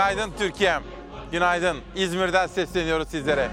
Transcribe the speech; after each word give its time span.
Günaydın 0.00 0.32
Türkiye'm. 0.38 0.82
Günaydın. 1.32 1.78
İzmir'den 1.96 2.46
sesleniyoruz 2.46 3.08
sizlere. 3.08 3.50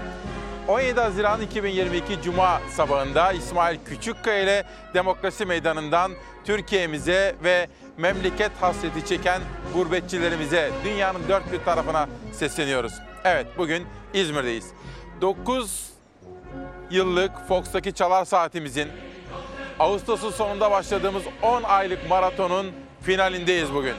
17 0.68 1.00
Haziran 1.00 1.42
2022 1.42 2.22
Cuma 2.22 2.60
sabahında 2.70 3.32
İsmail 3.32 3.78
Küçükkaya 3.84 4.42
ile 4.42 4.64
Demokrasi 4.94 5.44
Meydanı'ndan 5.44 6.12
Türkiye'mize 6.44 7.36
ve 7.44 7.68
memleket 7.96 8.52
hasreti 8.60 9.06
çeken 9.06 9.42
gurbetçilerimize 9.74 10.70
dünyanın 10.84 11.20
dört 11.28 11.52
bir 11.52 11.64
tarafına 11.64 12.08
sesleniyoruz. 12.32 12.92
Evet 13.24 13.46
bugün 13.58 13.86
İzmir'deyiz. 14.14 14.66
9 15.20 15.90
yıllık 16.90 17.48
Fox'taki 17.48 17.92
çalar 17.92 18.24
saatimizin 18.24 18.88
Ağustos'un 19.78 20.30
sonunda 20.30 20.70
başladığımız 20.70 21.22
10 21.42 21.62
aylık 21.62 22.08
maratonun 22.08 22.72
finalindeyiz 23.02 23.74
bugün. 23.74 23.94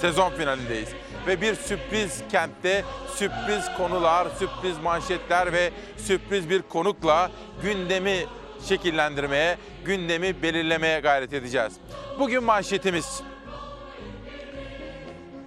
Sezon 0.00 0.30
finalindeyiz. 0.30 0.88
Ve 1.26 1.40
bir 1.40 1.54
sürpriz 1.54 2.22
kentte 2.30 2.84
sürpriz 3.14 3.64
konular, 3.76 4.28
sürpriz 4.38 4.78
manşetler 4.78 5.52
ve 5.52 5.70
sürpriz 5.96 6.50
bir 6.50 6.62
konukla 6.62 7.30
gündemi 7.62 8.26
şekillendirmeye, 8.68 9.58
gündemi 9.84 10.42
belirlemeye 10.42 11.00
gayret 11.00 11.32
edeceğiz. 11.32 11.72
Bugün 12.18 12.44
manşetimiz 12.44 13.22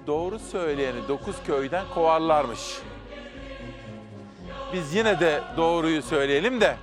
doğru 0.08 0.40
söyleyeni 0.40 1.08
dokuz 1.08 1.36
köyden 1.48 1.86
kovarlarmış. 1.94 2.60
Biz 4.74 4.96
yine 4.96 5.20
de 5.20 5.42
doğruyu 5.58 6.02
söyleyelim 6.02 6.62
de 6.62 6.76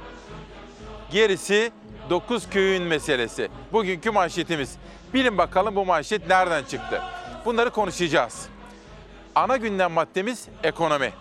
gerisi 1.11 1.73
dokuz 2.11 2.51
köyün 2.51 2.83
meselesi. 2.83 3.49
Bugünkü 3.73 4.11
manşetimiz. 4.11 4.77
Bilin 5.15 5.39
bakalım 5.39 5.77
bu 5.77 5.87
manşet 5.87 6.29
nereden 6.29 6.65
çıktı? 6.65 7.03
Bunları 7.45 7.71
konuşacağız. 7.71 8.49
Ana 9.35 9.57
gündem 9.57 9.93
maddemiz 9.93 10.49
ekonomi. 10.63 11.13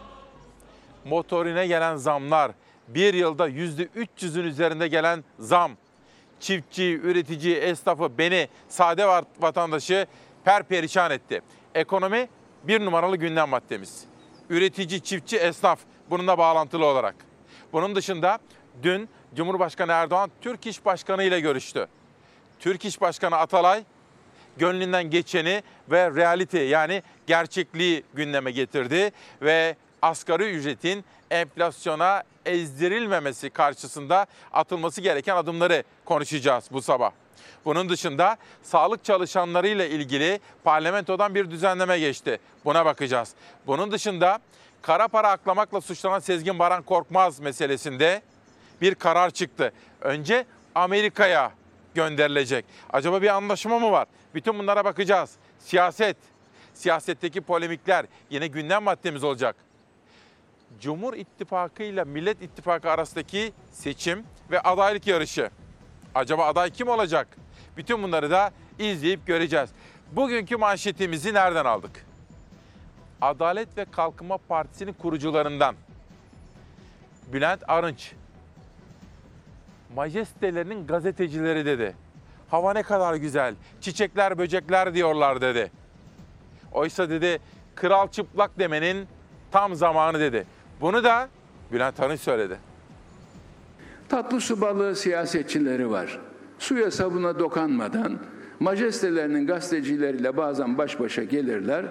Motorine 1.06 1.68
gelen 1.68 1.96
zamlar, 1.96 2.52
bir 2.88 3.14
yılda 3.14 3.48
yüzde 3.48 3.86
300'ün 3.86 4.44
üzerinde 4.44 4.88
gelen 4.88 5.24
zam. 5.40 5.72
Çiftçi, 6.40 7.00
üretici, 7.04 7.56
esnafı, 7.56 8.18
beni, 8.18 8.48
sade 8.70 9.08
vatandaşı 9.40 10.08
perperişan 10.46 11.12
etti. 11.12 11.42
Ekonomi 11.76 12.30
bir 12.64 12.86
numaralı 12.86 13.18
gündem 13.18 13.50
maddemiz. 13.50 14.04
Üretici, 14.50 15.02
çiftçi, 15.02 15.38
esnaf 15.38 15.80
bununla 16.10 16.38
bağlantılı 16.38 16.86
olarak. 16.86 17.16
Bunun 17.74 17.96
dışında 17.96 18.40
dün 18.84 19.10
Cumhurbaşkanı 19.36 19.92
Erdoğan 19.92 20.32
Türk 20.42 20.68
İş 20.68 20.86
Başkanı 20.86 21.24
ile 21.24 21.40
görüştü. 21.40 21.88
Türk 22.60 22.86
İş 22.86 23.02
Başkanı 23.02 23.38
Atalay 23.38 23.84
gönlünden 24.58 25.10
geçeni 25.10 25.64
ve 25.92 26.16
realite 26.16 26.60
yani 26.60 27.04
gerçekliği 27.30 28.04
gündeme 28.14 28.52
getirdi 28.52 29.12
ve 29.42 29.76
asgari 30.02 30.52
ücretin 30.52 31.06
enflasyona 31.32 32.24
ezdirilmemesi 32.46 33.50
karşısında 33.50 34.26
atılması 34.54 35.02
gereken 35.02 35.36
adımları 35.36 35.84
konuşacağız 36.06 36.66
bu 36.72 36.82
sabah. 36.82 37.12
Bunun 37.66 37.90
dışında 37.90 38.38
sağlık 38.64 39.04
çalışanlarıyla 39.04 39.86
ilgili 39.86 40.40
parlamentodan 40.64 41.36
bir 41.36 41.52
düzenleme 41.52 42.00
geçti. 42.00 42.40
Buna 42.66 42.86
bakacağız. 42.86 43.32
Bunun 43.68 43.92
dışında 43.92 44.40
kara 44.82 45.08
para 45.08 45.30
aklamakla 45.30 45.82
suçlanan 45.82 46.20
Sezgin 46.20 46.60
Baran 46.60 46.84
Korkmaz 46.84 47.40
meselesinde 47.40 48.22
bir 48.82 48.96
karar 48.96 49.30
çıktı. 49.30 49.74
Önce 50.02 50.46
Amerika'ya 50.76 51.52
gönderilecek. 51.96 52.66
Acaba 52.94 53.22
bir 53.22 53.28
anlaşma 53.28 53.80
mı 53.80 53.92
var? 53.92 54.08
Bütün 54.34 54.60
bunlara 54.60 54.86
bakacağız. 54.86 55.32
Siyaset, 55.60 56.18
siyasetteki 56.80 57.42
polemikler 57.42 58.06
yine 58.30 58.48
gündem 58.48 58.84
maddemiz 58.84 59.24
olacak. 59.24 59.56
Cumhur 60.80 61.14
İttifakı 61.14 61.84
ile 61.84 62.04
Millet 62.04 62.42
İttifakı 62.42 62.92
arasındaki 62.92 63.54
seçim 63.72 64.24
ve 64.52 64.60
adaylık 64.60 65.08
yarışı. 65.08 65.50
Acaba 66.16 66.46
aday 66.46 66.70
kim 66.70 66.88
olacak? 66.88 67.28
Bütün 67.78 68.04
bunları 68.04 68.32
da 68.32 68.52
izleyip 68.80 69.28
göreceğiz. 69.28 69.70
Bugünkü 70.12 70.58
manşetimizi 70.58 71.34
nereden 71.34 71.66
aldık? 71.66 72.06
Adalet 73.22 73.78
ve 73.78 73.86
Kalkınma 73.86 74.38
Partisi'nin 74.38 74.94
kurucularından 74.94 75.76
Bülent 77.34 77.62
Arınç 77.68 78.12
majestelerinin 79.96 80.88
gazetecileri 80.88 81.66
dedi. 81.66 81.96
Hava 82.52 82.74
ne 82.74 82.84
kadar 82.84 83.16
güzel, 83.16 83.56
çiçekler 83.82 84.38
böcekler 84.38 84.94
diyorlar 84.94 85.42
dedi. 85.42 85.72
Oysa 86.74 87.10
dedi 87.10 87.40
kral 87.76 88.08
çıplak 88.08 88.60
demenin 88.60 89.08
tam 89.52 89.76
zamanı 89.76 90.20
dedi. 90.20 90.46
Bunu 90.82 91.04
da 91.04 91.28
Bülent 91.72 92.00
Arınç 92.00 92.20
söyledi. 92.20 92.58
Tatlı 94.10 94.42
su 94.42 94.62
balığı 94.62 94.96
siyasetçileri 94.96 95.92
var. 95.92 96.20
Suya 96.60 96.92
sabuna 96.92 97.40
dokanmadan 97.40 98.20
majestelerinin 98.60 99.48
gazetecileriyle 99.48 100.38
bazen 100.38 100.78
baş 100.78 101.00
başa 101.00 101.24
gelirler. 101.24 101.86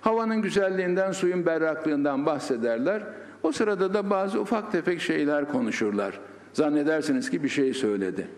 Havanın 0.00 0.42
güzelliğinden, 0.42 1.12
suyun 1.12 1.46
berraklığından 1.46 2.26
bahsederler. 2.26 3.02
O 3.42 3.52
sırada 3.52 3.94
da 3.94 4.10
bazı 4.10 4.40
ufak 4.40 4.72
tefek 4.72 5.00
şeyler 5.00 5.48
konuşurlar. 5.48 6.20
Zannedersiniz 6.52 7.30
ki 7.30 7.44
bir 7.44 7.48
şey 7.48 7.74
söyledi. 7.74 8.28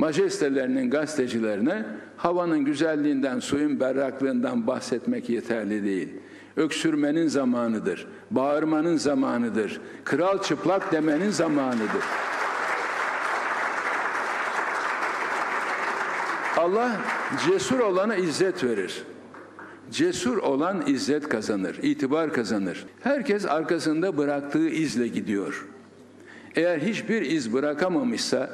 Majestelerinin 0.00 0.90
gazetecilerine 0.90 1.84
havanın 2.16 2.64
güzelliğinden, 2.64 3.40
suyun 3.40 3.80
berraklığından 3.80 4.66
bahsetmek 4.66 5.28
yeterli 5.28 5.84
değil. 5.84 6.08
Öksürmenin 6.56 7.26
zamanıdır, 7.28 8.06
bağırmanın 8.30 8.96
zamanıdır, 8.96 9.80
kral 10.04 10.42
çıplak 10.42 10.92
demenin 10.92 11.30
zamanıdır. 11.30 12.04
Allah 16.56 16.90
cesur 17.46 17.78
olana 17.78 18.16
izzet 18.16 18.64
verir. 18.64 19.02
Cesur 19.90 20.36
olan 20.36 20.82
izzet 20.86 21.28
kazanır, 21.28 21.78
itibar 21.82 22.32
kazanır. 22.32 22.86
Herkes 23.00 23.46
arkasında 23.46 24.18
bıraktığı 24.18 24.68
izle 24.68 25.08
gidiyor. 25.08 25.66
Eğer 26.56 26.78
hiçbir 26.78 27.22
iz 27.22 27.52
bırakamamışsa, 27.52 28.50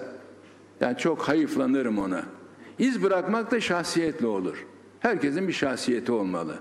yani 0.81 0.99
çok 0.99 1.23
hayıflanırım 1.23 1.99
ona. 1.99 2.23
İz 2.79 3.03
bırakmak 3.03 3.51
da 3.51 3.61
şahsiyetle 3.61 4.27
olur. 4.27 4.67
Herkesin 5.01 5.49
bir 5.49 5.53
şahsiyeti 5.53 6.13
olmalı. 6.13 6.55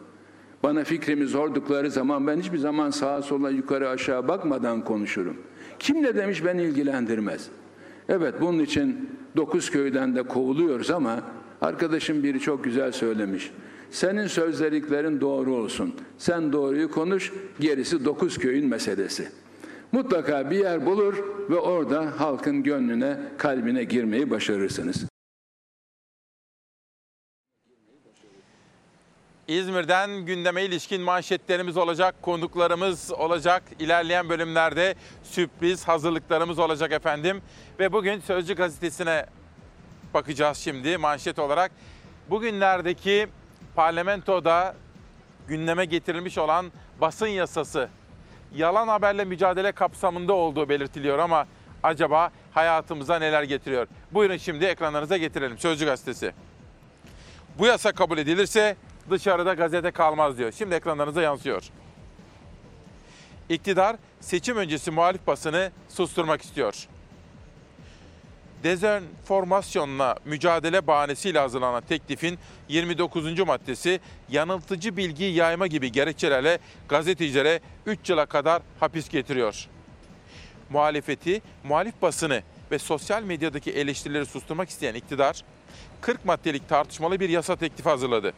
Bana 0.64 0.84
fikrimi 0.84 1.28
sordukları 1.28 1.92
zaman 1.92 2.28
ben 2.28 2.40
hiçbir 2.40 2.58
zaman 2.58 2.90
sağa 2.90 3.22
sola 3.22 3.50
yukarı 3.50 3.90
aşağı 3.90 4.28
bakmadan 4.28 4.84
konuşurum. 4.84 5.38
Kim 5.80 6.04
ne 6.04 6.16
demiş 6.16 6.46
beni 6.46 6.64
ilgilendirmez. 6.64 7.50
Evet 8.10 8.36
bunun 8.42 8.60
için 8.60 9.10
dokuz 9.36 9.72
köyden 9.72 10.16
de 10.16 10.24
kovuluyoruz 10.24 10.92
ama 10.92 11.22
arkadaşım 11.62 12.24
biri 12.24 12.40
çok 12.40 12.64
güzel 12.64 12.92
söylemiş. 12.92 13.52
Senin 13.92 14.28
sözleriklerin 14.28 15.22
doğru 15.22 15.56
olsun. 15.56 15.94
Sen 16.18 16.54
doğruyu 16.54 16.92
konuş, 16.92 17.34
gerisi 17.60 18.06
dokuz 18.06 18.38
köyün 18.38 18.68
meselesi. 18.68 19.28
Mutlaka 19.96 20.52
bir 20.52 20.60
yer 20.60 20.86
bulur 20.86 21.16
ve 21.50 21.56
orada 21.56 22.20
halkın 22.20 22.64
gönlüne, 22.64 23.18
kalbine 23.38 23.84
girmeyi 23.84 24.30
başarırsınız. 24.30 25.06
İzmir'den 29.48 30.26
gündeme 30.26 30.64
ilişkin 30.64 31.02
manşetlerimiz 31.02 31.78
olacak, 31.78 32.16
konuklarımız 32.22 33.12
olacak. 33.12 33.64
İlerleyen 33.80 34.30
bölümlerde 34.30 34.96
sürpriz 35.24 35.88
hazırlıklarımız 35.88 36.60
olacak 36.60 36.92
efendim. 36.92 37.42
Ve 37.80 37.94
bugün 37.94 38.20
Sözcü 38.20 38.56
gazetesine 38.56 39.26
bakacağız 40.14 40.58
şimdi 40.58 40.98
manşet 40.98 41.40
olarak. 41.40 41.72
Bugünlerdeki 42.30 43.28
parlamentoda 43.76 44.76
gündeme 45.48 45.86
getirilmiş 45.86 46.38
olan 46.38 46.72
basın 47.02 47.28
yasası 47.28 47.90
yalan 48.56 48.88
haberle 48.88 49.26
mücadele 49.26 49.72
kapsamında 49.72 50.34
olduğu 50.34 50.70
belirtiliyor 50.70 51.20
ama 51.20 51.48
acaba 51.84 52.32
hayatımıza 52.52 53.20
neler 53.20 53.44
getiriyor? 53.44 53.88
Buyurun 54.12 54.38
şimdi 54.38 54.66
ekranlarınıza 54.66 55.18
getirelim. 55.18 55.58
Sözcü 55.58 55.86
gazetesi. 55.86 56.34
Bu 57.60 57.66
yasa 57.66 57.92
kabul 57.92 58.18
edilirse 58.18 58.76
dışarıda 59.12 59.54
gazete 59.54 59.92
kalmaz 59.92 60.38
diyor. 60.38 60.52
Şimdi 60.52 60.76
ekranlarınıza 60.76 61.22
yansıyor. 61.22 61.64
İktidar 63.50 63.96
seçim 64.20 64.58
öncesi 64.58 64.92
muhalif 64.92 65.28
basını 65.28 65.72
susturmak 65.90 66.42
istiyor. 66.42 66.88
Dezenformasyonla 68.66 70.16
mücadele 70.26 70.88
bahanesiyle 70.88 71.40
hazırlanan 71.40 71.84
teklifin 71.90 72.40
29. 72.70 73.40
maddesi 73.40 74.00
yanıltıcı 74.30 74.98
bilgi 74.98 75.24
yayma 75.24 75.68
gibi 75.68 75.92
gerekçelerle 75.92 76.60
gazetecilere 76.90 77.60
3 77.86 78.10
yıla 78.10 78.26
kadar 78.26 78.62
hapis 78.80 79.10
getiriyor. 79.10 79.68
Muhalefeti, 80.70 81.42
muhalif 81.64 82.02
basını 82.02 82.44
ve 82.72 82.80
sosyal 82.80 83.24
medyadaki 83.24 83.72
eleştirileri 83.72 84.26
susturmak 84.26 84.70
isteyen 84.70 84.96
iktidar 84.96 85.44
40 86.02 86.26
maddelik 86.26 86.70
tartışmalı 86.70 87.20
bir 87.20 87.30
yasa 87.30 87.56
teklifi 87.56 87.90
hazırladı. 87.90 88.34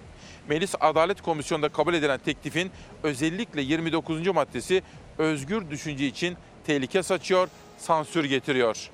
Meclis 0.50 0.75
Adalet 0.79 1.21
Komisyonu'nda 1.21 1.69
kabul 1.69 1.94
edilen 1.94 2.19
teklifin 2.25 2.71
özellikle 3.03 3.62
29. 3.62 4.27
maddesi 4.27 4.83
özgür 5.18 5.69
düşünce 5.69 6.07
için 6.07 6.38
tehlike 6.65 7.03
saçıyor, 7.03 7.47
sansür 7.77 8.25
getiriyor. 8.25 8.89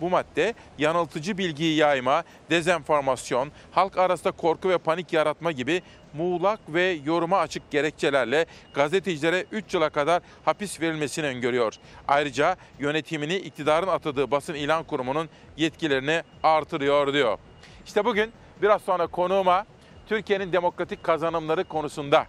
Bu 0.00 0.10
madde 0.10 0.54
yanıltıcı 0.78 1.38
bilgiyi 1.38 1.76
yayma, 1.76 2.24
dezenformasyon, 2.50 3.52
halk 3.70 3.98
arasında 3.98 4.32
korku 4.32 4.68
ve 4.68 4.78
panik 4.78 5.12
yaratma 5.12 5.52
gibi 5.52 5.82
muğlak 6.14 6.60
ve 6.68 6.98
yoruma 7.04 7.38
açık 7.38 7.70
gerekçelerle 7.70 8.46
gazetecilere 8.74 9.44
3 9.52 9.74
yıla 9.74 9.90
kadar 9.90 10.22
hapis 10.44 10.80
verilmesini 10.80 11.26
öngörüyor. 11.26 11.74
Ayrıca 12.08 12.56
yönetimini 12.78 13.36
iktidarın 13.36 13.88
atadığı 13.88 14.30
basın 14.30 14.54
ilan 14.54 14.84
kurumunun 14.84 15.28
yetkilerini 15.56 16.22
artırıyor 16.42 17.12
diyor. 17.12 17.38
İşte 17.86 18.04
bugün 18.04 18.32
biraz 18.62 18.82
sonra 18.82 19.06
konuğuma 19.06 19.66
Türkiye'nin 20.06 20.52
demokratik 20.52 21.04
kazanımları 21.04 21.64
konusunda 21.64 22.26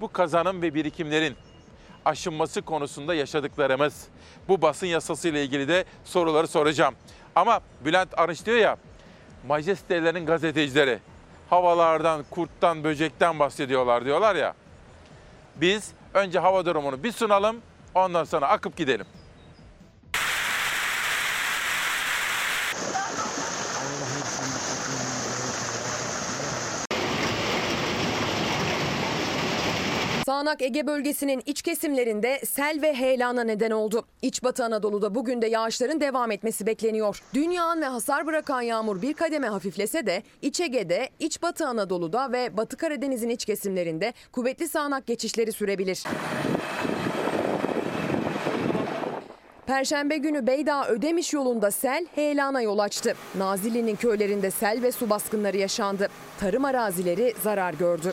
bu 0.00 0.12
kazanım 0.12 0.62
ve 0.62 0.74
birikimlerin 0.74 1.36
aşınması 2.04 2.62
konusunda 2.62 3.14
yaşadıklarımız. 3.14 4.04
Bu 4.48 4.62
basın 4.62 4.86
yasası 4.86 5.28
ile 5.28 5.44
ilgili 5.44 5.68
de 5.68 5.84
soruları 6.04 6.48
soracağım. 6.48 6.94
Ama 7.34 7.60
Bülent 7.84 8.18
Arınç 8.18 8.46
diyor 8.46 8.58
ya, 8.58 8.76
majestelerin 9.48 10.26
gazetecileri 10.26 10.98
havalardan, 11.50 12.24
kurttan, 12.30 12.84
böcekten 12.84 13.38
bahsediyorlar 13.38 14.04
diyorlar 14.04 14.36
ya. 14.36 14.54
Biz 15.56 15.92
önce 16.14 16.38
hava 16.38 16.66
durumunu 16.66 17.02
bir 17.02 17.12
sunalım, 17.12 17.56
ondan 17.94 18.24
sonra 18.24 18.48
akıp 18.48 18.76
gidelim. 18.76 19.06
Sağnak 30.42 30.62
Ege 30.62 30.86
bölgesinin 30.86 31.42
iç 31.46 31.62
kesimlerinde 31.62 32.40
sel 32.44 32.78
ve 32.82 32.94
heyelana 32.94 33.44
neden 33.44 33.70
oldu. 33.70 34.04
İç 34.22 34.44
Batı 34.44 34.64
Anadolu'da 34.64 35.14
bugün 35.14 35.42
de 35.42 35.46
yağışların 35.46 36.00
devam 36.00 36.30
etmesi 36.30 36.66
bekleniyor. 36.66 37.22
Dün 37.34 37.50
yağan 37.50 37.80
ve 37.80 37.84
hasar 37.86 38.26
bırakan 38.26 38.62
yağmur 38.62 39.02
bir 39.02 39.14
kademe 39.14 39.46
hafiflese 39.48 40.06
de 40.06 40.22
İç 40.42 40.60
Ege'de, 40.60 41.08
İç 41.18 41.42
Batı 41.42 41.66
Anadolu'da 41.66 42.32
ve 42.32 42.56
Batı 42.56 42.76
Karadeniz'in 42.76 43.28
iç 43.28 43.44
kesimlerinde 43.44 44.12
kuvvetli 44.32 44.68
sağanak 44.68 45.06
geçişleri 45.06 45.52
sürebilir. 45.52 46.04
Perşembe 49.66 50.16
günü 50.16 50.46
Beydağ 50.46 50.88
Ödemiş 50.88 51.32
yolunda 51.32 51.70
sel 51.70 52.06
heyelana 52.14 52.62
yol 52.62 52.78
açtı. 52.78 53.14
Nazilli'nin 53.38 53.96
köylerinde 53.96 54.50
sel 54.50 54.82
ve 54.82 54.92
su 54.92 55.10
baskınları 55.10 55.56
yaşandı. 55.56 56.08
Tarım 56.40 56.64
arazileri 56.64 57.34
zarar 57.42 57.74
gördü. 57.74 58.12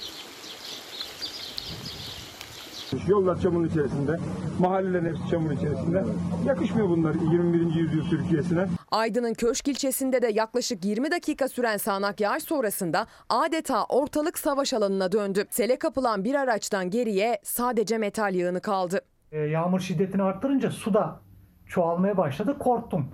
Yollar 3.08 3.40
çamurun 3.42 3.68
içerisinde, 3.68 4.18
mahallelerin 4.60 5.06
hepsi 5.06 5.30
çamur 5.30 5.52
içerisinde. 5.52 6.04
Yakışmıyor 6.46 6.90
bunlar 6.90 7.16
21. 7.16 7.76
yüzyıl 7.76 8.10
Türkiye'sine. 8.10 8.68
Aydın'ın 8.92 9.34
Köşk 9.34 9.68
ilçesinde 9.68 10.22
de 10.22 10.28
yaklaşık 10.28 10.86
20 10.86 11.12
dakika 11.12 11.48
süren 11.48 11.78
sağanak 11.78 12.22
yağış 12.22 12.44
sonrasında 12.44 13.08
adeta 13.30 13.86
ortalık 13.86 14.38
savaş 14.38 14.74
alanına 14.74 15.12
döndü. 15.12 15.46
Sele 15.50 15.80
kapılan 15.80 16.24
bir 16.24 16.36
araçtan 16.36 16.90
geriye 16.90 17.40
sadece 17.44 17.98
metal 17.98 18.36
yığını 18.36 18.62
kaldı. 18.62 19.02
E, 19.32 19.40
yağmur 19.40 19.80
şiddetini 19.80 20.24
arttırınca 20.24 20.72
su 20.72 20.94
da 20.94 21.20
çoğalmaya 21.68 22.18
başladı. 22.18 22.56
Korktum. 22.60 23.12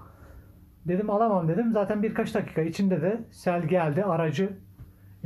Dedim 0.85 1.09
alamam 1.09 1.47
dedim. 1.47 1.71
Zaten 1.73 2.03
birkaç 2.03 2.33
dakika 2.35 2.61
içinde 2.61 3.01
de 3.01 3.23
sel 3.31 3.61
geldi. 3.67 4.03
Aracı 4.03 4.57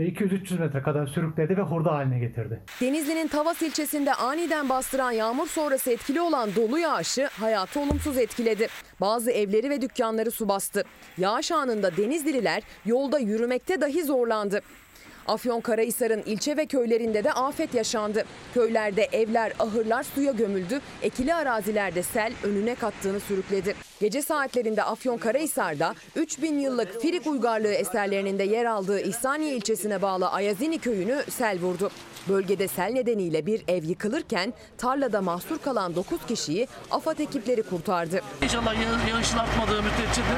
200-300 0.03 0.59
metre 0.59 0.81
kadar 0.81 1.07
sürükledi 1.07 1.57
ve 1.57 1.61
hurda 1.61 1.91
haline 1.91 2.19
getirdi. 2.19 2.59
Denizli'nin 2.81 3.27
Tavas 3.27 3.61
ilçesinde 3.61 4.13
aniden 4.13 4.69
bastıran 4.69 5.11
yağmur 5.11 5.47
sonrası 5.47 5.91
etkili 5.91 6.21
olan 6.21 6.49
dolu 6.55 6.79
yağışı 6.79 7.27
hayatı 7.27 7.79
olumsuz 7.79 8.17
etkiledi. 8.17 8.67
Bazı 9.01 9.31
evleri 9.31 9.69
ve 9.69 9.81
dükkanları 9.81 10.31
su 10.31 10.49
bastı. 10.49 10.83
Yağış 11.17 11.51
anında 11.51 11.97
Denizlililer 11.97 12.63
yolda 12.85 13.19
yürümekte 13.19 13.81
dahi 13.81 14.03
zorlandı. 14.03 14.61
Afyonkarahisar'ın 15.27 16.23
ilçe 16.25 16.57
ve 16.57 16.65
köylerinde 16.65 17.23
de 17.23 17.33
afet 17.33 17.73
yaşandı. 17.73 18.25
Köylerde 18.53 19.03
evler, 19.11 19.53
ahırlar 19.59 20.03
suya 20.03 20.31
gömüldü. 20.31 20.81
Ekili 21.01 21.33
arazilerde 21.33 22.03
sel 22.03 22.33
önüne 22.43 22.75
kattığını 22.75 23.19
sürükledi. 23.19 23.75
Gece 23.99 24.21
saatlerinde 24.21 24.83
Afyonkarahisar'da 24.83 25.95
3000 26.15 26.59
yıllık 26.59 27.01
Firik 27.01 27.27
uygarlığı 27.27 27.73
eserlerinin 27.73 28.39
de 28.39 28.43
yer 28.43 28.65
aldığı 28.65 29.01
İhsaniye 29.01 29.55
ilçesine 29.55 30.01
bağlı 30.01 30.29
Ayazini 30.29 30.79
köyünü 30.79 31.23
sel 31.29 31.59
vurdu. 31.59 31.91
Bölgede 32.29 32.67
sel 32.67 32.91
nedeniyle 32.91 33.45
bir 33.45 33.63
ev 33.67 33.83
yıkılırken 33.83 34.53
tarlada 34.77 35.21
mahsur 35.21 35.57
kalan 35.57 35.95
9 35.95 36.19
kişiyi 36.27 36.67
AFAD 36.91 37.19
ekipleri 37.19 37.63
kurtardı. 37.63 38.21
İnşallah 38.43 38.73
yağ- 38.75 39.09
yağışın 39.09 39.37
artmadığı 39.37 39.83
müddetçe 39.83 40.21
de 40.21 40.37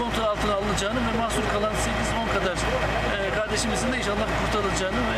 kontrol 0.00 0.24
altına 0.24 0.54
alınacağını 0.54 0.98
ve 1.00 1.18
mahsur 1.18 1.42
kalan 1.52 1.72
8-10 1.72 2.38
kadar 2.40 2.54
e, 2.56 3.34
kardeşimizin 3.34 3.92
de 3.92 3.98
inşallah 3.98 4.26
kurtarılacağını 4.44 4.96
ve 4.96 5.16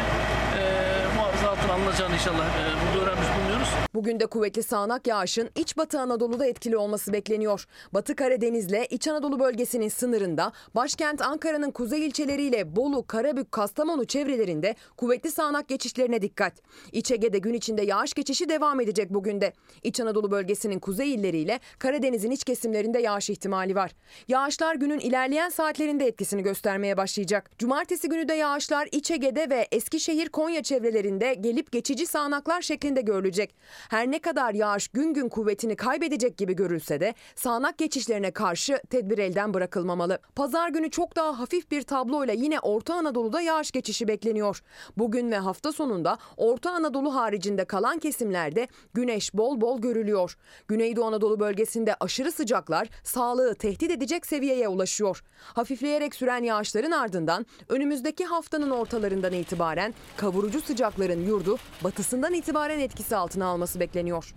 altına 1.52 1.72
alınacağını 1.72 2.14
inşallah 2.14 2.46
e, 2.46 2.62
burada 2.96 3.04
öğrenmiş 3.04 3.28
bulunuyoruz. 3.36 3.68
Bugün 3.94 4.20
de 4.20 4.26
kuvvetli 4.26 4.62
sağanak 4.62 5.06
yağışın 5.06 5.50
iç 5.56 5.76
batı 5.76 6.00
Anadolu'da 6.00 6.46
etkili 6.46 6.76
olması 6.76 7.12
bekleniyor. 7.12 7.64
Batı 7.94 8.16
Karadeniz'le 8.16 8.86
İç 8.90 9.08
Anadolu 9.08 9.40
bölgesinin 9.40 9.88
sınırında 9.88 10.52
başkent 10.74 11.22
Ankara'nın 11.22 11.70
kuzey 11.70 12.06
ilçeleriyle 12.06 12.76
Bolu, 12.76 13.06
Karabük, 13.06 13.52
Kastamonu 13.52 14.04
çevrelerinde 14.04 14.74
kuvvetli 14.96 15.30
sağanak 15.30 15.68
geçişlerine 15.68 16.22
dikkat. 16.22 16.52
İç 16.92 17.10
Ege'de 17.10 17.38
gün 17.38 17.54
içinde 17.54 17.82
yağış 17.82 18.14
geçişi 18.14 18.48
devam 18.48 18.80
edecek 18.80 19.10
bugün 19.10 19.40
de. 19.40 19.52
İç 19.82 20.00
Anadolu 20.00 20.30
bölgesinin 20.30 20.78
kuzey 20.78 21.14
illeriyle 21.14 21.60
Karadeniz'in 21.78 22.30
iç 22.30 22.44
kesimlerinde 22.44 22.98
yağış 22.98 23.30
ihtimali 23.30 23.74
var. 23.74 23.90
Yağışlar 24.28 24.74
günün 24.74 24.98
ilerleyen 24.98 25.48
saatlerinde 25.48 26.06
etkisini 26.06 26.42
göstermeye 26.42 26.96
başlayacak. 26.96 27.50
Cumartesi 27.58 28.08
günü 28.08 28.28
de 28.28 28.34
yağışlar 28.34 28.88
İç 28.92 29.10
Ege'de 29.10 29.50
ve 29.50 29.68
Eskişehir, 29.72 30.28
Konya 30.28 30.62
çevrelerinde 30.62 31.34
gelip 31.42 31.72
geçici 31.72 32.06
sağanaklar 32.06 32.62
şeklinde 32.62 33.00
görülecek. 33.00 33.54
Her 33.90 34.10
ne 34.10 34.18
kadar 34.18 34.54
yağış 34.54 34.88
gün 34.88 35.14
gün 35.14 35.28
kuvvetini 35.28 35.76
kaybedecek 35.76 36.38
gibi 36.38 36.56
görülse 36.56 37.00
de 37.00 37.14
sağanak 37.34 37.78
geçişlerine 37.78 38.30
karşı 38.30 38.80
tedbir 38.90 39.18
elden 39.18 39.54
bırakılmamalı. 39.54 40.18
Pazar 40.36 40.68
günü 40.68 40.90
çok 40.90 41.16
daha 41.16 41.38
hafif 41.38 41.70
bir 41.70 41.82
tabloyla 41.82 42.34
yine 42.34 42.60
Orta 42.60 42.94
Anadolu'da 42.94 43.40
yağış 43.40 43.70
geçişi 43.70 44.08
bekleniyor. 44.08 44.62
Bugün 44.96 45.30
ve 45.30 45.38
hafta 45.38 45.72
sonunda 45.72 46.18
Orta 46.36 46.70
Anadolu 46.70 47.14
haricinde 47.14 47.64
kalan 47.64 47.98
kesimlerde 47.98 48.68
güneş 48.94 49.34
bol 49.34 49.60
bol 49.60 49.80
görülüyor. 49.80 50.36
Güneydoğu 50.68 51.04
Anadolu 51.04 51.40
bölgesinde 51.40 51.94
aşırı 52.00 52.32
sıcaklar 52.32 52.88
sağlığı 53.04 53.54
tehdit 53.54 53.90
edecek 53.90 54.26
seviyeye 54.26 54.68
ulaşıyor. 54.68 55.22
Hafifleyerek 55.38 56.14
süren 56.14 56.42
yağışların 56.42 56.90
ardından 56.90 57.46
önümüzdeki 57.68 58.24
haftanın 58.24 58.70
ortalarından 58.70 59.32
itibaren 59.32 59.94
kavurucu 60.16 60.60
sıcakların 60.60 61.26
yurdu 61.32 61.58
batısından 61.84 62.34
itibaren 62.34 62.78
etkisi 62.78 63.16
altına 63.16 63.46
alması 63.46 63.80
bekleniyor. 63.80 64.34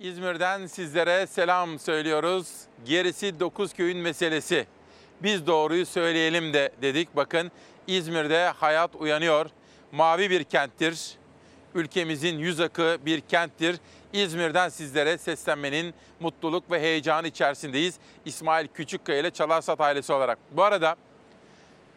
İzmir'den 0.00 0.66
sizlere 0.66 1.26
selam 1.26 1.78
söylüyoruz. 1.78 2.48
Gerisi 2.84 3.40
9 3.40 3.72
köyün 3.72 3.98
meselesi. 3.98 4.66
Biz 5.22 5.46
doğruyu 5.46 5.86
söyleyelim 5.86 6.52
de 6.52 6.72
dedik. 6.82 7.16
Bakın 7.16 7.50
İzmir'de 7.86 8.48
hayat 8.48 8.96
uyanıyor. 8.96 9.46
Mavi 9.92 10.30
bir 10.30 10.44
kenttir. 10.44 11.18
Ülkemizin 11.74 12.38
yüz 12.38 12.60
akı 12.60 12.98
bir 13.06 13.20
kenttir. 13.20 13.76
İzmir'den 14.12 14.68
sizlere 14.68 15.18
seslenmenin 15.18 15.94
mutluluk 16.20 16.70
ve 16.70 16.80
heyecanı 16.80 17.26
içerisindeyiz. 17.26 17.94
İsmail 18.24 18.68
Küçükkaya 18.68 19.18
ile 19.20 19.30
Çalarsat 19.30 19.80
ailesi 19.80 20.12
olarak. 20.12 20.38
Bu 20.50 20.62
arada 20.62 20.96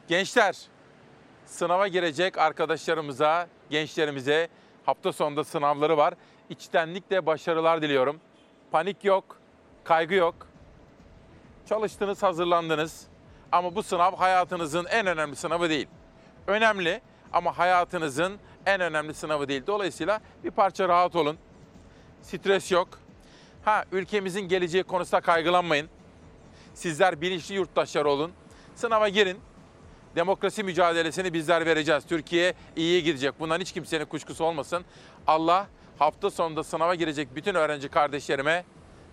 gençler 0.08 0.56
sınava 1.46 1.88
girecek 1.88 2.38
arkadaşlarımıza, 2.38 3.48
gençlerimize 3.70 4.50
Hafta 4.86 5.14
sonunda 5.14 5.44
sınavları 5.44 5.98
var. 5.98 6.14
İçtenlikle 6.50 7.26
başarılar 7.26 7.82
diliyorum. 7.82 8.20
Panik 8.72 9.06
yok, 9.06 9.38
kaygı 9.84 10.14
yok. 10.14 10.36
Çalıştınız, 11.70 12.24
hazırlandınız. 12.24 13.08
Ama 13.52 13.76
bu 13.76 13.84
sınav 13.84 14.16
hayatınızın 14.16 14.86
en 14.86 15.08
önemli 15.08 15.36
sınavı 15.36 15.70
değil. 15.70 15.88
Önemli 16.48 17.02
ama 17.34 17.58
hayatınızın 17.58 18.40
en 18.66 18.82
önemli 18.82 19.14
sınavı 19.14 19.48
değil. 19.48 19.64
Dolayısıyla 19.68 20.20
bir 20.44 20.52
parça 20.52 20.88
rahat 20.88 21.16
olun. 21.16 21.38
Stres 22.22 22.72
yok. 22.72 22.88
Ha 23.66 23.86
ülkemizin 23.92 24.42
geleceği 24.42 24.84
konusunda 24.84 25.22
kaygılanmayın. 25.22 25.90
Sizler 26.74 27.22
bilinçli 27.22 27.56
yurttaşlar 27.56 28.06
olun. 28.06 28.32
Sınava 28.76 29.10
girin. 29.10 29.38
Demokrasi 30.16 30.64
mücadelesini 30.64 31.34
bizler 31.34 31.66
vereceğiz. 31.66 32.04
Türkiye 32.06 32.54
iyiye 32.76 33.00
gidecek. 33.00 33.40
Bundan 33.40 33.60
hiç 33.60 33.72
kimsenin 33.72 34.06
kuşkusu 34.06 34.44
olmasın. 34.44 34.86
Allah 35.28 35.68
hafta 36.00 36.30
sonunda 36.30 36.64
sınava 36.64 36.96
girecek 36.96 37.36
bütün 37.36 37.56
öğrenci 37.56 37.90
kardeşlerime 37.90 38.66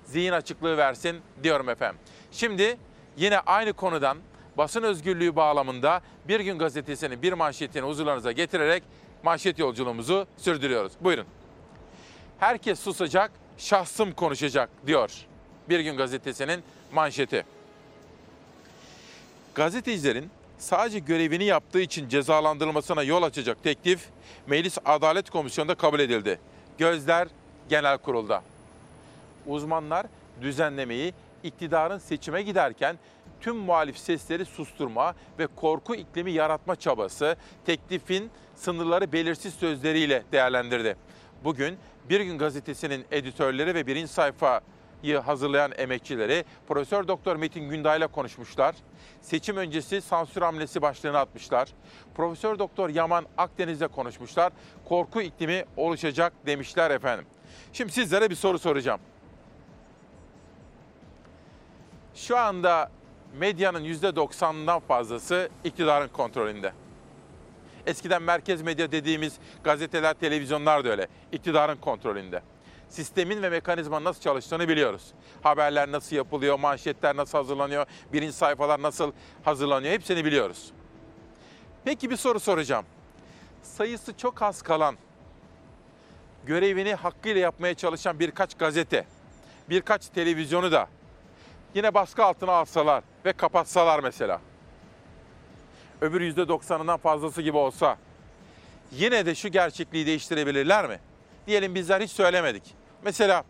zihin 0.04 0.32
açıklığı 0.32 0.76
versin 0.76 1.20
diyorum 1.42 1.68
efendim. 1.68 2.00
Şimdi 2.32 2.78
yine 3.16 3.38
aynı 3.38 3.72
konudan 3.72 4.18
basın 4.58 4.82
özgürlüğü 4.82 5.36
bağlamında 5.36 6.00
Bir 6.28 6.40
Gün 6.40 6.58
Gazetesi'nin 6.58 7.22
bir 7.22 7.32
manşetini 7.32 7.82
huzurlarınıza 7.82 8.32
getirerek 8.32 8.82
manşet 9.22 9.58
yolculuğumuzu 9.58 10.26
sürdürüyoruz. 10.36 10.92
Buyurun. 11.00 11.26
Herkes 12.38 12.80
susacak, 12.80 13.30
şahsım 13.58 14.12
konuşacak 14.12 14.70
diyor 14.86 15.10
Bir 15.68 15.80
Gün 15.80 15.96
Gazetesi'nin 15.96 16.62
manşeti. 16.92 17.44
Gazetecilerin 19.54 20.30
sadece 20.60 20.98
görevini 20.98 21.44
yaptığı 21.44 21.80
için 21.80 22.08
cezalandırılmasına 22.08 23.02
yol 23.02 23.22
açacak 23.22 23.62
teklif 23.62 24.08
Meclis 24.46 24.78
Adalet 24.84 25.30
Komisyonu'nda 25.30 25.74
kabul 25.74 26.00
edildi. 26.00 26.38
Gözler 26.78 27.28
Genel 27.68 27.98
Kurul'da. 27.98 28.42
Uzmanlar 29.46 30.06
düzenlemeyi 30.42 31.14
iktidarın 31.42 31.98
seçime 31.98 32.42
giderken 32.42 32.98
tüm 33.40 33.56
muhalif 33.56 33.98
sesleri 33.98 34.44
susturma 34.44 35.14
ve 35.38 35.46
korku 35.46 35.94
iklimi 35.94 36.32
yaratma 36.32 36.76
çabası 36.76 37.36
teklifin 37.66 38.30
sınırları 38.56 39.12
belirsiz 39.12 39.54
sözleriyle 39.54 40.22
değerlendirdi. 40.32 40.96
Bugün 41.44 41.78
Bir 42.08 42.20
Gün 42.20 42.38
Gazetesi'nin 42.38 43.04
editörleri 43.10 43.74
ve 43.74 43.86
birinci 43.86 44.12
sayfayı 44.12 44.60
hazırlayan 45.18 45.72
emekçileri 45.76 46.44
Profesör 46.68 47.08
Doktor 47.08 47.36
Metin 47.36 47.68
Günday'la 47.68 48.06
konuşmuşlar. 48.06 48.74
Seçim 49.20 49.56
öncesi 49.56 50.00
sansür 50.00 50.42
hamlesi 50.42 50.82
başlığını 50.82 51.18
atmışlar. 51.18 51.68
Profesör 52.14 52.58
Doktor 52.58 52.88
Yaman 52.88 53.26
Akdeniz'de 53.38 53.88
konuşmuşlar. 53.88 54.52
Korku 54.88 55.22
iklimi 55.22 55.64
oluşacak 55.76 56.32
demişler 56.46 56.90
efendim. 56.90 57.26
Şimdi 57.72 57.92
sizlere 57.92 58.30
bir 58.30 58.34
soru 58.34 58.58
soracağım. 58.58 59.00
Şu 62.14 62.38
anda 62.38 62.90
medyanın 63.38 63.84
%90'dan 63.84 64.80
fazlası 64.80 65.48
iktidarın 65.64 66.08
kontrolünde. 66.08 66.72
Eskiden 67.86 68.22
merkez 68.22 68.62
medya 68.62 68.92
dediğimiz 68.92 69.38
gazeteler, 69.64 70.14
televizyonlar 70.14 70.84
da 70.84 70.88
öyle. 70.88 71.06
iktidarın 71.32 71.76
kontrolünde. 71.76 72.42
Sistemin 72.90 73.42
ve 73.42 73.48
mekanizmanın 73.48 74.04
nasıl 74.04 74.20
çalıştığını 74.20 74.68
biliyoruz. 74.68 75.02
Haberler 75.42 75.92
nasıl 75.92 76.16
yapılıyor, 76.16 76.58
manşetler 76.58 77.16
nasıl 77.16 77.38
hazırlanıyor, 77.38 77.86
birinci 78.12 78.32
sayfalar 78.32 78.82
nasıl 78.82 79.12
hazırlanıyor 79.44 79.94
hepsini 79.94 80.24
biliyoruz. 80.24 80.72
Peki 81.84 82.10
bir 82.10 82.16
soru 82.16 82.40
soracağım. 82.40 82.84
Sayısı 83.62 84.16
çok 84.16 84.42
az 84.42 84.62
kalan, 84.62 84.96
görevini 86.46 86.94
hakkıyla 86.94 87.40
yapmaya 87.40 87.74
çalışan 87.74 88.20
birkaç 88.20 88.54
gazete, 88.54 89.06
birkaç 89.68 90.08
televizyonu 90.08 90.72
da 90.72 90.88
yine 91.74 91.94
baskı 91.94 92.24
altına 92.24 92.52
alsalar 92.52 93.04
ve 93.24 93.32
kapatsalar 93.32 94.00
mesela. 94.00 94.40
Öbür 96.00 96.20
%90'ından 96.20 96.98
fazlası 96.98 97.42
gibi 97.42 97.56
olsa 97.56 97.96
yine 98.92 99.26
de 99.26 99.34
şu 99.34 99.48
gerçekliği 99.48 100.06
değiştirebilirler 100.06 100.88
mi? 100.88 101.00
Diyelim 101.46 101.74
bizler 101.74 102.00
hiç 102.00 102.10
söylemedik. 102.10 102.79
Mesela 103.04 103.44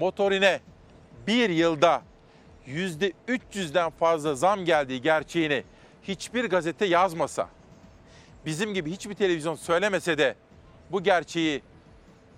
motorine 0.00 0.60
bir 1.26 1.50
yılda 1.50 2.02
%300'den 2.68 3.90
fazla 3.90 4.34
zam 4.34 4.64
geldiği 4.64 5.02
gerçeğini 5.02 5.64
hiçbir 6.02 6.44
gazete 6.44 6.86
yazmasa, 6.86 7.48
bizim 8.46 8.74
gibi 8.74 8.92
hiçbir 8.92 9.14
televizyon 9.14 9.54
söylemese 9.54 10.18
de 10.18 10.34
bu 10.92 11.02
gerçeği 11.02 11.62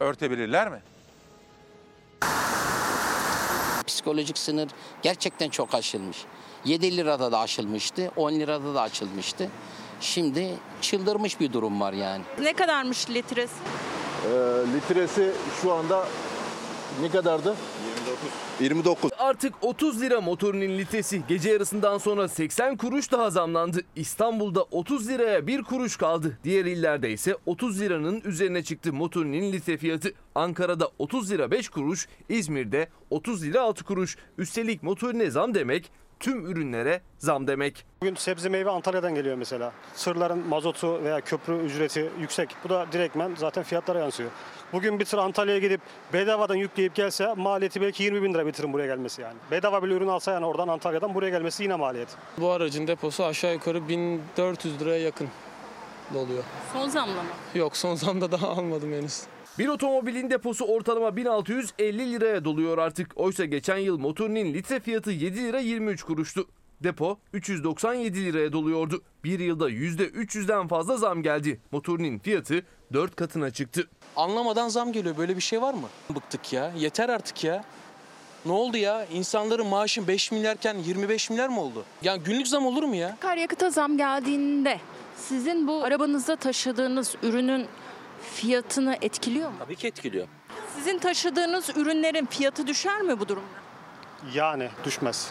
örtebilirler 0.01 0.69
mi? 0.69 0.81
Psikolojik 3.87 4.39
sınır 4.39 4.69
gerçekten 5.03 5.49
çok 5.49 5.75
aşılmış. 5.75 6.25
7 6.65 6.97
lirada 6.97 7.33
da 7.33 7.39
aşılmıştı, 7.39 8.11
10 8.17 8.33
lirada 8.33 8.75
da 8.75 8.83
açılmıştı. 8.83 9.49
Şimdi 10.01 10.55
çıldırmış 10.81 11.41
bir 11.41 11.53
durum 11.53 11.81
var 11.81 11.93
yani. 11.93 12.23
Ne 12.43 12.53
kadarmış 12.53 13.11
litresi? 13.11 13.55
Ee, 14.25 14.29
litresi 14.77 15.33
şu 15.63 15.73
anda 15.73 16.07
ne 17.01 17.11
kadardı? 17.11 17.55
29. 18.61 19.11
Artık 19.19 19.55
30 19.63 20.01
lira 20.01 20.21
motorinin 20.21 20.79
litresi 20.79 21.23
gece 21.29 21.51
yarısından 21.51 21.99
sonra 21.99 22.29
80 22.29 22.77
kuruş 22.77 23.13
daha 23.13 23.31
zamlandı. 23.31 23.81
İstanbul'da 23.97 24.63
30 24.63 25.09
liraya 25.09 25.47
1 25.47 25.63
kuruş 25.63 25.97
kaldı. 25.97 26.39
Diğer 26.45 26.65
illerde 26.65 27.11
ise 27.11 27.37
30 27.47 27.81
liranın 27.81 28.21
üzerine 28.25 28.63
çıktı 28.63 28.93
motorinin 28.93 29.53
litre 29.53 29.77
fiyatı. 29.77 30.13
Ankara'da 30.35 30.91
30 30.99 31.31
lira 31.31 31.51
5 31.51 31.69
kuruş, 31.69 32.09
İzmir'de 32.29 32.89
30 33.11 33.45
lira 33.45 33.63
6 33.63 33.85
kuruş. 33.85 34.17
Üstelik 34.39 34.83
motorine 34.83 35.31
zam 35.31 35.55
demek 35.55 35.91
tüm 36.21 36.47
ürünlere 36.47 37.01
zam 37.19 37.47
demek. 37.47 37.85
Bugün 38.03 38.15
sebze 38.15 38.49
meyve 38.49 38.71
Antalya'dan 38.71 39.15
geliyor 39.15 39.37
mesela. 39.37 39.73
Sırların 39.95 40.49
mazotu 40.49 41.05
veya 41.05 41.21
köprü 41.21 41.57
ücreti 41.57 42.11
yüksek. 42.21 42.57
Bu 42.65 42.69
da 42.69 42.87
direktmen 42.93 43.35
zaten 43.37 43.65
fiyatlara 43.65 43.99
yansıyor. 43.99 44.31
Bugün 44.73 45.01
bir 45.01 45.05
tır 45.05 45.19
Antalya'ya 45.19 45.61
gidip 45.61 45.81
bedavadan 46.13 46.55
yükleyip 46.55 46.95
gelse 46.95 47.35
maliyeti 47.35 47.81
belki 47.81 48.03
20 48.03 48.23
bin 48.23 48.35
lira 48.35 48.47
bir 48.47 48.53
tırın 48.53 48.73
buraya 48.73 48.87
gelmesi 48.87 49.23
yani. 49.23 49.37
Bedava 49.51 49.83
bir 49.83 49.89
ürün 49.89 50.09
alsa 50.09 50.33
yani 50.33 50.47
oradan 50.47 50.69
Antalya'dan 50.69 51.15
buraya 51.15 51.31
gelmesi 51.31 51.63
yine 51.63 51.75
maliyet. 51.77 52.09
Bu 52.39 52.51
aracın 52.51 52.87
deposu 52.87 53.25
aşağı 53.25 53.53
yukarı 53.53 53.89
1400 53.89 54.81
liraya 54.81 54.99
yakın 54.99 55.29
doluyor. 56.15 56.45
Son 56.73 56.89
zamla 56.89 57.23
mı? 57.23 57.29
Yok 57.55 57.77
son 57.77 57.95
zamda 57.95 58.33
daha 58.33 58.49
almadım 58.49 58.93
henüz. 58.93 59.23
Bir 59.59 59.69
otomobilin 59.69 60.31
deposu 60.31 60.65
ortalama 60.65 61.17
1650 61.17 62.13
liraya 62.13 62.45
doluyor 62.45 62.79
artık. 62.79 63.13
Oysa 63.17 63.45
geçen 63.45 63.79
yıl 63.79 63.99
motorinin 63.99 64.55
litre 64.55 64.81
fiyatı 64.81 65.11
7 65.11 65.45
lira 65.45 65.61
23 65.61 66.03
kuruştu. 66.03 66.47
Depo 66.83 67.19
397 67.33 68.25
liraya 68.25 68.53
doluyordu. 68.53 69.03
Bir 69.25 69.39
yılda 69.39 69.71
%300'den 69.71 70.69
fazla 70.69 70.97
zam 70.97 71.23
geldi. 71.23 71.61
Motorinin 71.73 72.19
fiyatı 72.19 72.63
4 72.93 73.17
katına 73.17 73.51
çıktı. 73.51 73.89
Anlamadan 74.23 74.69
zam 74.69 74.93
geliyor. 74.93 75.17
Böyle 75.17 75.37
bir 75.37 75.41
şey 75.41 75.63
var 75.63 75.75
mı? 75.75 75.89
Bıktık 76.11 76.53
ya. 76.53 76.73
Yeter 76.79 77.09
artık 77.09 77.45
ya. 77.45 77.65
Ne 78.47 78.53
oldu 78.53 78.77
ya? 78.77 79.05
İnsanların 79.05 79.67
maaşı 79.67 80.09
5 80.09 80.33
milyarken 80.33 80.79
25 80.79 81.31
milyar 81.31 81.49
mı 81.49 81.61
oldu? 81.61 81.85
Yani 82.03 82.23
günlük 82.23 82.49
zam 82.49 82.67
olur 82.67 82.83
mu 82.83 82.95
ya? 82.97 83.09
Akaryakıta 83.09 83.71
zam 83.71 83.97
geldiğinde 83.97 84.81
sizin 85.17 85.67
bu 85.69 85.85
arabanızda 85.85 86.37
taşıdığınız 86.37 87.15
ürünün 87.23 87.67
fiyatını 88.35 88.97
etkiliyor 89.03 89.51
mu? 89.51 89.57
Tabii 89.59 89.77
ki 89.77 89.87
etkiliyor. 89.87 90.27
Sizin 90.77 90.99
taşıdığınız 90.99 91.77
ürünlerin 91.77 92.27
fiyatı 92.27 92.67
düşer 92.67 93.03
mi 93.03 93.21
bu 93.21 93.29
durumda? 93.29 93.49
Yani 94.35 94.69
düşmez. 94.85 95.31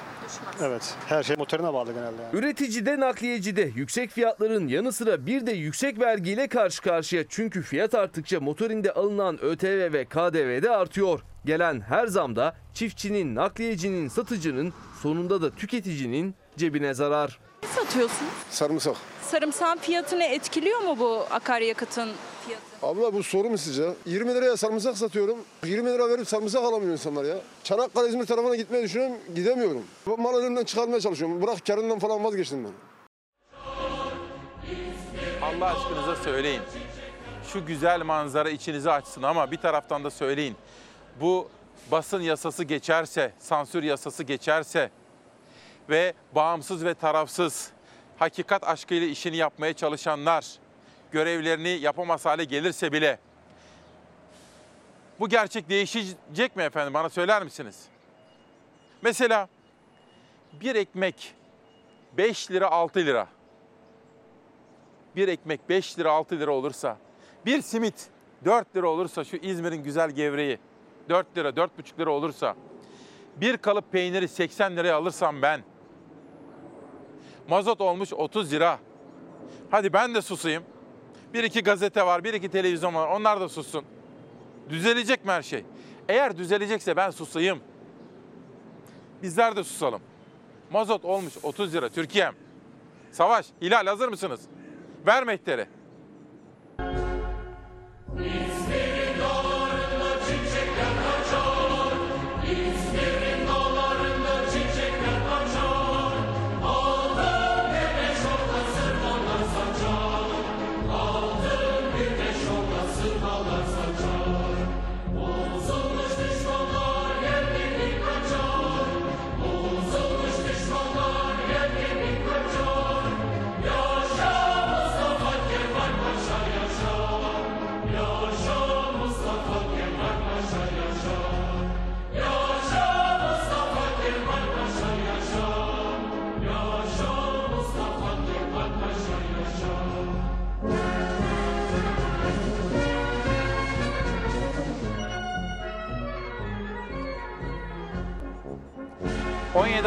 Evet. 0.61 0.95
Her 1.07 1.23
şey 1.23 1.35
motorine 1.35 1.73
bağlı 1.73 1.93
genelde 1.93 2.21
yani. 2.21 2.35
Üreticide 2.35 2.99
nakliyecide 2.99 3.71
yüksek 3.75 4.11
fiyatların 4.11 4.67
yanı 4.67 4.91
sıra 4.91 5.25
bir 5.25 5.45
de 5.47 5.51
yüksek 5.51 5.99
vergiyle 5.99 6.47
karşı 6.47 6.81
karşıya. 6.81 7.23
Çünkü 7.29 7.61
fiyat 7.61 7.95
arttıkça 7.95 8.39
motorinde 8.39 8.91
alınan 8.91 9.43
ÖTV 9.43 9.93
ve 9.93 10.05
KDV 10.05 10.63
de 10.63 10.69
artıyor. 10.69 11.19
Gelen 11.45 11.81
her 11.81 12.07
zamda 12.07 12.55
çiftçinin, 12.73 13.35
nakliyecinin, 13.35 14.07
satıcının 14.07 14.73
sonunda 15.01 15.41
da 15.41 15.55
tüketicinin 15.55 16.35
cebine 16.57 16.93
zarar. 16.93 17.39
Ne 17.63 17.69
satıyorsunuz? 17.69 18.31
Sarımsak. 18.49 18.95
Sarımsağın 19.21 19.77
fiyatını 19.77 20.23
etkiliyor 20.23 20.79
mu 20.79 20.99
bu 20.99 21.25
akaryakıtın 21.31 22.09
fiyatı? 22.45 22.66
Abla 22.83 23.13
bu 23.13 23.23
soru 23.23 23.49
mu 23.49 23.57
sizce? 23.57 23.93
20 24.05 24.35
liraya 24.35 24.57
sarımsak 24.57 24.97
satıyorum. 24.97 25.37
20 25.65 25.89
lira 25.89 26.09
verip 26.09 26.27
sarımsak 26.27 26.63
alamıyor 26.63 26.91
insanlar 26.91 27.23
ya. 27.23 27.37
Çanakkale 27.63 28.09
İzmir 28.09 28.25
tarafına 28.25 28.55
gitmeyi 28.55 28.83
düşünüyorum. 28.83 29.15
Gidemiyorum. 29.35 29.83
Mal 30.17 30.43
elimden 30.43 30.63
çıkarmaya 30.63 30.99
çalışıyorum. 30.99 31.41
Bırak 31.41 31.65
karından 31.65 31.99
falan 31.99 32.23
vazgeçtim 32.23 32.63
ben. 32.63 32.71
Allah 35.41 35.65
aşkınıza 35.65 36.15
söyleyin. 36.15 36.61
Şu 37.53 37.65
güzel 37.65 38.01
manzara 38.01 38.49
içinizi 38.49 38.91
açsın 38.91 39.23
ama 39.23 39.51
bir 39.51 39.57
taraftan 39.57 40.03
da 40.03 40.09
söyleyin. 40.09 40.55
Bu 41.21 41.49
basın 41.91 42.21
yasası 42.21 42.63
geçerse, 42.63 43.33
sansür 43.39 43.83
yasası 43.83 44.23
geçerse 44.23 44.89
ve 45.89 46.13
bağımsız 46.35 46.85
ve 46.85 46.93
tarafsız 46.93 47.69
hakikat 48.17 48.63
aşkıyla 48.63 49.07
işini 49.07 49.37
yapmaya 49.37 49.73
çalışanlar 49.73 50.45
görevlerini 51.11 51.69
yapamaz 51.69 52.25
hale 52.25 52.43
gelirse 52.43 52.91
bile 52.91 53.19
Bu 55.19 55.29
gerçek 55.29 55.69
değişecek 55.69 56.55
mi 56.55 56.63
efendim? 56.63 56.93
Bana 56.93 57.09
söyler 57.09 57.43
misiniz? 57.43 57.85
Mesela 59.01 59.47
bir 60.61 60.75
ekmek 60.75 61.33
5 62.17 62.51
lira 62.51 62.71
6 62.71 62.99
lira. 62.99 63.27
Bir 65.15 65.27
ekmek 65.27 65.69
5 65.69 65.99
lira 65.99 66.11
6 66.11 66.39
lira 66.39 66.51
olursa, 66.51 66.97
bir 67.45 67.61
simit 67.61 68.07
4 68.45 68.75
lira 68.75 68.87
olursa 68.87 69.23
şu 69.23 69.37
İzmir'in 69.37 69.83
güzel 69.83 70.11
gevreği 70.11 70.59
4 71.09 71.37
lira 71.37 71.49
4,5 71.49 71.99
lira 71.99 72.09
olursa, 72.09 72.55
bir 73.35 73.57
kalıp 73.57 73.91
peyniri 73.91 74.27
80 74.27 74.75
liraya 74.75 74.95
alırsam 74.95 75.41
ben, 75.41 75.61
mazot 77.49 77.81
olmuş 77.81 78.13
30 78.13 78.51
lira. 78.51 78.79
Hadi 79.71 79.93
ben 79.93 80.15
de 80.15 80.21
susayım. 80.21 80.63
Bir 81.37 81.43
iki 81.43 81.63
gazete 81.63 82.05
var, 82.05 82.23
bir 82.23 82.33
iki 82.33 82.49
televizyon 82.49 82.95
var. 82.95 83.07
Onlar 83.07 83.41
da 83.41 83.49
sussun. 83.49 83.85
Düzelecek 84.69 85.25
mi 85.25 85.31
her 85.31 85.41
şey? 85.41 85.65
Eğer 86.09 86.37
düzelecekse 86.37 86.95
ben 86.95 87.11
susayım. 87.11 87.59
Bizler 89.23 89.55
de 89.55 89.63
susalım. 89.63 90.01
Mazot 90.71 91.05
olmuş 91.05 91.33
30 91.43 91.73
lira 91.73 91.89
Türkiye'm. 91.89 92.35
Savaş, 93.11 93.45
Hilal 93.61 93.87
hazır 93.87 94.07
mısınız? 94.09 94.41
Ver 95.07 95.23
mehteri. 95.23 95.67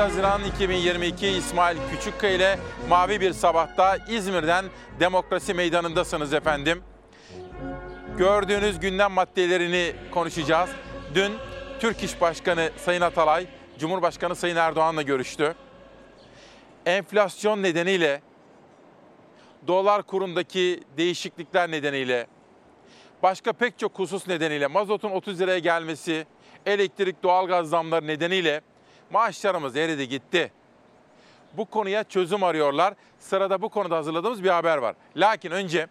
Haziran 0.00 0.44
2022 0.44 1.26
İsmail 1.28 1.76
Küçükkaya 1.90 2.32
ile 2.32 2.58
Mavi 2.88 3.20
Bir 3.20 3.32
Sabah'ta 3.32 3.96
İzmir'den 3.96 4.64
Demokrasi 5.00 5.54
Meydanı'ndasınız 5.54 6.32
efendim. 6.32 6.82
Gördüğünüz 8.18 8.80
gündem 8.80 9.12
maddelerini 9.12 9.92
konuşacağız. 10.10 10.70
Dün 11.14 11.32
Türk 11.80 12.02
İş 12.02 12.20
Başkanı 12.20 12.70
Sayın 12.76 13.00
Atalay, 13.00 13.46
Cumhurbaşkanı 13.78 14.36
Sayın 14.36 14.56
Erdoğan'la 14.56 15.02
görüştü. 15.02 15.54
Enflasyon 16.86 17.62
nedeniyle, 17.62 18.22
dolar 19.66 20.02
kurundaki 20.02 20.80
değişiklikler 20.96 21.70
nedeniyle, 21.70 22.26
başka 23.22 23.52
pek 23.52 23.78
çok 23.78 23.98
husus 23.98 24.28
nedeniyle, 24.28 24.66
mazotun 24.66 25.10
30 25.10 25.40
liraya 25.40 25.58
gelmesi, 25.58 26.26
elektrik, 26.66 27.22
doğalgaz 27.22 27.68
zamları 27.68 28.06
nedeniyle 28.06 28.60
maaşlarımız 29.10 29.76
eridi 29.76 30.08
gitti. 30.08 30.52
Bu 31.56 31.64
konuya 31.64 32.04
çözüm 32.04 32.42
arıyorlar. 32.42 32.94
Sırada 33.18 33.62
bu 33.62 33.68
konuda 33.68 33.96
hazırladığımız 33.96 34.44
bir 34.44 34.48
haber 34.48 34.78
var. 34.78 34.94
Lakin 35.16 35.50
önce 35.50 35.86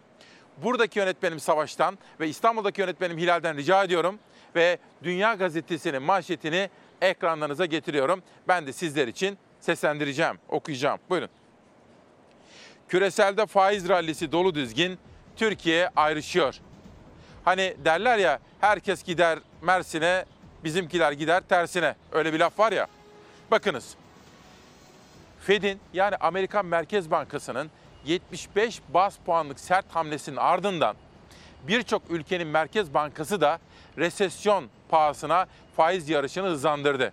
buradaki 0.56 0.98
yönetmenim 0.98 1.40
Savaş'tan 1.40 1.98
ve 2.20 2.28
İstanbul'daki 2.28 2.80
yönetmenim 2.80 3.18
Hilal'den 3.18 3.56
rica 3.56 3.84
ediyorum 3.84 4.18
ve 4.54 4.78
Dünya 5.02 5.34
Gazetesi'nin 5.34 6.02
manşetini 6.02 6.70
ekranlarınıza 7.00 7.66
getiriyorum. 7.66 8.22
Ben 8.48 8.66
de 8.66 8.72
sizler 8.72 9.08
için 9.08 9.38
seslendireceğim, 9.60 10.38
okuyacağım. 10.48 10.98
Buyurun. 11.10 11.28
Küreselde 12.88 13.46
faiz 13.46 13.88
rallisi 13.88 14.32
dolu 14.32 14.54
dizgin, 14.54 14.98
Türkiye 15.36 15.90
ayrışıyor. 15.96 16.54
Hani 17.44 17.76
derler 17.84 18.18
ya 18.18 18.38
herkes 18.60 19.02
gider 19.02 19.38
Mersin'e, 19.62 20.24
bizimkiler 20.64 21.12
gider 21.12 21.42
tersine. 21.48 21.94
Öyle 22.12 22.32
bir 22.32 22.38
laf 22.38 22.58
var 22.58 22.72
ya. 22.72 22.86
Bakınız. 23.50 23.94
Fed'in 25.40 25.80
yani 25.92 26.16
Amerikan 26.16 26.66
Merkez 26.66 27.10
Bankası'nın 27.10 27.70
75 28.04 28.80
bas 28.88 29.16
puanlık 29.26 29.60
sert 29.60 29.94
hamlesinin 29.94 30.36
ardından 30.36 30.96
birçok 31.68 32.02
ülkenin 32.10 32.46
Merkez 32.46 32.94
Bankası 32.94 33.40
da 33.40 33.58
resesyon 33.98 34.68
pahasına 34.88 35.46
faiz 35.76 36.08
yarışını 36.08 36.46
hızlandırdı. 36.46 37.12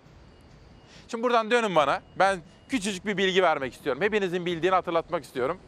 Şimdi 1.08 1.24
buradan 1.24 1.50
dönün 1.50 1.76
bana. 1.76 2.02
Ben 2.18 2.40
küçücük 2.68 3.06
bir 3.06 3.16
bilgi 3.16 3.42
vermek 3.42 3.74
istiyorum. 3.74 4.02
Hepinizin 4.02 4.46
bildiğini 4.46 4.74
hatırlatmak 4.74 5.24
istiyorum. 5.24 5.58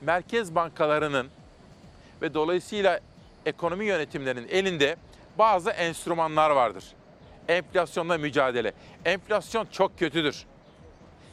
Merkez 0.00 0.54
bankalarının 0.54 1.28
ve 2.22 2.34
dolayısıyla 2.34 3.00
ekonomi 3.46 3.84
yönetimlerinin 3.84 4.48
elinde 4.48 4.96
bazı 5.38 5.70
enstrümanlar 5.70 6.50
vardır. 6.50 6.84
Enflasyonla 7.48 8.18
mücadele. 8.18 8.72
Enflasyon 9.04 9.66
çok 9.72 9.98
kötüdür. 9.98 10.44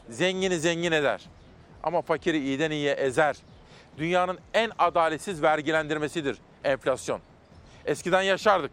Zengini 0.10 0.60
zengin 0.60 0.92
eder. 0.92 1.22
Ama 1.84 2.02
fakiri 2.02 2.40
iyiden 2.40 2.72
iyiye 2.72 2.94
ezer. 2.94 3.36
Dünyanın 3.98 4.40
en 4.54 4.72
adaletsiz 4.80 5.42
vergilendirmesidir 5.42 6.38
enflasyon. 6.64 7.20
Eskiden 7.86 8.22
yaşardık. 8.22 8.72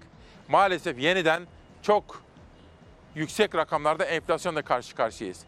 Maalesef 0.49 0.99
yeniden 0.99 1.43
çok 1.83 2.23
yüksek 3.15 3.55
rakamlarda 3.55 4.05
enflasyonla 4.05 4.63
karşı 4.63 4.95
karşıyayız. 4.95 5.45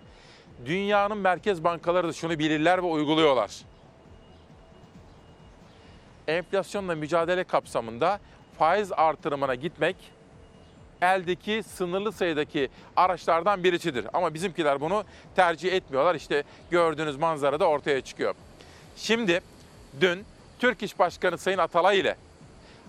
Dünyanın 0.67 1.19
merkez 1.19 1.65
bankaları 1.65 2.09
da 2.09 2.13
şunu 2.13 2.39
bilirler 2.39 2.79
ve 2.83 2.87
uyguluyorlar. 2.87 3.51
Enflasyonla 6.29 6.95
mücadele 6.95 7.45
kapsamında 7.45 8.21
faiz 8.59 8.93
artırımına 8.93 9.55
gitmek 9.55 9.97
eldeki 11.03 11.63
sınırlı 11.63 12.13
sayıdaki 12.13 12.69
araçlardan 12.97 13.65
birisidir. 13.65 14.07
Ama 14.13 14.35
bizimkiler 14.35 14.81
bunu 14.81 15.05
tercih 15.37 15.73
etmiyorlar. 15.73 16.15
İşte 16.15 16.43
gördüğünüz 16.71 17.17
manzara 17.17 17.61
da 17.61 17.69
ortaya 17.69 18.01
çıkıyor. 18.01 18.35
Şimdi 18.97 19.41
dün 20.01 20.25
Türk 20.59 20.83
İş 20.83 20.99
Başkanı 20.99 21.39
Sayın 21.39 21.59
Atalay 21.59 22.01
ile 22.01 22.17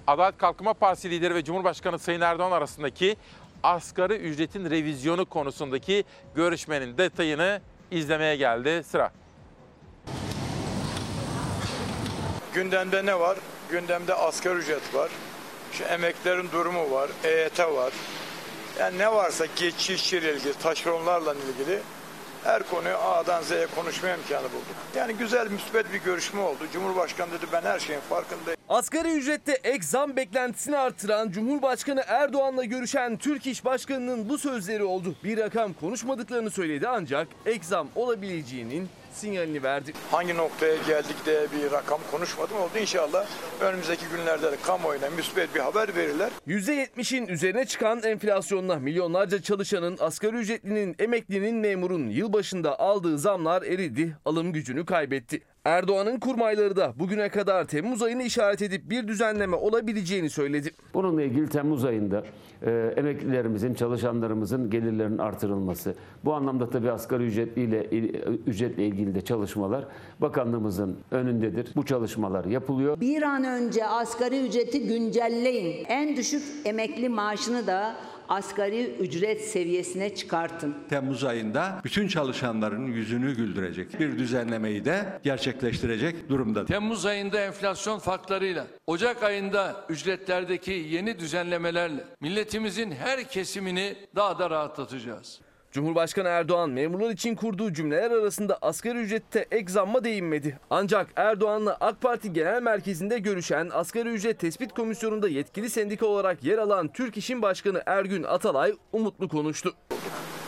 Adalet 0.08 0.38
Kalkınma 0.38 0.74
Partisi 0.74 1.10
lideri 1.10 1.36
ve 1.36 1.44
Cumhurbaşkanı 1.44 2.00
Sayın 2.00 2.22
Erdoğan 2.22 2.52
arasındaki 2.52 3.18
asgari 3.64 4.14
ücretin 4.14 4.70
revizyonu 4.70 5.26
konusundaki 5.26 6.04
görüşmenin 6.36 6.98
detayını 6.98 7.62
izlemeye 7.92 8.36
geldi 8.36 8.84
sıra. 8.84 9.12
Gündemde 12.54 13.06
ne 13.06 13.20
var? 13.20 13.38
Gündemde 13.70 14.14
asgari 14.14 14.58
ücret 14.58 14.96
var. 14.96 15.10
Şu 15.78 15.84
emeklerin 15.84 16.52
durumu 16.52 16.92
var, 16.92 17.10
EYT 17.24 17.60
var. 17.60 17.94
Yani 18.80 18.98
ne 18.98 19.12
varsa 19.12 19.46
geçici 19.46 19.94
işçiyle 19.94 20.34
ilgili, 20.34 20.54
taşeronlarla 20.54 21.34
ilgili 21.34 21.80
her 22.44 22.64
konuyu 22.64 22.98
A'dan 22.98 23.42
Z'ye 23.42 23.68
konuşma 23.76 24.10
imkanı 24.10 24.44
bulduk. 24.44 24.76
Yani 24.96 25.14
güzel, 25.14 25.48
müsbet 25.48 25.94
bir 25.94 26.00
görüşme 26.00 26.42
oldu. 26.42 26.58
Cumhurbaşkanı 26.74 27.32
dedi 27.32 27.46
ben 27.52 27.62
her 27.62 27.80
şeyin 27.80 28.00
farkındayım. 28.00 28.60
Asgari 28.70 29.12
ücrette 29.12 29.52
ek 29.64 29.84
zam 29.84 30.16
beklentisini 30.16 30.78
artıran 30.78 31.32
Cumhurbaşkanı 31.32 32.04
Erdoğan'la 32.08 32.64
görüşen 32.64 33.18
Türk 33.18 33.48
İş 33.48 33.66
Başkanı'nın 33.66 34.30
bu 34.30 34.38
sözleri 34.38 34.84
oldu. 34.84 35.16
Bir 35.24 35.38
rakam 35.38 35.74
konuşmadıklarını 35.74 36.52
söyledi 36.52 36.88
ancak 36.88 37.28
ek 37.46 37.64
zam 37.64 37.88
olabileceğinin 37.96 38.90
sinyalini 39.16 39.64
verdi. 39.64 39.94
Hangi 40.12 40.38
noktaya 40.38 40.76
geldik 40.88 41.16
diye 41.26 41.42
bir 41.42 41.72
rakam 41.72 42.00
konuşmadım 42.12 42.58
oldu. 42.58 42.78
İnşallah 42.82 43.26
önümüzdeki 43.62 44.06
günlerde 44.18 44.52
de 44.52 44.56
kamuoyuna 44.64 45.10
müsbet 45.10 45.56
bir 45.56 45.60
haber 45.60 45.96
verirler. 45.96 46.30
%70'in 46.48 47.28
üzerine 47.28 47.66
çıkan 47.66 48.04
enflasyonla 48.04 48.76
milyonlarca 48.76 49.42
çalışanın, 49.42 49.98
asgari 50.00 50.36
ücretlinin, 50.36 50.96
emeklinin, 51.00 51.56
memurun 51.56 52.10
yılbaşında 52.10 52.80
aldığı 52.80 53.20
zamlar 53.20 53.62
eridi, 53.62 54.18
alım 54.26 54.54
gücünü 54.54 54.86
kaybetti. 54.86 55.42
Erdoğan'ın 55.66 56.20
kurmayları 56.20 56.76
da 56.76 56.94
bugüne 57.00 57.30
kadar 57.30 57.66
Temmuz 57.66 58.02
ayını 58.02 58.24
işaret 58.24 58.62
edip 58.62 58.90
bir 58.90 59.08
düzenleme 59.08 59.56
olabileceğini 59.56 60.30
söyledi. 60.30 60.72
Bununla 60.94 61.22
ilgili 61.22 61.50
Temmuz 61.50 61.86
ayında 61.86 62.24
e, 62.66 62.94
emeklilerimizin, 62.98 63.74
çalışanlarımızın 63.74 64.70
gelirlerinin 64.70 65.18
artırılması. 65.18 65.96
Bu 66.26 66.34
anlamda 66.34 66.70
tabii 66.70 66.92
asgari 66.92 67.24
ücretliyle 67.24 67.84
ücretle 68.48 68.86
ilgili 68.86 69.16
de 69.16 69.22
çalışmalar 69.22 69.86
bakanlığımızın 70.20 70.98
önündedir. 71.12 71.72
Bu 71.76 71.86
çalışmalar 71.86 72.46
yapılıyor. 72.46 73.00
Bir 73.00 73.22
an 73.22 73.44
önce 73.44 73.86
asgari 73.86 74.48
ücreti 74.48 74.88
güncelleyin. 74.88 75.86
En 75.88 76.16
düşük 76.16 76.44
emekli 76.66 77.10
maaşını 77.10 77.68
da 77.68 77.96
asgari 78.30 78.86
ücret 78.86 79.42
seviyesine 79.42 80.16
çıkartın. 80.16 80.76
Temmuz 80.90 81.24
ayında 81.24 81.82
bütün 81.84 82.08
çalışanların 82.08 82.88
yüzünü 82.88 83.36
güldürecek 83.36 84.00
bir 84.00 84.18
düzenlemeyi 84.20 84.86
de 84.86 85.20
gerçekleştirecek 85.24 86.30
durumda. 86.30 86.66
Temmuz 86.66 87.06
ayında 87.06 87.40
enflasyon 87.40 88.00
farklarıyla, 88.00 88.68
Ocak 88.88 89.24
ayında 89.24 89.86
ücretlerdeki 89.90 90.72
yeni 90.72 91.20
düzenlemelerle 91.20 92.04
milletimizin 92.22 92.92
her 92.92 93.30
kesimini 93.30 93.96
daha 94.16 94.40
da 94.40 94.50
rahatlatacağız. 94.50 95.40
Cumhurbaşkanı 95.74 96.28
Erdoğan 96.28 96.70
memurlar 96.70 97.10
için 97.10 97.36
kurduğu 97.36 97.74
cümleler 97.74 98.12
arasında 98.12 98.58
asgari 98.62 98.98
ücrette 98.98 99.48
ek 99.52 99.72
zamma 99.72 100.04
değinmedi. 100.04 100.60
Ancak 100.70 101.08
Erdoğan'la 101.16 101.78
AK 101.82 102.02
Parti 102.02 102.34
Genel 102.34 102.62
Merkezi'nde 102.62 103.20
görüşen 103.20 103.70
Asgari 103.74 104.10
Ücret 104.10 104.40
Tespit 104.40 104.74
Komisyonu'nda 104.74 105.30
yetkili 105.30 105.70
sendika 105.70 106.06
olarak 106.06 106.44
yer 106.44 106.58
alan 106.58 106.88
Türk 106.88 107.18
İş'in 107.18 107.42
Başkanı 107.42 107.84
Ergün 107.86 108.24
Atalay 108.24 108.74
umutlu 108.92 109.30
konuştu. 109.30 109.74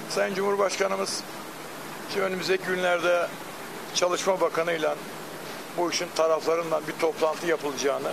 Sayın 0.10 0.36
Cumhurbaşkanımız 0.36 1.24
ki 2.14 2.22
önümüzdeki 2.22 2.66
günlerde 2.66 3.28
Çalışma 3.94 4.42
Bakanı'yla 4.42 4.96
bu 5.78 5.92
işin 5.92 6.08
taraflarından 6.16 6.84
bir 6.88 6.94
toplantı 6.94 7.48
yapılacağını, 7.48 8.12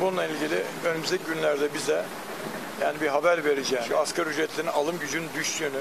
bununla 0.00 0.26
ilgili 0.26 0.62
önümüzdeki 0.84 1.24
günlerde 1.24 1.74
bize 1.74 2.04
yani 2.82 3.00
bir 3.00 3.08
haber 3.08 3.44
vereceğini, 3.44 3.94
asgari 3.96 4.28
ücretlerin 4.28 4.68
alım 4.68 4.98
gücünün 4.98 5.28
düştüğünü, 5.36 5.80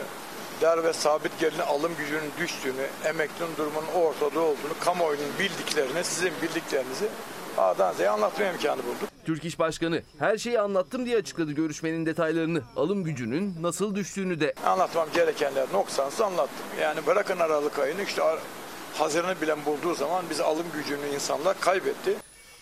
der 0.61 0.83
ve 0.83 0.93
sabit 0.93 1.39
gelirine 1.39 1.63
alım 1.63 1.91
gücünün 1.97 2.31
düştüğünü, 2.39 2.87
emeklinin 3.05 3.55
durumunun 3.57 3.87
ortada 3.95 4.39
olduğunu, 4.39 4.73
kamuoyunun 4.79 5.39
bildiklerini, 5.39 6.03
sizin 6.03 6.31
bildiklerinizi 6.41 7.07
A'dan 7.57 7.93
Z'ye 7.93 8.09
anlatma 8.09 8.45
imkanı 8.45 8.77
bulduk. 8.83 9.09
Türk 9.25 9.45
İş 9.45 9.59
Başkanı 9.59 10.01
her 10.19 10.37
şeyi 10.37 10.59
anlattım 10.59 11.05
diye 11.05 11.17
açıkladı 11.17 11.51
görüşmenin 11.51 12.05
detaylarını. 12.05 12.61
Alım 12.75 13.03
gücünün 13.03 13.55
nasıl 13.61 13.95
düştüğünü 13.95 14.39
de. 14.39 14.53
Anlatmam 14.65 15.07
gerekenler 15.13 15.65
noksansız 15.73 16.21
anlattım. 16.21 16.65
Yani 16.81 17.05
bırakın 17.05 17.39
Aralık 17.39 17.79
ayını 17.79 18.01
işte 18.01 18.21
Haziran'ı 18.93 19.41
bilen 19.41 19.65
bulduğu 19.65 19.95
zaman 19.95 20.25
biz 20.29 20.39
alım 20.39 20.65
gücünü 20.73 21.07
insanlar 21.15 21.59
kaybetti. 21.59 22.15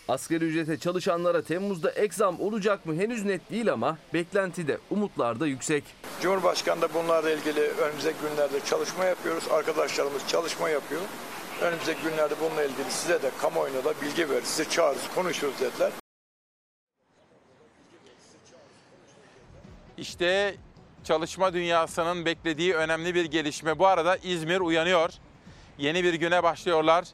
Asgari 0.08 0.44
ücrete 0.44 0.78
çalışanlara 0.78 1.42
Temmuz'da 1.42 1.90
ek 1.90 2.14
zam 2.14 2.40
olacak 2.40 2.86
mı 2.86 2.94
henüz 2.94 3.24
net 3.24 3.50
değil 3.50 3.72
ama 3.72 3.98
beklenti 4.14 4.68
de 4.68 4.78
umutlar 4.90 5.40
da 5.40 5.46
yüksek. 5.46 5.84
Cumhurbaşkanı 6.22 6.82
da 6.82 6.94
bunlarla 6.94 7.30
ilgili 7.30 7.60
önümüzdeki 7.60 8.18
günlerde 8.30 8.60
çalışma 8.64 9.04
yapıyoruz. 9.04 9.44
Arkadaşlarımız 9.50 10.28
çalışma 10.28 10.68
yapıyor. 10.68 11.00
Önümüzdeki 11.62 12.02
günlerde 12.02 12.34
bununla 12.40 12.62
ilgili 12.64 12.90
size 12.90 13.22
de 13.22 13.30
kamuoyuna 13.40 13.84
da 13.84 13.94
bilgi 14.02 14.30
verir. 14.30 14.42
Sizi 14.44 14.70
çağırırız, 14.70 15.08
konuşuruz 15.14 15.60
dediler. 15.60 15.92
İşte 19.98 20.56
çalışma 21.04 21.52
dünyasının 21.52 22.24
beklediği 22.24 22.74
önemli 22.74 23.14
bir 23.14 23.24
gelişme. 23.24 23.78
Bu 23.78 23.86
arada 23.86 24.16
İzmir 24.16 24.60
uyanıyor. 24.60 25.10
Yeni 25.78 26.04
bir 26.04 26.14
güne 26.14 26.42
başlıyorlar. 26.42 27.04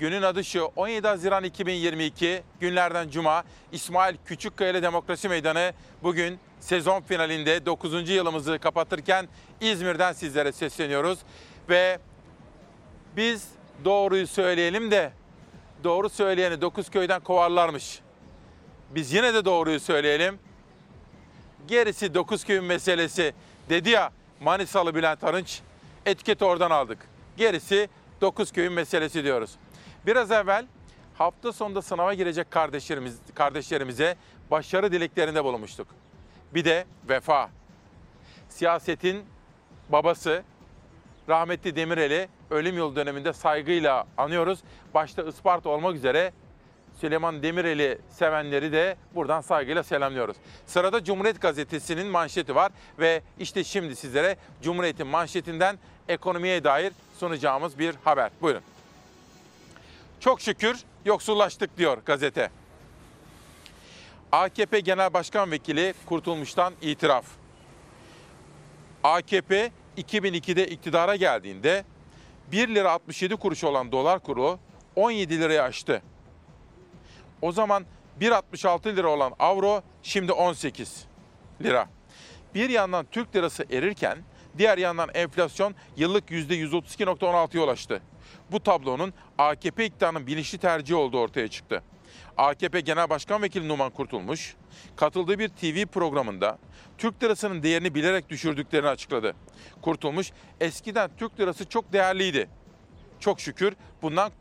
Günün 0.00 0.22
adı 0.22 0.44
şu 0.44 0.72
17 0.76 1.06
Haziran 1.06 1.44
2022 1.44 2.42
günlerden 2.60 3.08
cuma 3.08 3.44
İsmail 3.72 4.16
Küçükkaya 4.24 4.82
Demokrasi 4.82 5.28
Meydanı 5.28 5.72
bugün 6.02 6.38
sezon 6.60 7.00
finalinde 7.00 7.66
9. 7.66 8.10
yılımızı 8.10 8.58
kapatırken 8.58 9.28
İzmir'den 9.60 10.12
sizlere 10.12 10.52
sesleniyoruz. 10.52 11.18
Ve 11.68 11.98
biz 13.16 13.48
doğruyu 13.84 14.26
söyleyelim 14.26 14.90
de 14.90 15.12
doğru 15.84 16.08
söyleyeni 16.08 16.60
9 16.60 16.90
köyden 16.90 17.20
kovarlarmış. 17.20 18.00
Biz 18.90 19.12
yine 19.12 19.34
de 19.34 19.44
doğruyu 19.44 19.80
söyleyelim. 19.80 20.38
Gerisi 21.68 22.14
9 22.14 22.44
köyün 22.44 22.64
meselesi 22.64 23.34
dedi 23.68 23.90
ya 23.90 24.12
Manisalı 24.40 24.94
Bülent 24.94 25.24
Arınç. 25.24 25.60
Etiketi 26.06 26.44
oradan 26.44 26.70
aldık. 26.70 26.98
Gerisi 27.36 27.88
9 28.20 28.52
köyün 28.52 28.72
meselesi 28.72 29.24
diyoruz. 29.24 29.50
Biraz 30.06 30.30
evvel 30.30 30.66
hafta 31.18 31.52
sonunda 31.52 31.82
sınava 31.82 32.14
girecek 32.14 32.50
kardeşlerimiz, 32.50 33.18
kardeşlerimize 33.34 34.16
başarı 34.50 34.92
dileklerinde 34.92 35.44
bulunmuştuk. 35.44 35.86
Bir 36.54 36.64
de 36.64 36.84
vefa. 37.08 37.50
Siyasetin 38.48 39.24
babası 39.88 40.42
rahmetli 41.28 41.76
Demirel'i 41.76 42.28
ölüm 42.50 42.76
yıl 42.76 42.96
döneminde 42.96 43.32
saygıyla 43.32 44.06
anıyoruz. 44.16 44.58
Başta 44.94 45.22
Isparta 45.22 45.68
olmak 45.68 45.94
üzere 45.94 46.32
Süleyman 47.00 47.42
Demirel'i 47.42 47.98
sevenleri 48.10 48.72
de 48.72 48.96
buradan 49.14 49.40
saygıyla 49.40 49.82
selamlıyoruz. 49.82 50.36
Sırada 50.66 51.04
Cumhuriyet 51.04 51.40
Gazetesi'nin 51.40 52.06
manşeti 52.06 52.54
var 52.54 52.72
ve 52.98 53.22
işte 53.38 53.64
şimdi 53.64 53.96
sizlere 53.96 54.36
Cumhuriyet'in 54.62 55.06
manşetinden 55.06 55.78
ekonomiye 56.08 56.64
dair 56.64 56.92
sunacağımız 57.18 57.78
bir 57.78 57.94
haber. 58.04 58.30
Buyurun. 58.42 58.62
Çok 60.20 60.40
şükür 60.40 60.80
yoksullaştık 61.04 61.78
diyor 61.78 61.98
gazete. 61.98 62.50
AKP 64.32 64.80
Genel 64.80 65.14
Başkan 65.14 65.50
Vekili 65.50 65.94
Kurtulmuş'tan 66.06 66.74
itiraf. 66.82 67.24
AKP 69.04 69.70
2002'de 69.98 70.68
iktidara 70.68 71.16
geldiğinde 71.16 71.84
1 72.52 72.68
lira 72.68 72.92
67 72.92 73.36
kuruş 73.36 73.64
olan 73.64 73.92
dolar 73.92 74.20
kuru 74.20 74.58
17 74.96 75.40
liraya 75.40 75.62
aştı. 75.62 76.02
O 77.42 77.52
zaman 77.52 77.84
1.66 78.20 78.96
lira 78.96 79.08
olan 79.08 79.32
avro 79.38 79.82
şimdi 80.02 80.32
18 80.32 81.04
lira. 81.62 81.88
Bir 82.54 82.70
yandan 82.70 83.06
Türk 83.10 83.36
lirası 83.36 83.66
erirken 83.70 84.18
diğer 84.58 84.78
yandan 84.78 85.10
enflasyon 85.14 85.74
yıllık 85.96 86.30
%132.16'ya 86.30 87.62
ulaştı. 87.62 88.02
Bu 88.52 88.62
tablonun 88.62 89.12
AKP 89.38 89.84
iktidarının 89.84 90.26
bilinçli 90.26 90.58
tercihi 90.58 90.96
olduğu 90.96 91.18
ortaya 91.18 91.48
çıktı. 91.48 91.82
AKP 92.36 92.80
Genel 92.80 93.10
Başkan 93.10 93.42
Vekili 93.42 93.68
Numan 93.68 93.90
Kurtulmuş, 93.90 94.56
katıldığı 94.96 95.38
bir 95.38 95.48
TV 95.48 95.86
programında 95.86 96.58
Türk 96.98 97.22
lirasının 97.22 97.62
değerini 97.62 97.94
bilerek 97.94 98.28
düşürdüklerini 98.28 98.88
açıkladı. 98.88 99.34
Kurtulmuş, 99.82 100.32
eskiden 100.60 101.10
Türk 101.16 101.40
lirası 101.40 101.68
çok 101.68 101.92
değerliydi. 101.92 102.48
Çok 103.20 103.40
şükür 103.40 103.76
bundan 104.02 104.32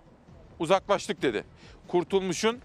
uzaklaştık 0.59 1.21
dedi. 1.21 1.43
Kurtulmuş'un 1.87 2.59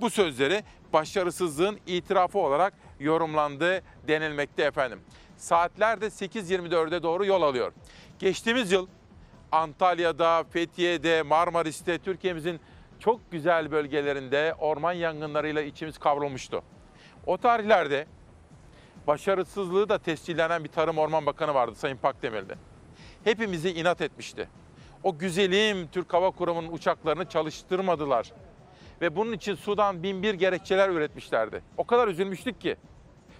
bu 0.00 0.10
sözleri 0.10 0.64
başarısızlığın 0.92 1.78
itirafı 1.86 2.38
olarak 2.38 2.74
yorumlandı 3.00 3.82
denilmekte 4.08 4.62
efendim. 4.62 5.00
Saatler 5.36 6.00
de 6.00 6.06
8.24'e 6.06 7.02
doğru 7.02 7.26
yol 7.26 7.42
alıyor. 7.42 7.72
Geçtiğimiz 8.18 8.72
yıl 8.72 8.86
Antalya'da, 9.52 10.44
Fethiye'de, 10.44 11.22
Marmaris'te 11.22 11.98
Türkiye'mizin 11.98 12.60
çok 12.98 13.30
güzel 13.30 13.70
bölgelerinde 13.70 14.54
orman 14.58 14.92
yangınlarıyla 14.92 15.62
içimiz 15.62 15.98
kavrulmuştu. 15.98 16.62
O 17.26 17.36
tarihlerde 17.36 18.06
başarısızlığı 19.06 19.88
da 19.88 19.98
tescillenen 19.98 20.64
bir 20.64 20.68
Tarım 20.68 20.98
Orman 20.98 21.26
Bakanı 21.26 21.54
vardı 21.54 21.74
Sayın 21.74 21.96
Pakdemir'de. 21.96 22.54
Hepimizi 23.24 23.70
inat 23.70 24.00
etmişti. 24.00 24.48
O 25.04 25.18
güzelim 25.18 25.88
Türk 25.92 26.14
Hava 26.14 26.30
Kurumu'nun 26.30 26.72
uçaklarını 26.72 27.28
çalıştırmadılar. 27.28 28.32
Ve 29.00 29.16
bunun 29.16 29.32
için 29.32 29.54
Sudan 29.54 30.02
bin 30.02 30.22
bir 30.22 30.34
gerekçeler 30.34 30.88
üretmişlerdi. 30.88 31.62
O 31.76 31.84
kadar 31.84 32.08
üzülmüştük 32.08 32.60
ki. 32.60 32.76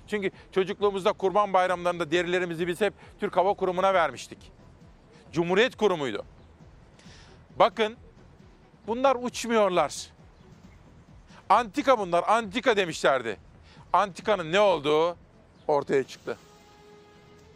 Çünkü 0.06 0.30
çocukluğumuzda 0.52 1.12
kurban 1.12 1.52
bayramlarında 1.52 2.10
derilerimizi 2.10 2.66
biz 2.66 2.80
hep 2.80 2.94
Türk 3.20 3.36
Hava 3.36 3.54
Kurumu'na 3.54 3.94
vermiştik. 3.94 4.52
Cumhuriyet 5.32 5.76
Kurumu'ydu. 5.76 6.24
Bakın 7.58 7.96
bunlar 8.86 9.16
uçmuyorlar. 9.22 9.94
Antika 11.48 11.98
bunlar, 11.98 12.24
antika 12.28 12.76
demişlerdi. 12.76 13.36
Antikanın 13.92 14.52
ne 14.52 14.60
olduğu 14.60 15.16
ortaya 15.68 16.04
çıktı. 16.04 16.38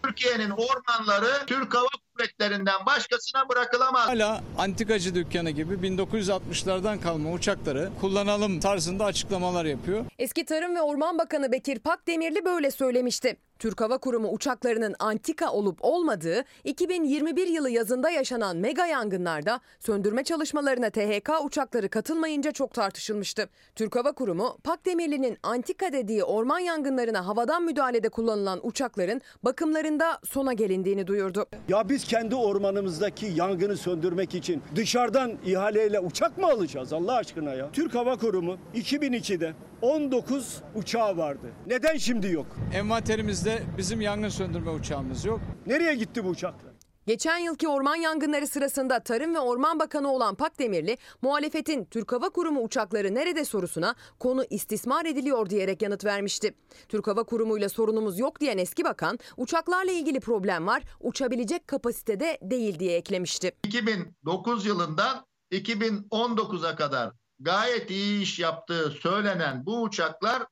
Türkiye'nin 0.03 0.51
ormanları 0.51 1.47
Türk 1.47 1.75
Hava 1.75 1.89
kuvvetlerinden 2.17 2.87
başkasına 2.87 3.49
bırakılamaz. 3.49 4.09
Hala 4.09 4.43
antikacı 4.59 5.15
dükkanı 5.15 5.51
gibi 5.51 5.75
1960'lardan 5.75 7.01
kalma 7.01 7.33
uçakları 7.33 7.91
kullanalım 8.01 8.61
tarzında 8.61 9.05
açıklamalar 9.05 9.65
yapıyor. 9.65 10.05
Eski 10.19 10.45
Tarım 10.45 10.77
ve 10.77 10.83
Orman 10.83 11.19
Bakanı 11.19 11.53
Bekir 11.53 11.79
Pakdemirli 11.79 12.45
böyle 12.45 12.71
söylemişti. 12.71 13.37
Türk 13.63 13.81
Hava 13.81 13.99
Kurumu 13.99 14.29
uçaklarının 14.29 14.95
antika 14.99 15.53
olup 15.53 15.79
olmadığı 15.81 16.45
2021 16.65 17.47
yılı 17.47 17.71
yazında 17.71 18.11
yaşanan 18.11 18.57
mega 18.57 18.87
yangınlarda 18.87 19.61
söndürme 19.81 20.25
çalışmalarına 20.25 20.91
THK 20.91 21.31
uçakları 21.45 21.89
katılmayınca 21.89 22.53
çok 22.53 22.75
tartışılmıştı. 22.75 23.49
Türk 23.75 23.97
Hava 23.97 24.13
Kurumu 24.13 24.59
Pakdemirli'nin 24.65 25.39
antika 25.43 25.93
dediği 25.93 26.25
orman 26.25 26.59
yangınlarına 26.59 27.27
havadan 27.27 27.63
müdahalede 27.63 28.09
kullanılan 28.09 28.67
uçakların 28.67 29.21
bakımlarında 29.43 30.19
sona 30.25 30.53
gelindiğini 30.53 31.07
duyurdu. 31.07 31.47
Ya 31.69 31.89
biz 31.89 32.05
kendi 32.05 32.35
ormanımızdaki 32.35 33.27
yangını 33.27 33.77
söndürmek 33.77 34.35
için 34.35 34.63
dışarıdan 34.77 35.33
ihaleyle 35.45 36.01
uçak 36.01 36.39
mı 36.39 36.47
alacağız 36.47 36.93
Allah 36.93 37.15
aşkına 37.15 37.55
ya? 37.55 37.69
Türk 37.73 37.95
Hava 37.95 38.17
Kurumu 38.17 38.57
2002'de 38.75 39.55
19 39.83 40.63
uçağı 40.75 41.17
vardı. 41.17 41.47
Neden 41.67 41.97
şimdi 41.97 42.33
yok? 42.33 42.47
Envanterimizde 42.75 43.52
bizim 43.79 44.01
yangın 44.01 44.29
söndürme 44.29 44.71
uçağımız 44.71 45.25
yok. 45.25 45.41
Nereye 45.67 45.95
gitti 45.95 46.25
bu 46.25 46.29
uçaklar? 46.29 46.73
Geçen 47.07 47.39
yılki 47.39 47.69
orman 47.69 47.97
yangınları 47.97 48.47
sırasında 48.47 49.01
Tarım 49.01 49.35
ve 49.35 49.39
Orman 49.39 49.79
Bakanı 49.79 50.13
olan 50.13 50.35
Pakdemirli, 50.35 50.99
muhalefetin 51.23 51.85
Türk 51.85 52.13
Hava 52.13 52.31
Kurumu 52.31 52.61
uçakları 52.63 53.15
nerede 53.15 53.45
sorusuna 53.45 53.95
konu 54.19 54.45
istismar 54.51 55.05
ediliyor 55.05 55.51
diyerek 55.51 55.83
yanıt 55.83 56.05
vermişti. 56.05 56.55
Türk 56.89 57.07
Hava 57.07 57.25
Kurumu 57.25 57.59
ile 57.59 57.69
sorunumuz 57.69 58.19
yok 58.19 58.41
diyen 58.41 58.59
eski 58.59 58.85
bakan, 58.85 59.19
uçaklarla 59.37 59.93
ilgili 59.93 60.21
problem 60.21 60.67
var, 60.67 60.83
uçabilecek 61.01 61.69
kapasitede 61.69 62.39
değil 62.43 62.79
diye 62.79 62.97
eklemişti. 62.97 63.53
2009 63.65 64.67
yılından 64.67 65.27
2019'a 65.53 66.77
kadar 66.77 67.13
gayet 67.41 67.91
iyi 67.91 68.23
iş 68.23 68.39
yaptığı 68.39 68.91
söylenen 68.91 69.67
bu 69.67 69.83
uçaklar 69.83 70.43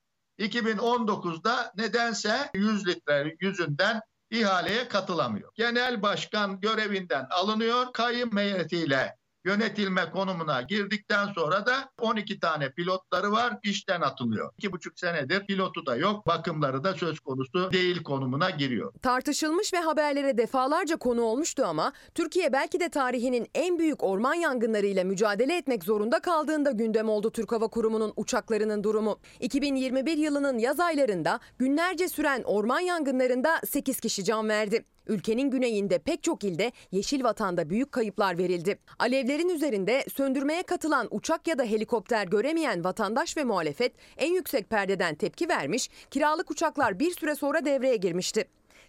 2019'da 0.41 1.73
nedense 1.77 2.51
100 2.55 2.87
litre 2.87 3.37
yüzünden 3.41 4.01
ihaleye 4.31 4.89
katılamıyor. 4.89 5.53
Genel 5.55 6.03
başkan 6.03 6.61
görevinden 6.61 7.27
alınıyor. 7.31 7.93
Kayyum 7.93 8.37
heyetiyle 8.37 9.20
yönetilme 9.45 10.11
konumuna 10.11 10.63
girdikten 10.63 11.27
sonra 11.27 11.67
da 11.67 11.91
12 12.01 12.41
tane 12.41 12.71
pilotları 12.73 13.33
var 13.33 13.59
işten 13.63 14.01
atılıyor. 14.01 14.53
2,5 14.63 15.01
senedir 15.01 15.47
pilotu 15.47 15.87
da 15.87 15.97
yok 15.97 16.27
bakımları 16.27 16.85
da 16.85 16.95
söz 16.95 17.21
konusu 17.21 17.73
değil 17.73 18.03
konumuna 18.03 18.51
giriyor. 18.51 18.93
Tartışılmış 19.03 19.73
ve 19.73 19.79
haberlere 19.79 20.39
defalarca 20.39 20.97
konu 20.97 21.23
olmuştu 21.23 21.65
ama 21.67 21.93
Türkiye 22.15 22.53
belki 22.53 22.81
de 22.81 22.89
tarihinin 22.89 23.47
en 23.55 23.79
büyük 23.79 24.03
orman 24.03 24.35
yangınlarıyla 24.35 25.05
mücadele 25.05 25.57
etmek 25.57 25.85
zorunda 25.85 26.21
kaldığında 26.21 26.71
gündem 26.71 27.09
oldu 27.09 27.31
Türk 27.31 27.53
Hava 27.53 27.69
Kurumu'nun 27.69 28.13
uçaklarının 28.17 28.85
durumu. 28.85 29.19
2021 29.41 30.19
yılının 30.19 30.59
yaz 30.59 30.81
aylarında 30.81 31.41
günlerce 31.59 32.09
süren 32.09 32.43
orman 32.43 32.81
yangınlarında 32.81 33.61
8 33.67 34.01
kişi 34.01 34.25
can 34.25 34.49
verdi. 34.49 34.85
Ülkenin 35.11 35.51
güneyinde 35.51 35.99
pek 35.99 36.23
çok 36.23 36.45
ilde 36.45 36.73
Yeşil 36.93 37.25
Vatan'da 37.25 37.71
büyük 37.71 37.93
kayıplar 37.93 38.39
verildi. 38.39 38.79
Alevlerin 38.99 39.49
üzerinde 39.49 40.05
söndürmeye 40.15 40.63
katılan 40.63 41.09
uçak 41.11 41.49
ya 41.49 41.59
da 41.59 41.65
helikopter 41.65 42.27
göremeyen 42.27 42.85
vatandaş 42.85 43.37
ve 43.37 43.45
muhalefet 43.45 43.93
en 44.17 44.33
yüksek 44.33 44.71
perdeden 44.71 45.15
tepki 45.15 45.49
vermiş, 45.49 45.91
kiralık 46.11 46.51
uçaklar 46.51 46.99
bir 46.99 47.11
süre 47.11 47.35
sonra 47.35 47.65
devreye 47.65 47.97
girmişti. 47.97 48.45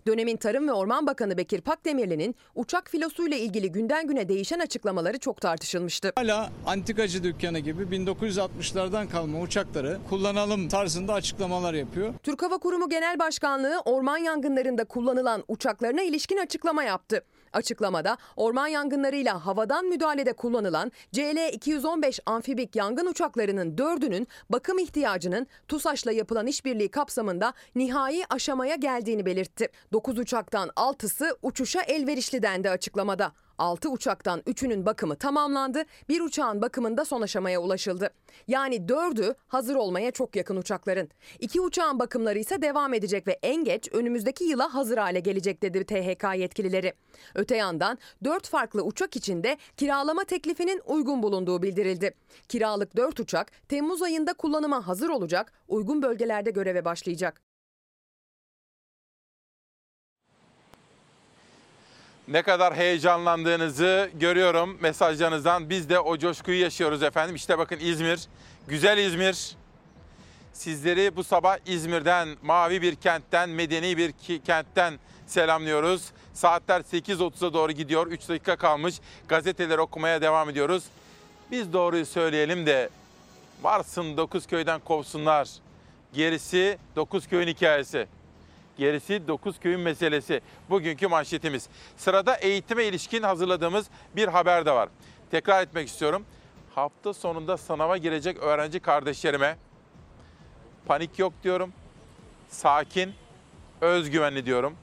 Dönemin 0.08 0.38
Tarım 0.38 0.68
ve 0.68 0.74
Orman 0.74 1.08
Bakanı 1.08 1.38
Bekir 1.38 1.62
Pakdemirli'nin 1.62 2.36
uçak 2.56 2.90
filosuyla 2.90 3.38
ilgili 3.38 3.72
günden 3.72 4.08
güne 4.08 4.30
değişen 4.30 4.60
açıklamaları 4.60 5.20
çok 5.20 5.42
tartışılmıştı. 5.42 6.12
Hala 6.16 6.50
antikacı 6.66 7.24
dükkanı 7.24 7.60
gibi 7.60 7.84
1960'lardan 7.84 9.10
kalma 9.10 9.40
uçakları 9.40 9.98
kullanalım 10.10 10.68
tarzında 10.68 11.14
açıklamalar 11.14 11.74
yapıyor. 11.74 12.14
Türk 12.24 12.42
Hava 12.42 12.58
Kurumu 12.58 12.90
Genel 12.90 13.20
Başkanlığı 13.20 13.80
orman 13.86 14.18
yangınlarında 14.18 14.86
kullanılan 14.86 15.44
uçaklarına 15.48 16.02
ilişkin 16.02 16.38
açıklama 16.38 16.84
yaptı. 16.84 17.24
Açıklamada 17.54 18.18
orman 18.36 18.68
yangınlarıyla 18.68 19.46
havadan 19.46 19.86
müdahalede 19.86 20.34
kullanılan 20.34 20.92
CL-215 21.14 22.20
amfibik 22.26 22.76
yangın 22.76 23.06
uçaklarının 23.06 23.78
dördünün 23.78 24.28
bakım 24.50 24.80
ihtiyacının 24.80 25.48
TUSAŞ'la 25.68 26.12
yapılan 26.12 26.48
işbirliği 26.48 26.92
kapsamında 26.92 27.54
nihai 27.76 28.24
aşamaya 28.30 28.76
geldiğini 28.76 29.26
belirtti. 29.26 29.70
9 29.94 30.20
uçaktan 30.20 30.70
6'sı 30.70 31.38
uçuşa 31.42 31.82
elverişli 31.82 32.44
dendi 32.44 32.70
açıklamada. 32.70 33.32
6 33.62 33.90
uçaktan 33.90 34.40
3'ünün 34.40 34.86
bakımı 34.86 35.16
tamamlandı, 35.16 35.84
bir 36.10 36.22
uçağın 36.22 36.62
bakımında 36.62 37.06
son 37.06 37.22
aşamaya 37.22 37.62
ulaşıldı. 37.62 38.10
Yani 38.48 38.76
4'ü 38.76 39.36
hazır 39.48 39.76
olmaya 39.76 40.12
çok 40.12 40.36
yakın 40.36 40.56
uçakların. 40.56 41.10
2 41.40 41.62
uçağın 41.62 42.00
bakımları 42.00 42.40
ise 42.40 42.62
devam 42.62 42.94
edecek 42.94 43.28
ve 43.28 43.40
en 43.44 43.64
geç 43.64 43.90
önümüzdeki 43.92 44.44
yıla 44.44 44.74
hazır 44.74 44.98
hale 44.98 45.20
gelecek 45.20 45.64
dedi 45.64 45.86
THK 45.86 46.40
yetkilileri. 46.40 46.94
Öte 47.36 47.58
yandan 47.58 47.98
4 48.24 48.48
farklı 48.48 48.84
uçak 48.84 49.16
içinde 49.16 49.58
kiralama 49.78 50.24
teklifinin 50.24 50.82
uygun 50.86 51.24
bulunduğu 51.24 51.62
bildirildi. 51.62 52.14
Kiralık 52.50 52.96
4 52.96 53.20
uçak 53.20 53.52
Temmuz 53.70 54.02
ayında 54.02 54.34
kullanıma 54.34 54.88
hazır 54.88 55.10
olacak, 55.10 55.54
uygun 55.68 56.02
bölgelerde 56.02 56.52
göreve 56.52 56.86
başlayacak. 56.86 57.51
Ne 62.32 62.42
kadar 62.42 62.76
heyecanlandığınızı 62.76 64.10
görüyorum 64.14 64.78
mesajlarınızdan. 64.82 65.70
Biz 65.70 65.90
de 65.90 66.00
o 66.00 66.18
coşkuyu 66.18 66.62
yaşıyoruz 66.62 67.04
efendim. 67.04 67.36
İşte 67.36 67.58
bakın 67.58 67.80
İzmir, 67.80 68.20
güzel 68.68 68.98
İzmir. 68.98 69.56
Sizleri 70.54 71.16
bu 71.16 71.24
sabah 71.24 71.58
İzmir'den, 71.66 72.30
mavi 72.42 72.82
bir 72.82 72.96
kentten, 72.96 73.50
medeni 73.50 73.98
bir 73.98 74.14
kentten 74.46 74.94
selamlıyoruz. 75.28 76.04
Saatler 76.34 76.82
8.30'a 76.82 77.54
doğru 77.54 77.72
gidiyor. 77.72 78.08
3 78.08 78.30
dakika 78.30 78.56
kalmış. 78.56 78.96
Gazeteleri 79.28 79.82
okumaya 79.82 80.22
devam 80.22 80.50
ediyoruz. 80.50 80.84
Biz 81.52 81.74
doğruyu 81.74 82.06
söyleyelim 82.06 82.66
de 82.66 82.90
varsın 83.62 84.18
9 84.18 84.48
köyden 84.48 84.80
kovsunlar. 84.80 85.50
Gerisi 86.14 86.78
9 86.96 87.28
köyün 87.28 87.48
hikayesi. 87.48 88.08
Gerisi 88.82 89.28
9 89.28 89.60
köyün 89.60 89.80
meselesi. 89.80 90.42
Bugünkü 90.70 91.08
manşetimiz. 91.08 91.70
Sırada 91.98 92.36
eğitime 92.36 92.84
ilişkin 92.84 93.24
hazırladığımız 93.24 93.88
bir 94.16 94.28
haber 94.28 94.66
de 94.66 94.72
var. 94.72 94.90
Tekrar 95.32 95.64
etmek 95.64 95.88
istiyorum. 95.88 96.26
Hafta 96.76 97.14
sonunda 97.14 97.58
sınava 97.58 97.98
girecek 97.98 98.38
öğrenci 98.38 98.80
kardeşlerime 98.80 99.58
panik 100.86 101.20
yok 101.20 101.34
diyorum. 101.44 101.74
Sakin, 102.50 103.14
özgüvenli 103.82 104.46
diyorum. 104.46 104.76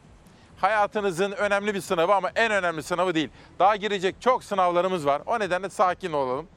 Hayatınızın 0.60 1.32
önemli 1.32 1.74
bir 1.74 1.80
sınavı 1.80 2.14
ama 2.14 2.30
en 2.36 2.52
önemli 2.52 2.82
sınavı 2.82 3.14
değil. 3.14 3.30
Daha 3.58 3.76
girecek 3.76 4.16
çok 4.20 4.44
sınavlarımız 4.44 5.06
var. 5.06 5.22
O 5.26 5.40
nedenle 5.40 5.70
sakin 5.70 6.12
olalım. 6.12 6.48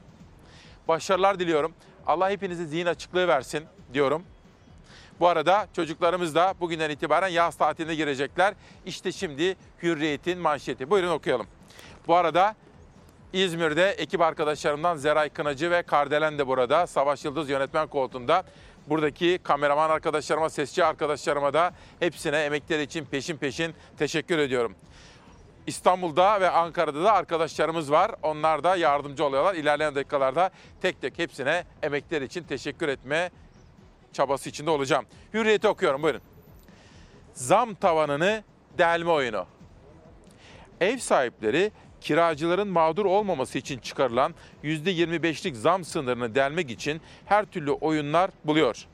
Başarılar 0.88 1.38
diliyorum. 1.38 1.74
Allah 2.06 2.30
hepinize 2.30 2.66
zihin 2.66 2.86
açıklığı 2.86 3.28
versin 3.28 3.64
diyorum. 3.94 4.24
Bu 5.22 5.28
arada 5.28 5.68
çocuklarımız 5.76 6.34
da 6.34 6.54
bugünden 6.60 6.90
itibaren 6.90 7.28
yaz 7.28 7.56
tatiline 7.56 7.94
girecekler. 7.94 8.54
İşte 8.86 9.12
şimdi 9.12 9.56
Hürriyet'in 9.82 10.38
manşeti. 10.38 10.90
Buyurun 10.90 11.10
okuyalım. 11.10 11.46
Bu 12.06 12.14
arada 12.14 12.54
İzmir'de 13.32 13.90
ekip 13.90 14.20
arkadaşlarımdan 14.20 14.96
Zeray 14.96 15.28
Kınacı 15.28 15.70
ve 15.70 15.82
Kardelen 15.82 16.38
de 16.38 16.46
burada. 16.46 16.86
Savaş 16.86 17.24
Yıldız 17.24 17.50
yönetmen 17.50 17.88
koltuğunda. 17.88 18.42
Buradaki 18.86 19.38
kameraman 19.42 19.90
arkadaşlarıma, 19.90 20.50
sesçi 20.50 20.84
arkadaşlarıma 20.84 21.52
da 21.52 21.74
hepsine 22.00 22.38
emekleri 22.38 22.82
için 22.82 23.04
peşin 23.04 23.36
peşin 23.36 23.74
teşekkür 23.98 24.38
ediyorum. 24.38 24.74
İstanbul'da 25.66 26.40
ve 26.40 26.50
Ankara'da 26.50 27.04
da 27.04 27.12
arkadaşlarımız 27.12 27.92
var. 27.92 28.10
Onlar 28.22 28.64
da 28.64 28.76
yardımcı 28.76 29.24
oluyorlar. 29.24 29.54
İlerleyen 29.54 29.94
dakikalarda 29.94 30.50
tek 30.80 31.00
tek 31.00 31.18
hepsine 31.18 31.64
emekleri 31.82 32.24
için 32.24 32.42
teşekkür 32.42 32.88
etme 32.88 33.30
çabası 34.12 34.48
içinde 34.48 34.70
olacağım. 34.70 35.04
Hürriyeti 35.34 35.68
okuyorum 35.68 36.02
buyurun. 36.02 36.20
Zam 37.34 37.74
tavanını 37.74 38.44
delme 38.78 39.10
oyunu. 39.10 39.46
Ev 40.80 40.98
sahipleri 40.98 41.72
kiracıların 42.00 42.68
mağdur 42.68 43.04
olmaması 43.04 43.58
için 43.58 43.78
çıkarılan 43.78 44.34
%25'lik 44.64 45.56
zam 45.56 45.84
sınırını 45.84 46.34
delmek 46.34 46.70
için 46.70 47.00
her 47.26 47.44
türlü 47.44 47.70
oyunlar 47.70 48.30
buluyor. 48.44 48.86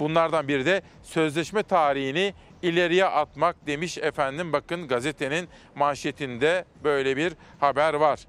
Bunlardan 0.00 0.48
biri 0.48 0.66
de 0.66 0.82
sözleşme 1.02 1.62
tarihini 1.62 2.34
ileriye 2.62 3.04
atmak 3.04 3.66
demiş 3.66 3.98
efendim. 3.98 4.52
Bakın 4.52 4.88
gazetenin 4.88 5.48
manşetinde 5.74 6.64
böyle 6.84 7.16
bir 7.16 7.32
haber 7.60 7.94
var. 7.94 8.26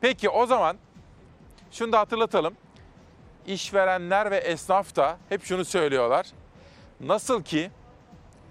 Peki 0.00 0.28
o 0.28 0.46
zaman 0.46 0.76
şunu 1.70 1.92
da 1.92 1.98
hatırlatalım. 1.98 2.54
İşverenler 3.48 4.30
ve 4.30 4.36
esnaf 4.36 4.96
da 4.96 5.18
hep 5.28 5.44
şunu 5.44 5.64
söylüyorlar. 5.64 6.26
Nasıl 7.00 7.42
ki 7.42 7.70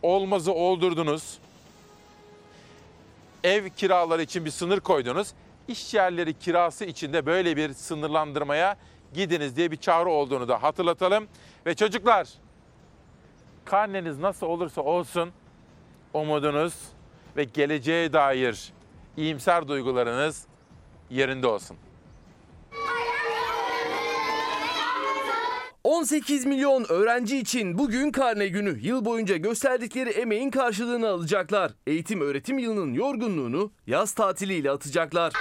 olmazı 0.01 0.53
oldurdunuz, 0.53 1.39
Ev 3.43 3.69
kiraları 3.69 4.21
için 4.21 4.45
bir 4.45 4.51
sınır 4.51 4.79
koydunuz. 4.79 5.33
İş 5.67 5.93
yerleri 5.93 6.39
kirası 6.39 6.85
için 6.85 7.13
de 7.13 7.25
böyle 7.25 7.57
bir 7.57 7.73
sınırlandırmaya 7.73 8.77
gidiniz 9.13 9.55
diye 9.55 9.71
bir 9.71 9.77
çağrı 9.77 10.09
olduğunu 10.09 10.47
da 10.47 10.63
hatırlatalım. 10.63 11.27
Ve 11.65 11.75
çocuklar 11.75 12.27
karneniz 13.65 14.19
nasıl 14.19 14.47
olursa 14.47 14.81
olsun 14.81 15.31
umudunuz 16.13 16.73
ve 17.37 17.43
geleceğe 17.43 18.13
dair 18.13 18.73
iyimser 19.17 19.67
duygularınız 19.67 20.45
yerinde 21.09 21.47
olsun. 21.47 21.77
18 25.83 26.45
milyon 26.45 26.85
öğrenci 26.89 27.37
için 27.37 27.77
bugün 27.77 28.11
karne 28.11 28.47
günü. 28.47 28.79
Yıl 28.81 29.05
boyunca 29.05 29.37
gösterdikleri 29.37 30.09
emeğin 30.09 30.51
karşılığını 30.51 31.07
alacaklar. 31.07 31.71
Eğitim 31.87 32.21
öğretim 32.21 32.57
yılının 32.59 32.93
yorgunluğunu 32.93 33.71
yaz 33.87 34.11
tatiliyle 34.13 34.71
atacaklar. 34.71 35.33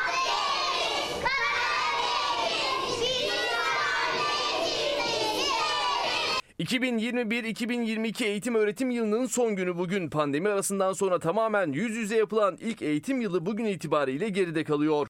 ...2021-2022 6.61 8.25
eğitim 8.25 8.55
öğretim 8.55 8.91
yılının 8.91 9.27
son 9.27 9.57
günü 9.57 9.79
bugün. 9.79 10.11
Pandemi 10.11 10.49
arasından 10.49 10.93
sonra 10.93 11.19
tamamen 11.19 11.73
yüz 11.73 11.97
yüze 11.97 12.17
yapılan 12.17 12.57
ilk 12.61 12.83
eğitim 12.83 13.21
yılı 13.21 13.47
bugün 13.47 13.65
itibariyle 13.65 14.29
geride 14.29 14.65
kalıyor. 14.65 15.07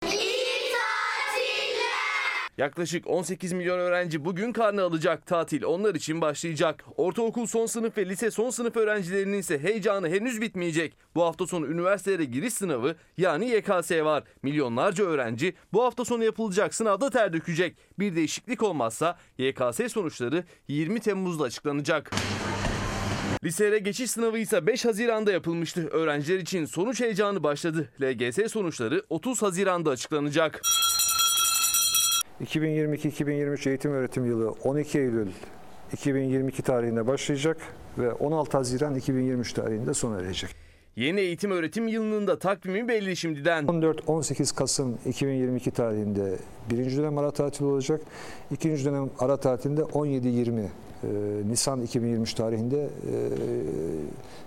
Yaklaşık 2.58 3.06
18 3.06 3.52
milyon 3.52 3.78
öğrenci 3.78 4.24
bugün 4.24 4.52
karne 4.52 4.80
alacak. 4.80 5.26
Tatil 5.26 5.62
onlar 5.62 5.94
için 5.94 6.20
başlayacak. 6.20 6.84
Ortaokul 6.96 7.46
son 7.46 7.66
sınıf 7.66 7.98
ve 7.98 8.08
lise 8.08 8.30
son 8.30 8.50
sınıf 8.50 8.76
öğrencilerinin 8.76 9.38
ise 9.38 9.58
heyecanı 9.58 10.08
henüz 10.08 10.40
bitmeyecek. 10.40 10.96
Bu 11.14 11.24
hafta 11.24 11.46
sonu 11.46 11.66
üniversitelere 11.66 12.24
giriş 12.24 12.52
sınavı 12.54 12.94
yani 13.18 13.50
YKS 13.50 13.90
var. 13.90 14.24
Milyonlarca 14.42 15.04
öğrenci 15.04 15.54
bu 15.72 15.84
hafta 15.84 16.04
sonu 16.04 16.24
yapılacak 16.24 16.74
sınavda 16.74 17.10
ter 17.10 17.32
dökecek. 17.32 17.76
Bir 17.98 18.16
değişiklik 18.16 18.62
olmazsa 18.62 19.18
YKS 19.38 19.92
sonuçları 19.92 20.44
20 20.68 21.00
Temmuz'da 21.00 21.44
açıklanacak. 21.44 22.10
Liselere 23.44 23.78
geçiş 23.78 24.10
sınavı 24.10 24.38
ise 24.38 24.66
5 24.66 24.84
Haziran'da 24.84 25.32
yapılmıştı. 25.32 25.88
Öğrenciler 25.88 26.38
için 26.38 26.64
sonuç 26.64 27.00
heyecanı 27.00 27.42
başladı. 27.42 27.88
LGS 28.02 28.52
sonuçları 28.52 29.02
30 29.10 29.42
Haziran'da 29.42 29.90
açıklanacak. 29.90 30.62
2022-2023 32.44 33.68
eğitim 33.68 33.92
öğretim 33.92 34.26
yılı 34.26 34.50
12 34.50 34.98
Eylül 34.98 35.28
2022 35.92 36.62
tarihinde 36.62 37.06
başlayacak 37.06 37.56
ve 37.98 38.12
16 38.12 38.56
Haziran 38.56 38.94
2023 38.94 39.52
tarihinde 39.52 39.94
sona 39.94 40.20
erecek. 40.20 40.50
Yeni 40.96 41.20
eğitim 41.20 41.50
öğretim 41.50 41.88
yılının 41.88 42.26
da 42.26 42.38
takvimi 42.38 42.88
belli 42.88 43.16
şimdiden. 43.16 43.64
14-18 43.64 44.54
Kasım 44.54 44.98
2022 45.06 45.70
tarihinde 45.70 46.38
birinci 46.70 46.96
dönem 46.96 47.18
ara 47.18 47.30
tatil 47.30 47.64
olacak. 47.64 48.00
İkinci 48.50 48.84
dönem 48.84 49.10
ara 49.18 49.36
tatilinde 49.36 49.80
17-20 49.80 50.60
e, 50.60 50.68
Nisan 51.48 51.82
2023 51.82 52.34
tarihinde 52.34 52.82
e, 52.82 53.14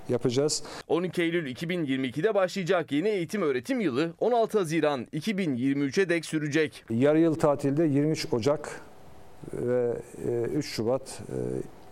yapacağız. 0.10 0.64
12 0.88 1.22
Eylül 1.22 1.56
2022'de 1.56 2.36
başlayacak 2.36 2.92
yeni 2.92 3.08
eğitim 3.08 3.42
öğretim 3.42 3.80
yılı 3.80 4.14
16 4.20 4.58
Haziran 4.58 5.08
2023'e 5.14 6.10
dek 6.10 6.26
sürecek. 6.26 6.84
Yarı 6.90 7.20
yıl 7.20 7.36
tatilde 7.36 7.84
23 7.84 8.34
Ocak 8.34 8.82
ve 9.54 9.94
e, 10.28 10.42
3 10.42 10.66
Şubat 10.66 11.22
e, 11.30 11.36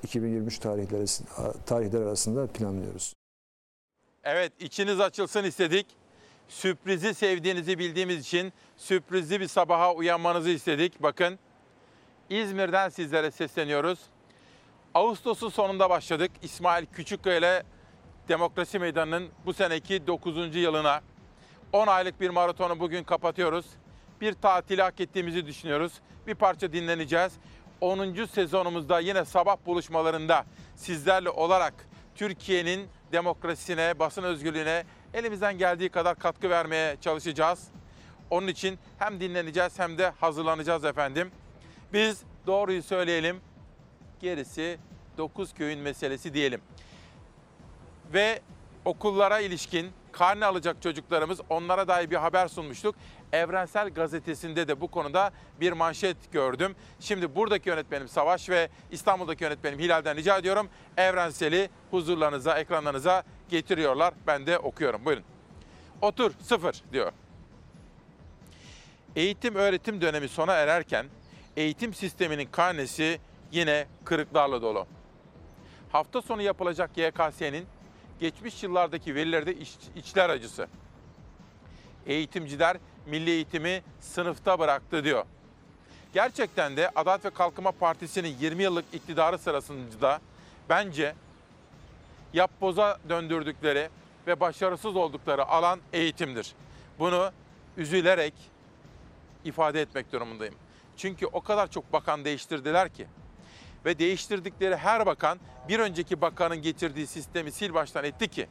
2023 0.03 0.59
tarihleri, 0.59 1.05
tarihler 1.65 2.01
arasında 2.01 2.47
planlıyoruz. 2.47 3.13
Evet 4.23 4.51
içiniz 4.59 4.99
açılsın 4.99 5.43
istedik. 5.43 5.85
Sürprizi 6.47 7.13
sevdiğinizi 7.13 7.79
bildiğimiz 7.79 8.19
için 8.19 8.53
sürprizli 8.77 9.39
bir 9.41 9.47
sabaha 9.47 9.93
uyanmanızı 9.93 10.49
istedik. 10.49 11.03
Bakın 11.03 11.39
İzmir'den 12.29 12.89
sizlere 12.89 13.31
sesleniyoruz. 13.31 13.99
Ağustos'un 14.97 15.49
sonunda 15.49 15.89
başladık. 15.89 16.31
İsmail 16.41 16.85
Küçükkaya 16.85 17.37
ile 17.37 17.63
Demokrasi 18.29 18.79
Meydanı'nın 18.79 19.29
bu 19.45 19.53
seneki 19.53 20.07
9. 20.07 20.55
yılına 20.55 21.01
10 21.73 21.87
aylık 21.87 22.21
bir 22.21 22.29
maratonu 22.29 22.79
bugün 22.79 23.03
kapatıyoruz. 23.03 23.65
Bir 24.21 24.33
tatili 24.33 24.81
hak 24.81 24.99
ettiğimizi 24.99 25.45
düşünüyoruz. 25.45 25.93
Bir 26.27 26.35
parça 26.35 26.73
dinleneceğiz. 26.73 27.33
10. 27.81 28.25
sezonumuzda 28.25 28.99
yine 28.99 29.25
sabah 29.25 29.57
buluşmalarında 29.65 30.45
sizlerle 30.75 31.29
olarak 31.29 31.73
Türkiye'nin 32.15 32.87
demokrasisine, 33.11 33.99
basın 33.99 34.23
özgürlüğüne 34.23 34.83
elimizden 35.13 35.57
geldiği 35.57 35.89
kadar 35.89 36.19
katkı 36.19 36.49
vermeye 36.49 36.97
çalışacağız. 37.01 37.67
Onun 38.29 38.47
için 38.47 38.79
hem 38.99 39.19
dinleneceğiz 39.19 39.79
hem 39.79 39.97
de 39.97 40.09
hazırlanacağız 40.09 40.85
efendim. 40.85 41.31
Biz 41.93 42.23
doğruyu 42.47 42.83
söyleyelim, 42.83 43.41
gerisi 44.19 44.77
9 45.17 45.53
köyün 45.53 45.79
meselesi 45.79 46.33
diyelim. 46.33 46.61
Ve 48.13 48.41
okullara 48.85 49.39
ilişkin 49.39 49.91
karne 50.11 50.45
alacak 50.45 50.81
çocuklarımız 50.81 51.41
onlara 51.49 51.87
dair 51.87 52.09
bir 52.09 52.15
haber 52.15 52.47
sunmuştuk. 52.47 52.95
Evrensel 53.31 53.89
Gazetesi'nde 53.89 54.67
de 54.67 54.81
bu 54.81 54.87
konuda 54.87 55.31
bir 55.61 55.71
manşet 55.71 56.31
gördüm. 56.31 56.75
Şimdi 56.99 57.35
buradaki 57.35 57.69
yönetmenim 57.69 58.07
Savaş 58.07 58.49
ve 58.49 58.69
İstanbul'daki 58.91 59.43
yönetmenim 59.43 59.79
Hilal'den 59.79 60.17
rica 60.17 60.37
ediyorum. 60.37 60.69
Evrensel'i 60.97 61.69
huzurlarınıza, 61.91 62.59
ekranlarınıza 62.59 63.23
getiriyorlar. 63.49 64.13
Ben 64.27 64.45
de 64.45 64.59
okuyorum. 64.59 65.05
Buyurun. 65.05 65.23
Otur, 66.01 66.31
sıfır 66.41 66.83
diyor. 66.93 67.11
Eğitim 69.15 69.55
öğretim 69.55 70.01
dönemi 70.01 70.29
sona 70.29 70.53
ererken 70.53 71.05
eğitim 71.57 71.93
sisteminin 71.93 72.45
karnesi 72.45 73.19
yine 73.51 73.87
kırıklarla 74.05 74.61
dolu. 74.61 74.87
Hafta 75.91 76.21
sonu 76.21 76.41
yapılacak 76.41 76.91
YKS'nin 76.97 77.65
geçmiş 78.19 78.63
yıllardaki 78.63 79.15
verilerde 79.15 79.55
iç, 79.55 79.77
içler 79.95 80.29
acısı. 80.29 80.67
Eğitimciler 82.05 82.77
milli 83.05 83.29
eğitimi 83.29 83.81
sınıfta 84.01 84.59
bıraktı 84.59 85.03
diyor. 85.03 85.25
Gerçekten 86.13 86.77
de 86.77 86.89
Adalet 86.95 87.25
ve 87.25 87.29
Kalkınma 87.29 87.71
Partisi'nin 87.71 88.37
20 88.39 88.63
yıllık 88.63 88.85
iktidarı 88.93 89.37
sırasında 89.37 90.21
bence 90.69 91.15
yapboza 92.33 92.97
döndürdükleri 93.09 93.89
ve 94.27 94.39
başarısız 94.39 94.95
oldukları 94.95 95.45
alan 95.45 95.79
eğitimdir. 95.93 96.53
Bunu 96.99 97.31
üzülerek 97.77 98.33
ifade 99.45 99.81
etmek 99.81 100.11
durumundayım. 100.11 100.55
Çünkü 100.97 101.25
o 101.25 101.41
kadar 101.41 101.71
çok 101.71 101.93
bakan 101.93 102.25
değiştirdiler 102.25 102.89
ki 102.89 103.07
ve 103.87 103.99
değiştirdikleri 103.99 104.75
her 104.75 105.05
bakan 105.05 105.39
bir 105.67 105.79
önceki 105.79 106.21
bakanın 106.21 106.57
getirdiği 106.57 107.07
sistemi 107.07 107.51
sil 107.57 107.71
baştan 107.73 108.03
etti 108.03 108.27
ki 108.27 108.47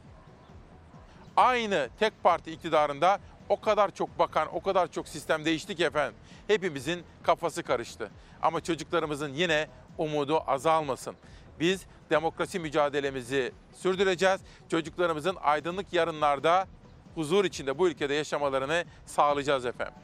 aynı 1.35 1.89
tek 1.99 2.23
parti 2.23 2.51
iktidarında 2.51 3.19
o 3.49 3.61
kadar 3.61 3.91
çok 3.95 4.19
bakan, 4.19 4.55
o 4.55 4.61
kadar 4.61 4.91
çok 4.91 5.07
sistem 5.07 5.45
değişti 5.45 5.75
ki 5.75 5.85
efendim. 5.85 6.15
Hepimizin 6.47 7.03
kafası 7.23 7.63
karıştı. 7.63 8.11
Ama 8.41 8.61
çocuklarımızın 8.61 9.33
yine 9.33 9.67
umudu 9.97 10.43
azalmasın. 10.47 11.15
Biz 11.59 11.85
demokrasi 12.09 12.59
mücadelemizi 12.59 13.51
sürdüreceğiz. 13.73 14.41
Çocuklarımızın 14.71 15.37
aydınlık 15.41 15.93
yarınlarda 15.93 16.67
huzur 17.15 17.45
içinde 17.45 17.77
bu 17.77 17.87
ülkede 17.87 18.13
yaşamalarını 18.13 18.85
sağlayacağız 19.05 19.65
efendim. 19.65 19.95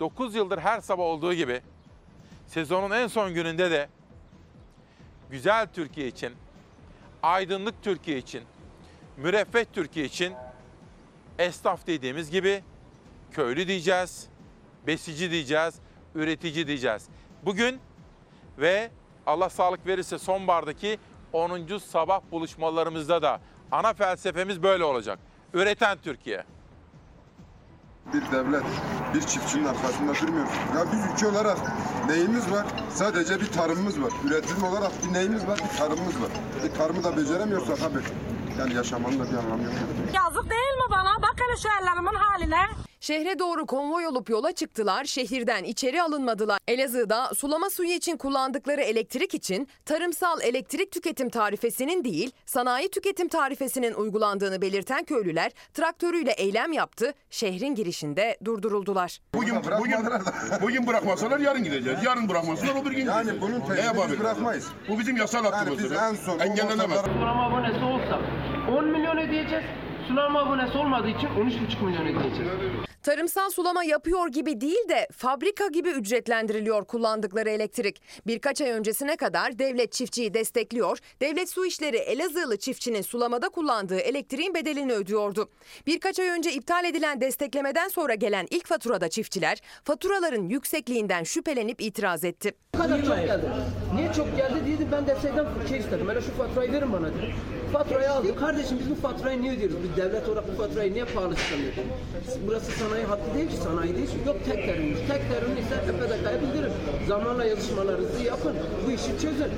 9 0.00 0.34
yıldır 0.34 0.58
her 0.58 0.80
sabah 0.80 1.04
olduğu 1.04 1.34
gibi 1.34 1.60
sezonun 2.46 2.90
en 2.90 3.06
son 3.06 3.34
gününde 3.34 3.70
de 3.70 3.88
güzel 5.30 5.66
Türkiye 5.72 6.06
için, 6.06 6.32
aydınlık 7.22 7.82
Türkiye 7.82 8.18
için, 8.18 8.42
müreffeh 9.16 9.64
Türkiye 9.72 10.06
için 10.06 10.34
esnaf 11.38 11.86
dediğimiz 11.86 12.30
gibi 12.30 12.64
köylü 13.30 13.68
diyeceğiz, 13.68 14.26
besici 14.86 15.30
diyeceğiz, 15.30 15.74
üretici 16.14 16.66
diyeceğiz. 16.66 17.08
Bugün 17.44 17.80
ve 18.58 18.90
Allah 19.26 19.50
sağlık 19.50 19.86
verirse 19.86 20.18
sonbahardaki 20.18 20.98
10. 21.32 21.78
sabah 21.78 22.20
buluşmalarımızda 22.30 23.22
da 23.22 23.40
ana 23.72 23.92
felsefemiz 23.92 24.62
böyle 24.62 24.84
olacak. 24.84 25.18
Üreten 25.54 25.98
Türkiye. 26.02 26.44
Bir 28.14 28.32
devlet, 28.32 28.64
bir 29.14 29.20
çiftçinin 29.20 29.64
arkasında 29.64 30.14
durmuyoruz. 30.14 30.52
Ya 30.74 30.84
biz 30.92 31.12
ülke 31.12 31.26
olarak 31.26 31.58
neyimiz 32.10 32.50
var? 32.50 32.66
Sadece 32.94 33.40
bir 33.40 33.46
tarımımız 33.52 34.02
var. 34.02 34.12
Üretim 34.26 34.62
olarak 34.64 34.92
bir 35.04 35.12
neyimiz 35.12 35.46
var? 35.46 35.58
Bir 35.72 35.78
tarımımız 35.78 36.20
var. 36.22 36.30
Bir 36.64 36.74
tarımı 36.78 37.04
da 37.04 37.16
beceremiyorsak 37.16 37.78
tabii. 37.78 38.02
Yani 38.58 38.74
yaşamanın 38.74 39.18
da 39.18 39.30
bir 39.32 39.36
anlamı 39.36 39.62
yok. 39.64 39.72
Yazık 40.14 40.50
değil 40.50 40.74
mi 40.76 40.90
bana? 40.90 41.22
Bak 41.22 41.34
hele 41.40 41.56
şu 41.56 41.68
ellerimin 41.82 42.14
haline. 42.14 42.89
Şehre 43.00 43.38
doğru 43.38 43.66
konvoy 43.66 44.06
olup 44.06 44.30
yola 44.30 44.52
çıktılar, 44.52 45.04
şehirden 45.04 45.64
içeri 45.64 46.02
alınmadılar. 46.02 46.58
Elazığ'da 46.68 47.34
sulama 47.34 47.70
suyu 47.70 47.90
için 47.90 48.16
kullandıkları 48.16 48.80
elektrik 48.80 49.34
için 49.34 49.68
tarımsal 49.84 50.40
elektrik 50.42 50.92
tüketim 50.92 51.30
tarifesinin 51.30 52.04
değil, 52.04 52.30
sanayi 52.46 52.90
tüketim 52.90 53.28
tarifesinin 53.28 53.94
uygulandığını 53.94 54.62
belirten 54.62 55.04
köylüler 55.04 55.52
traktörüyle 55.74 56.30
eylem 56.30 56.72
yaptı, 56.72 57.14
şehrin 57.30 57.74
girişinde 57.74 58.38
durduruldular. 58.44 59.18
Bugün, 59.34 59.54
bugün, 59.80 59.96
bugün 60.62 60.86
bırakmasalar 60.86 61.38
yarın 61.40 61.64
gideceğiz. 61.64 61.98
Yarın 62.04 62.28
bırakmasalar 62.28 62.82
öbür 62.82 62.90
gün 62.92 63.06
Yani 63.06 63.40
bunun 63.40 63.60
Ne 63.60 63.66
peşini 63.66 63.84
yapabiliriz? 63.86 64.20
bırakmayız. 64.20 64.68
Bu 64.88 64.98
bizim 64.98 65.16
yasal 65.16 65.44
hakkımızdır. 65.44 65.90
biz 65.90 65.98
en 65.98 66.14
son 66.14 66.38
o 66.38 66.42
Engellenemez. 66.42 67.00
Sulama 67.00 67.46
abonesi 67.46 67.84
olsa 67.84 68.20
10 68.78 68.84
milyon 68.84 69.16
ödeyeceğiz. 69.16 69.64
Sulama 70.10 70.40
abonesi 70.40 70.78
olmadığı 70.78 71.08
için 71.08 71.28
13,5 71.28 71.84
milyon 71.84 72.02
ödeyeceğiz. 72.06 72.48
Tarımsal 73.02 73.50
sulama 73.50 73.84
yapıyor 73.84 74.28
gibi 74.28 74.60
değil 74.60 74.88
de 74.88 75.08
fabrika 75.12 75.66
gibi 75.66 75.88
ücretlendiriliyor 75.88 76.84
kullandıkları 76.84 77.50
elektrik. 77.50 78.02
Birkaç 78.26 78.60
ay 78.60 78.70
öncesine 78.70 79.16
kadar 79.16 79.58
devlet 79.58 79.92
çiftçiyi 79.92 80.34
destekliyor. 80.34 80.98
Devlet 81.20 81.50
Su 81.50 81.66
İşleri 81.66 81.96
Elazığlı 81.96 82.56
çiftçinin 82.56 83.02
sulamada 83.02 83.48
kullandığı 83.48 83.98
elektriğin 83.98 84.54
bedelini 84.54 84.92
ödüyordu. 84.92 85.48
Birkaç 85.86 86.18
ay 86.20 86.28
önce 86.28 86.52
iptal 86.52 86.84
edilen 86.84 87.20
desteklemeden 87.20 87.88
sonra 87.88 88.14
gelen 88.14 88.46
ilk 88.50 88.66
faturada 88.66 89.08
çiftçiler 89.08 89.58
faturaların 89.84 90.48
yüksekliğinden 90.48 91.24
şüphelenip 91.24 91.80
itiraz 91.82 92.24
etti. 92.24 92.52
Bu 92.74 92.78
kadar 92.78 93.04
çok 93.04 93.16
geldi. 93.16 93.44
Niye 93.94 94.12
çok 94.12 94.36
geldi 94.36 94.54
dedim 94.66 94.88
ben 94.92 95.06
destekten 95.06 95.46
şey 95.68 95.78
istedim. 95.78 96.08
Hele 96.10 96.20
şu 96.20 96.30
faturayı 96.30 96.72
verin 96.72 96.92
bana 96.92 97.06
dedim. 97.08 97.34
Faturayı 97.72 98.12
aldım. 98.12 98.36
Kardeşim 98.40 98.78
biz 98.80 98.90
bu 98.90 98.94
faturayı 98.94 99.42
niye 99.42 99.52
ödüyoruz? 99.52 99.76
Biz 99.82 99.96
devlet 99.96 100.28
olarak 100.28 100.44
bu 100.52 100.62
faturayı 100.62 100.92
niye 100.92 101.04
pahalı? 101.04 101.34
Burası 102.46 102.72
sanayi 102.72 103.04
hattı 103.04 103.34
değil 103.34 103.48
ki 103.48 103.56
sanayi 103.56 103.96
değil 103.96 104.06
ki. 104.06 104.16
Yok 104.26 104.36
tek 104.44 104.64
terimmiş. 104.66 104.98
Tek 104.98 105.22
terim 105.30 105.52
ise 105.58 105.74
EPDK'ya 105.88 106.42
bildirin. 106.42 106.72
Zamanla 107.08 107.44
yazışmalarınızı 107.44 108.22
yapın. 108.22 108.54
Bu 108.86 108.90
işi 108.90 109.10
çözün. 109.22 109.50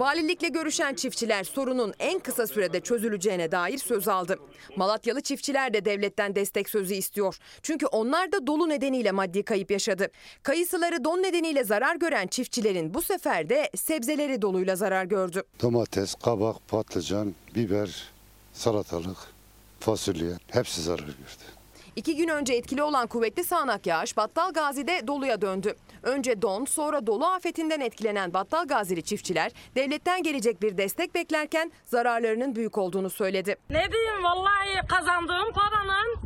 Valilikle 0.00 0.48
görüşen 0.48 0.94
çiftçiler 0.94 1.44
sorunun 1.44 1.94
en 1.98 2.18
kısa 2.18 2.46
sürede 2.46 2.80
çözüleceğine 2.80 3.52
dair 3.52 3.78
söz 3.78 4.08
aldı. 4.08 4.38
Malatyalı 4.76 5.20
çiftçiler 5.20 5.74
de 5.74 5.84
devletten 5.84 6.34
destek 6.34 6.68
sözü 6.68 6.94
istiyor. 6.94 7.38
Çünkü 7.62 7.86
onlar 7.86 8.32
da 8.32 8.46
dolu 8.46 8.68
nedeniyle 8.68 9.12
maddi 9.12 9.42
kayıp 9.42 9.70
yaşadı. 9.70 10.08
Kayısıları 10.42 11.04
don 11.04 11.22
nedeniyle 11.22 11.64
zarar 11.64 11.96
gören 11.96 12.26
çiftçilerin 12.26 12.94
bu 12.94 13.02
sefer 13.02 13.48
de 13.48 13.70
sebzeleri 13.76 14.42
doluyla 14.42 14.76
zarar 14.76 15.04
gördü. 15.04 15.42
Domates, 15.62 16.14
kabak, 16.14 16.68
patlıcan, 16.68 17.34
biber, 17.54 18.08
salatalık, 18.52 19.18
fasulye 19.80 20.32
hepsi 20.50 20.82
zarar 20.82 20.98
gördü. 20.98 21.59
İki 21.96 22.16
gün 22.16 22.28
önce 22.28 22.54
etkili 22.54 22.82
olan 22.82 23.06
kuvvetli 23.06 23.44
sağanak 23.44 23.86
yağış 23.86 24.16
Battal 24.16 24.52
Gazi'de 24.52 25.06
doluya 25.06 25.40
döndü. 25.40 25.76
Önce 26.02 26.42
don 26.42 26.64
sonra 26.64 27.06
dolu 27.06 27.26
afetinden 27.26 27.80
etkilenen 27.80 28.34
Battal 28.34 28.64
Gazili 28.66 29.02
çiftçiler 29.02 29.52
devletten 29.74 30.22
gelecek 30.22 30.62
bir 30.62 30.76
destek 30.78 31.14
beklerken 31.14 31.72
zararlarının 31.84 32.56
büyük 32.56 32.78
olduğunu 32.78 33.10
söyledi. 33.10 33.56
Ne 33.70 33.92
diyeyim 33.92 34.24
vallahi 34.24 34.86
kazandığım 34.88 35.52
paranın 35.52 36.16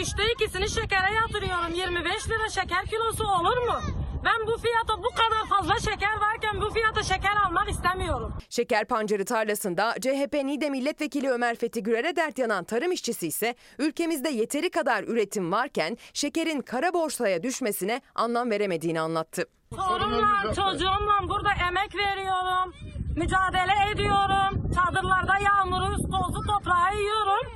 üçte 0.00 0.22
ikisini 0.32 0.68
şekere 0.70 1.14
yatırıyorum. 1.14 1.74
25 1.74 2.28
lira 2.28 2.48
şeker 2.48 2.84
kilosu 2.86 3.24
olur 3.24 3.56
mu? 3.66 4.05
Ben 4.24 4.46
bu 4.46 4.56
fiyata 4.58 4.98
bu 4.98 5.08
kadar 5.10 5.46
fazla 5.48 5.90
şeker 5.90 6.16
varken 6.20 6.60
bu 6.60 6.70
fiyata 6.70 7.02
şeker 7.02 7.36
almak 7.46 7.70
istemiyorum. 7.70 8.34
Şeker 8.50 8.84
pancarı 8.84 9.24
tarlasında 9.24 9.94
CHP 10.00 10.34
Niğde 10.44 10.70
Milletvekili 10.70 11.30
Ömer 11.30 11.56
Fethi 11.56 11.82
Gürer'e 11.82 12.16
dert 12.16 12.38
yanan 12.38 12.64
tarım 12.64 12.92
işçisi 12.92 13.26
ise 13.26 13.54
ülkemizde 13.78 14.28
yeteri 14.28 14.70
kadar 14.70 15.02
üretim 15.04 15.52
varken 15.52 15.96
şekerin 16.12 16.60
kara 16.60 16.94
borsaya 16.94 17.42
düşmesine 17.42 18.00
anlam 18.14 18.50
veremediğini 18.50 19.00
anlattı. 19.00 19.44
Torunla, 19.76 20.42
çocuğumla 20.54 21.28
burada 21.28 21.48
emek 21.68 21.94
veriyorum. 21.96 22.74
Mücadele 23.16 23.90
ediyorum. 23.92 24.70
Çadırlarda 24.74 25.38
yağmuru, 25.38 25.96
tozu 25.96 26.40
toprağı 26.46 26.96
yiyorum. 26.96 27.46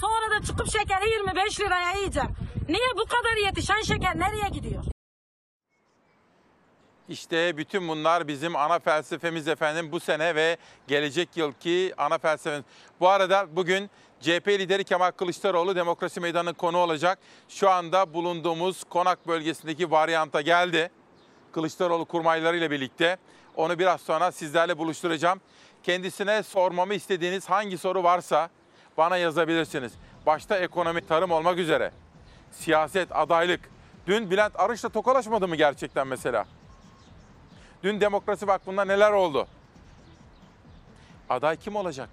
Sonra 0.00 0.40
da 0.40 0.44
çıkıp 0.46 0.66
şekeri 0.66 1.10
25 1.10 1.60
liraya 1.60 1.92
yiyeceğim. 1.92 2.30
Niye 2.68 2.88
bu 2.94 3.04
kadar 3.04 3.46
yetişen 3.46 3.82
şeker 3.82 4.18
nereye 4.18 4.48
gidiyor? 4.48 4.84
İşte 7.10 7.56
bütün 7.56 7.88
bunlar 7.88 8.28
bizim 8.28 8.56
ana 8.56 8.78
felsefemiz 8.78 9.48
efendim 9.48 9.92
bu 9.92 10.00
sene 10.00 10.34
ve 10.34 10.56
gelecek 10.88 11.36
yılki 11.36 11.94
ana 11.98 12.18
felsefemiz. 12.18 12.64
Bu 13.00 13.08
arada 13.08 13.56
bugün 13.56 13.90
CHP 14.20 14.48
lideri 14.48 14.84
Kemal 14.84 15.10
Kılıçdaroğlu 15.10 15.76
demokrasi 15.76 16.20
meydanının 16.20 16.54
konu 16.54 16.78
olacak. 16.78 17.18
Şu 17.48 17.70
anda 17.70 18.14
bulunduğumuz 18.14 18.84
konak 18.84 19.28
bölgesindeki 19.28 19.90
varyanta 19.90 20.40
geldi. 20.40 20.90
Kılıçdaroğlu 21.52 22.04
kurmaylarıyla 22.04 22.70
birlikte. 22.70 23.16
Onu 23.56 23.78
biraz 23.78 24.00
sonra 24.00 24.32
sizlerle 24.32 24.78
buluşturacağım. 24.78 25.40
Kendisine 25.82 26.42
sormamı 26.42 26.94
istediğiniz 26.94 27.50
hangi 27.50 27.78
soru 27.78 28.02
varsa 28.02 28.50
bana 28.96 29.16
yazabilirsiniz. 29.16 29.92
Başta 30.26 30.56
ekonomi, 30.56 31.06
tarım 31.06 31.30
olmak 31.30 31.58
üzere. 31.58 31.92
Siyaset, 32.52 33.16
adaylık. 33.16 33.60
Dün 34.06 34.30
Bülent 34.30 34.60
Arınç'la 34.60 34.88
tokalaşmadı 34.88 35.48
mı 35.48 35.56
gerçekten 35.56 36.06
mesela? 36.06 36.46
Dün 37.82 38.00
Demokrasi 38.00 38.46
Vakfı'nda 38.46 38.84
neler 38.84 39.12
oldu? 39.12 39.46
Aday 41.28 41.56
kim 41.56 41.76
olacak? 41.76 42.08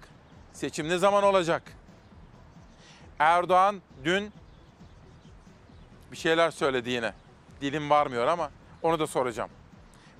Seçim 0.52 0.88
ne 0.88 0.98
zaman 0.98 1.24
olacak? 1.24 1.62
Erdoğan 3.18 3.82
dün 4.04 4.32
bir 6.12 6.16
şeyler 6.16 6.50
söyledi 6.50 6.90
yine. 6.90 7.12
Dilim 7.60 7.90
varmıyor 7.90 8.26
ama 8.26 8.50
onu 8.82 8.98
da 8.98 9.06
soracağım. 9.06 9.50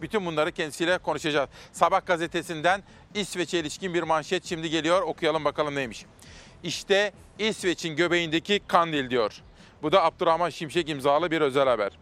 Bütün 0.03 0.27
bunları 0.27 0.53
kendisiyle 0.53 0.99
konuşacağız. 0.99 1.51
Sabah 1.73 2.07
gazetesinden 2.07 2.83
İsveç'e 3.15 3.59
ilişkin 3.59 3.95
bir 3.95 4.03
manşet 4.03 4.45
şimdi 4.45 4.71
geliyor. 4.71 5.03
Okuyalım 5.03 5.45
bakalım 5.45 5.75
neymiş. 5.75 6.07
İşte 6.63 7.13
İsveç'in 7.39 7.97
göbeğindeki 7.97 8.61
Kandil 8.69 9.11
diyor. 9.11 9.43
Bu 9.83 9.93
da 9.93 10.05
Abdurrahman 10.05 10.51
Şimşek 10.51 10.89
imzalı 10.89 11.31
bir 11.31 11.41
özel 11.41 11.69
haber. 11.69 11.93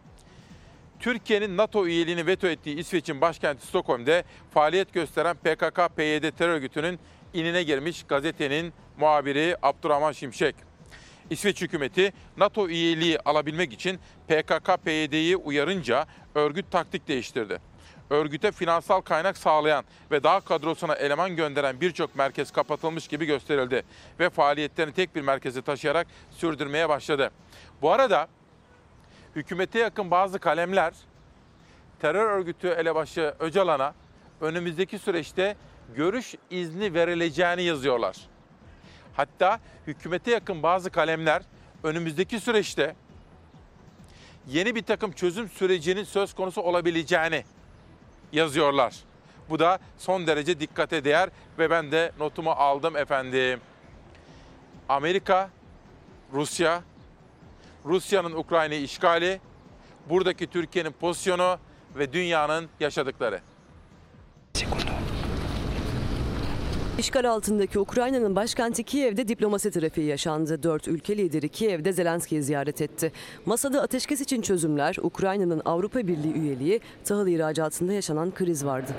Türkiye'nin 0.99 1.57
NATO 1.57 1.87
üyeliğini 1.87 2.25
veto 2.25 2.47
ettiği 2.47 2.77
İsveç'in 2.77 3.21
başkenti 3.21 3.67
Stockholm'de 3.67 4.23
faaliyet 4.53 4.93
gösteren 4.93 5.35
PKK-PYD 5.35 6.31
terör 6.31 6.53
örgütünün 6.53 6.99
inine 7.33 7.63
girmiş 7.63 8.03
gazetenin 8.03 8.73
muhabiri 8.97 9.55
Abdurrahman 9.61 10.11
Şimşek. 10.11 10.55
İsveç 11.29 11.61
hükümeti 11.61 12.13
NATO 12.37 12.67
üyeliği 12.67 13.19
alabilmek 13.19 13.73
için 13.73 13.99
PKK-PYD'yi 14.27 15.35
uyarınca 15.35 16.05
örgüt 16.35 16.71
taktik 16.71 17.07
değiştirdi. 17.07 17.59
Örgüte 18.09 18.51
finansal 18.51 19.01
kaynak 19.01 19.37
sağlayan 19.37 19.85
ve 20.11 20.23
daha 20.23 20.39
kadrosuna 20.39 20.95
eleman 20.95 21.35
gönderen 21.35 21.81
birçok 21.81 22.15
merkez 22.15 22.51
kapatılmış 22.51 23.07
gibi 23.07 23.25
gösterildi 23.25 23.83
ve 24.19 24.29
faaliyetlerini 24.29 24.93
tek 24.93 25.15
bir 25.15 25.21
merkeze 25.21 25.61
taşıyarak 25.61 26.07
sürdürmeye 26.31 26.89
başladı. 26.89 27.31
Bu 27.81 27.91
arada 27.91 28.27
hükümete 29.37 29.79
yakın 29.79 30.11
bazı 30.11 30.39
kalemler 30.39 30.93
terör 31.99 32.31
örgütü 32.31 32.67
elebaşı 32.67 33.33
Öcalan'a 33.39 33.93
önümüzdeki 34.41 34.99
süreçte 34.99 35.55
görüş 35.95 36.35
izni 36.49 36.93
verileceğini 36.93 37.63
yazıyorlar. 37.63 38.17
Hatta 39.15 39.59
hükümete 39.87 40.31
yakın 40.31 40.63
bazı 40.63 40.89
kalemler 40.89 41.41
önümüzdeki 41.83 42.39
süreçte 42.39 42.95
yeni 44.47 44.75
bir 44.75 44.83
takım 44.83 45.11
çözüm 45.11 45.49
sürecinin 45.49 46.03
söz 46.03 46.33
konusu 46.33 46.61
olabileceğini 46.61 47.43
yazıyorlar. 48.31 48.95
Bu 49.49 49.59
da 49.59 49.79
son 49.97 50.27
derece 50.27 50.59
dikkate 50.59 51.03
değer 51.03 51.29
ve 51.59 51.69
ben 51.69 51.91
de 51.91 52.11
notumu 52.19 52.51
aldım 52.51 52.97
efendim. 52.97 53.59
Amerika, 54.89 55.49
Rusya, 56.33 56.81
Rusya'nın 57.87 58.31
Ukrayna'yı 58.31 58.81
işgali, 58.81 59.39
buradaki 60.09 60.47
Türkiye'nin 60.47 60.91
pozisyonu 60.91 61.57
ve 61.95 62.13
dünyanın 62.13 62.69
yaşadıkları. 62.79 63.39
İşgal 66.97 67.29
altındaki 67.29 67.79
Ukrayna'nın 67.79 68.35
başkenti 68.35 68.83
Kiev'de 68.83 69.27
diplomasi 69.27 69.71
trafiği 69.71 70.07
yaşandı. 70.07 70.63
Dört 70.63 70.87
ülke 70.87 71.17
lideri 71.17 71.49
Kiev'de 71.49 71.93
Zelenski'yi 71.93 72.43
ziyaret 72.43 72.81
etti. 72.81 73.11
Masada 73.45 73.81
ateşkes 73.81 74.21
için 74.21 74.41
çözümler, 74.41 74.95
Ukrayna'nın 75.01 75.61
Avrupa 75.65 75.99
Birliği 75.99 76.33
üyeliği, 76.33 76.81
tahıl 77.05 77.27
ihracatında 77.27 77.93
yaşanan 77.93 78.33
kriz 78.33 78.65
vardı. 78.65 78.91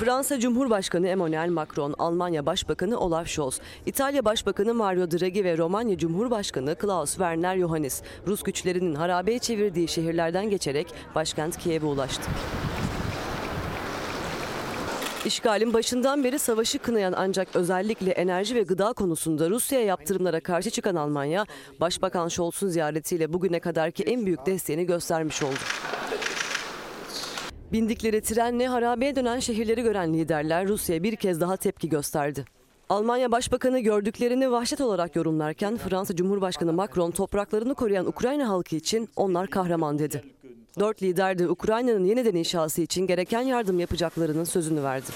Fransa 0.00 0.40
Cumhurbaşkanı 0.40 1.08
Emmanuel 1.08 1.48
Macron, 1.50 1.94
Almanya 1.98 2.46
Başbakanı 2.46 2.98
Olaf 2.98 3.28
Scholz, 3.28 3.60
İtalya 3.86 4.24
Başbakanı 4.24 4.74
Mario 4.74 5.10
Draghi 5.10 5.44
ve 5.44 5.58
Romanya 5.58 5.98
Cumhurbaşkanı 5.98 6.74
Klaus 6.74 7.10
Werner 7.10 7.56
Iohannis, 7.56 8.02
Rus 8.26 8.42
güçlerinin 8.42 8.94
harabeye 8.94 9.38
çevirdiği 9.38 9.88
şehirlerden 9.88 10.50
geçerek 10.50 10.86
başkent 11.14 11.58
Kiev'e 11.58 11.86
ulaştı. 11.86 12.22
İşgalin 15.24 15.72
başından 15.72 16.24
beri 16.24 16.38
savaşı 16.38 16.78
kınayan 16.78 17.14
ancak 17.16 17.56
özellikle 17.56 18.10
enerji 18.10 18.54
ve 18.54 18.62
gıda 18.62 18.92
konusunda 18.92 19.50
Rusya'ya 19.50 19.86
yaptırımlara 19.86 20.40
karşı 20.40 20.70
çıkan 20.70 20.96
Almanya, 20.96 21.46
Başbakan 21.80 22.28
Scholz'un 22.28 22.68
ziyaretiyle 22.68 23.32
bugüne 23.32 23.60
kadarki 23.60 24.02
en 24.02 24.26
büyük 24.26 24.46
desteğini 24.46 24.86
göstermiş 24.86 25.42
oldu. 25.42 25.60
Bindikleri 27.72 28.20
trenle 28.20 28.66
harabeye 28.66 29.16
dönen 29.16 29.40
şehirleri 29.40 29.82
gören 29.82 30.14
liderler 30.14 30.68
Rusya'ya 30.68 31.02
bir 31.02 31.16
kez 31.16 31.40
daha 31.40 31.56
tepki 31.56 31.88
gösterdi. 31.88 32.44
Almanya 32.88 33.32
Başbakanı 33.32 33.78
gördüklerini 33.78 34.50
vahşet 34.50 34.80
olarak 34.80 35.16
yorumlarken 35.16 35.76
Fransa 35.76 36.16
Cumhurbaşkanı 36.16 36.72
Macron 36.72 37.10
topraklarını 37.10 37.74
koruyan 37.74 38.06
Ukrayna 38.06 38.48
halkı 38.48 38.76
için 38.76 39.08
onlar 39.16 39.46
kahraman 39.46 39.98
dedi. 39.98 40.24
Dört 40.78 41.02
lider 41.02 41.38
de 41.38 41.48
Ukrayna'nın 41.48 42.04
yeniden 42.04 42.34
inşası 42.34 42.82
için 42.82 43.06
gereken 43.06 43.40
yardım 43.40 43.80
yapacaklarının 43.80 44.44
sözünü 44.44 44.82
verdi. 44.82 45.10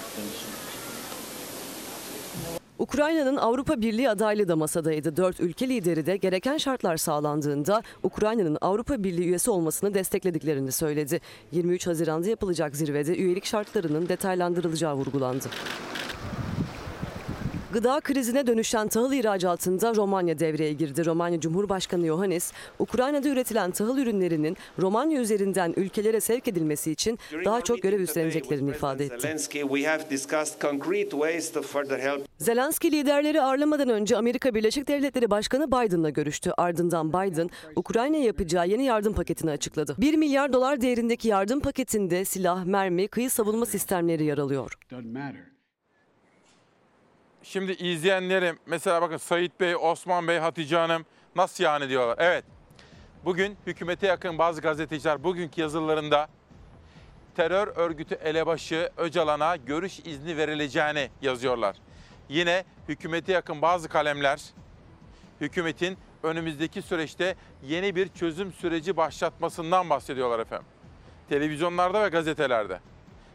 Ukrayna'nın 2.79 3.37
Avrupa 3.37 3.81
Birliği 3.81 4.11
adaylığı 4.11 4.49
da 4.49 4.57
masadaydı. 4.57 5.17
Dört 5.17 5.41
ülke 5.41 5.69
lideri 5.69 6.07
de 6.07 6.17
gereken 6.17 6.57
şartlar 6.57 6.97
sağlandığında 6.97 7.83
Ukrayna'nın 8.03 8.59
Avrupa 8.61 9.05
Birliği 9.05 9.29
üyesi 9.29 9.51
olmasını 9.51 9.95
desteklediklerini 9.95 10.73
söyledi. 10.73 11.21
23 11.53 11.87
Haziran'da 11.87 12.29
yapılacak 12.29 12.77
zirvede 12.77 13.17
üyelik 13.17 13.45
şartlarının 13.45 14.09
detaylandırılacağı 14.09 14.95
vurgulandı. 14.95 15.47
Gıda 17.75 18.01
krizine 18.01 18.47
dönüşen 18.47 18.89
tahıl 18.89 19.13
ihracatında 19.13 19.95
Romanya 19.95 20.39
devreye 20.39 20.73
girdi. 20.73 21.07
Romanya 21.07 21.41
Cumhurbaşkanı 21.41 22.07
Iohannis, 22.07 22.53
Ukrayna'da 22.79 23.29
üretilen 23.29 23.71
tahıl 23.71 23.99
ürünlerinin 23.99 24.57
Romanya 24.79 25.21
üzerinden 25.21 25.75
ülkelere 25.77 26.21
sevk 26.21 26.49
edilmesi 26.49 26.91
için 26.91 27.19
daha 27.45 27.61
çok 27.61 27.83
görev 27.83 28.01
üstleneceklerini 28.01 28.71
ifade 28.71 29.05
etti. 29.05 29.29
Zelenski 32.39 32.93
liderleri 32.93 33.43
ağırlamadan 33.43 33.89
önce 33.89 34.17
Amerika 34.17 34.55
Birleşik 34.55 34.89
Devletleri 34.89 35.31
Başkanı 35.31 35.67
Biden'la 35.67 36.11
görüştü. 36.11 36.53
Ardından 36.57 37.09
Biden, 37.09 37.51
Ukrayna'ya 37.77 38.25
yapacağı 38.25 38.69
yeni 38.69 38.85
yardım 38.85 39.13
paketini 39.13 39.51
açıkladı. 39.51 39.97
1 39.99 40.15
milyar 40.15 40.53
dolar 40.53 40.81
değerindeki 40.81 41.29
yardım 41.29 41.61
paketinde 41.61 42.25
silah, 42.25 42.65
mermi, 42.65 43.09
kıyı 43.09 43.31
savunma 43.31 43.67
sistemleri 43.67 44.25
yer 44.25 44.39
alıyor. 44.39 44.79
Şimdi 47.45 47.73
izleyenlerim 47.73 48.59
mesela 48.67 49.03
bakın 49.03 49.17
Sayit 49.17 49.61
Bey, 49.61 49.77
Osman 49.77 50.29
Bey, 50.29 50.39
Hatice 50.39 50.77
Hanım 50.77 51.07
nasıl 51.37 51.65
yani 51.65 51.89
diyorlar. 51.89 52.17
Evet 52.19 52.45
bugün 53.25 53.57
hükümete 53.67 54.07
yakın 54.07 54.39
bazı 54.39 54.61
gazeteciler 54.61 55.25
bugünkü 55.25 55.61
yazılarında 55.61 56.29
terör 57.37 57.69
örgütü 57.77 58.15
elebaşı 58.15 58.91
Öcalan'a 58.97 59.57
görüş 59.57 59.99
izni 59.99 60.37
verileceğini 60.37 61.11
yazıyorlar. 61.23 61.77
Yine 62.29 62.65
hükümete 62.89 63.33
yakın 63.33 63.63
bazı 63.63 63.89
kalemler 63.89 64.41
hükümetin 65.41 65.99
önümüzdeki 66.23 66.83
süreçte 66.83 67.37
yeni 67.63 67.97
bir 67.97 68.09
çözüm 68.09 68.53
süreci 68.53 68.97
başlatmasından 68.97 69.91
bahsediyorlar 69.91 70.39
efendim. 70.39 70.67
Televizyonlarda 71.29 72.05
ve 72.05 72.09
gazetelerde. 72.09 72.81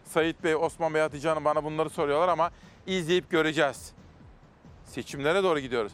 Sayit 0.05 0.43
Bey, 0.43 0.55
Osman 0.55 0.93
Bey, 0.93 1.01
Hatice 1.01 1.29
Hanım 1.29 1.45
bana 1.45 1.63
bunları 1.63 1.89
soruyorlar 1.89 2.29
ama 2.29 2.51
izleyip 2.87 3.29
göreceğiz. 3.29 3.98
Seçimlere 4.89 5.43
doğru 5.43 5.59
gidiyoruz. 5.59 5.91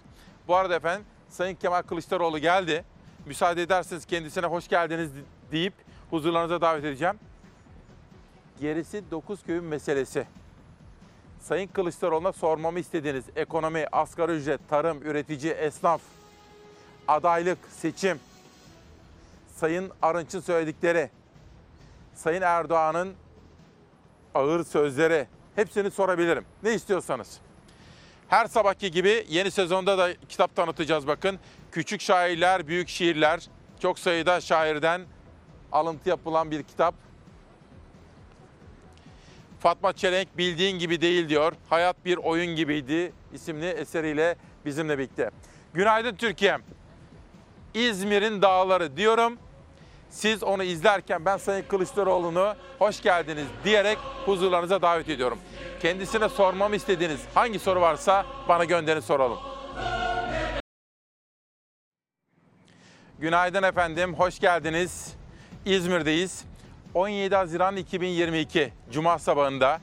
Bu 0.48 0.56
arada 0.56 0.76
efendim 0.76 1.06
Sayın 1.30 1.56
Kemal 1.56 1.82
Kılıçdaroğlu 1.82 2.40
geldi. 2.40 2.86
Müsaade 3.26 3.62
ederseniz 3.62 4.06
kendisine 4.06 4.46
hoş 4.46 4.68
geldiniz 4.68 5.12
deyip 5.52 5.74
huzurlarınıza 6.10 6.62
davet 6.62 6.86
edeceğim. 6.86 7.16
Gerisi 8.62 9.12
9 9.12 9.44
köyün 9.44 9.64
meselesi. 9.64 10.28
Sayın 11.42 11.68
Kılıçdaroğlu'na 11.68 12.32
sormamı 12.32 12.80
istediğiniz 12.80 13.26
ekonomi, 13.36 13.88
asgari 13.92 14.32
ücret, 14.32 14.62
tarım, 14.70 15.02
üretici, 15.02 15.52
esnaf, 15.54 16.02
adaylık, 17.08 17.58
seçim, 17.70 18.20
Sayın 19.56 19.92
Arınç'ın 20.02 20.40
söyledikleri, 20.40 21.10
Sayın 22.16 22.42
Erdoğan'ın 22.42 23.14
ağır 24.36 24.64
sözleri 24.64 25.28
hepsini 25.56 25.92
sorabilirim. 25.92 26.46
Ne 26.64 26.74
istiyorsanız. 26.74 27.40
Her 28.30 28.46
sabahki 28.46 28.92
gibi 28.92 29.26
yeni 29.30 29.52
sezonda 29.52 29.98
da 29.98 30.14
kitap 30.30 30.56
tanıtacağız 30.56 31.08
bakın. 31.08 31.40
Küçük 31.72 32.02
şairler, 32.02 32.68
büyük 32.68 32.90
şiirler. 32.90 33.48
Çok 33.80 34.00
sayıda 34.00 34.42
şairden 34.42 35.02
alıntı 35.72 36.10
yapılan 36.10 36.52
bir 36.52 36.64
kitap. 36.64 36.96
Fatma 39.60 39.94
Çelenk 39.94 40.38
bildiğin 40.38 40.80
gibi 40.80 41.02
değil 41.02 41.30
diyor. 41.30 41.54
Hayat 41.70 42.06
bir 42.06 42.18
oyun 42.18 42.56
gibiydi 42.56 43.14
isimli 43.34 43.66
eseriyle 43.66 44.36
bizimle 44.66 44.98
birlikte. 44.98 45.32
Günaydın 45.74 46.16
Türkiye'm. 46.16 46.62
İzmir'in 47.74 48.42
dağları 48.42 48.98
diyorum. 48.98 49.38
Siz 50.16 50.44
onu 50.44 50.64
izlerken 50.64 51.26
ben 51.26 51.38
Sayın 51.38 51.64
Kılıçdaroğlu'nu 51.64 52.56
hoş 52.80 53.02
geldiniz 53.02 53.46
diyerek 53.64 53.98
huzurlarınıza 54.26 54.82
davet 54.82 55.10
ediyorum. 55.10 55.40
Kendisine 55.82 56.30
sormamı 56.30 56.76
istediğiniz 56.76 57.20
hangi 57.34 57.60
soru 57.60 57.82
varsa 57.82 58.26
bana 58.50 58.66
gönderin 58.66 59.00
soralım. 59.00 59.38
Günaydın 63.20 63.64
efendim, 63.64 64.14
hoş 64.14 64.40
geldiniz. 64.40 65.14
İzmir'deyiz. 65.66 66.46
17 66.94 67.36
Haziran 67.36 67.76
2022 67.76 68.74
Cuma 68.92 69.20
sabahında 69.20 69.82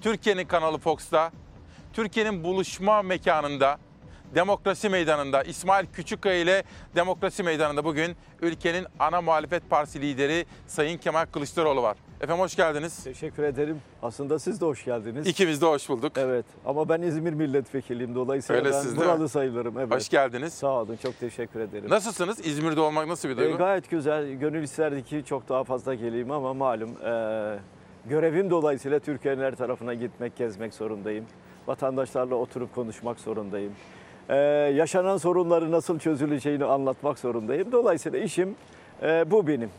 Türkiye'nin 0.00 0.46
kanalı 0.46 0.78
Fox'ta, 0.78 1.32
Türkiye'nin 1.92 2.44
buluşma 2.44 3.02
mekanında, 3.02 3.78
Demokrasi 4.34 4.88
Meydanı'nda 4.88 5.42
İsmail 5.42 5.86
Küçükkaya 5.86 6.40
ile 6.40 6.62
Demokrasi 6.96 7.42
Meydanı'nda 7.42 7.84
bugün 7.84 8.16
ülkenin 8.42 8.86
ana 8.98 9.20
muhalefet 9.20 9.70
partisi 9.70 10.00
lideri 10.00 10.46
Sayın 10.66 10.98
Kemal 10.98 11.26
Kılıçdaroğlu 11.26 11.82
var. 11.82 11.96
Efendim 12.20 12.42
hoş 12.44 12.56
geldiniz. 12.56 13.04
Teşekkür 13.04 13.42
ederim. 13.42 13.80
Aslında 14.02 14.38
siz 14.38 14.60
de 14.60 14.64
hoş 14.64 14.84
geldiniz. 14.84 15.26
İkimiz 15.26 15.62
de 15.62 15.66
hoş 15.66 15.88
bulduk. 15.88 16.12
Evet 16.16 16.46
ama 16.64 16.88
ben 16.88 17.02
İzmir 17.02 17.32
milletvekiliyim 17.32 18.14
dolayısıyla 18.14 18.62
Öyle 18.62 18.72
ben 18.72 18.80
siz 18.80 18.96
buralı 18.96 19.28
sayılırım. 19.28 19.78
Evet. 19.78 19.94
Hoş 19.94 20.08
geldiniz. 20.08 20.52
Sağ 20.52 20.68
olun 20.72 20.96
çok 21.02 21.20
teşekkür 21.20 21.60
ederim. 21.60 21.90
Nasılsınız? 21.90 22.46
İzmir'de 22.46 22.80
olmak 22.80 23.06
nasıl 23.08 23.28
bir 23.28 23.36
duygu? 23.36 23.58
gayet 23.58 23.90
güzel. 23.90 24.32
Gönül 24.32 24.62
isterdi 24.62 25.04
ki 25.04 25.22
çok 25.26 25.48
daha 25.48 25.64
fazla 25.64 25.94
geleyim 25.94 26.30
ama 26.30 26.54
malum 26.54 26.90
e, 26.90 27.58
görevim 28.06 28.50
dolayısıyla 28.50 28.98
Türkiye'nin 28.98 29.42
her 29.42 29.54
tarafına 29.54 29.94
gitmek, 29.94 30.36
gezmek 30.36 30.74
zorundayım. 30.74 31.24
Vatandaşlarla 31.66 32.34
oturup 32.34 32.74
konuşmak 32.74 33.20
zorundayım. 33.20 33.72
Ee, 34.30 34.36
yaşanan 34.76 35.16
sorunları 35.16 35.70
nasıl 35.72 35.98
çözüleceğini 35.98 36.64
anlatmak 36.64 37.18
zorundayım. 37.18 37.72
Dolayısıyla 37.72 38.18
işim 38.18 38.54
e, 39.02 39.30
bu 39.30 39.46
benim. 39.46 39.70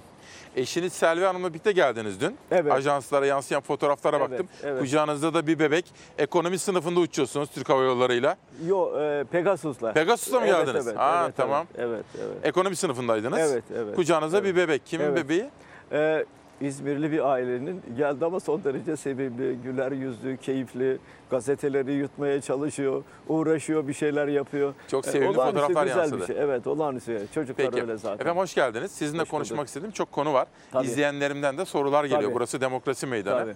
Eşiniz 0.56 0.94
Selvi 0.94 1.26
Hanım'la 1.26 1.50
birlikte 1.50 1.72
geldiniz 1.72 2.22
dün. 2.22 2.38
Evet. 2.52 2.72
Ajanslara 2.72 3.26
yansıyan 3.26 3.62
fotoğraflara 3.62 4.18
Evet, 4.18 4.30
baktım. 4.32 4.48
evet. 4.64 4.80
Kucağınızda 4.82 5.34
da 5.34 5.48
bir 5.48 5.60
bebek. 5.60 5.86
Ekonomi 6.18 6.58
sınıfında 6.58 7.00
uçuyorsunuz 7.00 7.50
Türk 7.50 7.70
Hava 7.70 7.84
Yolları'yla. 7.84 8.36
Yo 8.68 9.02
e, 9.02 9.24
Pegasus'la. 9.32 9.94
Pegasus'la 9.94 10.40
mı 10.40 10.46
Evet, 10.48 10.66
geldiniz? 10.66 10.88
Evet, 10.88 11.00
Aa, 11.00 11.24
evet, 11.26 11.34
tamam. 11.38 11.66
Evet, 11.78 12.06
evet. 12.18 12.38
Ekonomi 12.44 12.76
sınıfındaydınız. 12.76 13.40
Evet, 13.40 13.64
evet. 13.76 13.96
Kucağınızda 13.96 14.44
bir 14.44 14.56
bebek. 14.56 14.86
Kimin 14.86 15.06
Evet. 15.06 15.18
bebeği? 15.26 15.50
Ee, 15.92 16.26
İzmirli 16.62 17.12
bir 17.12 17.32
ailenin 17.32 17.82
geldi 17.98 18.26
ama 18.26 18.40
son 18.40 18.64
derece 18.64 18.98
sevimli, 18.98 19.58
güler 19.64 19.92
yüzlü, 19.92 20.38
keyifli. 20.38 20.98
Gazeteleri 21.32 21.94
yutmaya 21.94 22.42
çalışıyor, 22.42 23.04
uğraşıyor, 23.28 23.88
bir 23.88 23.94
şeyler 23.94 24.28
yapıyor. 24.28 24.74
Çok 24.88 25.08
Ee, 25.08 25.12
sevimli 25.12 25.30
olağanüstü 25.30 25.60
fotoğraflar 25.62 25.84
güzel 25.84 26.00
yansıdı. 26.00 26.20
bir 26.22 26.26
şey. 26.26 26.36
Evet, 26.40 26.68
olağanüstü. 26.68 27.28
Çocuklar 27.34 27.72
Peki. 27.72 27.82
öyle 27.82 27.98
zaten. 27.98 28.20
Efendim 28.20 28.42
hoş 28.42 28.56
geldiniz. 28.56 28.92
Sizinle 28.92 29.22
Hoş 29.22 29.28
bulduk. 29.28 29.32
konuşmak 29.32 29.68
istediğim 29.68 29.92
çok 29.92 30.12
konu 30.12 30.34
var. 30.34 30.48
Tabii. 30.72 30.86
İzleyenlerimden 30.86 31.58
de 31.58 31.66
sorular 31.66 32.04
geliyor. 32.04 32.22
Tabii. 32.22 32.34
Burası 32.34 32.62
Demokrasi 32.62 33.08
Meydanı. 33.08 33.40
Tabii. 33.40 33.56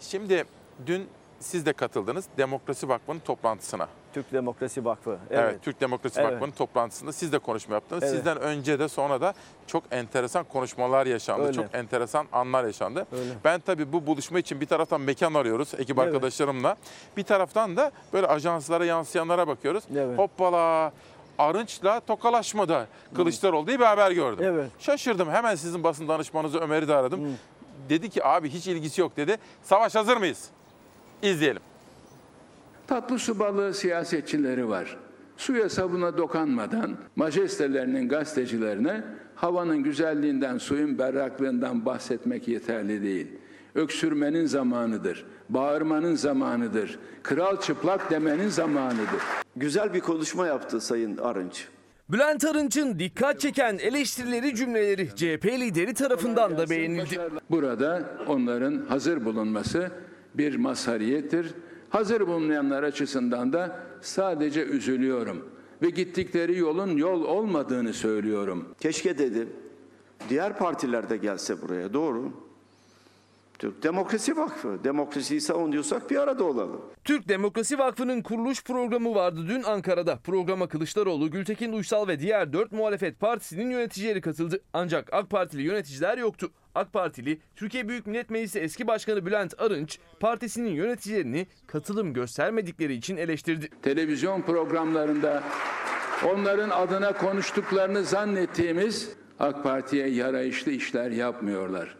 Şimdi 0.00 0.44
dün 0.86 1.06
siz 1.40 1.66
de 1.66 1.72
katıldınız 1.72 2.24
Demokrasi 2.38 2.88
Vakfı'nın 2.88 3.18
toplantısına. 3.18 3.88
Türk 4.12 4.32
Demokrasi 4.32 4.84
Vakfı. 4.84 5.18
Evet, 5.30 5.40
Evet. 5.44 5.62
Türk 5.62 5.80
Demokrasi 5.80 6.20
Evet. 6.20 6.32
Vakfı'nın 6.32 6.50
toplantısında 6.50 7.12
siz 7.12 7.32
de 7.32 7.38
konuşma 7.38 7.74
yaptınız. 7.74 8.02
Evet. 8.02 8.14
Sizden 8.14 8.40
önce 8.40 8.78
de 8.78 8.88
sonra 8.88 9.20
da 9.20 9.34
çok 9.66 9.84
enteresan 9.90 10.44
konuşmalar 10.44 11.06
yaşandı. 11.06 11.42
Öyle. 11.42 11.52
Çok 11.52 11.74
enteresan 11.74 12.26
anlar 12.32 12.64
yaşandı. 12.64 13.06
Öyle. 13.12 13.30
Ben 13.44 13.60
tabii 13.60 13.92
bu 13.92 14.06
buluşma 14.06 14.38
için 14.38 14.60
bir 14.60 14.66
taraftan 14.66 15.00
mekan 15.00 15.34
arıyoruz 15.34 15.74
ekip 15.78 15.98
Evet. 15.98 16.08
arkadaşlarımla. 16.08 16.76
Bir 17.16 17.22
taraftan 17.22 17.76
da 17.76 17.90
böyle 18.12 18.26
ajanslara 18.26 18.84
yansıyanlara 18.84 19.48
bakıyoruz. 19.48 19.84
Evet. 19.96 20.18
Hoppala 20.18 20.92
Arınç'la 21.38 22.00
tokalaşmada 22.00 22.86
Kılıçdaroğlu 23.16 23.66
diye 23.66 23.80
bir 23.80 23.84
haber 23.84 24.10
gördüm. 24.10 24.44
Evet. 24.48 24.70
Şaşırdım. 24.78 25.30
Hemen 25.30 25.54
sizin 25.54 25.84
basın 25.84 26.08
danışmanınızı 26.08 26.58
Ömer'i 26.58 26.88
de 26.88 26.94
aradım. 26.94 27.36
Dedi 27.88 28.10
ki 28.10 28.24
abi 28.24 28.50
hiç 28.50 28.66
ilgisi 28.66 29.00
yok 29.00 29.16
dedi. 29.16 29.36
Savaş 29.62 29.94
hazır 29.94 30.16
mıyız? 30.16 30.48
İzleyelim. 31.22 31.62
Tatlı 32.86 33.18
su 33.18 33.38
balığı 33.38 33.74
siyasetçileri 33.74 34.68
var. 34.68 34.96
Suya 35.36 35.68
sabuna 35.68 36.18
dokanmadan 36.18 36.96
majestelerinin 37.16 38.08
gazetecilerine 38.08 39.04
havanın 39.34 39.82
güzelliğinden, 39.82 40.58
suyun 40.58 40.98
berraklığından 40.98 41.86
bahsetmek 41.86 42.48
yeterli 42.48 43.02
değil. 43.02 43.26
Öksürmenin 43.74 44.46
zamanıdır. 44.46 45.26
Bağırmanın 45.48 46.14
zamanıdır. 46.14 46.98
Kral 47.22 47.60
çıplak 47.60 48.10
demenin 48.10 48.48
zamanıdır. 48.48 49.22
Güzel 49.56 49.94
bir 49.94 50.00
konuşma 50.00 50.46
yaptı 50.46 50.80
Sayın 50.80 51.16
Arınç. 51.16 51.68
Bülent 52.08 52.44
Arınç'ın 52.44 52.98
dikkat 52.98 53.40
çeken 53.40 53.78
eleştirileri 53.78 54.54
cümleleri 54.54 55.08
CHP 55.16 55.46
lideri 55.46 55.94
tarafından 55.94 56.58
da 56.58 56.70
beğenildi. 56.70 57.20
Burada 57.50 58.02
onların 58.26 58.86
hazır 58.88 59.24
bulunması 59.24 59.90
bir 60.34 60.56
mazhariyettir. 60.56 61.54
Hazır 61.90 62.20
bulunmayanlar 62.26 62.82
açısından 62.82 63.52
da 63.52 63.80
sadece 64.00 64.64
üzülüyorum 64.64 65.48
ve 65.82 65.90
gittikleri 65.90 66.58
yolun 66.58 66.96
yol 66.96 67.24
olmadığını 67.24 67.92
söylüyorum. 67.94 68.68
Keşke 68.80 69.18
dedi. 69.18 69.48
Diğer 70.28 70.58
partiler 70.58 71.10
de 71.10 71.16
gelse 71.16 71.62
buraya 71.62 71.92
doğru. 71.92 72.32
Türk 73.58 73.82
Demokrasi 73.82 74.36
Vakfı. 74.36 74.84
Demokrasiyi 74.84 75.40
savunuyorsak 75.40 76.10
bir 76.10 76.16
arada 76.16 76.44
olalım. 76.44 76.80
Türk 77.04 77.28
Demokrasi 77.28 77.78
Vakfı'nın 77.78 78.22
kuruluş 78.22 78.64
programı 78.64 79.14
vardı 79.14 79.40
dün 79.48 79.62
Ankara'da. 79.62 80.16
Programa 80.16 80.68
Kılıçdaroğlu, 80.68 81.30
Gültekin 81.30 81.72
Uysal 81.72 82.08
ve 82.08 82.20
diğer 82.20 82.52
4 82.52 82.72
muhalefet 82.72 83.20
partisinin 83.20 83.70
yöneticileri 83.70 84.20
katıldı. 84.20 84.60
Ancak 84.72 85.12
AK 85.12 85.30
Partili 85.30 85.62
yöneticiler 85.62 86.18
yoktu. 86.18 86.50
AK 86.74 86.92
Partili, 86.92 87.38
Türkiye 87.56 87.88
Büyük 87.88 88.06
Millet 88.06 88.30
Meclisi 88.30 88.60
eski 88.60 88.86
başkanı 88.86 89.26
Bülent 89.26 89.60
Arınç, 89.60 89.98
partisinin 90.20 90.70
yöneticilerini 90.70 91.46
katılım 91.66 92.14
göstermedikleri 92.14 92.94
için 92.94 93.16
eleştirdi. 93.16 93.68
Televizyon 93.82 94.42
programlarında 94.42 95.42
onların 96.28 96.70
adına 96.70 97.12
konuştuklarını 97.12 98.04
zannettiğimiz 98.04 99.12
AK 99.38 99.62
Parti'ye 99.62 100.08
yarayışlı 100.08 100.72
işler 100.72 101.10
yapmıyorlar. 101.10 101.96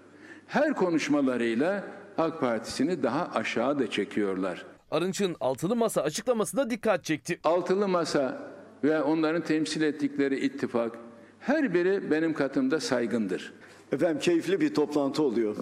Her 0.47 0.75
konuşmalarıyla 0.75 1.85
AK 2.19 2.41
Partisi'ni 2.41 3.03
daha 3.03 3.31
aşağı 3.35 3.79
da 3.79 3.91
çekiyorlar. 3.91 4.67
Arınç'ın 4.91 5.37
altılı 5.41 5.77
masa 5.77 6.03
açıklaması 6.03 6.57
da 6.57 6.71
dikkat 6.71 7.05
çekti. 7.05 7.41
Altılı 7.45 7.89
masa 7.89 8.51
ve 8.85 9.03
onların 9.03 9.43
temsil 9.43 9.83
ettikleri 9.83 10.41
ittifak 10.41 10.99
her 11.41 11.75
biri 11.75 12.11
benim 12.11 12.35
katımda 12.35 12.81
saygındır. 12.81 13.53
Efendim 13.93 14.19
keyifli 14.19 14.61
bir 14.61 14.75
toplantı 14.75 15.23
oluyor. 15.23 15.57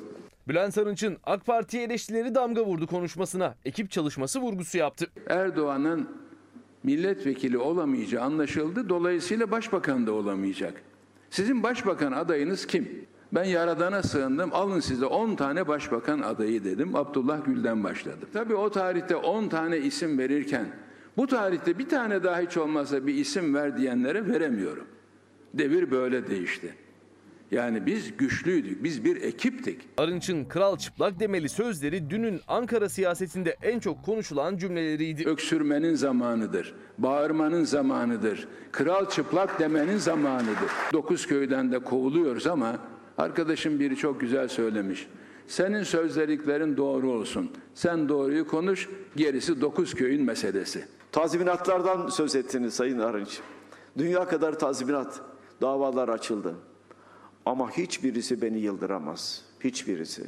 Bülent 0.48 0.78
Arınç'ın 0.78 1.16
AK 1.24 1.46
Parti'ye 1.46 1.84
eleştirileri 1.84 2.34
damga 2.34 2.64
vurdu 2.64 2.86
konuşmasına. 2.86 3.54
Ekip 3.64 3.90
çalışması 3.90 4.40
vurgusu 4.40 4.78
yaptı. 4.78 5.06
Erdoğan'ın 5.26 6.08
milletvekili 6.82 7.58
olamayacağı 7.58 8.24
anlaşıldı. 8.24 8.88
Dolayısıyla 8.88 9.50
başbakan 9.50 10.06
da 10.06 10.12
olamayacak. 10.12 10.82
Sizin 11.30 11.62
başbakan 11.62 12.12
adayınız 12.12 12.66
kim? 12.66 13.06
Ben 13.32 13.44
Yaradan'a 13.44 14.02
sığındım. 14.02 14.50
Alın 14.52 14.80
size 14.80 15.06
10 15.06 15.36
tane 15.36 15.68
başbakan 15.68 16.20
adayı 16.20 16.64
dedim. 16.64 16.96
Abdullah 16.96 17.44
Gül'den 17.44 17.84
başladım. 17.84 18.28
Tabii 18.32 18.54
o 18.54 18.70
tarihte 18.70 19.16
10 19.16 19.48
tane 19.48 19.78
isim 19.78 20.18
verirken 20.18 20.66
bu 21.16 21.26
tarihte 21.26 21.78
bir 21.78 21.88
tane 21.88 22.22
daha 22.22 22.40
hiç 22.40 22.56
olmazsa 22.56 23.06
bir 23.06 23.14
isim 23.14 23.54
ver 23.54 23.76
diyenlere 23.76 24.26
veremiyorum. 24.28 24.86
Devir 25.54 25.90
böyle 25.90 26.26
değişti. 26.26 26.74
Yani 27.50 27.86
biz 27.86 28.16
güçlüydük, 28.16 28.84
biz 28.84 29.04
bir 29.04 29.22
ekiptik. 29.22 29.80
Arınç'ın 29.96 30.44
kral 30.44 30.76
çıplak 30.76 31.20
demeli 31.20 31.48
sözleri 31.48 32.10
dünün 32.10 32.40
Ankara 32.48 32.88
siyasetinde 32.88 33.56
en 33.62 33.78
çok 33.80 34.04
konuşulan 34.04 34.56
cümleleriydi. 34.56 35.28
Öksürmenin 35.28 35.94
zamanıdır, 35.94 36.74
bağırmanın 36.98 37.64
zamanıdır, 37.64 38.48
kral 38.72 39.08
çıplak 39.08 39.60
demenin 39.60 39.96
zamanıdır. 39.96 40.70
Dokuz 40.92 41.26
köyden 41.26 41.72
de 41.72 41.78
kovuluyoruz 41.78 42.46
ama 42.46 42.78
arkadaşım 43.18 43.80
biri 43.80 43.96
çok 43.96 44.20
güzel 44.20 44.48
söylemiş. 44.48 45.06
Senin 45.46 45.82
sözleriklerin 45.82 46.76
doğru 46.76 47.10
olsun. 47.10 47.50
Sen 47.74 48.08
doğruyu 48.08 48.46
konuş, 48.46 48.88
gerisi 49.16 49.60
dokuz 49.60 49.94
köyün 49.94 50.22
meselesi. 50.24 50.84
Tazminatlardan 51.12 52.08
söz 52.08 52.34
ettiniz 52.34 52.74
Sayın 52.74 52.98
Arınç. 52.98 53.40
Dünya 53.98 54.24
kadar 54.24 54.58
tazminat 54.58 55.20
davalar 55.60 56.08
açıldı. 56.08 56.54
Ama 57.48 57.70
hiçbirisi 57.70 58.42
beni 58.42 58.58
yıldıramaz. 58.58 59.42
Hiçbirisi. 59.64 60.26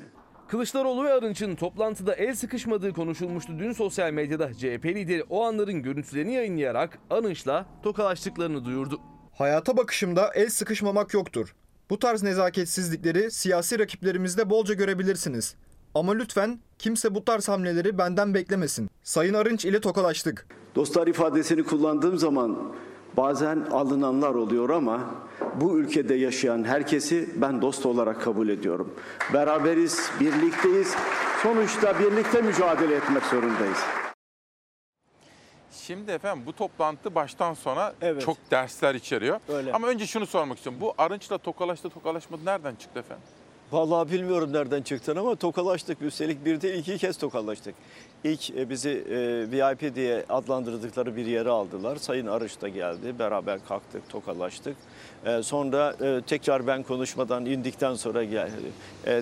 Kılıçdaroğlu 0.48 1.04
ve 1.04 1.12
Arınç'ın 1.12 1.54
toplantıda 1.54 2.14
el 2.14 2.34
sıkışmadığı 2.34 2.92
konuşulmuştu 2.92 3.52
dün 3.58 3.72
sosyal 3.72 4.12
medyada. 4.12 4.54
CHP 4.54 4.84
lideri 4.84 5.22
o 5.22 5.44
anların 5.44 5.82
görüntülerini 5.82 6.34
yayınlayarak 6.34 6.98
Arınç'la 7.10 7.66
tokalaştıklarını 7.82 8.64
duyurdu. 8.64 9.00
Hayata 9.32 9.76
bakışımda 9.76 10.30
el 10.34 10.48
sıkışmamak 10.48 11.14
yoktur. 11.14 11.54
Bu 11.90 11.98
tarz 11.98 12.22
nezaketsizlikleri 12.22 13.30
siyasi 13.30 13.78
rakiplerimizde 13.78 14.50
bolca 14.50 14.74
görebilirsiniz. 14.74 15.56
Ama 15.94 16.12
lütfen 16.12 16.60
kimse 16.78 17.14
bu 17.14 17.24
tarz 17.24 17.48
hamleleri 17.48 17.98
benden 17.98 18.34
beklemesin. 18.34 18.90
Sayın 19.02 19.34
Arınç 19.34 19.64
ile 19.64 19.80
tokalaştık. 19.80 20.46
Dostlar 20.74 21.06
ifadesini 21.06 21.62
kullandığım 21.62 22.18
zaman 22.18 22.72
bazen 23.16 23.66
alınanlar 23.72 24.34
oluyor 24.34 24.70
ama 24.70 25.00
bu 25.54 25.78
ülkede 25.78 26.14
yaşayan 26.14 26.64
herkesi 26.64 27.30
ben 27.36 27.62
dost 27.62 27.86
olarak 27.86 28.22
kabul 28.22 28.48
ediyorum. 28.48 28.94
Beraberiz, 29.32 30.10
birlikteyiz. 30.20 30.94
Sonuçta 31.42 31.98
birlikte 31.98 32.42
mücadele 32.42 32.94
etmek 32.94 33.22
zorundayız. 33.22 33.78
Şimdi 35.72 36.10
efendim 36.10 36.42
bu 36.46 36.52
toplantı 36.52 37.14
baştan 37.14 37.54
sona 37.54 37.92
çok 38.20 38.36
dersler 38.50 38.94
içeriyor. 38.94 39.40
Öyle. 39.48 39.72
Ama 39.72 39.86
önce 39.86 40.06
şunu 40.06 40.26
sormak 40.26 40.56
istiyorum. 40.56 40.80
Bu 40.80 40.94
Arınç'la 40.98 41.38
tokalaştı 41.38 41.90
tokalaşmadı 41.90 42.44
nereden 42.44 42.74
çıktı 42.74 42.98
efendim? 42.98 43.24
Vallahi 43.72 44.12
bilmiyorum 44.12 44.52
nereden 44.52 44.82
çıktın 44.82 45.16
ama 45.16 45.36
tokalaştık. 45.36 46.02
Üstelik 46.02 46.44
bir 46.44 46.60
değil 46.60 46.78
iki 46.78 46.98
kez 46.98 47.16
tokalaştık. 47.18 47.74
İlk 48.24 48.50
e, 48.50 48.70
bizi 48.70 48.90
e, 48.90 49.50
VIP 49.50 49.94
diye 49.94 50.24
adlandırdıkları 50.28 51.16
bir 51.16 51.26
yere 51.26 51.48
aldılar. 51.48 51.96
Sayın 51.96 52.26
Arış 52.26 52.60
da 52.60 52.68
geldi. 52.68 53.18
Beraber 53.18 53.58
kalktık, 53.68 54.08
tokalaştık. 54.08 54.76
E, 55.26 55.42
sonra 55.42 55.94
tekrar 56.26 56.66
ben 56.66 56.82
konuşmadan 56.82 57.46
indikten 57.46 57.94
sonra 57.94 58.24
geldi. 58.24 58.70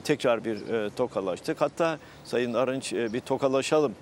Tekrar 0.05 0.45
bir 0.45 0.59
tokalaştık. 0.97 1.61
Hatta 1.61 1.99
Sayın 2.25 2.55
Arınç 2.55 2.93
bir 2.93 3.21
tokalaşalım, 3.21 3.95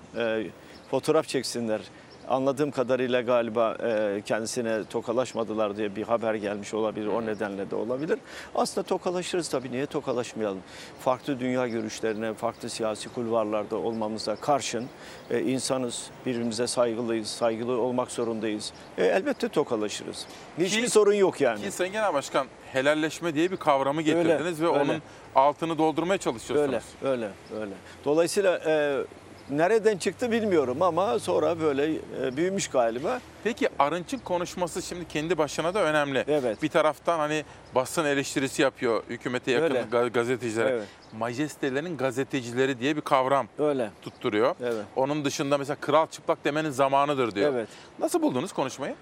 fotoğraf 0.91 1.27
çeksinler. 1.27 1.81
Anladığım 2.29 2.71
kadarıyla 2.71 3.21
galiba 3.21 3.77
e, 3.83 4.21
kendisine 4.25 4.85
tokalaşmadılar 4.85 5.77
diye 5.77 5.95
bir 5.95 6.03
haber 6.03 6.33
gelmiş 6.33 6.73
olabilir. 6.73 7.07
O 7.07 7.25
nedenle 7.25 7.71
de 7.71 7.75
olabilir. 7.75 8.19
Aslında 8.55 8.87
tokalaşırız 8.87 9.49
tabii. 9.49 9.71
Niye 9.71 9.85
tokalaşmayalım? 9.85 10.59
Farklı 10.99 11.39
dünya 11.39 11.67
görüşlerine, 11.67 12.33
farklı 12.33 12.69
siyasi 12.69 13.09
kulvarlarda 13.09 13.75
olmamıza 13.75 14.35
karşın 14.35 14.85
e, 15.31 15.41
insanız. 15.41 16.09
Birbirimize 16.25 16.67
saygılıyız. 16.67 17.27
Saygılı 17.27 17.81
olmak 17.81 18.11
zorundayız. 18.11 18.73
E, 18.97 19.05
elbette 19.05 19.49
tokalaşırız. 19.49 20.25
Hiçbir 20.57 20.81
Ki- 20.83 20.89
sorun 20.89 21.13
yok 21.13 21.41
yani. 21.41 21.61
Ki 21.61 21.71
Sayın 21.71 21.93
Genel 21.93 22.13
Başkan 22.13 22.47
helalleşme 22.73 23.33
diye 23.33 23.51
bir 23.51 23.57
kavramı 23.57 24.01
getirdiniz 24.01 24.61
ve 24.61 24.67
öyle. 24.67 24.79
onun 24.79 25.01
altını 25.35 25.77
doldurmaya 25.77 26.17
çalışıyorsunuz. 26.17 26.83
Öyle, 27.03 27.11
öyle, 27.13 27.29
öyle. 27.61 27.73
Dolayısıyla 28.05 28.59
e, 28.65 29.03
nereden 29.49 29.97
çıktı 29.97 30.31
bilmiyorum 30.31 30.81
ama 30.81 31.19
sonra 31.19 31.59
böyle 31.59 31.93
e, 32.21 32.37
büyümüş 32.37 32.67
galiba. 32.67 33.19
Peki 33.43 33.69
Arınç'ın 33.79 34.17
konuşması 34.19 34.81
şimdi 34.81 35.07
kendi 35.07 35.37
başına 35.37 35.73
da 35.73 35.81
önemli. 35.83 36.23
Evet. 36.27 36.63
Bir 36.63 36.69
taraftan 36.69 37.19
hani 37.19 37.43
basın 37.75 38.05
eleştirisi 38.05 38.61
yapıyor 38.61 39.03
hükümete 39.09 39.51
yakın 39.51 39.63
Öyle. 39.65 39.85
ga- 39.91 40.11
gazetecilere. 40.11 40.69
Evet. 40.69 40.87
Majestelerin 41.17 41.97
gazetecileri 41.97 42.79
diye 42.79 42.95
bir 42.95 43.01
kavram 43.01 43.47
Öyle. 43.59 43.89
tutturuyor. 44.01 44.55
Evet. 44.61 44.85
Onun 44.95 45.25
dışında 45.25 45.57
mesela 45.57 45.75
kral 45.81 46.07
çıplak 46.07 46.45
demenin 46.45 46.69
zamanıdır 46.69 47.35
diyor. 47.35 47.53
Evet. 47.53 47.67
Nasıl 47.99 48.21
buldunuz 48.21 48.53
konuşmayı? 48.53 48.95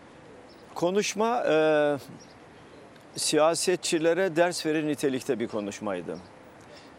Konuşma 0.75 1.43
e, 1.49 1.97
siyasetçilere 3.15 4.35
ders 4.35 4.65
verir 4.65 4.87
nitelikte 4.87 5.39
bir 5.39 5.47
konuşmaydı. 5.47 6.17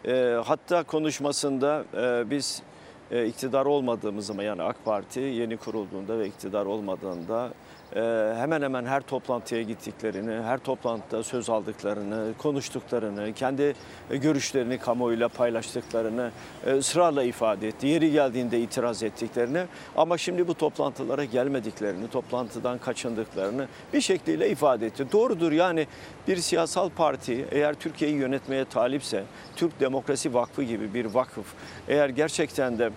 E, 0.07 0.37
hatta 0.45 0.83
konuşmasında 0.83 1.83
e, 1.97 2.29
biz 2.29 2.61
iktidar 3.11 3.65
olmadığımız 3.65 4.25
zaman 4.25 4.43
yani 4.43 4.63
AK 4.63 4.85
Parti 4.85 5.19
yeni 5.19 5.57
kurulduğunda 5.57 6.19
ve 6.19 6.27
iktidar 6.27 6.65
olmadığında 6.65 7.47
e, 7.47 7.51
hemen 7.93 8.61
hemen 8.61 8.85
her 8.85 9.01
toplantıya 9.01 9.61
gittiklerini, 9.61 10.43
her 10.43 10.57
toplantıda 10.57 11.23
söz 11.23 11.49
aldıklarını, 11.49 12.33
konuştuklarını, 12.37 13.33
kendi 13.33 13.75
e, 14.11 14.17
görüşlerini 14.17 14.77
kamuoyuyla 14.77 15.27
paylaştıklarını 15.27 16.31
e, 16.65 16.71
ısrarla 16.71 17.23
ifade 17.23 17.67
etti. 17.67 17.87
Yeri 17.87 18.11
geldiğinde 18.11 18.59
itiraz 18.59 19.03
ettiklerini 19.03 19.63
ama 19.95 20.17
şimdi 20.17 20.47
bu 20.47 20.53
toplantılara 20.53 21.23
gelmediklerini, 21.23 22.07
toplantıdan 22.07 22.77
kaçındıklarını 22.77 23.67
bir 23.93 24.01
şekliyle 24.01 24.49
ifade 24.49 24.85
etti. 24.85 25.11
Doğrudur 25.11 25.51
yani 25.51 25.87
bir 26.27 26.37
siyasal 26.37 26.89
parti 26.89 27.45
eğer 27.51 27.73
Türkiye'yi 27.73 28.17
yönetmeye 28.17 28.65
talipse, 28.65 29.23
Türk 29.55 29.79
Demokrasi 29.79 30.33
Vakfı 30.33 30.63
gibi 30.63 30.93
bir 30.93 31.05
vakıf 31.05 31.45
eğer 31.87 32.09
gerçekten 32.09 32.79
de 32.79 32.89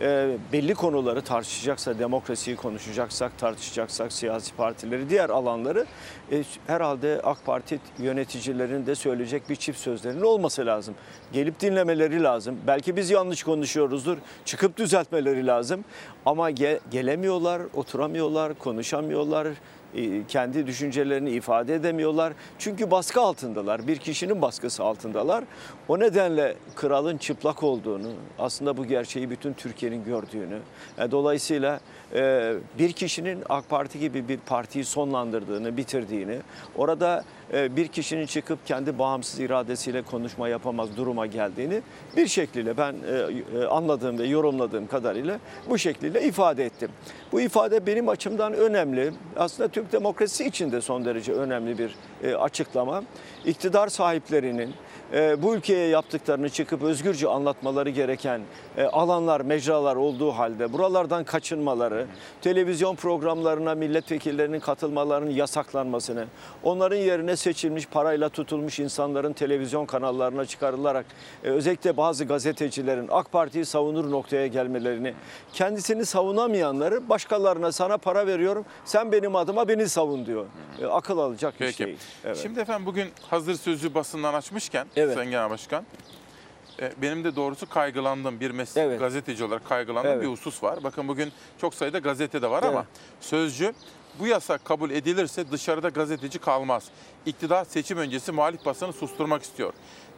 e, 0.00 0.36
belli 0.52 0.74
konuları 0.74 1.22
tartışacaksa, 1.22 1.98
demokrasiyi 1.98 2.56
konuşacaksak, 2.56 3.38
tartışacaksak, 3.38 4.12
siyasi 4.12 4.54
partileri, 4.54 5.10
diğer 5.10 5.30
alanları 5.30 5.86
e, 6.32 6.42
herhalde 6.66 7.20
AK 7.24 7.44
Parti 7.46 7.80
yöneticilerinin 7.98 8.86
de 8.86 8.94
söyleyecek 8.94 9.48
bir 9.48 9.56
çift 9.56 9.78
sözlerinin 9.80 10.22
olması 10.22 10.66
lazım. 10.66 10.94
Gelip 11.32 11.60
dinlemeleri 11.60 12.22
lazım. 12.22 12.58
Belki 12.66 12.96
biz 12.96 13.10
yanlış 13.10 13.42
konuşuyoruzdur. 13.42 14.18
Çıkıp 14.44 14.76
düzeltmeleri 14.76 15.46
lazım. 15.46 15.84
Ama 16.26 16.50
ge- 16.50 16.80
gelemiyorlar, 16.90 17.62
oturamıyorlar, 17.74 18.54
konuşamıyorlar 18.54 19.48
kendi 20.28 20.66
düşüncelerini 20.66 21.30
ifade 21.30 21.74
edemiyorlar. 21.74 22.32
Çünkü 22.58 22.90
baskı 22.90 23.20
altındalar. 23.20 23.86
Bir 23.86 23.96
kişinin 23.96 24.42
baskısı 24.42 24.84
altındalar. 24.84 25.44
O 25.88 26.00
nedenle 26.00 26.54
kralın 26.76 27.18
çıplak 27.18 27.62
olduğunu, 27.62 28.08
aslında 28.38 28.76
bu 28.76 28.86
gerçeği 28.86 29.30
bütün 29.30 29.52
Türkiye'nin 29.52 30.04
gördüğünü, 30.04 30.58
e, 30.98 31.10
dolayısıyla 31.10 31.80
e, 32.14 32.54
bir 32.78 32.92
kişinin 32.92 33.42
AK 33.48 33.68
Parti 33.68 33.98
gibi 33.98 34.28
bir 34.28 34.38
partiyi 34.38 34.84
sonlandırdığını, 34.84 35.76
bitirdiğini, 35.76 36.38
orada 36.76 37.18
e, 37.18 37.37
bir 37.52 37.88
kişinin 37.88 38.26
çıkıp 38.26 38.66
kendi 38.66 38.98
bağımsız 38.98 39.40
iradesiyle 39.40 40.02
konuşma 40.02 40.48
yapamaz 40.48 40.96
duruma 40.96 41.26
geldiğini 41.26 41.82
bir 42.16 42.26
şekliyle 42.26 42.76
ben 42.76 42.92
e, 42.92 43.58
e, 43.58 43.64
anladığım 43.64 44.18
ve 44.18 44.26
yorumladığım 44.26 44.86
kadarıyla 44.86 45.38
bu 45.70 45.78
şekliyle 45.78 46.22
ifade 46.22 46.64
ettim. 46.64 46.90
Bu 47.32 47.40
ifade 47.40 47.86
benim 47.86 48.08
açımdan 48.08 48.52
önemli. 48.52 49.12
Aslında 49.36 49.68
Türk 49.68 49.92
demokrasisi 49.92 50.44
için 50.44 50.72
de 50.72 50.80
son 50.80 51.04
derece 51.04 51.32
önemli 51.32 51.78
bir 51.78 51.94
e, 52.22 52.34
açıklama. 52.34 53.02
İktidar 53.44 53.88
sahiplerinin 53.88 54.74
bu 55.12 55.54
ülkeye 55.54 55.88
yaptıklarını 55.88 56.50
çıkıp 56.50 56.82
özgürce 56.82 57.28
anlatmaları 57.28 57.90
gereken 57.90 58.40
e, 58.76 58.84
alanlar, 58.84 59.40
mecralar 59.40 59.96
olduğu 59.96 60.30
halde 60.30 60.72
buralardan 60.72 61.24
kaçınmaları, 61.24 62.06
televizyon 62.40 62.96
programlarına 62.96 63.74
milletvekillerinin 63.74 64.60
katılmalarının 64.60 65.30
yasaklanmasını, 65.30 66.26
onların 66.62 66.96
yerine 66.96 67.36
seçilmiş 67.36 67.86
parayla 67.86 68.28
tutulmuş 68.28 68.78
insanların 68.78 69.32
televizyon 69.32 69.86
kanallarına 69.86 70.44
çıkarılarak 70.44 71.06
e, 71.44 71.48
özellikle 71.48 71.96
bazı 71.96 72.24
gazetecilerin 72.24 73.08
AK 73.10 73.32
Parti'yi 73.32 73.64
savunur 73.64 74.10
noktaya 74.10 74.46
gelmelerini, 74.46 75.14
kendisini 75.52 76.06
savunamayanları 76.06 77.08
başkalarına 77.08 77.72
sana 77.72 77.98
para 77.98 78.26
veriyorum, 78.26 78.64
sen 78.84 79.12
benim 79.12 79.36
adıma 79.36 79.68
beni 79.68 79.88
savun 79.88 80.26
diyor. 80.26 80.46
E, 80.82 80.86
akıl 80.86 81.18
alacak 81.18 81.54
bir 81.54 81.66
Peki. 81.66 81.76
şey. 81.76 81.96
Evet. 82.24 82.36
Şimdi 82.42 82.60
efendim 82.60 82.86
bugün 82.86 83.08
hazır 83.30 83.54
sözü 83.54 83.94
basından 83.94 84.34
açmışken 84.34 84.86
Evet. 84.98 85.14
Sayın 85.14 85.30
Genel 85.30 85.50
Başkan 85.50 85.84
e, 86.80 86.92
benim 87.02 87.24
de 87.24 87.36
doğrusu 87.36 87.68
kaygılandığım 87.68 88.40
bir 88.40 88.50
meslek 88.50 89.00
gazeteci 89.00 89.44
olarak 89.44 89.68
kaygılandığım 89.68 90.12
Evet. 90.12 90.22
bir 90.22 90.28
husus 90.28 90.62
var. 90.62 90.84
Bakın 90.84 91.08
bugün 91.08 91.32
çok 91.60 91.74
sayıda 91.74 91.98
gazete 91.98 92.42
de 92.42 92.50
var 92.50 92.62
ama 92.62 92.86
sözcü 93.20 93.72
bu 94.18 94.26
yasak 94.26 94.64
kabul 94.64 94.90
edilirse 94.90 95.50
dışarıda 95.50 95.88
gazeteci 95.88 96.38
kalmaz. 96.38 96.84
İktidar 97.26 97.64
seçim 97.64 97.98
öncesi 97.98 98.32
muhalif 98.32 98.64
basını 98.64 98.92
susturmak 98.92 99.42
istiyor. 99.42 99.72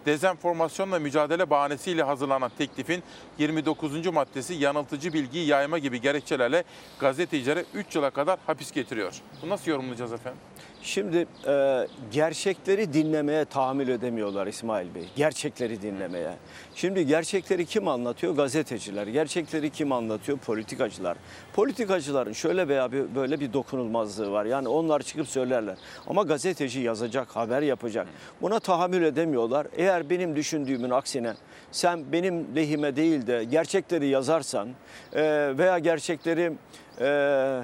Dezenformasyonla 0.07 0.99
mücadele 0.99 1.51
bahanesiyle 1.51 2.03
hazırlanan 2.03 2.51
teklifin 2.59 3.03
29. 3.39 4.07
maddesi 4.07 4.55
yanıltıcı 4.55 5.13
bilgiyi 5.13 5.47
yayma 5.47 5.79
gibi 5.79 6.01
gerekçelerle 6.01 6.65
gazetecilere 6.99 7.65
3 7.75 7.97
yıla 7.97 8.11
kadar 8.11 8.39
hapis 8.47 8.73
getiriyor. 8.73 9.13
Bunu 9.43 9.51
nasıl 9.51 9.71
yorumlayacağız 9.71 10.13
efendim? 10.13 10.41
Şimdi 10.83 11.27
e, 11.47 11.87
gerçekleri 12.13 12.93
dinlemeye 12.93 13.45
tahammül 13.45 13.89
edemiyorlar 13.89 14.47
İsmail 14.47 14.95
Bey. 14.95 15.09
Gerçekleri 15.17 15.83
dinlemeye. 15.83 16.31
Şimdi 16.75 17.07
gerçekleri 17.07 17.67
kim 17.67 17.89
anlatıyor? 17.89 18.37
Gazeteciler. 18.37 19.07
Gerçekleri 19.07 19.71
kim 19.71 19.93
anlatıyor? 19.93 20.39
Politikacılar. 20.39 21.17
Politikacıların 21.53 22.33
şöyle 22.33 22.69
veya 22.69 22.93
bir- 22.93 23.15
böyle 23.15 23.41
bir 23.41 23.53
dokunulmazlığı 23.53 24.31
var. 24.33 24.45
Yani 24.45 24.69
onlar 24.69 25.01
çıkıp 25.03 25.29
söylerler. 25.29 25.77
Ama 26.07 26.23
gazeteci 26.23 26.81
yazacak, 26.81 27.29
haber 27.37 27.63
yapacak. 27.63 28.07
Buna 28.43 28.61
tahammül 28.61 29.03
edemiyorlar. 29.03 29.67
Eğer 29.77 30.11
benim 30.11 30.37
düşündüğümün 30.37 30.91
aksine 30.91 31.35
sen 31.73 32.13
benim 32.13 32.57
lehime 32.57 32.97
değil 32.97 33.27
de 33.27 33.45
gerçekleri 33.45 34.07
yazarsan 34.07 34.69
e, 35.13 35.23
veya 35.59 35.79
gerçekleri 35.79 36.53
e, 37.01 37.63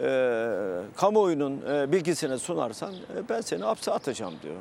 e, 0.00 0.58
kamuoyunun 0.96 1.62
e, 1.72 1.92
bilgisine 1.92 2.38
sunarsan 2.38 2.94
e, 2.94 3.28
ben 3.28 3.40
seni 3.40 3.62
hapse 3.64 3.92
atacağım 3.92 4.34
diyor. 4.42 4.54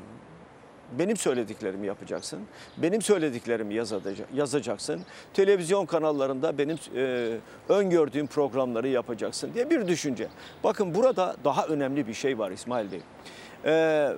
Benim 1.00 1.18
söylediklerimi 1.18 1.88
yapacaksın. 1.88 2.40
Benim 2.78 3.02
söylediklerimi 3.02 3.74
yazaca- 3.74 4.26
yazacaksın. 4.34 5.02
Televizyon 5.34 5.86
kanallarında 5.86 6.58
benim 6.58 6.78
e, 6.96 7.38
öngördüğüm 7.70 8.28
programları 8.28 8.88
yapacaksın 8.88 9.54
diye 9.54 9.70
bir 9.70 9.88
düşünce. 9.88 10.28
Bakın 10.64 10.96
burada 10.96 11.36
daha 11.44 11.66
önemli 11.66 12.08
bir 12.08 12.14
şey 12.14 12.40
var 12.40 12.52
İsmail 12.52 12.88
Bey. 12.92 13.02
E, 13.66 14.14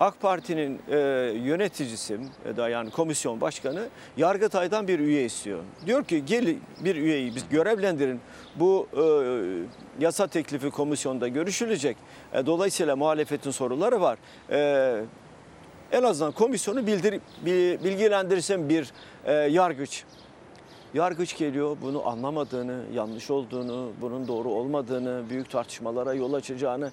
AK 0.00 0.20
Parti'nin 0.20 0.80
e, 0.90 0.96
yöneticisi 1.44 2.18
e, 2.44 2.56
da 2.56 2.68
yani 2.68 2.90
komisyon 2.90 3.40
başkanı 3.40 3.88
Yargıtay'dan 4.16 4.88
bir 4.88 4.98
üye 4.98 5.24
istiyor. 5.24 5.58
Diyor 5.86 6.04
ki 6.04 6.24
gel 6.24 6.54
bir 6.84 6.96
üyeyi 6.96 7.34
biz 7.34 7.48
görevlendirin. 7.48 8.20
Bu 8.56 8.86
e, 8.96 9.04
yasa 10.04 10.26
teklifi 10.26 10.70
komisyonda 10.70 11.28
görüşülecek. 11.28 11.96
E, 12.32 12.46
dolayısıyla 12.46 12.96
muhalefetin 12.96 13.50
soruları 13.50 14.00
var. 14.00 14.18
E, 14.50 15.04
en 15.92 16.02
azından 16.02 16.32
komisyonu 16.32 16.86
bildir, 16.86 17.20
bi- 17.46 17.78
bilgilendirsin 17.84 18.68
bir 18.68 18.92
e, 19.24 19.32
yargıç. 19.32 20.04
Yargıç 20.94 21.36
geliyor 21.38 21.76
bunu 21.82 22.08
anlamadığını, 22.08 22.80
yanlış 22.94 23.30
olduğunu, 23.30 23.92
bunun 24.00 24.28
doğru 24.28 24.48
olmadığını, 24.48 25.22
büyük 25.30 25.50
tartışmalara 25.50 26.14
yol 26.14 26.32
açacağını. 26.32 26.90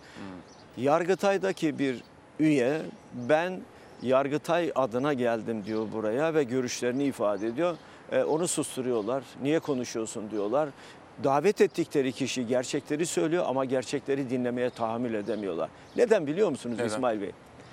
Yargıtay'daki 0.77 1.79
bir 1.79 2.03
üye 2.39 2.81
ben 3.13 3.61
Yargıtay 4.01 4.71
adına 4.75 5.13
geldim 5.13 5.65
diyor 5.65 5.87
buraya 5.93 6.33
ve 6.33 6.43
görüşlerini 6.43 7.03
ifade 7.03 7.47
ediyor. 7.47 7.77
E, 8.11 8.23
onu 8.23 8.47
susturuyorlar. 8.47 9.23
Niye 9.41 9.59
konuşuyorsun 9.59 10.31
diyorlar. 10.31 10.69
Davet 11.23 11.61
ettikleri 11.61 12.11
kişi 12.11 12.47
gerçekleri 12.47 13.05
söylüyor 13.05 13.45
ama 13.47 13.65
gerçekleri 13.65 14.29
dinlemeye 14.29 14.69
tahammül 14.69 15.13
edemiyorlar. 15.13 15.69
Neden 15.95 16.27
biliyor 16.27 16.49
musunuz 16.49 16.75
Neden? 16.77 16.87
İsmail 16.87 17.21
Bey? 17.21 17.31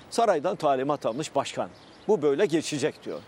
Saraydan 0.09 0.55
talimat 0.55 1.05
almış 1.05 1.35
başkan. 1.35 1.69
Bu 2.07 2.21
böyle 2.21 2.45
geçecek 2.45 3.05
diyor. 3.05 3.19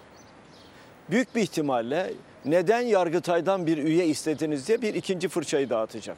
Büyük 1.10 1.36
bir 1.36 1.42
ihtimalle 1.42 2.14
neden 2.46 2.82
Yargıtay'dan 2.82 3.68
bir 3.68 3.78
üye 3.78 4.06
istediniz 4.06 4.68
diye 4.68 4.82
bir 4.82 4.94
ikinci 4.94 5.28
fırçayı 5.30 5.70
dağıtacak. 5.70 6.18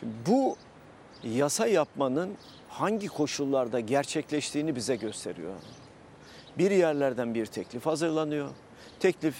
Şimdi 0.00 0.12
bu 0.26 0.56
yasa 1.24 1.66
yapmanın 1.66 2.30
hangi 2.70 3.08
koşullarda 3.08 3.80
gerçekleştiğini 3.80 4.76
bize 4.76 4.96
gösteriyor. 4.96 5.54
Bir 6.58 6.70
yerlerden 6.70 7.34
bir 7.34 7.46
teklif 7.46 7.86
hazırlanıyor. 7.86 8.48
Teklif 9.00 9.34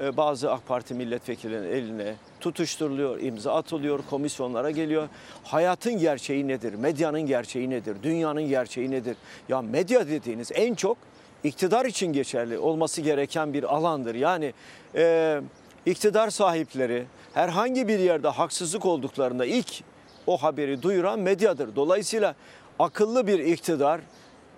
e, 0.00 0.16
bazı 0.16 0.52
AK 0.52 0.66
Parti 0.66 0.94
milletvekillerinin 0.94 1.68
eline 1.68 2.14
tutuşturuluyor, 2.40 3.20
imza 3.20 3.54
atılıyor, 3.54 4.00
komisyonlara 4.10 4.70
geliyor. 4.70 5.08
Hayatın 5.44 5.98
gerçeği 5.98 6.48
nedir? 6.48 6.74
Medyanın 6.74 7.20
gerçeği 7.20 7.70
nedir? 7.70 7.96
Dünyanın 8.02 8.42
gerçeği 8.42 8.90
nedir? 8.90 9.16
Ya 9.48 9.62
medya 9.62 10.08
dediğiniz 10.08 10.50
en 10.54 10.74
çok 10.74 10.96
iktidar 11.44 11.84
için 11.84 12.12
geçerli 12.12 12.58
olması 12.58 13.00
gereken 13.00 13.52
bir 13.52 13.74
alandır. 13.74 14.14
Yani 14.14 14.52
e, 14.94 15.40
iktidar 15.86 16.30
sahipleri 16.30 17.04
herhangi 17.34 17.88
bir 17.88 17.98
yerde 17.98 18.28
haksızlık 18.28 18.86
olduklarında 18.86 19.44
ilk 19.44 19.82
o 20.26 20.36
haberi 20.36 20.82
duyuran 20.82 21.20
medyadır. 21.20 21.76
Dolayısıyla 21.76 22.34
akıllı 22.78 23.26
bir 23.26 23.38
iktidar 23.38 24.00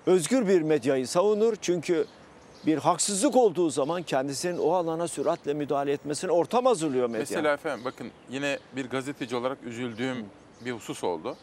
özgür 0.07 0.49
bir 0.49 0.63
medyayı 0.63 1.09
savunur. 1.09 1.55
Çünkü 1.61 2.07
bir 2.67 2.79
haksızlık 2.79 3.37
olduğu 3.37 3.71
zaman 3.71 4.03
kendisinin 4.03 4.59
o 4.59 4.73
alana 4.73 5.09
süratle 5.09 5.55
müdahale 5.55 5.93
etmesine 5.93 6.31
ortam 6.31 6.67
hazırlıyor 6.67 7.07
medya. 7.07 7.21
Mesela 7.21 7.53
efendim 7.53 7.85
bakın 7.85 8.11
yine 8.31 8.59
bir 8.77 8.91
gazeteci 8.91 9.37
olarak 9.37 9.59
üzüldüğüm 9.65 10.27
bir 10.65 10.73
husus 10.73 11.05
oldu. 11.05 11.37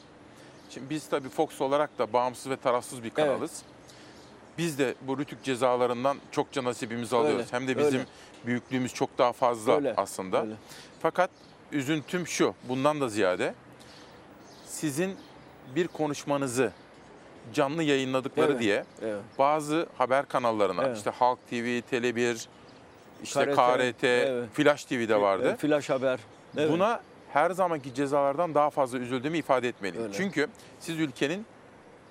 Şimdi 0.69 0.89
biz 0.89 1.07
tabii 1.07 1.29
Fox 1.29 1.61
olarak 1.61 1.99
da 1.99 2.13
bağımsız 2.13 2.51
ve 2.51 2.57
tarafsız 2.57 3.03
bir 3.03 3.09
kanalız. 3.09 3.61
Biz 4.57 4.79
de 4.79 4.95
bu 5.01 5.17
rütük 5.17 5.43
cezalarından 5.43 6.17
çokça 6.31 6.63
nasibimizi 6.63 7.15
alıyoruz. 7.15 7.45
Hem 7.51 7.67
de 7.67 7.77
bizim 7.77 7.99
öyle. 7.99 8.05
büyüklüğümüz 8.45 8.93
çok 8.93 9.17
daha 9.17 9.33
fazla 9.33 9.75
Öyle, 9.75 9.93
aslında. 9.97 10.41
öyle. 10.41 10.53
Fakat 11.01 11.29
üzüntüm 11.71 12.27
şu, 12.27 12.53
bundan 12.69 13.01
da 13.01 13.09
ziyade 13.09 13.53
sizin 14.65 15.15
bir 15.75 15.87
konuşmanızı 15.87 16.71
canlı 17.53 17.83
yayınladıkları 17.83 18.51
Evet, 18.51 18.61
diye 18.61 18.83
evet. 19.01 19.21
bazı 19.39 19.87
haber 19.97 20.27
kanallarına 20.27 20.83
Evet. 20.83 20.97
işte 20.97 21.09
Halk 21.09 21.39
TV, 21.49 21.53
Tele1, 21.91 22.45
işte 23.23 23.45
KRT, 23.45 23.55
KRT, 23.55 24.03
evet. 24.03 24.49
Flash 24.53 24.85
TV'de 24.85 25.21
vardı. 25.21 25.51
E, 25.51 25.55
Flash 25.55 25.89
haber. 25.89 26.19
Evet. 26.57 26.71
Buna 26.71 27.01
her 27.33 27.51
zamanki 27.51 27.93
cezalardan 27.93 28.55
daha 28.55 28.69
fazla 28.69 28.97
üzüldüğümü 28.97 29.37
ifade 29.37 29.67
etmeliyim. 29.67 30.03
Öyle. 30.03 30.13
Çünkü 30.13 30.47
siz 30.79 30.99
ülkenin 30.99 31.45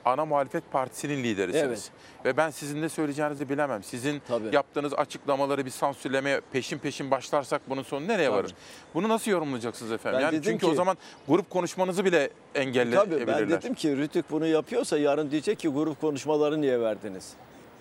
ana 0.05 0.25
muhalefet 0.25 0.73
partisinin 0.73 1.25
liderisiniz. 1.25 1.65
Evet. 1.67 1.91
Ve 2.25 2.37
ben 2.37 2.51
sizin 2.51 2.83
ne 2.83 2.89
söyleyeceğinizi 2.89 3.49
bilemem. 3.49 3.83
Sizin 3.83 4.23
yaptığınız 4.53 4.95
açıklamaları 4.95 5.67
bir 5.67 5.71
sansürlemeye 5.71 6.41
peşin 6.53 6.79
peşin 6.79 7.11
başlarsak 7.11 7.63
bunun 7.69 7.83
sonu 7.83 8.09
nereye 8.09 8.29
Tabii. 8.29 8.37
varır? 8.39 8.55
Bunu 8.95 9.09
nasıl 9.09 9.31
yorumlayacaksınız 9.31 9.93
efendim? 9.93 10.19
Ben 10.21 10.25
yani 10.25 10.41
çünkü 10.45 10.67
o 10.67 10.71
ki- 10.71 10.77
zaman 10.77 10.97
grup 11.29 11.51
konuşmanızı 11.51 12.05
bile 12.05 12.29
Tabii 12.29 12.63
engelleyebilirler. 12.65 13.27
ben 13.41 13.51
dedim 13.51 13.75
ki 13.75 13.97
Rütük 13.97 14.31
bunu 14.31 14.47
yapıyorsa 14.47 14.99
yarın 14.99 15.31
diyecek 15.31 15.59
ki 15.59 15.69
grup 15.69 16.01
konuşmaları 16.01 16.61
niye 16.61 16.81
verdiniz? 16.81 17.33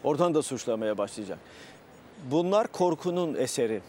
Oradan 0.03 0.33
da 0.33 0.41
suçlamaya 0.41 0.97
başlayacak. 0.97 1.39
Bunlar 2.31 2.67
korkunun 2.67 3.35
eseri. 3.35 3.81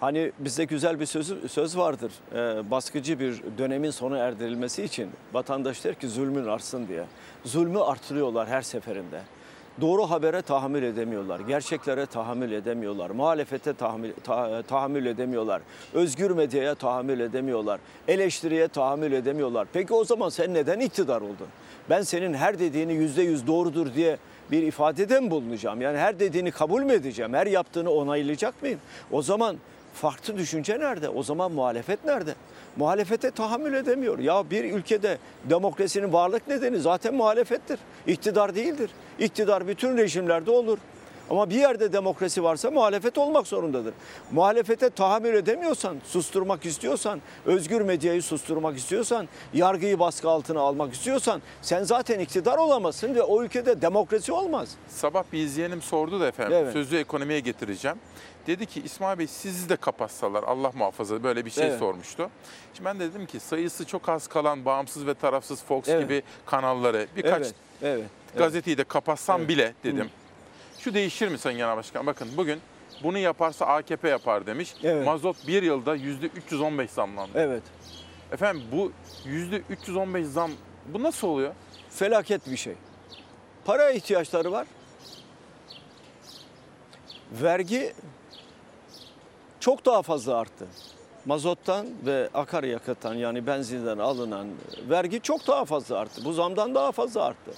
Hani 0.00 0.32
bizde 0.38 0.64
güzel 0.64 1.00
bir 1.00 1.06
söz, 1.06 1.32
söz 1.52 1.76
vardır. 1.78 2.12
Ee, 2.34 2.70
baskıcı 2.70 3.20
bir 3.20 3.42
dönemin 3.58 3.90
sona 3.90 4.18
erdirilmesi 4.18 4.82
için 4.84 5.10
vatandaş 5.32 5.84
der 5.84 5.94
ki 5.94 6.08
zulmün 6.08 6.46
artsın 6.46 6.88
diye. 6.88 7.04
Zulmü 7.44 7.80
artırıyorlar 7.80 8.48
her 8.48 8.62
seferinde. 8.62 9.20
Doğru 9.80 10.10
habere 10.10 10.42
tahammül 10.42 10.82
edemiyorlar. 10.82 11.40
Gerçeklere 11.40 12.06
tahammül 12.06 12.52
edemiyorlar. 12.52 13.10
Muhalefete 13.10 13.72
tahammül, 13.72 14.12
ta- 14.24 14.62
tahammül 14.62 15.06
edemiyorlar. 15.06 15.62
Özgür 15.94 16.30
medyaya 16.30 16.74
tahammül 16.74 17.20
edemiyorlar. 17.20 17.80
Eleştiriye 18.08 18.68
tahammül 18.68 19.12
edemiyorlar. 19.12 19.66
Peki 19.72 19.94
o 19.94 20.04
zaman 20.04 20.28
sen 20.28 20.54
neden 20.54 20.80
iktidar 20.80 21.20
oldun? 21.20 21.46
Ben 21.90 22.02
senin 22.02 22.34
her 22.34 22.58
dediğini 22.58 22.92
yüzde 22.92 23.22
yüz 23.22 23.46
doğrudur 23.46 23.94
diye 23.94 24.16
bir 24.50 24.62
ifadede 24.62 25.20
mi 25.20 25.30
bulunacağım? 25.30 25.80
Yani 25.80 25.98
her 25.98 26.20
dediğini 26.20 26.50
kabul 26.50 26.82
mü 26.82 26.92
edeceğim? 26.92 27.34
Her 27.34 27.46
yaptığını 27.46 27.90
onaylayacak 27.90 28.62
mıyım? 28.62 28.80
O 29.10 29.22
zaman 29.22 29.56
farklı 29.94 30.38
düşünce 30.38 30.78
nerede? 30.80 31.08
O 31.08 31.22
zaman 31.22 31.52
muhalefet 31.52 32.04
nerede? 32.04 32.34
Muhalefete 32.76 33.30
tahammül 33.30 33.74
edemiyor. 33.74 34.18
Ya 34.18 34.50
bir 34.50 34.64
ülkede 34.64 35.18
demokrasinin 35.44 36.12
varlık 36.12 36.48
nedeni 36.48 36.78
zaten 36.80 37.14
muhalefettir. 37.14 37.78
İktidar 38.06 38.54
değildir. 38.54 38.90
İktidar 39.18 39.68
bütün 39.68 39.96
rejimlerde 39.96 40.50
olur. 40.50 40.78
Ama 41.30 41.50
bir 41.50 41.54
yerde 41.54 41.92
demokrasi 41.92 42.42
varsa 42.42 42.70
muhalefet 42.70 43.18
olmak 43.18 43.46
zorundadır. 43.46 43.94
Muhalefete 44.32 44.90
tahammül 44.90 45.34
edemiyorsan, 45.34 45.96
susturmak 46.04 46.66
istiyorsan, 46.66 47.20
özgür 47.46 47.80
medyayı 47.80 48.22
susturmak 48.22 48.76
istiyorsan, 48.78 49.28
yargıyı 49.54 49.98
baskı 49.98 50.28
altına 50.28 50.60
almak 50.60 50.94
istiyorsan 50.94 51.42
sen 51.62 51.82
zaten 51.82 52.18
iktidar 52.18 52.58
olamazsın 52.58 53.14
ve 53.14 53.22
o 53.22 53.42
ülkede 53.42 53.82
demokrasi 53.82 54.32
olmaz. 54.32 54.68
Sabah 54.88 55.24
bir 55.32 55.38
izleyenim 55.38 55.82
sordu 55.82 56.20
da 56.20 56.26
efendim 56.28 56.56
Evet. 56.60 56.72
sözü 56.72 56.96
ekonomiye 56.96 57.40
getireceğim. 57.40 57.96
Dedi 58.50 58.66
ki 58.66 58.82
İsmail 58.84 59.18
Bey 59.18 59.26
sizi 59.26 59.68
de 59.68 59.76
kapatsalar 59.76 60.42
Allah 60.42 60.70
muhafaza 60.74 61.22
böyle 61.22 61.44
bir 61.44 61.50
şey 61.50 61.66
Evet. 61.66 61.78
sormuştu. 61.78 62.30
Şimdi 62.74 62.84
ben 62.84 63.00
de 63.00 63.10
dedim 63.10 63.26
ki 63.26 63.40
sayısı 63.40 63.84
çok 63.86 64.08
az 64.08 64.26
kalan 64.26 64.64
bağımsız 64.64 65.06
ve 65.06 65.14
tarafsız 65.14 65.62
Fox 65.62 65.88
Evet. 65.88 66.02
gibi 66.02 66.22
kanalları 66.46 67.06
birkaç 67.16 67.42
Evet, 67.42 67.54
evet, 67.82 68.04
gazeteyi 68.36 68.78
de 68.78 68.84
kapatsam 68.84 69.40
Evet. 69.40 69.48
bile 69.48 69.74
dedim. 69.84 70.10
Şu 70.78 70.94
değişir 70.94 71.28
mi 71.28 71.38
Sayın 71.38 71.58
Genel 71.58 71.76
Başkan? 71.76 72.06
Bakın 72.06 72.28
bugün 72.36 72.60
bunu 73.02 73.18
yaparsa 73.18 73.66
AKP 73.66 74.08
yapar 74.08 74.46
demiş. 74.46 74.74
Evet. 74.82 75.06
Mazot 75.06 75.46
bir 75.46 75.62
yılda 75.62 75.94
yüzde 75.94 76.26
315 76.26 76.90
zamlandı. 76.90 77.32
Evet. 77.34 77.62
Efendim 78.32 78.62
bu 78.72 78.92
yüzde 79.24 79.56
315 79.70 80.26
zam 80.26 80.50
bu 80.86 81.02
nasıl 81.02 81.28
oluyor? 81.28 81.54
Felaket 81.90 82.46
bir 82.50 82.56
şey. 82.56 82.74
Para 83.64 83.90
ihtiyaçları 83.90 84.52
var. 84.52 84.66
Vergi 87.42 87.92
çok 89.60 89.86
daha 89.86 90.02
fazla 90.02 90.36
arttı. 90.36 90.66
Mazottan 91.26 91.86
ve 92.06 92.28
akaryakıttan 92.34 93.14
yani 93.14 93.46
benzinden 93.46 93.98
alınan 93.98 94.46
vergi 94.90 95.20
çok 95.20 95.46
daha 95.46 95.64
fazla 95.64 95.98
arttı. 95.98 96.24
Bu 96.24 96.32
zamdan 96.32 96.74
daha 96.74 96.92
fazla 96.92 97.22
arttı. 97.24 97.50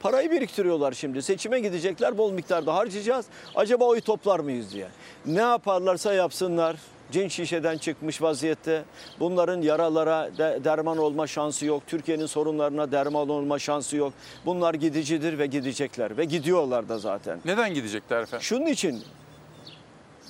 Parayı 0.00 0.30
biriktiriyorlar 0.30 0.92
şimdi. 0.92 1.22
Seçime 1.22 1.60
gidecekler 1.60 2.18
bol 2.18 2.32
miktarda 2.32 2.74
harcayacağız. 2.74 3.26
Acaba 3.54 3.84
oy 3.84 4.00
toplar 4.00 4.40
mıyız 4.40 4.72
diye. 4.74 4.88
Ne 5.26 5.40
yaparlarsa 5.40 6.12
yapsınlar. 6.14 6.76
Cin 7.12 7.28
şişeden 7.28 7.78
çıkmış 7.78 8.22
vaziyette. 8.22 8.84
Bunların 9.20 9.62
yaralara 9.62 10.30
de- 10.38 10.60
derman 10.64 10.98
olma 10.98 11.26
şansı 11.26 11.66
yok. 11.66 11.82
Türkiye'nin 11.86 12.26
sorunlarına 12.26 12.92
derman 12.92 13.28
olma 13.28 13.58
şansı 13.58 13.96
yok. 13.96 14.12
Bunlar 14.46 14.74
gidicidir 14.74 15.38
ve 15.38 15.46
gidecekler 15.46 16.16
ve 16.16 16.24
gidiyorlar 16.24 16.88
da 16.88 16.98
zaten. 16.98 17.40
Neden 17.44 17.74
gidecekler 17.74 18.22
efendim? 18.22 18.42
Şunun 18.44 18.66
için 18.66 19.02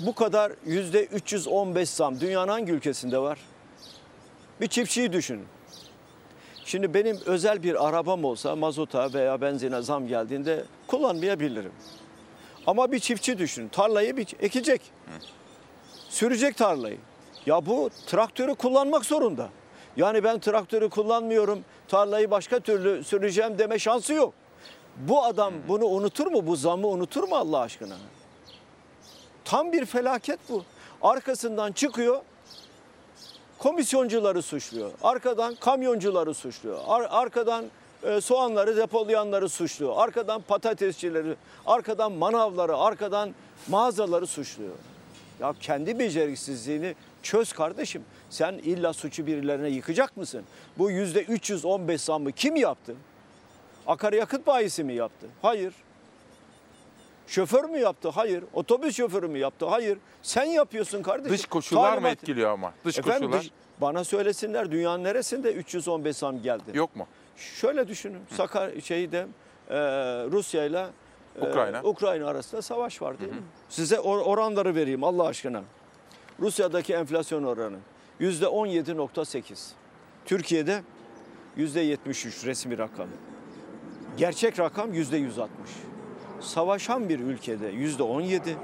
bu 0.00 0.14
kadar 0.14 0.52
yüzde 0.66 1.04
315 1.04 1.90
zam 1.90 2.20
dünyanın 2.20 2.48
hangi 2.48 2.72
ülkesinde 2.72 3.18
var? 3.18 3.38
Bir 4.60 4.66
çiftçiyi 4.66 5.12
düşünün. 5.12 5.46
Şimdi 6.64 6.94
benim 6.94 7.18
özel 7.26 7.62
bir 7.62 7.88
arabam 7.88 8.24
olsa 8.24 8.56
mazota 8.56 9.12
veya 9.12 9.40
benzine 9.40 9.82
zam 9.82 10.06
geldiğinde 10.06 10.64
kullanmayabilirim. 10.86 11.72
Ama 12.66 12.92
bir 12.92 12.98
çiftçi 12.98 13.38
düşünün. 13.38 13.68
Tarlayı 13.68 14.16
bir 14.16 14.26
ekecek. 14.40 14.80
Sürecek 16.08 16.56
tarlayı. 16.56 16.98
Ya 17.46 17.66
bu 17.66 17.90
traktörü 18.06 18.54
kullanmak 18.54 19.04
zorunda. 19.04 19.48
Yani 19.96 20.24
ben 20.24 20.38
traktörü 20.38 20.88
kullanmıyorum, 20.88 21.64
tarlayı 21.88 22.30
başka 22.30 22.60
türlü 22.60 23.04
süreceğim 23.04 23.58
deme 23.58 23.78
şansı 23.78 24.12
yok. 24.14 24.34
Bu 24.96 25.24
adam 25.24 25.54
bunu 25.68 25.84
unutur 25.84 26.26
mu? 26.26 26.46
Bu 26.46 26.56
zammı 26.56 26.86
unutur 26.88 27.28
mu 27.28 27.36
Allah 27.36 27.60
aşkına? 27.60 27.96
Tam 29.48 29.72
bir 29.72 29.86
felaket 29.86 30.38
bu. 30.48 30.64
Arkasından 31.02 31.72
çıkıyor, 31.72 32.20
komisyoncuları 33.58 34.42
suçluyor. 34.42 34.90
Arkadan 35.02 35.54
kamyoncuları 35.54 36.34
suçluyor. 36.34 36.78
Ar- 36.86 37.08
arkadan 37.10 37.64
e, 38.02 38.20
soğanları 38.20 38.76
depolayanları 38.76 39.48
suçluyor. 39.48 39.92
Arkadan 39.96 40.40
patatesçileri, 40.40 41.34
arkadan 41.66 42.12
manavları, 42.12 42.76
arkadan 42.76 43.34
mağazaları 43.68 44.26
suçluyor. 44.26 44.74
Ya 45.40 45.54
kendi 45.60 45.98
beceriksizliğini 45.98 46.94
çöz 47.22 47.52
kardeşim. 47.52 48.02
Sen 48.30 48.52
illa 48.52 48.92
suçu 48.92 49.26
birilerine 49.26 49.68
yıkacak 49.68 50.16
mısın? 50.16 50.44
Bu 50.78 50.90
yüzde 50.90 51.22
315 51.22 52.00
zammı 52.00 52.32
kim 52.32 52.56
yaptı? 52.56 52.94
Akaryakıt 53.86 54.46
bayisi 54.46 54.84
mi 54.84 54.94
yaptı? 54.94 55.26
Hayır. 55.42 55.72
Şoför 57.28 57.64
mü 57.64 57.78
yaptı? 57.78 58.08
Hayır. 58.08 58.44
Otobüs 58.54 58.96
şoförü 58.96 59.28
mü 59.28 59.38
yaptı? 59.38 59.66
Hayır. 59.66 59.98
Sen 60.22 60.44
yapıyorsun 60.44 61.02
kardeşim. 61.02 61.32
Dış 61.38 61.46
koşullar 61.46 61.82
mı 61.98 62.00
Talimat- 62.00 62.12
etkiliyor 62.12 62.50
ama? 62.50 62.72
Dış 62.84 62.98
Efendim, 62.98 63.20
koşullar. 63.22 63.40
dış- 63.42 63.50
bana 63.80 64.04
söylesinler 64.04 64.70
dünyanın 64.72 65.04
neresinde 65.04 65.52
315 65.52 66.16
zam 66.16 66.42
geldi? 66.42 66.62
Yok 66.74 66.96
mu? 66.96 67.06
Şöyle 67.36 67.88
düşünün. 67.88 68.20
Sakar 68.36 68.70
şeyde 68.84 69.26
e, 69.70 69.76
Rusya 70.30 70.64
ile 70.64 70.86
e, 71.42 71.48
Ukrayna. 71.50 71.82
Ukrayna 71.82 72.26
arasında 72.28 72.62
savaş 72.62 73.02
var 73.02 73.20
değil 73.20 73.32
mi? 73.32 73.42
Size 73.68 73.96
or- 73.96 74.22
oranları 74.22 74.74
vereyim 74.74 75.04
Allah 75.04 75.26
aşkına. 75.26 75.62
Rusya'daki 76.40 76.94
enflasyon 76.94 77.44
oranı 77.44 77.76
yüzde 78.20 78.46
17.8. 78.46 79.72
Türkiye'de 80.24 80.82
yüzde 81.56 81.80
73 81.80 82.44
resmi 82.44 82.78
rakam. 82.78 83.08
Gerçek 84.16 84.58
rakam 84.58 84.92
yüzde 84.94 85.16
160. 85.16 85.50
Savaşan 86.40 87.08
bir 87.08 87.20
ülkede 87.20 87.66
yüzde 87.66 88.02
17, 88.02 88.56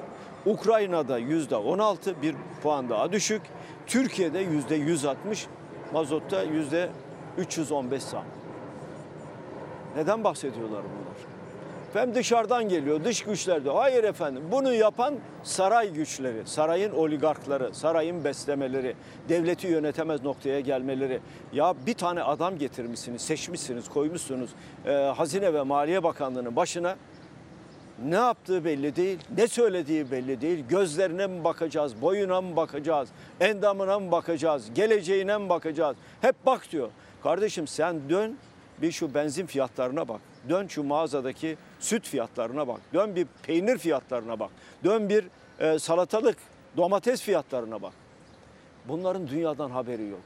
Ukrayna'da 0.47 1.19
yüzde 1.19 1.57
16 1.57 2.23
bir 2.23 2.35
puan 2.63 2.89
daha 2.89 3.13
düşük. 3.13 3.43
Türkiye'de 3.87 4.39
yüzde 4.39 4.75
160, 4.75 5.47
mazotta 5.93 6.43
yüzde 6.43 6.91
315 7.39 8.03
zam. 8.03 8.25
Neden 9.97 10.25
bahsediyorlar 10.25 10.83
bunlar? 10.83 11.35
Hem 11.95 12.15
dışarıdan 12.15 12.69
geliyor, 12.69 13.05
dış 13.05 13.23
güçler 13.23 13.65
diyor. 13.65 13.75
Hayır 13.75 14.05
efendim, 14.05 14.43
bunu 14.53 14.75
yapan 14.75 15.15
saray 15.43 15.93
güçleri, 15.93 16.43
sarayın 16.47 16.93
oligarkları, 16.93 17.75
sarayın 17.75 18.25
beslemeleri, 18.25 18.97
devleti 19.29 19.67
yönetemez 19.67 20.23
noktaya 20.23 20.61
gelmeleri. 20.61 21.21
Ya 21.53 21.75
bir 21.87 21.95
tane 21.95 22.23
adam 22.23 22.59
getirmişsiniz, 22.59 23.23
seçmişsiniz, 23.23 23.89
koymuşsunuz 23.89 24.51
e, 24.87 24.93
Hazine 24.93 25.55
ve 25.55 25.63
Maliye 25.63 26.03
Bakanlığı'nın 26.03 26.57
başına. 26.57 26.97
Ne 28.03 28.15
yaptığı 28.15 28.65
belli 28.65 28.97
değil, 28.97 29.19
ne 29.37 29.49
söylediği 29.49 30.11
belli 30.11 30.41
değil. 30.41 30.65
Gözlerine 30.69 31.27
mi 31.27 31.45
bakacağız, 31.45 32.03
boyuna 32.03 32.41
mı 32.41 32.57
bakacağız, 32.57 33.09
endamına 33.41 33.99
mı 33.99 34.13
bakacağız, 34.13 34.75
geleceğine 34.75 35.39
mi 35.39 35.49
bakacağız? 35.49 35.97
Hep 36.21 36.47
bak 36.47 36.73
diyor. 36.73 36.91
Kardeşim 37.23 37.67
sen 37.67 38.11
dön 38.11 38.37
bir 38.83 38.93
şu 38.93 39.15
benzin 39.15 39.47
fiyatlarına 39.47 40.09
bak. 40.09 40.21
Dön 40.49 40.67
şu 40.67 40.83
mağazadaki 40.83 41.57
süt 41.81 42.09
fiyatlarına 42.09 42.69
bak. 42.69 42.81
Dön 42.95 43.17
bir 43.17 43.27
peynir 43.43 43.79
fiyatlarına 43.79 44.39
bak. 44.41 44.51
Dön 44.85 45.09
bir 45.09 45.25
e, 45.59 45.79
salatalık, 45.79 46.39
domates 46.77 47.23
fiyatlarına 47.23 47.83
bak. 47.83 47.93
Bunların 48.89 49.29
dünyadan 49.29 49.71
haberi 49.71 50.07
yok. 50.07 50.21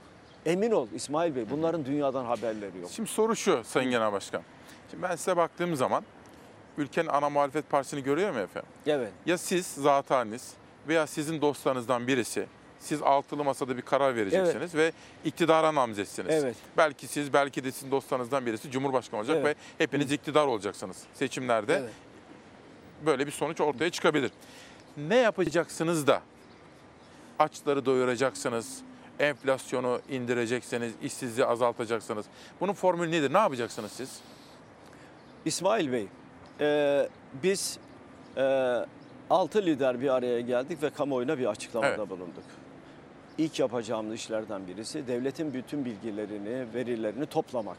Emin 0.46 0.70
ol 0.70 0.86
İsmail 0.94 1.36
Bey 1.36 1.50
bunların 1.50 1.84
dünyadan 1.84 2.24
haberleri 2.24 2.78
yok. 2.78 2.90
Şimdi 2.90 3.08
soru 3.08 3.36
şu 3.36 3.64
Sayın 3.64 3.90
Genel 3.90 4.12
Başkan. 4.12 4.42
Şimdi 4.90 5.02
ben 5.02 5.16
size 5.16 5.36
baktığım 5.36 5.76
zaman 5.76 6.04
ülkenin 6.78 7.08
ana 7.08 7.30
muhalefet 7.30 7.70
partisini 7.70 8.02
görüyor 8.02 8.30
mu 8.30 8.38
efendim? 8.38 8.70
Evet. 8.86 9.12
Ya 9.26 9.38
siz 9.38 9.66
zat 9.66 10.10
haliniz 10.10 10.52
veya 10.88 11.06
sizin 11.06 11.40
dostlarınızdan 11.40 12.06
birisi 12.06 12.46
siz 12.80 13.02
altılı 13.02 13.44
masada 13.44 13.76
bir 13.76 13.82
karar 13.82 14.16
vereceksiniz 14.16 14.74
ve 14.74 14.92
iktidara 15.24 15.74
namzetsiniz. 15.74 16.44
Evet. 16.44 16.56
Belki 16.76 17.06
siz, 17.06 17.32
belki 17.32 17.64
de 17.64 17.72
sizin 17.72 17.90
dostlarınızdan 17.90 18.46
birisi 18.46 18.70
Cumhurbaşkanı 18.70 19.20
olacak 19.20 19.36
Evet. 19.40 19.56
ve 19.56 19.84
hepiniz 19.84 20.12
iktidar 20.12 20.46
olacaksınız 20.46 20.96
seçimlerde. 21.14 21.74
Evet. 21.74 21.90
Böyle 23.06 23.26
bir 23.26 23.32
sonuç 23.32 23.60
ortaya 23.60 23.90
çıkabilir. 23.90 24.30
Ne 24.96 25.16
yapacaksınız 25.16 26.06
da 26.06 26.22
açları 27.38 27.86
doyuracaksınız, 27.86 28.78
enflasyonu 29.18 30.00
indireceksiniz, 30.08 30.92
işsizliği 31.02 31.46
azaltacaksınız. 31.46 32.26
Bunun 32.60 32.72
formülü 32.72 33.10
nedir? 33.10 33.32
Ne 33.32 33.38
yapacaksınız 33.38 33.92
siz? 33.92 34.20
İsmail 35.44 35.92
Bey, 35.92 36.06
e, 36.60 37.08
biz 37.42 37.78
e, 38.36 38.74
altı 39.30 39.62
lider 39.62 40.00
bir 40.00 40.08
araya 40.08 40.40
geldik 40.40 40.82
ve 40.82 40.90
kamuoyuna 40.90 41.38
bir 41.38 41.46
açıklamada 41.46 41.88
Evet. 41.94 42.10
bulunduk. 42.10 42.44
İlk 43.38 43.58
yapacağımız 43.58 44.14
işlerden 44.14 44.66
birisi 44.66 45.06
devletin 45.06 45.54
bütün 45.54 45.84
bilgilerini, 45.84 46.74
verilerini 46.74 47.26
toplamak. 47.26 47.76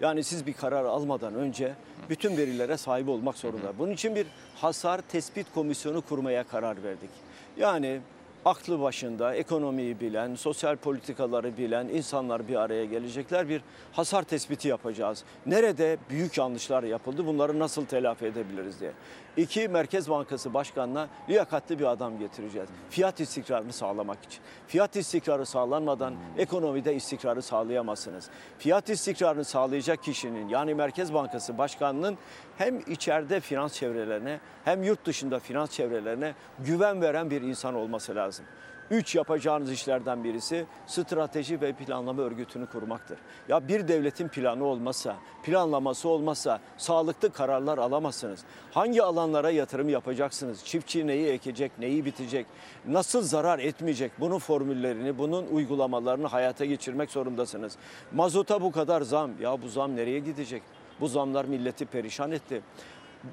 Yani 0.00 0.24
siz 0.24 0.46
bir 0.46 0.52
karar 0.52 0.84
almadan 0.84 1.34
önce 1.34 1.74
bütün 2.10 2.36
verilere 2.36 2.76
sahip 2.76 3.08
olmak 3.08 3.36
zorunda. 3.38 3.78
Bunun 3.78 3.92
için 3.92 4.14
bir 4.14 4.26
hasar 4.56 5.00
tespit 5.00 5.46
komisyonu 5.54 6.00
kurmaya 6.02 6.44
karar 6.44 6.82
verdik. 6.82 7.10
Yani 7.56 8.00
aklı 8.44 8.80
başında, 8.80 9.34
ekonomiyi 9.34 10.00
bilen, 10.00 10.34
sosyal 10.34 10.76
politikaları 10.76 11.56
bilen 11.56 11.88
insanlar 11.88 12.48
bir 12.48 12.56
araya 12.56 12.84
gelecekler. 12.84 13.48
Bir 13.48 13.62
hasar 13.92 14.22
tespiti 14.22 14.68
yapacağız. 14.68 15.24
Nerede 15.46 15.96
büyük 16.10 16.38
yanlışlar 16.38 16.82
yapıldı, 16.82 17.26
bunları 17.26 17.58
nasıl 17.58 17.86
telafi 17.86 18.26
edebiliriz 18.26 18.80
diye. 18.80 18.92
İki, 19.36 19.68
Merkez 19.68 20.10
Bankası 20.10 20.54
Başkanı'na 20.54 21.08
liyakatli 21.28 21.78
bir 21.78 21.84
adam 21.84 22.18
getireceğiz. 22.18 22.68
Fiyat 22.90 23.20
istikrarını 23.20 23.72
sağlamak 23.72 24.24
için. 24.24 24.40
Fiyat 24.66 24.96
istikrarı 24.96 25.46
sağlanmadan 25.46 26.14
ekonomide 26.38 26.94
istikrarı 26.94 27.42
sağlayamazsınız. 27.42 28.30
Fiyat 28.58 28.90
istikrarını 28.90 29.44
sağlayacak 29.44 30.02
kişinin 30.02 30.48
yani 30.48 30.74
Merkez 30.74 31.14
Bankası 31.14 31.58
Başkanı'nın 31.58 32.18
hem 32.58 32.80
içeride 32.86 33.40
finans 33.40 33.74
çevrelerine 33.74 34.40
hem 34.64 34.82
yurt 34.82 35.06
dışında 35.06 35.38
finans 35.38 35.70
çevrelerine 35.70 36.34
güven 36.58 37.02
veren 37.02 37.30
bir 37.30 37.42
insan 37.42 37.74
olması 37.74 38.14
lazım. 38.14 38.44
Üç 38.90 39.14
yapacağınız 39.14 39.72
işlerden 39.72 40.24
birisi 40.24 40.66
strateji 40.86 41.60
ve 41.60 41.72
planlama 41.72 42.22
örgütünü 42.22 42.66
kurmaktır. 42.66 43.18
Ya 43.48 43.68
bir 43.68 43.88
devletin 43.88 44.28
planı 44.28 44.64
olmazsa, 44.64 45.16
planlaması 45.42 46.08
olmazsa 46.08 46.60
sağlıklı 46.76 47.32
kararlar 47.32 47.78
alamazsınız. 47.78 48.44
Hangi 48.72 49.02
alanlara 49.02 49.50
yatırım 49.50 49.88
yapacaksınız? 49.88 50.64
Çiftçi 50.64 51.06
neyi 51.06 51.26
ekecek, 51.26 51.72
neyi 51.78 52.04
bitecek, 52.04 52.46
nasıl 52.86 53.22
zarar 53.22 53.58
etmeyecek? 53.58 54.12
Bunun 54.20 54.38
formüllerini, 54.38 55.18
bunun 55.18 55.46
uygulamalarını 55.46 56.26
hayata 56.26 56.64
geçirmek 56.64 57.10
zorundasınız. 57.10 57.76
Mazota 58.12 58.62
bu 58.62 58.72
kadar 58.72 59.02
zam. 59.02 59.30
Ya 59.40 59.62
bu 59.62 59.68
zam 59.68 59.96
nereye 59.96 60.18
gidecek? 60.18 60.62
Bu 61.00 61.08
zamlar 61.08 61.44
milleti 61.44 61.86
perişan 61.86 62.32
etti. 62.32 62.62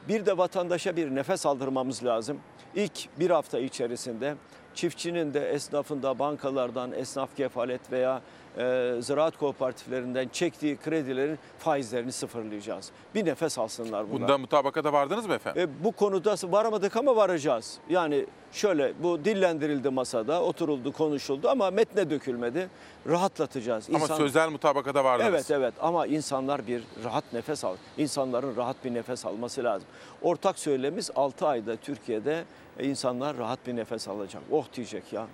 Bir 0.08 0.26
de 0.26 0.38
vatandaşa 0.38 0.96
bir 0.96 1.16
nefes 1.16 1.46
aldırmamız 1.46 2.06
lazım. 2.06 2.40
İlk 2.76 3.20
bir 3.20 3.30
hafta 3.30 3.60
içerisinde 3.60 4.36
çiftçinin 4.76 5.34
de 5.34 5.50
esnafın 5.50 6.04
da 6.04 6.20
bankalardan 6.20 6.92
esnaf 6.92 7.38
kefalet 7.38 7.92
veya 7.92 8.22
e, 8.58 8.96
ziraat 9.00 9.38
kooperatiflerinden 9.38 10.28
çektiği 10.28 10.78
kredilerin 10.78 11.40
faizlerini 11.60 12.12
sıfırlayacağız. 12.12 12.92
Bir 13.16 13.26
nefes 13.26 13.58
alsınlar 13.58 14.10
bunlar. 14.10 14.22
Bunda 14.22 14.38
mutabakata 14.38 14.94
vardınız 14.94 15.26
mı 15.28 15.34
efendim? 15.34 15.62
E, 15.62 15.84
bu 15.84 15.92
konuda 15.92 16.36
varamadık 16.44 16.96
ama 16.96 17.16
varacağız. 17.16 17.78
Yani 17.90 18.26
şöyle 18.52 18.94
bu 19.04 19.26
dillendirildi 19.26 19.90
masada, 19.90 20.44
oturuldu, 20.44 20.92
konuşuldu 20.92 21.50
ama 21.50 21.72
metne 21.72 22.10
dökülmedi. 22.10 22.70
Rahatlatacağız. 23.10 23.90
Ama 23.90 24.00
İnsan- 24.00 24.18
sözel 24.18 24.50
mutabakata 24.50 25.04
vardınız. 25.04 25.30
Evet 25.30 25.52
evet 25.52 25.74
ama 25.82 26.06
insanlar 26.08 26.68
bir 26.68 26.84
rahat 27.04 27.34
nefes 27.34 27.66
al. 27.66 27.76
İnsanların 27.98 28.56
rahat 28.56 28.86
bir 28.86 28.94
nefes 28.94 29.26
alması 29.26 29.64
lazım. 29.64 29.88
Ortak 30.22 30.60
söylemimiz 30.60 31.12
6 31.16 31.48
ayda 31.48 31.76
Türkiye'de 31.76 32.44
e, 32.82 32.88
insanlar 32.88 33.38
rahat 33.38 33.68
bir 33.68 33.76
nefes 33.76 34.08
alacak. 34.08 34.44
Oh 34.52 34.66
diyecek 34.76 35.14
ya. 35.14 35.28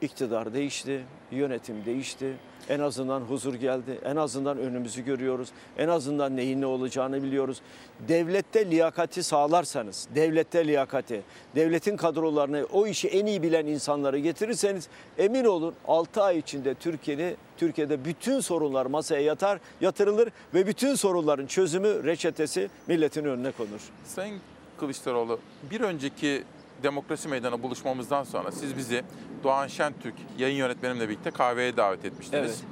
İktidar 0.00 0.54
değişti, 0.54 1.04
yönetim 1.30 1.84
değişti. 1.84 2.36
En 2.68 2.80
azından 2.80 3.20
huzur 3.20 3.54
geldi. 3.54 3.98
En 4.04 4.16
azından 4.16 4.58
önümüzü 4.58 5.04
görüyoruz. 5.04 5.48
En 5.78 5.88
azından 5.88 6.36
neyin 6.36 6.60
ne 6.60 6.66
olacağını 6.66 7.22
biliyoruz. 7.22 7.60
Devlette 8.08 8.70
liyakati 8.70 9.22
sağlarsanız, 9.22 10.08
devlette 10.14 10.66
liyakati, 10.66 11.22
devletin 11.54 11.96
kadrolarını, 11.96 12.66
o 12.72 12.86
işi 12.86 13.08
en 13.08 13.26
iyi 13.26 13.42
bilen 13.42 13.66
insanları 13.66 14.18
getirirseniz 14.18 14.88
emin 15.18 15.44
olun 15.44 15.74
6 15.88 16.22
ay 16.22 16.38
içinde 16.38 16.74
Türkiye'ni 16.74 17.36
Türkiye'de 17.56 18.04
bütün 18.04 18.40
sorunlar 18.40 18.86
masaya 18.86 19.22
yatar, 19.22 19.60
yatırılır 19.80 20.28
ve 20.54 20.66
bütün 20.66 20.94
sorunların 20.94 21.46
çözümü, 21.46 22.04
reçetesi 22.04 22.70
milletin 22.86 23.24
önüne 23.24 23.52
konur. 23.52 23.80
Sayın 24.04 24.40
Kılıçdaroğlu 24.78 25.40
bir 25.70 25.80
önceki 25.80 26.44
Demokrasi 26.82 27.28
Meydanı 27.28 27.62
buluşmamızdan 27.62 28.24
sonra 28.24 28.52
siz 28.52 28.76
bizi 28.76 29.04
Doğan 29.44 29.66
Şentürk 29.66 30.14
yayın 30.38 30.56
yönetmenimle 30.56 31.08
birlikte 31.08 31.30
kahveye 31.30 31.76
davet 31.76 32.04
etmiştiniz. 32.04 32.62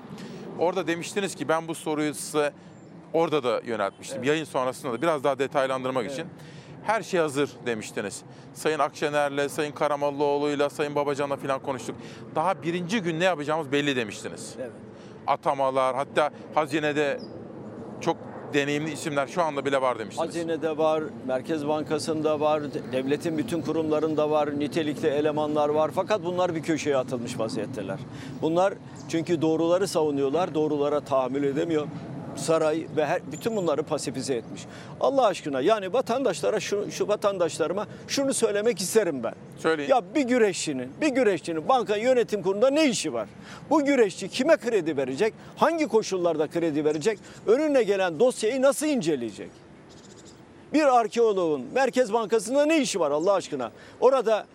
Orada 0.59 0.87
demiştiniz 0.87 1.35
ki 1.35 1.49
ben 1.49 1.69
bu 1.69 1.75
soruyu 1.75 2.15
size 2.15 2.53
orada 3.13 3.45
da 3.45 3.61
yöneltmiştim. 3.65 4.23
Yayın 4.23 4.45
sonrasında 4.45 4.93
da 4.93 5.03
biraz 5.03 5.25
daha 5.25 5.39
detaylandırmak 5.39 6.11
için. 6.13 6.27
Her 6.85 7.03
şey 7.03 7.21
hazır 7.21 7.51
demiştiniz. 7.67 8.23
Sayın 8.55 8.79
Akşener'le, 8.79 9.49
Sayın 9.49 9.73
Karamollaoğlu'yla, 9.73 10.71
Sayın 10.71 10.95
Babacan'la 10.95 11.37
falan 11.37 11.63
konuştuk. 11.63 11.97
Daha 12.35 12.63
birinci 12.63 13.01
gün 13.01 13.21
ne 13.21 13.25
yapacağımız 13.25 13.73
belli 13.73 13.97
demiştiniz. 13.97 14.55
Evet. 14.59 14.71
Atamalar, 15.27 15.97
hatta 15.97 16.31
hazinede 16.55 17.21
çok 18.01 18.17
deneyimli 18.57 18.93
isimler 18.93 19.27
şu 19.27 19.43
anda 19.43 19.65
bile 19.65 19.81
var 19.83 19.99
demiştiniz. 19.99 20.29
Hazinede 20.29 20.79
var, 20.79 21.03
Merkez 21.27 21.69
Bankası'nda 21.69 22.41
var, 22.41 22.63
devletin 22.93 23.39
bütün 23.39 23.63
kurumlarında 23.63 24.31
var, 24.31 24.61
nitelikli 24.61 25.09
elemanlar 25.09 25.69
var. 25.69 25.91
Fakat 25.95 26.25
bunlar 26.25 26.55
bir 26.55 26.63
köşeye 26.63 26.97
atılmış 26.97 27.39
vaziyetteler. 27.39 27.99
Bunlar 28.43 28.75
çünkü 29.09 29.43
doğruları 29.43 29.89
savunuyorlar, 29.89 30.55
doğrulara 30.55 31.01
tahammül 31.01 31.45
edemiyor. 31.45 31.87
Saray 32.37 32.87
ve 32.97 33.07
her, 33.07 33.33
bütün 33.33 33.57
bunları 33.57 33.83
pasifize 33.83 34.35
etmiş. 34.35 34.63
Allah 35.01 35.27
aşkına 35.27 35.61
yani 35.61 35.93
vatandaşlara 35.93 36.61
şu, 36.61 36.91
şu 36.91 37.09
vatandaşlarıma 37.09 37.87
şunu 38.09 38.35
söylemek 38.35 38.81
isterim 38.81 39.23
ben. 39.23 39.35
Söyleyin. 39.59 39.91
Ya 39.91 40.03
bir 40.15 40.23
güreşçinin, 40.23 40.93
bir 41.01 41.09
güreşçinin 41.09 41.69
banka 41.69 41.97
yönetim 41.97 42.43
kurulunda 42.43 42.71
ne 42.71 42.89
işi 42.89 43.13
var? 43.13 43.29
Bu 43.71 43.85
güreşçi 43.85 44.29
kime 44.29 44.57
kredi 44.57 44.97
verecek? 44.97 45.35
Hangi 45.57 45.87
koşullarda 45.87 46.47
kredi 46.47 46.85
verecek? 46.85 47.19
Önüne 47.47 47.83
gelen 47.83 48.21
dosyayı 48.21 48.63
nasıl 48.63 48.87
inceleyecek? 48.87 49.51
Bir 50.73 50.99
arkeoloğun 50.99 51.65
Merkez 51.75 52.13
Bankası'nda 52.13 52.67
ne 52.67 52.81
işi 52.81 53.01
var 53.01 53.11
Allah 53.11 53.33
aşkına? 53.33 53.71
Orada 54.01 54.47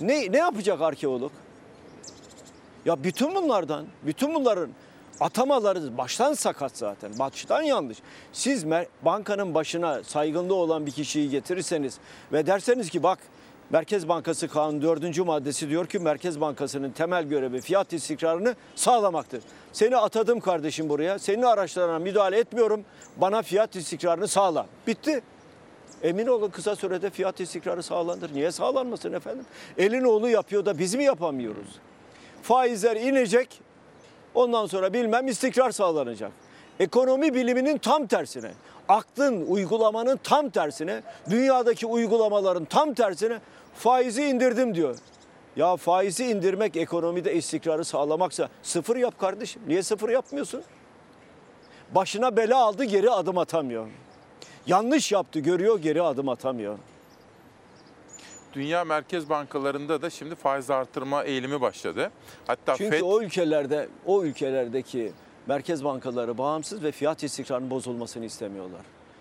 ne 0.00 0.32
ne 0.32 0.38
yapacak 0.38 0.80
arkeolog? 0.80 1.32
Ya 2.84 3.04
bütün 3.04 3.34
bunlardan, 3.34 3.86
bütün 4.06 4.34
bunların 4.34 4.70
atamaları 5.20 5.98
baştan 5.98 6.32
sakat 6.32 6.76
zaten. 6.76 7.18
Baştan 7.18 7.62
yanlış. 7.62 7.98
Siz 8.32 8.66
bankanın 9.02 9.54
başına 9.54 10.04
saygınlığı 10.04 10.54
olan 10.54 10.86
bir 10.86 10.90
kişiyi 10.90 11.30
getirirseniz 11.30 11.98
ve 12.32 12.46
derseniz 12.46 12.90
ki 12.90 13.02
bak 13.02 13.18
Merkez 13.70 14.08
Bankası 14.08 14.48
Kanunu 14.48 14.82
4. 14.82 15.18
maddesi 15.18 15.68
diyor 15.68 15.86
ki 15.86 15.98
Merkez 15.98 16.40
Bankası'nın 16.40 16.90
temel 16.90 17.24
görevi 17.24 17.60
fiyat 17.60 17.92
istikrarını 17.92 18.54
sağlamaktır. 18.74 19.42
Seni 19.72 19.96
atadım 19.96 20.40
kardeşim 20.40 20.88
buraya. 20.88 21.18
Senin 21.18 21.42
araçlarına 21.42 21.98
müdahale 21.98 22.38
etmiyorum. 22.38 22.84
Bana 23.16 23.42
fiyat 23.42 23.76
istikrarını 23.76 24.28
sağla. 24.28 24.66
Bitti. 24.86 25.22
Emin 26.02 26.26
olun 26.26 26.50
kısa 26.50 26.76
sürede 26.76 27.10
fiyat 27.10 27.40
istikrarı 27.40 27.82
sağlanır. 27.82 28.34
Niye 28.34 28.52
sağlanmasın 28.52 29.12
efendim? 29.12 29.44
Elin 29.78 30.04
oğlu 30.04 30.28
yapıyor 30.28 30.64
da 30.64 30.78
biz 30.78 30.94
mi 30.94 31.04
yapamıyoruz? 31.04 31.68
Faizler 32.42 32.96
inecek. 32.96 33.60
Ondan 34.36 34.66
sonra 34.66 34.92
bilmem 34.92 35.28
istikrar 35.28 35.70
sağlanacak. 35.70 36.32
Ekonomi 36.80 37.34
biliminin 37.34 37.78
tam 37.78 38.06
tersine, 38.06 38.50
aklın, 38.88 39.46
uygulamanın 39.46 40.20
tam 40.24 40.50
tersine, 40.50 41.02
dünyadaki 41.30 41.86
uygulamaların 41.86 42.64
tam 42.64 42.94
tersine 42.94 43.38
faizi 43.74 44.24
indirdim 44.24 44.74
diyor. 44.74 44.96
Ya 45.56 45.76
faizi 45.76 46.26
indirmek 46.26 46.76
ekonomide 46.76 47.34
istikrarı 47.34 47.84
sağlamaksa 47.84 48.48
sıfır 48.62 48.96
yap 48.96 49.18
kardeşim. 49.18 49.62
Niye 49.66 49.82
sıfır 49.82 50.08
yapmıyorsun? 50.08 50.62
Başına 51.94 52.36
bela 52.36 52.64
aldı 52.64 52.84
geri 52.84 53.10
adım 53.10 53.38
atamıyor. 53.38 53.86
Yanlış 54.66 55.12
yaptı 55.12 55.38
görüyor 55.38 55.78
geri 55.78 56.02
adım 56.02 56.28
atamıyor. 56.28 56.78
Dünya 58.56 58.84
merkez 58.84 59.28
bankalarında 59.30 60.02
da 60.02 60.10
şimdi 60.10 60.34
faiz 60.34 60.70
artırma 60.70 61.24
eğilimi 61.24 61.60
başladı. 61.60 62.10
Hatta 62.46 62.76
Çünkü 62.76 62.90
FED 62.90 63.02
o 63.02 63.22
ülkelerde 63.22 63.88
o 64.06 64.24
ülkelerdeki 64.24 65.12
merkez 65.46 65.84
bankaları 65.84 66.38
bağımsız 66.38 66.82
ve 66.82 66.92
fiyat 66.92 67.22
istikrarının 67.22 67.70
bozulmasını 67.70 68.24
istemiyorlar. 68.24 68.80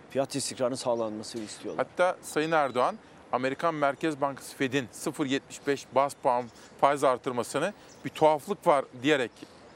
Fiyat 0.10 0.36
istikrarının 0.36 0.76
sağlanmasını 0.76 1.42
istiyorlar. 1.42 1.86
hatta 1.86 2.18
Sayın 2.22 2.52
Erdoğan 2.52 2.96
Amerikan 3.32 3.76
Merkez 3.76 4.22
Bankası 4.22 4.56
Fed'in 4.56 4.88
0.75 4.94 5.86
bas 5.96 6.14
puan 6.24 6.46
faiz 6.82 7.04
artırmasını 7.04 7.74
bir 8.06 8.10
tuhaflık 8.10 8.68
var 8.68 8.86
diyerek 9.04 9.32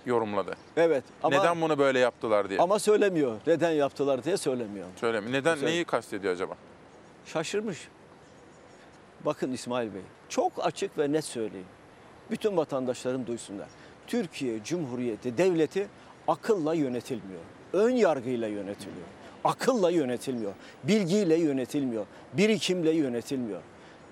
yorumladı. 0.06 0.56
Evet 0.78 1.04
ama 1.24 1.38
Neden 1.38 1.62
bunu 1.62 1.78
böyle 1.80 2.00
yaptılar 2.00 2.50
diye. 2.50 2.60
ama 2.60 2.80
söylemiyor. 2.80 3.40
Neden 3.48 3.72
yaptılar 3.72 4.24
diye 4.24 4.38
söylemiyor. 4.38 4.88
Söyleme. 4.96 5.32
Neden 5.32 5.56
Söyle. 5.56 5.72
neyi 5.72 5.86
kastediyor 5.86 6.34
acaba? 6.34 6.54
Şaşırmış. 7.26 7.88
Bakın 9.26 9.52
İsmail 9.52 9.94
Bey, 9.94 10.02
çok 10.30 10.52
açık 10.66 10.98
ve 10.98 11.12
net 11.12 11.26
söyleyeyim. 11.26 11.68
Bütün 12.32 12.58
vatandaşlarım 12.58 13.28
duysunlar. 13.28 13.68
Türkiye 14.08 14.64
Cumhuriyeti 14.64 15.38
devleti 15.38 15.88
akılla 16.28 16.74
yönetilmiyor. 16.74 17.42
Ön 17.74 17.90
yargıyla 17.90 18.48
yönetiliyor. 18.48 19.08
Akılla 19.44 19.90
yönetilmiyor. 19.90 20.54
Bilgiyle 20.84 21.36
yönetilmiyor. 21.36 22.06
Birikimle 22.34 22.92
yönetilmiyor. 22.92 23.62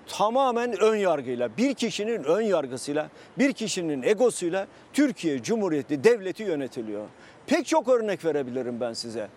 Tamamen 0.08 0.80
ön 0.80 0.96
yargıyla, 0.96 1.56
bir 1.56 1.74
kişinin 1.74 2.24
ön 2.24 2.40
yargısıyla, 2.40 3.08
bir 3.38 3.52
kişinin 3.52 4.02
egosuyla 4.02 4.66
Türkiye 4.92 5.42
Cumhuriyeti 5.42 6.04
devleti 6.04 6.42
yönetiliyor. 6.42 7.06
Pek 7.46 7.66
çok 7.66 7.88
örnek 7.88 8.24
verebilirim 8.24 8.80
ben 8.80 8.92
size. 8.92 9.28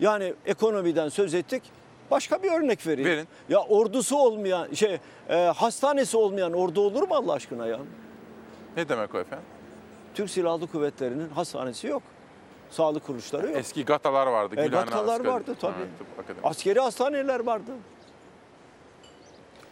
Yani 0.00 0.34
ekonomiden 0.46 1.08
söz 1.08 1.34
ettik. 1.34 1.62
Başka 2.10 2.42
bir 2.42 2.52
örnek 2.52 2.86
vereyim. 2.86 3.10
Verin. 3.10 3.28
Ya 3.48 3.60
ordusu 3.60 4.16
olmayan, 4.16 4.74
şey 4.74 4.98
e, 5.28 5.34
hastanesi 5.36 6.16
olmayan 6.16 6.52
ordu 6.52 6.80
olur 6.80 7.02
mu 7.02 7.14
Allah 7.14 7.32
aşkına 7.32 7.66
ya? 7.66 7.78
Ne 8.76 8.88
demek 8.88 9.14
o 9.14 9.18
efendim? 9.18 9.46
Türk 10.14 10.30
Silahlı 10.30 10.66
Kuvvetleri'nin 10.66 11.28
hastanesi 11.28 11.86
yok. 11.86 12.02
Sağlık 12.70 13.06
kuruluşları 13.06 13.46
yok. 13.46 13.56
Eski 13.56 13.84
gatalar 13.84 14.26
vardı. 14.26 14.54
E, 14.58 14.66
Gülhane 14.66 14.84
gatalar 14.90 15.24
vardı 15.24 15.56
tabii. 15.60 15.74
Akademi. 16.22 16.46
Askeri 16.46 16.80
hastaneler 16.80 17.40
vardı. 17.40 17.70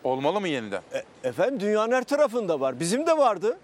Olmalı 0.04 0.40
mı 0.40 0.48
yeniden? 0.48 0.82
E, 0.92 1.28
efendim 1.28 1.60
dünyanın 1.60 1.92
her 1.92 2.04
tarafında 2.04 2.60
var. 2.60 2.80
Bizim 2.80 3.06
de 3.06 3.18
vardı. 3.18 3.58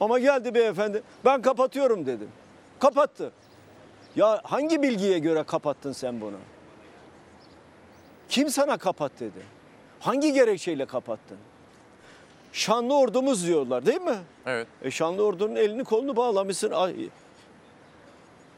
Ama 0.00 0.18
geldi 0.18 0.54
beyefendi. 0.54 1.02
Ben 1.24 1.42
kapatıyorum 1.42 2.06
dedim. 2.06 2.28
Kapattı. 2.78 3.32
Ya 4.16 4.40
hangi 4.44 4.82
bilgiye 4.82 5.18
göre 5.18 5.42
kapattın 5.42 5.92
sen 5.92 6.20
bunu? 6.20 6.36
Kim 8.28 8.50
sana 8.50 8.76
kapat 8.76 9.12
dedi? 9.20 9.42
Hangi 10.00 10.32
gerekçeyle 10.32 10.86
kapattın? 10.86 11.38
Şanlı 12.52 12.98
ordumuz 12.98 13.46
diyorlar 13.46 13.86
değil 13.86 14.00
mi? 14.00 14.18
Evet. 14.46 14.66
E 14.82 14.90
şanlı 14.90 15.24
ordunun 15.24 15.56
elini 15.56 15.84
kolunu 15.84 16.16
bağlamışsın. 16.16 16.72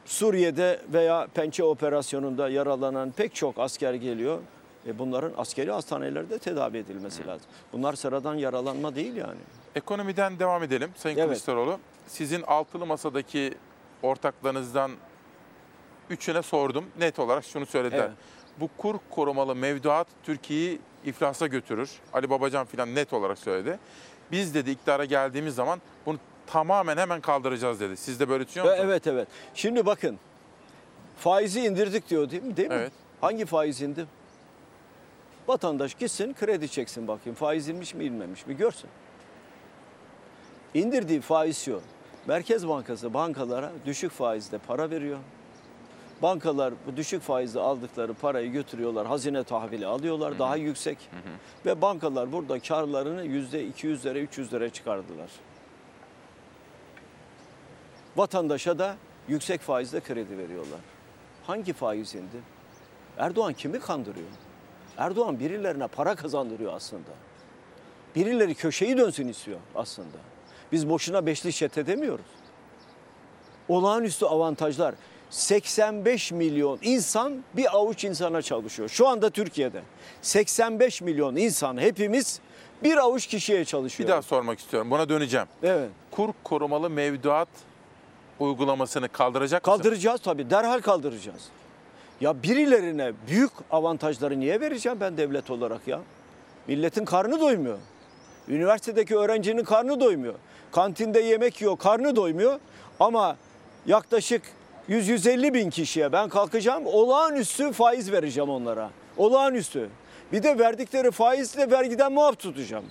Suriye'de 0.07 0.81
veya 0.93 1.29
Pençe 1.35 1.64
operasyonunda 1.64 2.49
yaralanan 2.49 3.11
pek 3.11 3.35
çok 3.35 3.59
asker 3.59 3.95
geliyor. 3.95 4.39
E 4.87 4.99
bunların 4.99 5.33
askeri 5.37 5.71
hastanelerde 5.73 6.39
tedavi 6.39 6.79
edilmesi 6.79 7.27
lazım. 7.27 7.47
Bunlar 7.73 7.93
sıradan 7.93 8.35
yaralanma 8.35 8.95
değil 8.95 9.16
yani. 9.16 9.39
Ekonomiden 9.75 10.39
devam 10.39 10.62
edelim 10.62 10.91
Sayın 10.97 11.16
Evet. 11.18 11.29
Kılıçdaroğlu. 11.29 11.79
Sizin 12.07 12.43
altılı 12.43 12.87
masadaki 12.87 13.55
ortaklarınızdan 14.03 14.91
üçüne 16.11 16.43
sordum. 16.43 16.85
Net 16.99 17.18
olarak 17.18 17.45
şunu 17.45 17.66
söylediler. 17.66 18.01
Evet. 18.05 18.12
Bu 18.61 18.69
kur 18.79 18.99
korumalı 19.11 19.55
mevduat 19.55 20.07
Türkiye'yi 20.23 20.79
iflasa 21.05 21.47
götürür. 21.47 21.91
Ali 22.13 22.31
Babacan 22.31 22.67
filan 22.67 22.95
net 22.95 23.13
olarak 23.13 23.39
söyledi. 23.39 23.79
Biz 24.33 24.55
dedi 24.55 24.71
iktidara 24.71 25.05
geldiğimiz 25.05 25.55
zaman 25.55 25.81
bunu 26.07 26.19
tamamen 26.47 26.97
hemen 26.97 27.21
kaldıracağız 27.21 27.81
dedi. 27.81 27.97
Siz 27.97 28.21
de 28.21 28.29
böyle 28.29 28.47
düşünüyor 28.47 28.71
musunuz? 28.71 28.91
Evet 28.91 29.07
evet. 29.07 29.29
Şimdi 29.55 29.87
bakın 29.87 30.19
faizi 31.19 31.61
indirdik 31.61 32.11
diyor 32.11 32.31
değil 32.31 32.43
mi? 32.43 32.57
Değil 32.57 32.69
mi? 32.69 32.75
Evet. 32.75 32.93
Hangi 33.21 33.47
faiz 33.47 33.83
indi? 33.83 34.07
Vatandaş 35.49 35.95
gitsin 35.95 36.35
kredi 36.41 36.69
çeksin 36.69 37.09
bakayım 37.09 37.37
faiz 37.37 37.69
inmiş 37.69 37.95
mi 37.95 38.05
inmemiş 38.05 38.47
mi 38.47 38.57
görsün. 38.57 38.91
İndirdiği 40.75 41.21
faiz 41.21 41.59
şu. 41.59 41.81
Merkez 42.27 42.69
Bankası 42.69 43.15
bankalara 43.15 43.73
düşük 43.87 44.13
faizde 44.13 44.59
para 44.59 44.91
veriyor. 44.91 45.19
Bankalar 46.23 46.75
bu 46.87 46.97
düşük 46.97 47.23
faizle 47.23 47.61
aldıkları 47.61 48.14
parayı 48.14 48.53
götürüyorlar, 48.53 49.07
hazine 49.07 49.45
tahvili 49.45 49.87
alıyorlar 49.87 50.39
daha 50.39 50.57
yüksek. 50.57 50.99
Ve 51.66 51.83
bankalar 51.83 52.33
burada 52.33 52.61
karlarını 52.61 53.25
yüzde 53.25 53.68
200'lere 53.68 54.27
300'lere 54.27 54.71
çıkardılar. 54.71 55.31
Vatandaşa 58.16 58.79
da 58.79 58.97
yüksek 59.29 59.61
faizle 59.61 60.01
kredi 60.01 60.39
veriyorlar. 60.39 60.81
Hangi 61.47 61.73
faiz 61.73 62.14
indi? 62.14 62.37
Erdoğan 63.18 63.53
kimi 63.53 63.81
kandırıyor? 63.81 64.29
Erdoğan 64.97 65.41
birilerine 65.41 65.87
para 65.87 66.14
kazandırıyor 66.14 66.73
aslında. 66.73 67.11
Birileri 68.16 68.55
köşeyi 68.55 68.97
dönsün 68.97 69.29
istiyor 69.29 69.59
aslında. 69.75 70.16
Biz 70.73 70.89
boşuna 70.89 71.27
beşli 71.27 71.53
çete 71.53 71.87
demiyoruz. 71.87 72.25
Olağanüstü 73.68 74.27
avantajlar. 74.27 74.95
85 75.31 76.33
milyon 76.33 76.78
insan 76.83 77.43
bir 77.57 77.76
avuç 77.76 78.05
insana 78.05 78.43
çalışıyor. 78.43 78.89
Şu 78.89 79.09
anda 79.09 79.31
Türkiye'de 79.31 79.83
85 80.22 81.01
milyon 81.03 81.37
insan 81.37 81.76
hepimiz 81.78 82.41
bir 82.83 82.97
avuç 82.97 83.26
kişiye 83.26 83.61
Bir 83.61 83.64
çalışıyor. 83.64 84.09
daha 84.09 84.22
sormak 84.22 84.59
istiyorum. 84.59 84.91
Buna 84.91 85.09
döneceğim. 85.09 85.47
Evet. 85.62 85.91
Kur 86.11 86.28
korumalı 86.45 86.91
mevduat 86.91 87.49
uygulamasını 88.39 89.09
kaldıracak 89.09 89.66
mısın? 89.66 89.76
Kaldıracağız 89.83 90.20
tabii. 90.20 90.51
Derhal 90.51 90.81
kaldıracağız. 90.81 91.43
Ya 92.20 92.43
birilerine 92.43 93.12
büyük 93.28 93.51
avantajları 93.70 94.41
niye 94.41 94.61
vereceğim 94.61 94.99
ben 95.01 95.16
devlet 95.16 95.51
olarak 95.51 95.89
ya? 95.89 96.01
Milletin 96.68 97.05
karnı 97.05 97.41
doymuyor. 97.41 97.78
Üniversitedeki 98.49 99.16
öğrencinin 99.16 99.64
karnı 99.64 100.01
doymuyor. 100.01 100.35
Kantinde 100.72 101.20
yemek 101.20 101.61
yiyor, 101.61 101.78
karnı 101.78 102.16
doymuyor. 102.16 102.59
Ama 103.01 103.37
yaklaşık 103.87 104.43
100-150 104.91 105.55
bin 105.55 105.70
kişiye 105.70 106.12
ben 106.12 106.28
kalkacağım, 106.28 106.86
olağanüstü 106.86 107.72
faiz 107.72 108.12
vereceğim 108.12 108.51
onlara. 108.51 108.91
Olağanüstü. 109.16 109.88
Bir 110.32 110.43
de 110.43 110.59
verdikleri 110.59 111.11
faizle 111.11 111.70
vergiden 111.70 112.12
muaf 112.12 112.38
tutacağım. 112.38 112.84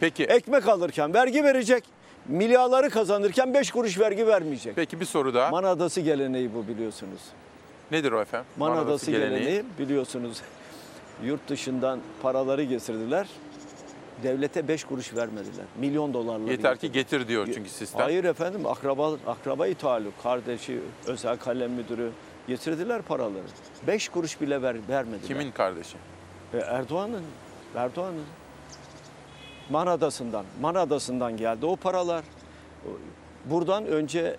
Peki. 0.00 0.24
Ekmek 0.24 0.68
alırken 0.68 1.14
vergi 1.14 1.44
verecek. 1.44 1.84
Milyarları 2.28 2.90
kazanırken 2.90 3.54
5 3.54 3.70
kuruş 3.70 3.98
vergi 3.98 4.26
vermeyecek. 4.26 4.76
Peki 4.76 5.00
bir 5.00 5.04
soru 5.04 5.34
daha. 5.34 5.50
Man 5.50 5.64
Adası 5.64 6.00
geleneği 6.00 6.54
bu 6.54 6.68
biliyorsunuz. 6.68 7.20
Nedir 7.90 8.12
o 8.12 8.20
efendim? 8.20 8.46
Man 8.56 8.70
Manadası 8.70 8.90
Adası 8.90 9.10
geleneği. 9.10 9.64
biliyorsunuz. 9.78 10.38
Yurt 11.24 11.48
dışından 11.48 12.00
paraları 12.22 12.62
getirdiler. 12.62 13.26
Devlete 14.22 14.68
5 14.68 14.84
kuruş 14.84 15.14
vermediler. 15.14 15.64
Milyon 15.80 16.14
dolarla. 16.14 16.50
Yeter 16.50 16.76
ki 16.78 16.92
getir 16.92 17.28
diyor 17.28 17.48
çünkü 17.54 17.70
sistem. 17.70 18.00
Hayır 18.00 18.24
efendim 18.24 18.66
akraba 18.66 19.16
akrabayı 19.26 19.74
taluk, 19.74 20.22
kardeşi, 20.22 20.80
özel 21.06 21.36
kalem 21.36 21.70
müdürü 21.72 22.10
getirdiler 22.48 23.02
paraları. 23.02 23.44
5 23.86 24.08
kuruş 24.08 24.40
bile 24.40 24.62
ver, 24.62 24.76
vermediler. 24.88 25.28
Kimin 25.28 25.50
kardeşi? 25.50 25.96
E, 26.54 26.58
Erdoğan'ın. 26.58 27.24
Erdoğan'ın. 27.74 28.24
Man 29.70 29.86
Adası'ndan. 29.86 30.44
Man 30.60 30.74
Adası'ndan 30.74 31.36
geldi 31.36 31.66
o 31.66 31.76
paralar. 31.76 32.24
Buradan 33.44 33.86
önce 33.86 34.36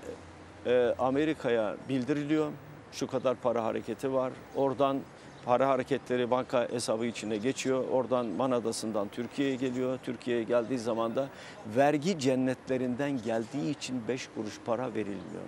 e, 0.66 0.96
Amerika'ya 1.00 1.76
bildiriliyor. 1.90 2.52
Şu 2.92 3.08
kadar 3.08 3.36
para 3.36 3.64
hareketi 3.64 4.14
var. 4.14 4.32
Oradan 4.56 5.00
para 5.46 5.70
hareketleri 5.70 6.32
banka 6.32 6.68
hesabı 6.72 7.06
içine 7.06 7.38
geçiyor. 7.38 7.84
Oradan 7.92 8.26
Man 8.26 8.52
Adası'ndan 8.52 9.08
Türkiye'ye 9.08 9.56
geliyor. 9.56 10.00
Türkiye'ye 10.04 10.44
geldiği 10.44 10.80
zaman 10.80 11.16
da 11.16 11.28
vergi 11.76 12.20
cennetlerinden 12.20 13.24
geldiği 13.24 13.72
için 13.72 14.08
5 14.08 14.30
kuruş 14.36 14.60
para 14.66 14.94
verilmiyor. 14.94 15.44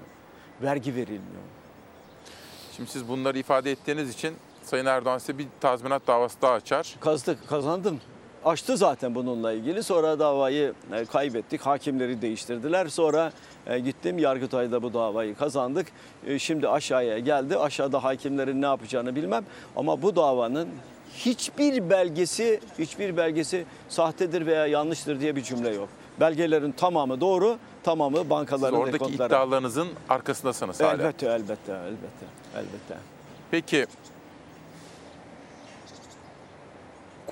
Vergi 0.62 0.96
verilmiyor. 0.96 1.44
Şimdi 2.72 2.90
siz 2.90 3.08
bunları 3.08 3.40
ifade 3.40 3.72
ettiğiniz 3.72 4.10
için 4.10 4.36
Sayın 4.64 4.86
Erdoğan 4.86 5.18
size 5.18 5.38
bir 5.38 5.48
tazminat 5.62 6.08
davası 6.08 6.42
daha 6.42 6.54
açar. 6.54 6.96
Kazdık, 7.00 7.48
kazandım. 7.50 8.00
Açtı 8.46 8.78
zaten 8.78 9.16
bununla 9.16 9.54
ilgili. 9.54 9.84
Sonra 9.84 10.20
davayı 10.20 10.74
e, 10.94 11.06
kaybettik. 11.06 11.62
Hakimleri 11.62 12.22
değiştirdiler. 12.22 12.88
Sonra 12.88 13.32
e, 13.68 13.80
gittim 13.80 14.20
Yargıtay'da 14.20 14.84
bu 14.84 14.94
davayı 14.94 15.36
kazandık. 15.36 15.88
E, 16.28 16.40
Şimdi 16.40 16.68
aşağıya 16.70 17.20
geldi. 17.20 17.58
Aşağıda 17.58 18.04
hakimlerin 18.04 18.62
ne 18.62 18.66
yapacağını 18.66 19.16
bilmem. 19.16 19.46
Ama 19.76 20.02
bu 20.02 20.16
davanın 20.16 20.70
hiçbir 21.16 21.90
belgesi, 21.90 22.60
hiçbir 22.80 23.18
belgesi 23.18 23.66
sahtedir 23.90 24.46
veya 24.46 24.68
yanlıştır 24.68 25.20
diye 25.20 25.36
bir 25.36 25.44
cümle 25.44 25.70
yok. 25.70 25.90
Belgelerin 26.20 26.72
tamamı 26.72 27.22
doğru, 27.22 27.58
tamamı 27.84 28.18
Siz 28.18 28.30
bankaların 28.30 28.80
oradaki 28.80 28.94
dekontları. 28.94 29.28
iddialarınızın 29.28 29.88
arkasındasınız 30.10 30.80
hala. 30.82 30.92
Elbette, 30.92 31.26
elbette, 31.26 31.72
elbette, 31.72 32.26
elbette. 32.56 32.98
Peki 33.52 33.86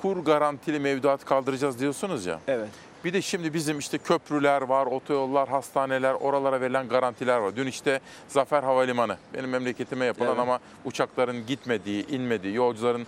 kur 0.02 0.16
garantili 0.24 0.80
mevduat 0.80 1.24
kaldıracağız 1.24 1.80
diyorsunuz 1.80 2.26
ya. 2.26 2.40
Evet. 2.48 2.68
Bir 3.04 3.12
de 3.12 3.22
şimdi 3.22 3.54
bizim 3.54 3.78
işte 3.78 3.98
köprüler 3.98 4.62
var, 4.62 4.86
otoyollar, 4.86 5.48
hastaneler, 5.48 6.14
oralara 6.14 6.60
verilen 6.60 6.88
garantiler 6.88 7.36
var. 7.38 7.56
Dün 7.56 7.66
işte 7.66 8.00
Zafer 8.28 8.62
Havalimanı, 8.62 9.16
benim 9.34 9.50
memleketime 9.50 10.04
yapılan 10.04 10.28
Evet. 10.28 10.38
ama 10.40 10.58
uçakların 10.84 11.46
gitmediği, 11.46 12.06
inmediği, 12.06 12.54
yolcuların 12.54 13.06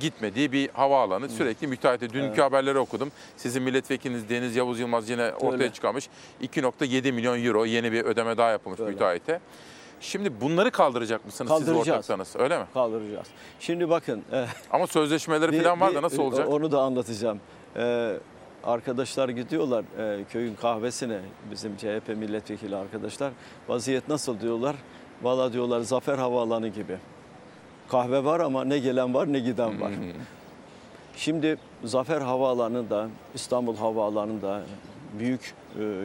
gitmediği 0.00 0.52
bir 0.52 0.68
havaalanı. 0.68 1.28
Sürekli 1.28 1.66
müteahhit. 1.66 2.00
Dünkü 2.00 2.18
Evet. 2.18 2.38
haberleri 2.38 2.78
okudum. 2.78 3.12
Sizin 3.36 3.62
milletvekiliniz 3.62 4.28
Deniz 4.28 4.56
Yavuz 4.56 4.80
Yılmaz 4.80 5.10
yine 5.10 5.32
ortaya 5.32 5.52
Öyle. 5.52 5.72
çıkarmış. 5.72 6.08
2.7 6.42 7.12
milyon 7.12 7.44
euro 7.44 7.64
yeni 7.64 7.92
bir 7.92 8.04
ödeme 8.04 8.36
daha 8.36 8.50
yapılmış 8.50 8.80
Öyle. 8.80 8.90
müteahhite. 8.90 9.40
Şimdi 10.00 10.40
bunları 10.40 10.70
kaldıracak 10.70 11.26
mısınız 11.26 11.50
siz 11.52 11.58
Kaldıracağız. 11.66 11.88
ortaksanız 11.88 12.36
öyle 12.38 12.58
mi? 12.58 12.64
Kaldıracağız. 12.74 13.26
Şimdi 13.60 13.90
bakın. 13.90 14.22
e, 14.32 14.46
Ama 14.70 14.86
sözleşmeleri 14.86 15.62
falan 15.62 15.80
var 15.80 15.94
da 15.94 16.02
nasıl 16.02 16.22
olacak? 16.22 16.48
Onu 16.48 16.72
da 16.72 16.80
anlatacağım. 16.80 17.40
Ee, 17.76 18.16
arkadaşlar 18.64 19.28
gidiyorlar 19.28 19.84
e, 20.20 20.24
köyün 20.24 20.54
kahvesine 20.54 21.18
bizim 21.50 21.76
CHP 21.76 22.08
milletvekili 22.08 22.76
arkadaşlar. 22.76 23.32
Vaziyet 23.68 24.08
nasıl 24.08 24.40
diyorlar? 24.40 24.76
Valla 25.22 25.52
diyorlar 25.52 25.80
Zafer 25.80 26.18
Havaalanı 26.18 26.68
gibi. 26.68 26.96
Kahve 27.88 28.24
var 28.24 28.40
ama 28.40 28.64
ne 28.64 28.78
gelen 28.78 29.14
var 29.14 29.32
ne 29.32 29.38
giden 29.38 29.80
var. 29.80 29.90
Şimdi 31.16 31.58
Zafer 31.84 32.20
Havaalanı'nda, 32.20 33.08
İstanbul 33.34 33.76
Havaalanı'nda 33.76 34.62
büyük 35.18 35.40
e, 35.42 35.59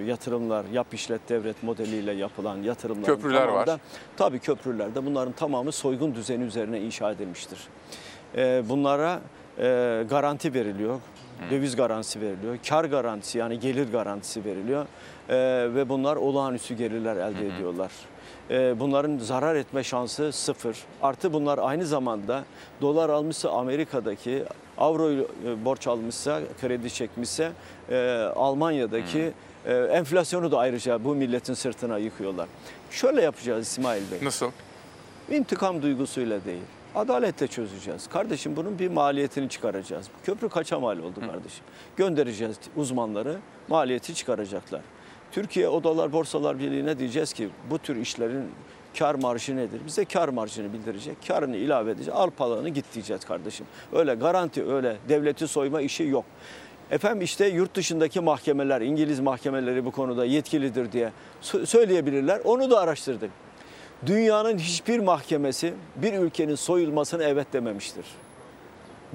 yatırımlar, 0.05 0.65
yap 0.73 0.93
işlet 0.93 1.29
devlet 1.29 1.63
modeliyle 1.63 2.11
yapılan 2.11 2.57
yatırımlar. 2.57 3.05
Köprüler 3.05 3.47
var. 3.47 3.69
Tabii 4.17 4.39
köprülerde 4.39 5.05
bunların 5.05 5.33
tamamı 5.33 5.71
soygun 5.71 6.15
düzeni 6.15 6.43
üzerine 6.43 6.81
inşa 6.81 7.11
edilmiştir. 7.11 7.59
E, 8.37 8.63
bunlara 8.69 9.19
e, 9.59 10.03
garanti 10.09 10.53
veriliyor, 10.53 10.99
döviz 11.51 11.75
garantisi 11.75 12.21
veriliyor, 12.21 12.57
kar 12.69 12.85
garantisi 12.85 13.37
yani 13.37 13.59
gelir 13.59 13.91
garantisi 13.91 14.45
veriliyor 14.45 14.85
E, 15.29 15.35
ve 15.75 15.89
bunlar 15.89 16.15
olağanüstü 16.15 16.75
gelirler 16.75 17.15
elde 17.15 17.47
ediyorlar. 17.47 17.91
E, 18.49 18.79
bunların 18.79 19.17
zarar 19.17 19.55
etme 19.55 19.83
şansı 19.83 20.31
sıfır. 20.31 20.77
Artı 21.01 21.33
bunlar 21.33 21.59
aynı 21.61 21.85
zamanda 21.85 22.43
dolar 22.81 23.09
almışsa 23.09 23.49
Amerika'daki, 23.49 24.43
avro 24.77 25.11
e, 25.11 25.25
borç 25.65 25.87
almışsa, 25.87 26.41
kredi 26.61 26.89
çekmişse 26.89 27.51
e, 27.89 28.21
Almanya'daki 28.35 29.31
e, 29.65 29.73
enflasyonu 29.73 30.51
da 30.51 30.57
ayrıca 30.57 31.03
bu 31.03 31.15
milletin 31.15 31.53
sırtına 31.53 31.97
yıkıyorlar. 31.97 32.47
Şöyle 32.91 33.21
yapacağız 33.21 33.67
İsmail 33.67 34.11
Bey. 34.11 34.19
Nasıl? 34.23 34.51
İntikam 35.31 35.81
duygusuyla 35.81 36.45
değil. 36.45 36.61
Adaletle 36.95 37.47
çözeceğiz. 37.47 38.07
Kardeşim 38.07 38.55
bunun 38.55 38.79
bir 38.79 38.87
maliyetini 38.87 39.49
çıkaracağız. 39.49 40.07
Köprü 40.23 40.49
kaça 40.49 40.79
mal 40.79 40.99
oldu 40.99 41.19
kardeşim? 41.19 41.63
Göndereceğiz 41.97 42.57
uzmanları, 42.75 43.37
maliyeti 43.67 44.15
çıkaracaklar. 44.15 44.81
Türkiye 45.31 45.69
Odalar 45.69 46.11
Borsalar 46.11 46.59
Birliği'ne 46.59 46.99
diyeceğiz 46.99 47.33
ki 47.33 47.49
bu 47.69 47.79
tür 47.79 47.95
işlerin 47.95 48.51
kar 48.99 49.15
marjı 49.15 49.55
nedir? 49.55 49.81
Bize 49.87 50.05
kar 50.05 50.29
marjını 50.29 50.73
bildirecek. 50.73 51.17
Karını 51.27 51.57
ilave 51.57 51.91
edeceğiz. 51.91 52.19
Al 52.19 52.29
palanı 52.29 52.69
git 52.69 52.85
diyeceğiz 52.93 53.25
kardeşim. 53.25 53.65
Öyle 53.93 54.15
garanti 54.15 54.65
öyle 54.65 54.97
devleti 55.09 55.47
soyma 55.47 55.81
işi 55.81 56.03
yok. 56.03 56.25
Efendim 56.91 57.21
işte 57.21 57.47
yurt 57.47 57.75
dışındaki 57.75 58.19
mahkemeler, 58.19 58.81
İngiliz 58.81 59.19
mahkemeleri 59.19 59.85
bu 59.85 59.91
konuda 59.91 60.25
yetkilidir 60.25 60.91
diye 60.91 61.11
sö- 61.43 61.65
söyleyebilirler. 61.65 62.41
Onu 62.43 62.71
da 62.71 62.79
araştırdık. 62.79 63.31
Dünyanın 64.05 64.57
hiçbir 64.57 64.99
mahkemesi 64.99 65.73
bir 65.95 66.13
ülkenin 66.13 66.55
soyulmasına 66.55 67.23
evet 67.23 67.53
dememiştir. 67.53 68.05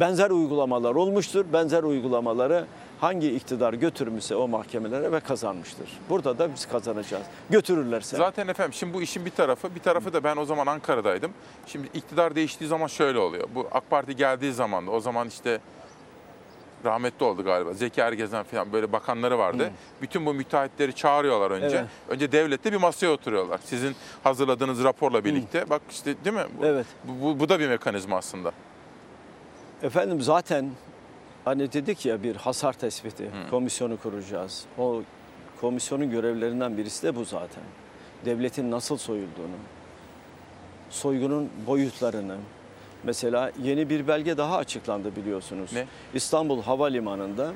Benzer 0.00 0.30
uygulamalar 0.30 0.94
olmuştur. 0.94 1.44
Benzer 1.52 1.82
uygulamaları 1.82 2.64
hangi 3.00 3.34
iktidar 3.34 3.74
götürmüşse 3.74 4.36
o 4.36 4.48
mahkemelere 4.48 5.12
ve 5.12 5.20
kazanmıştır. 5.20 5.88
Burada 6.08 6.38
da 6.38 6.54
biz 6.54 6.66
kazanacağız. 6.68 7.22
Götürürlerse. 7.50 8.16
Zaten 8.16 8.48
efendim 8.48 8.72
şimdi 8.72 8.94
bu 8.94 9.02
işin 9.02 9.24
bir 9.24 9.30
tarafı, 9.30 9.74
bir 9.74 9.80
tarafı 9.80 10.12
da 10.12 10.24
ben 10.24 10.36
o 10.36 10.44
zaman 10.44 10.66
Ankara'daydım. 10.66 11.30
Şimdi 11.66 11.88
iktidar 11.94 12.34
değiştiği 12.34 12.68
zaman 12.68 12.86
şöyle 12.86 13.18
oluyor. 13.18 13.48
Bu 13.54 13.68
AK 13.72 13.90
Parti 13.90 14.16
geldiği 14.16 14.52
zaman 14.52 14.86
da 14.86 14.90
o 14.90 15.00
zaman 15.00 15.28
işte 15.28 15.60
rahmetli 16.84 17.24
oldu 17.24 17.44
galiba. 17.44 17.72
Zeki 17.72 18.00
Ergezen 18.00 18.42
falan 18.42 18.72
böyle 18.72 18.92
bakanları 18.92 19.38
vardı. 19.38 19.64
Hı. 19.64 19.70
Bütün 20.02 20.26
bu 20.26 20.34
müteahhitleri 20.34 20.92
çağırıyorlar 20.94 21.50
önce. 21.50 21.76
Evet. 21.76 21.88
Önce 22.08 22.32
devlette 22.32 22.72
bir 22.72 22.76
masaya 22.76 23.08
oturuyorlar. 23.08 23.60
Sizin 23.64 23.96
hazırladığınız 24.24 24.84
raporla 24.84 25.24
birlikte. 25.24 25.70
Bak 25.70 25.82
işte 25.90 26.24
değil 26.24 26.36
mi? 26.36 26.46
Bu, 26.60 26.66
Evet. 26.66 26.86
bu, 27.04 27.24
bu, 27.24 27.40
bu 27.40 27.48
da 27.48 27.60
bir 27.60 27.68
mekanizma 27.68 28.16
aslında. 28.16 28.52
Efendim 29.82 30.20
zaten 30.20 30.70
hani 31.44 31.72
dedik 31.72 32.06
ya 32.06 32.22
bir 32.22 32.36
hasar 32.36 32.72
tespiti 32.72 33.30
komisyonu 33.50 33.96
kuracağız. 33.96 34.64
O 34.78 35.02
komisyonun 35.60 36.10
görevlerinden 36.10 36.76
birisi 36.76 37.02
de 37.02 37.16
bu 37.16 37.24
zaten. 37.24 37.62
Devletin 38.24 38.70
nasıl 38.70 38.96
soyulduğunu, 38.96 39.56
soygunun 40.90 41.50
boyutlarını. 41.66 42.36
Mesela 43.04 43.52
yeni 43.62 43.90
bir 43.90 44.08
belge 44.08 44.36
daha 44.36 44.56
açıklandı 44.56 45.16
biliyorsunuz. 45.16 45.72
Ne? 45.72 45.86
İstanbul 46.14 46.62
Havalimanı'nda 46.62 47.52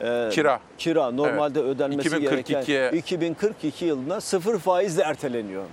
e, 0.00 0.28
Kira. 0.32 0.60
Kira 0.78 1.10
normalde 1.10 1.60
ödenmesi 1.60 2.08
2042'ye 2.08 2.64
gereken 2.64 2.96
2042 2.96 3.84
yılında 3.84 4.20
sıfır 4.20 4.58
faizle 4.58 5.02
erteleniyor. 5.02 5.64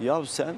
Ya 0.00 0.26
sen 0.26 0.54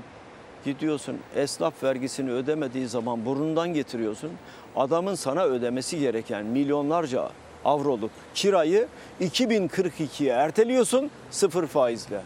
gidiyorsun 0.64 1.19
esnaf 1.36 1.82
vergisini 1.82 2.31
ödemediği 2.31 2.89
zaman 2.89 3.27
burnundan 3.27 3.74
getiriyorsun. 3.74 4.31
Adamın 4.77 5.14
sana 5.14 5.44
ödemesi 5.44 5.98
gereken 6.01 6.47
milyonlarca 6.47 7.28
avroluk 7.64 8.10
kirayı 8.35 8.89
2042'ye 9.20 10.32
erteliyorsun 10.32 11.10
sıfır 11.31 11.66
faizle. 11.66 12.20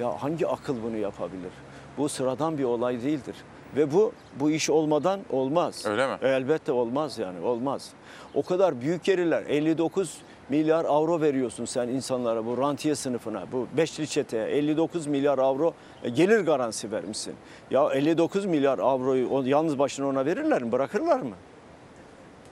Ya 0.00 0.22
hangi 0.22 0.46
akıl 0.46 0.82
bunu 0.82 0.96
yapabilir? 0.96 1.50
Bu 1.98 2.08
sıradan 2.08 2.58
bir 2.58 2.64
olay 2.64 3.02
değildir. 3.02 3.34
Ve 3.76 3.92
bu 3.92 4.12
bu 4.40 4.50
iş 4.50 4.70
olmadan 4.70 5.20
olmaz. 5.30 5.86
Öyle 5.86 6.06
mi? 6.06 6.18
Elbette 6.22 6.72
olmaz 6.72 7.18
yani 7.18 7.40
olmaz. 7.40 7.90
O 8.34 8.42
kadar 8.42 8.80
büyük 8.80 9.04
gelirler 9.04 9.42
59 9.48 10.18
milyar 10.48 10.84
avro 10.84 11.20
veriyorsun 11.20 11.64
sen 11.64 11.88
insanlara 11.88 12.46
bu 12.46 12.58
rantiye 12.58 12.94
sınıfına 12.94 13.44
bu 13.52 13.66
beşli 13.76 14.08
çeteye 14.08 14.46
59 14.46 15.06
milyar 15.06 15.38
avro 15.38 15.74
e, 16.02 16.08
gelir 16.08 16.40
garantisi 16.40 16.92
vermişsin. 16.92 17.34
Ya 17.70 17.90
59 17.92 18.44
milyar 18.44 18.78
avroyu 18.78 19.48
yalnız 19.48 19.78
başına 19.78 20.06
ona 20.06 20.26
verirler 20.26 20.62
mi 20.62 20.72
bırakırlar 20.72 21.20
mı? 21.20 21.34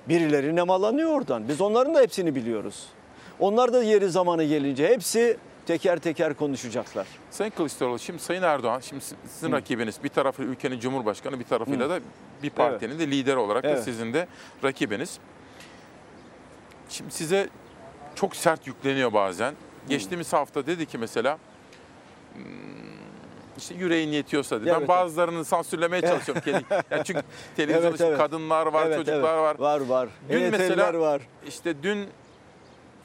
Birileri 0.09 0.56
nemalanıyor 0.56 1.10
oradan. 1.10 1.48
Biz 1.48 1.60
onların 1.60 1.94
da 1.94 2.01
hepsini 2.01 2.34
biliyoruz. 2.34 2.86
Onlar 3.40 3.72
da 3.72 3.82
yeri 3.82 4.09
zamanı 4.09 4.44
gelince 4.44 4.88
hepsi 4.88 5.36
teker 5.66 5.98
teker 5.98 6.34
konuşacaklar. 6.34 7.06
Sayın 7.30 7.51
Kılıçdaroğlu 7.51 7.98
şimdi 7.98 8.22
Sayın 8.22 8.43
Erdoğan 8.43 8.80
şimdi 8.80 9.05
sizin 9.28 9.52
rakibiniz 9.52 10.05
bir 10.05 10.09
tarafı 10.09 10.43
ülkenin 10.43 10.80
cumhurbaşkanı 10.80 11.38
bir 11.40 11.44
tarafıyla 11.44 11.86
Hı. 11.86 11.90
da 11.90 12.01
bir 12.43 12.51
partinin 12.51 12.98
de 12.98 13.10
lideri 13.10 13.36
olarak 13.36 13.64
da 13.64 13.68
Evet. 13.68 13.84
sizin 13.84 14.12
de 14.14 14.28
rakibiniz. 14.64 15.18
Şimdi 16.88 17.10
size 17.14 17.48
çok 18.14 18.36
sert 18.36 18.66
yükleniyor 18.66 19.12
bazen. 19.12 19.55
Geçtiğimiz 19.88 20.32
hafta 20.32 20.66
dedi 20.66 20.86
ki 20.86 20.98
mesela 20.98 21.38
"Hmm, 22.34 22.43
işte 23.59 23.74
yüreğin 23.74 24.09
yetiyorsa 24.09 24.56
dedi. 24.60 24.64
Evet, 24.68 24.74
ben 24.74 24.78
evet. 24.78 24.88
bazılarını 24.88 25.44
sansürlemeye 25.44 26.02
çalışıyorum. 26.06 26.43
kendi. 26.44 26.64
Yani 26.90 27.05
çünkü 27.05 27.22
televizyonda 27.56 27.88
Evet, 27.88 28.01
evet. 28.01 28.18
kadınlar 28.18 28.66
var, 28.66 28.86
Evet, 28.86 28.97
çocuklar 28.97 29.34
evet. 29.34 29.43
var. 29.43 29.59
Var 29.59 29.80
var. 29.80 30.09
Dün 30.28 30.34
EYT'liler 30.40 30.60
mesela 30.68 31.01
var. 31.01 31.22
işte 31.48 31.82
dün 31.82 32.06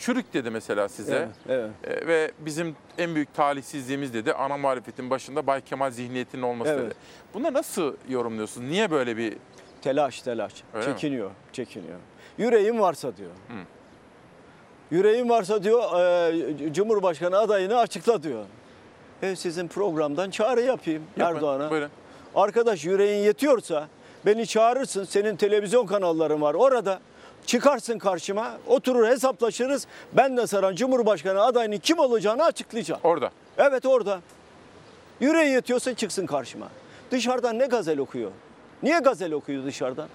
çürük 0.02 0.34
dedi 0.34 0.49
mesela 0.49 0.90
size. 0.90 1.15
Evet, 1.49 1.69
evet. 1.84 2.03
E, 2.03 2.07
ve 2.07 2.32
bizim 2.40 2.76
en 2.98 3.15
büyük 3.15 3.34
talihsizliğimiz 3.34 4.14
dedi 4.14 4.34
ana 4.34 4.57
muhalefetin 4.57 5.10
başında 5.10 5.48
Bay 5.48 5.61
Kemal 5.61 5.91
zihniyetinin 5.91 6.41
olması 6.41 6.72
Evet. 6.72 6.86
dedi. 6.86 6.94
Bunu 7.34 7.53
nasıl 7.53 7.95
yorumluyorsun? 8.10 8.64
Niye 8.64 8.91
böyle 8.91 9.18
bir 9.18 9.38
Telaş 9.82 10.22
telaş. 10.22 10.53
Öyle 10.73 10.88
mi? 10.88 10.94
çekiniyor, 10.94 11.32
çekiniyor. 11.53 11.98
Yüreğim 12.38 12.80
varsa 12.80 13.18
diyor. 13.18 13.30
Yüreğim 14.91 15.30
varsa 15.30 15.64
diyor 15.64 15.82
e, 16.69 16.73
Cumhurbaşkanı 16.73 17.38
adayını 17.38 17.78
açıkla 17.78 18.23
diyor. 18.23 18.45
E 19.22 19.36
sizin 19.36 19.68
programdan 19.68 20.30
çağrı 20.30 20.61
yapayım 20.61 21.03
Yapın, 21.18 21.36
Erdoğan'a. 21.36 21.72
buyurun. 21.72 21.90
Arkadaş 22.36 22.86
yüreğin 22.86 23.23
yetiyorsa 23.23 23.88
beni 24.26 24.48
çağırırsın. 24.48 25.03
Senin 25.03 25.36
televizyon 25.36 25.86
kanalların 25.86 26.41
var 26.41 26.53
orada. 26.53 26.99
Çıkarsın 27.46 27.98
karşıma, 27.98 28.58
oturur 28.68 29.08
hesaplaşırız. 29.08 29.88
Ben 30.14 30.38
de 30.38 30.48
sana 30.48 30.76
Cumhurbaşkanı 30.76 31.42
adayının 31.42 31.78
kim 31.78 32.00
olacağını 32.00 32.44
açıklayacağım. 32.44 33.02
Orada. 33.04 33.32
Evet 33.58 33.86
orada. 33.86 34.22
Yüreği 35.20 35.52
yetiyorsa 35.52 35.94
çıksın 35.94 36.26
karşıma. 36.26 36.68
Dışarıdan 37.12 37.60
ne 37.60 37.66
gazel 37.66 38.00
okuyor? 38.00 38.32
Niye 38.84 39.00
gazel 39.00 39.32
okuyor 39.32 39.66
dışarıdan? 39.66 40.08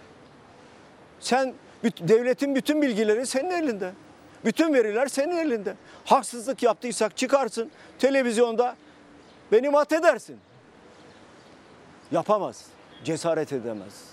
Sen 1.21 1.55
devletin 1.85 2.55
bütün 2.55 2.83
bilgileri 2.83 3.27
senin 3.27 3.51
elinde. 3.51 3.93
Bütün 4.45 4.75
veriler 4.75 5.07
senin 5.07 5.37
elinde. 5.37 5.75
Haksızlık 6.05 6.63
yaptıysak 6.63 7.17
çıkarsın 7.17 7.71
televizyonda 7.99 8.77
beni 9.53 9.69
mat 9.71 9.93
edersin. 9.93 10.37
Yapamaz. 12.13 12.65
Cesaret 13.05 13.53
edemez. 13.53 14.05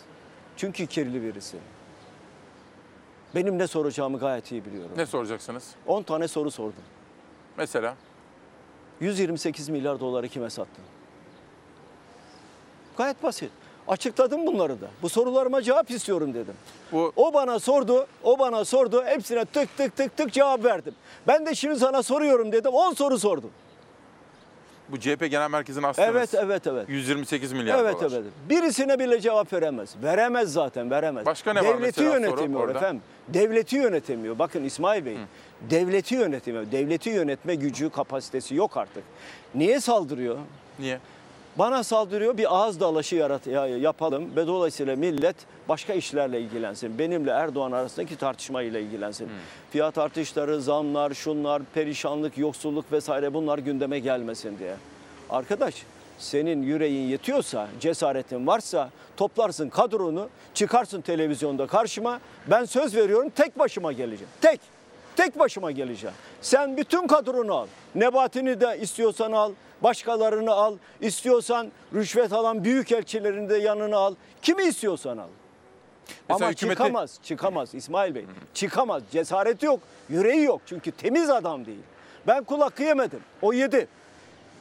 Çünkü 0.57 0.88
kirli 0.88 1.23
birisi. 1.23 1.57
Benim 3.35 3.57
ne 3.60 3.68
soracağımı 3.68 4.19
gayet 4.19 4.51
iyi 4.51 4.65
biliyorum. 4.65 4.91
ne 4.97 5.05
soracaksınız? 5.05 5.64
10 5.88 6.03
tane 6.03 6.27
soru 6.27 6.51
sordum. 6.51 6.84
Mesela 7.57 7.95
128 8.99 9.69
milyar 9.69 9.99
doları 9.99 10.27
kime 10.27 10.49
sattın? 10.49 10.84
Gayet 12.97 13.23
basit. 13.23 13.51
Açıkladım 13.88 14.47
bunları 14.47 14.81
da. 14.81 14.88
Bu 15.01 15.10
sorularıma 15.10 15.61
cevap 15.61 15.91
istiyorum 15.91 16.34
dedim. 16.34 16.53
O 17.15 17.34
bana 17.34 17.60
sordu, 17.60 18.07
o 18.23 18.39
bana 18.39 18.65
sordu. 18.65 19.03
Hepsine 19.05 19.45
tık 19.45 19.77
tık 19.77 19.95
tık 19.97 20.18
tık 20.18 20.34
cevap 20.34 20.64
verdim. 20.65 20.93
Ben 21.27 21.45
de 21.45 21.55
şimdi 21.55 21.80
sana 21.80 22.03
soruyorum 22.03 22.51
dedim. 22.51 22.72
10 22.73 22.93
soru 22.93 23.19
sordum. 23.19 23.51
Bu 24.89 24.99
CHP 24.99 25.19
Genel 25.31 25.49
Merkezi'nin 25.49 25.84
aslında 25.84 26.07
Evet, 26.07 26.34
evet, 26.34 26.68
evet. 26.68 26.89
128 26.89 27.53
milyar 27.53 27.80
evet 27.80 28.01
dolar. 28.01 28.11
evet. 28.11 28.31
Birisine 28.49 28.99
bile 28.99 29.22
cevap 29.22 29.53
veremez. 29.53 29.95
Veremez 30.03 30.53
zaten, 30.53 30.91
veremez. 30.91 31.26
Başka 31.26 31.53
ne 31.53 31.60
var 31.60 31.65
Devleti 31.68 32.01
mesela 32.01 32.11
soru 32.11 32.22
yönetemiyor 32.22 32.69
efendim. 32.76 33.01
Devleti 33.27 33.75
yönetemiyor. 33.75 34.39
Bakın 34.39 34.63
İsmail 34.63 35.05
Bey, 35.05 35.17
devleti 35.69 36.15
yönetemiyor. 36.15 36.71
Devleti 36.71 37.09
yönetme 37.09 37.55
gücü, 37.55 37.89
kapasitesi 37.89 38.55
yok 38.55 38.77
artık. 38.77 39.03
Niye 39.55 39.79
saldırıyor? 39.79 40.37
Niye? 40.79 40.99
Bana 41.55 41.83
saldırıyor 41.83 42.37
bir 42.37 42.55
ağız 42.55 42.79
dalaşı 42.79 43.15
yarat 43.15 43.47
ya- 43.47 43.67
yapalım 43.77 44.35
ve 44.35 44.47
dolayısıyla 44.47 44.95
millet 44.95 45.35
başka 45.69 45.93
işlerle 45.93 46.41
ilgilensin. 46.41 46.99
Benimle 46.99 47.31
Erdoğan 47.31 47.71
arasındaki 47.71 48.15
tartışmayla 48.15 48.79
ilgilensin. 48.79 49.29
Fiyat 49.71 49.97
artışları, 49.97 50.61
zamlar, 50.61 51.13
şunlar, 51.13 51.61
perişanlık, 51.73 52.37
yoksulluk 52.37 52.91
vesaire 52.91 53.33
bunlar 53.33 53.57
gündeme 53.57 53.99
gelmesin 53.99 54.59
diye. 54.59 54.75
Arkadaş 55.29 55.83
senin 56.18 56.61
yüreğin 56.61 57.07
yetiyorsa, 57.10 57.68
cesaretin 57.80 58.48
varsa 58.48 58.90
toplarsın 59.18 59.69
kadronu, 59.69 60.30
çıkarsın 60.53 61.02
televizyonda 61.02 61.68
karşıma. 61.68 62.19
Ben 62.48 62.65
söz 62.65 62.95
veriyorum 62.95 63.30
tek 63.35 63.60
başıma 63.60 63.91
geleceğim. 63.91 64.30
Tek. 64.41 64.60
Tek 65.15 65.40
başıma 65.40 65.72
geleceğim. 65.72 66.15
Sen 66.41 66.77
bütün 66.77 67.07
kadronu 67.07 67.53
al. 67.56 67.68
Nebatini 67.95 68.61
de 68.61 68.77
istiyorsan 68.81 69.31
al. 69.31 69.52
Başkalarını 69.84 70.52
al. 70.52 70.77
İstiyorsan 71.02 71.72
rüşvet 71.94 72.34
alan 72.34 72.64
büyük 72.64 72.91
elçilerini 72.91 73.49
de 73.49 73.57
yanına 73.57 73.98
al. 73.98 74.15
Kimi 74.41 74.64
istiyorsan 74.64 75.18
al. 75.18 75.27
Mesela 76.30 76.45
Ama 76.45 76.52
hükümeti- 76.52 76.69
çıkamaz, 76.69 77.19
çıkamaz 77.23 77.76
İsmail 77.76 78.15
Bey. 78.15 78.26
Çıkamaz. 78.53 79.03
Cesareti 79.11 79.65
yok, 79.65 79.80
yüreği 80.10 80.44
yok. 80.44 80.61
Çünkü 80.65 80.91
temiz 80.91 81.30
adam 81.30 81.65
değil. 81.65 81.80
Ben 82.27 82.44
kul 82.44 82.60
hakkı 82.61 82.84
yemedim. 82.84 83.19
O 83.41 83.53
yedi. 83.53 83.88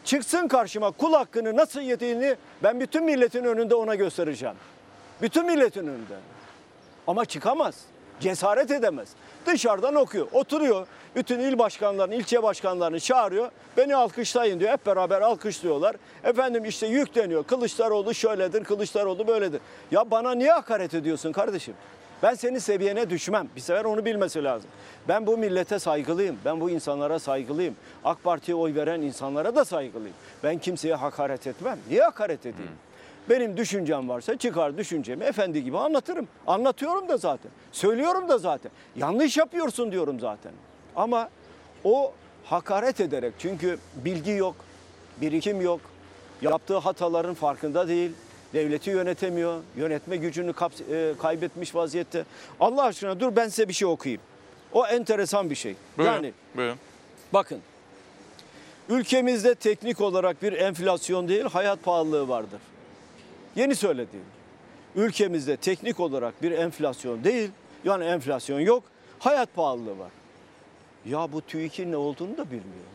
Çıksın 0.05 0.49
karşıma 0.49 0.91
kul 0.91 1.13
hakkını 1.13 1.57
nasıl 1.57 1.81
yediğini 1.81 2.37
ben 2.63 2.81
bütün 2.81 3.05
milletin 3.05 3.45
önünde 3.45 3.75
ona 3.75 3.95
göstereceğim. 3.95 4.57
Bütün 5.23 5.47
milletin 5.47 5.87
önünde. 5.87 6.17
Ama 7.07 7.25
çıkamaz. 7.25 7.75
Cesaret 8.21 8.71
edemez. 8.71 9.09
Dışarıdan 9.47 9.95
okuyor. 9.95 10.27
Oturuyor. 10.33 10.87
Bütün 11.17 11.39
il 11.41 11.59
başkanlarını, 11.59 12.15
ilçe 12.15 12.43
başkanlarını 12.43 13.01
çağırıyor. 13.01 13.51
Beni 13.77 13.97
alkışlayın 13.97 14.61
diyor. 14.61 14.73
Hep 14.73 14.87
beraber 14.87 15.21
alkışlıyorlar. 15.21 15.97
Efendim 16.25 16.65
işte 16.65 16.87
yükleniyor. 16.87 17.45
Kılıçdaroğlu 17.45 18.15
şöyledir, 18.15 18.65
Kılıçdaroğlu 18.65 19.27
böyledir. 19.27 19.61
Ya 19.91 20.11
bana 20.11 20.33
niye 20.35 20.53
hakaret 20.53 20.95
ediyorsun 20.95 21.33
kardeşim? 21.33 21.75
Ben 22.23 22.35
senin 22.35 22.59
seviyene 22.59 23.11
düşmem. 23.11 23.49
Bir 23.57 23.61
sefer 23.61 23.85
onu 23.85 24.05
bilmesi 24.05 24.45
lazım. 24.45 24.71
Ben 25.09 25.27
bu 25.27 25.37
millete 25.39 25.79
saygılıyım. 25.79 26.37
Ben 26.45 26.61
bu 26.61 26.71
insanlara 26.71 27.19
saygılıyım. 27.19 27.77
AK 28.05 28.25
Parti'ye 28.25 28.55
oy 28.57 28.75
veren 28.75 29.01
insanlara 29.01 29.55
da 29.57 29.65
saygılıyım. 29.65 30.15
Ben 30.45 30.59
kimseye 30.59 30.95
hakaret 30.95 31.47
etmem. 31.47 31.79
Niye 31.89 32.03
hakaret 32.03 32.41
edeyim? 32.41 32.73
Benim 33.31 33.57
düşüncem 33.57 34.09
varsa 34.09 34.39
çıkar 34.39 34.79
düşüncemi 34.79 35.25
efendi 35.25 35.65
gibi 35.65 35.79
anlatırım. 35.79 36.29
Anlatıyorum 36.47 37.09
da 37.09 37.17
zaten. 37.17 37.51
Söylüyorum 37.73 38.29
da 38.29 38.39
zaten. 38.39 38.73
Yanlış 38.97 39.37
yapıyorsun 39.37 39.93
diyorum 39.93 40.21
zaten. 40.21 40.53
Ama 40.97 41.29
o 41.85 42.13
hakaret 42.45 43.01
ederek 43.01 43.33
çünkü 43.39 43.79
bilgi 44.05 44.31
yok, 44.31 44.55
birikim 45.21 45.61
yok. 45.61 45.81
Yaptığı 46.43 46.79
hataların 46.79 47.35
farkında 47.35 47.89
değil. 47.89 48.13
Devleti 48.53 48.91
yönetemiyor. 48.91 49.61
Yönetme 49.77 50.17
gücünü 50.17 50.53
e, 50.91 51.15
kaybetmiş 51.19 51.75
vaziyette. 51.75 52.25
Allah 52.61 52.83
aşkına 52.85 53.21
dur 53.21 53.37
ben 53.37 53.49
size 53.49 53.69
bir 53.69 53.73
şey 53.73 53.89
okuyayım. 53.89 54.23
O 54.73 54.87
enteresan 54.87 55.51
bir 55.51 55.55
şey. 55.55 55.75
Buyurun, 55.99 56.15
Yani 56.15 56.33
buyurun. 56.57 56.77
bakın 57.33 57.61
ülkemizde 58.89 59.55
teknik 59.55 60.01
olarak 60.01 60.43
bir 60.43 60.53
enflasyon 60.53 61.29
değil 61.29 61.45
hayat 61.45 61.83
pahalılığı 61.83 62.29
vardır. 62.29 62.61
Yeni 63.57 63.75
söylediğim. 63.75 64.27
Ülkemizde 64.97 65.57
teknik 65.57 66.01
olarak 66.01 66.43
bir 66.43 66.53
enflasyon 66.53 67.25
değil, 67.25 67.51
yani 67.85 68.05
enflasyon 68.05 68.61
yok, 68.61 68.85
hayat 69.19 69.55
pahalılığı 69.55 69.99
var. 69.99 70.11
Ya 71.07 71.33
bu 71.33 71.41
TÜİK'in 71.41 71.93
ne 71.93 71.97
olduğunu 71.97 72.37
da 72.37 72.45
bilmiyor. 72.47 72.93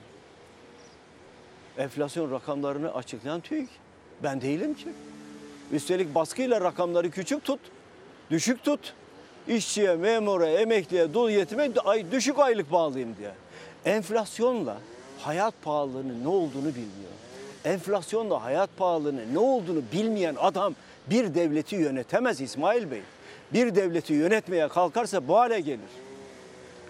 Enflasyon 1.78 2.32
rakamlarını 2.32 2.94
açıklayan 2.94 3.42
TÜİK. 3.42 3.70
Ben 4.24 4.42
değilim 4.42 4.74
ki. 4.74 4.88
Üstelik 5.72 6.16
baskıyla 6.16 6.62
rakamları 6.62 7.12
küçük 7.12 7.44
tut, 7.44 7.60
düşük 8.32 8.64
tut. 8.64 8.94
İşçiye, 9.48 9.96
memura, 9.96 10.48
emekliye, 10.48 11.14
dul 11.14 11.30
yetime 11.30 11.72
düşük 12.12 12.40
aylık 12.40 12.72
bağlayayım 12.72 13.16
diye. 13.18 13.32
Enflasyonla 13.86 14.78
hayat 15.20 15.54
pahalılığının 15.64 16.24
ne 16.24 16.28
olduğunu 16.28 16.68
bilmiyor. 16.68 17.12
Enflasyonla 17.66 18.44
hayat 18.44 18.70
pahalılığının 18.78 19.34
ne 19.34 19.40
olduğunu 19.40 19.82
bilmeyen 19.94 20.36
adam 20.40 20.76
bir 21.10 21.36
devleti 21.36 21.76
yönetemez 21.76 22.42
İsmail 22.42 22.92
Bey. 22.92 23.02
Bir 23.54 23.76
devleti 23.76 24.14
yönetmeye 24.14 24.68
kalkarsa 24.68 25.28
bu 25.28 25.38
hale 25.38 25.60
gelir. 25.60 25.90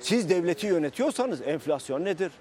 Siz 0.01 0.29
devleti 0.29 0.67
yönetiyorsanız 0.67 1.41
enflasyon 1.41 2.05
nedir? 2.05 2.31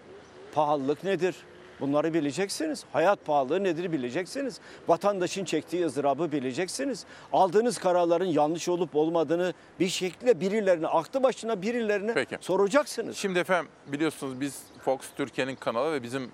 Pahalılık 0.54 1.04
nedir? 1.04 1.36
Bunları 1.80 2.14
bileceksiniz. 2.14 2.84
Hayat 2.92 3.24
pahalılığı 3.24 3.64
nedir 3.64 3.92
bileceksiniz. 3.92 4.60
Vatandaşın 4.88 5.44
çektiği 5.44 5.86
ızdırabı 5.86 6.32
bileceksiniz. 6.32 7.04
Aldığınız 7.32 7.78
kararların 7.78 8.24
yanlış 8.24 8.68
olup 8.68 8.96
olmadığını 8.96 9.54
bir 9.80 9.88
şekilde 9.88 10.40
birilerine, 10.40 10.86
aklı 10.86 11.22
başına 11.22 11.62
birilerine 11.62 12.14
Peki. 12.14 12.38
soracaksınız. 12.40 13.16
Şimdi 13.16 13.38
efendim 13.38 13.68
biliyorsunuz 13.86 14.40
biz 14.40 14.62
Fox 14.84 15.00
Türkiye'nin 15.16 15.54
kanalı 15.56 15.92
ve 15.92 16.02
bizim 16.02 16.30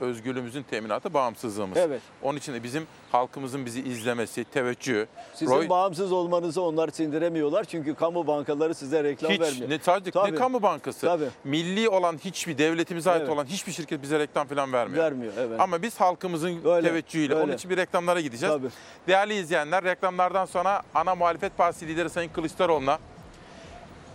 özgürlüğümüzün 0.00 0.62
teminatı 0.62 1.14
bağımsızlığımız. 1.14 1.78
Evet. 1.78 2.00
Onun 2.22 2.38
için 2.38 2.54
de 2.54 2.62
bizim 2.62 2.86
halkımızın 3.12 3.66
bizi 3.66 3.80
izlemesi, 3.82 4.44
teveccühü. 4.44 5.06
Sizin 5.34 5.52
Roy- 5.54 5.68
bağımsız 5.68 6.12
olmanızı 6.12 6.62
onlar 6.62 6.88
sindiremiyorlar 6.88 7.64
çünkü 7.64 7.94
kamu 7.94 8.26
bankaları 8.26 8.74
size 8.74 9.04
reklam 9.04 9.30
hiç 9.32 9.40
vermiyor. 9.40 9.70
ne 9.70 9.78
sadece 9.78 10.10
Tabii. 10.10 10.32
ne 10.32 10.36
kamu 10.36 10.62
bankası. 10.62 11.06
Tabii. 11.06 11.28
Milli 11.44 11.88
olan 11.88 12.18
hiçbir 12.24 12.58
devletimize 12.58 13.10
ait 13.10 13.20
Evet. 13.20 13.30
olan 13.30 13.44
hiçbir 13.44 13.72
şirket 13.72 14.02
bize 14.02 14.18
reklam 14.18 14.46
falan 14.46 14.72
vermiyor. 14.72 15.04
Vermiyor, 15.04 15.32
evet. 15.38 15.60
Ama 15.60 15.82
biz 15.82 16.00
halkımızın 16.00 16.64
Öyle, 16.64 16.88
teveccühüyle 16.88 17.34
onun 17.34 17.42
öyle. 17.42 17.54
için 17.54 17.70
bir 17.70 17.76
reklamlara 17.76 18.20
gideceğiz. 18.20 18.54
Tabii. 18.54 18.68
Değerli 19.08 19.34
izleyenler 19.34 19.84
reklamlardan 19.84 20.44
sonra 20.44 20.82
ana 20.94 21.14
muhalefet 21.14 21.56
partisi 21.56 21.88
lideri 21.88 22.10
Sayın 22.10 22.28
Kılıçdaroğlu'na 22.32 22.98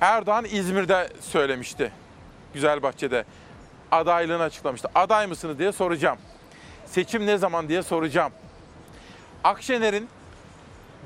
Erdoğan 0.02 0.45
İzmir'de 0.52 1.10
söylemişti. 1.22 1.91
Güzelbahçe'de 2.53 3.26
adaylığını 3.96 4.44
açıklamıştı. 4.44 4.90
Aday 4.96 5.28
mısınız 5.28 5.60
diye 5.60 5.72
soracağım. 5.72 6.18
Seçim 6.86 7.26
ne 7.26 7.38
zaman 7.38 7.70
diye 7.70 7.84
soracağım. 7.84 8.32
Akşener'in 9.44 10.10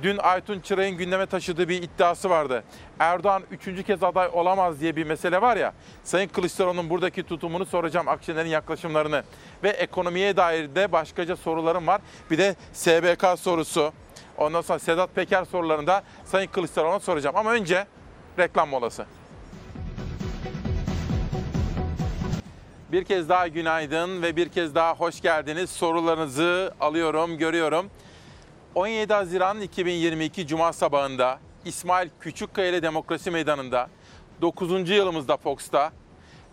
dün 0.04 0.18
Aytun 0.18 0.60
Çıray'ın 0.60 0.98
gündeme 0.98 1.26
taşıdığı 1.26 1.70
bir 1.70 1.84
iddiası 1.84 2.30
vardı. 2.30 2.64
Erdoğan 3.00 3.44
üçüncü 3.52 3.84
kez 3.84 4.04
aday 4.04 4.30
olamaz 4.34 4.82
diye 4.82 4.96
bir 4.96 5.04
mesele 5.04 5.42
var 5.42 5.58
ya. 5.58 5.74
Sayın 6.04 6.28
Kılıçdaroğlu'nun 6.28 6.90
buradaki 6.90 7.24
tutumunu 7.24 7.66
soracağım. 7.66 8.08
Akşener'in 8.08 8.50
yaklaşımlarını. 8.50 9.24
Ve 9.64 9.70
ekonomiye 9.70 10.38
dair 10.38 10.76
de 10.76 10.92
başkaca 10.92 11.36
sorularım 11.36 11.88
var. 11.88 12.02
Bir 12.32 12.38
de 12.38 12.56
SBK 12.74 13.40
sorusu. 13.40 13.94
Ondan 14.38 14.62
sonra 14.62 14.80
Sedat 14.80 15.16
Peker 15.16 15.46
sorularını 15.46 15.88
da 15.88 16.04
Sayın 16.26 16.48
Kılıçdaroğlu'na 16.48 17.00
soracağım. 17.00 17.36
Ama 17.36 17.52
önce 17.52 17.88
reklam 18.40 18.70
molası. 18.70 19.06
Bir 22.92 23.04
kez 23.04 23.30
daha 23.30 23.48
günaydın 23.48 24.22
ve 24.22 24.36
bir 24.36 24.50
kez 24.50 24.76
daha 24.76 24.96
hoş 24.96 25.22
geldiniz. 25.22 25.70
Sorularınızı 25.70 26.74
alıyorum, 26.80 27.38
görüyorum. 27.38 27.90
17 28.76 29.14
Haziran 29.14 29.62
2022 29.62 30.48
Cuma 30.48 30.74
sabahında 30.74 31.40
İsmail 31.66 32.10
Küçükkaya 32.20 32.70
ile 32.70 32.82
Demokrasi 32.82 33.32
Meydanı'nda 33.32 33.90
9. 34.42 34.90
yılımızda 34.90 35.38
Fox'ta 35.38 35.92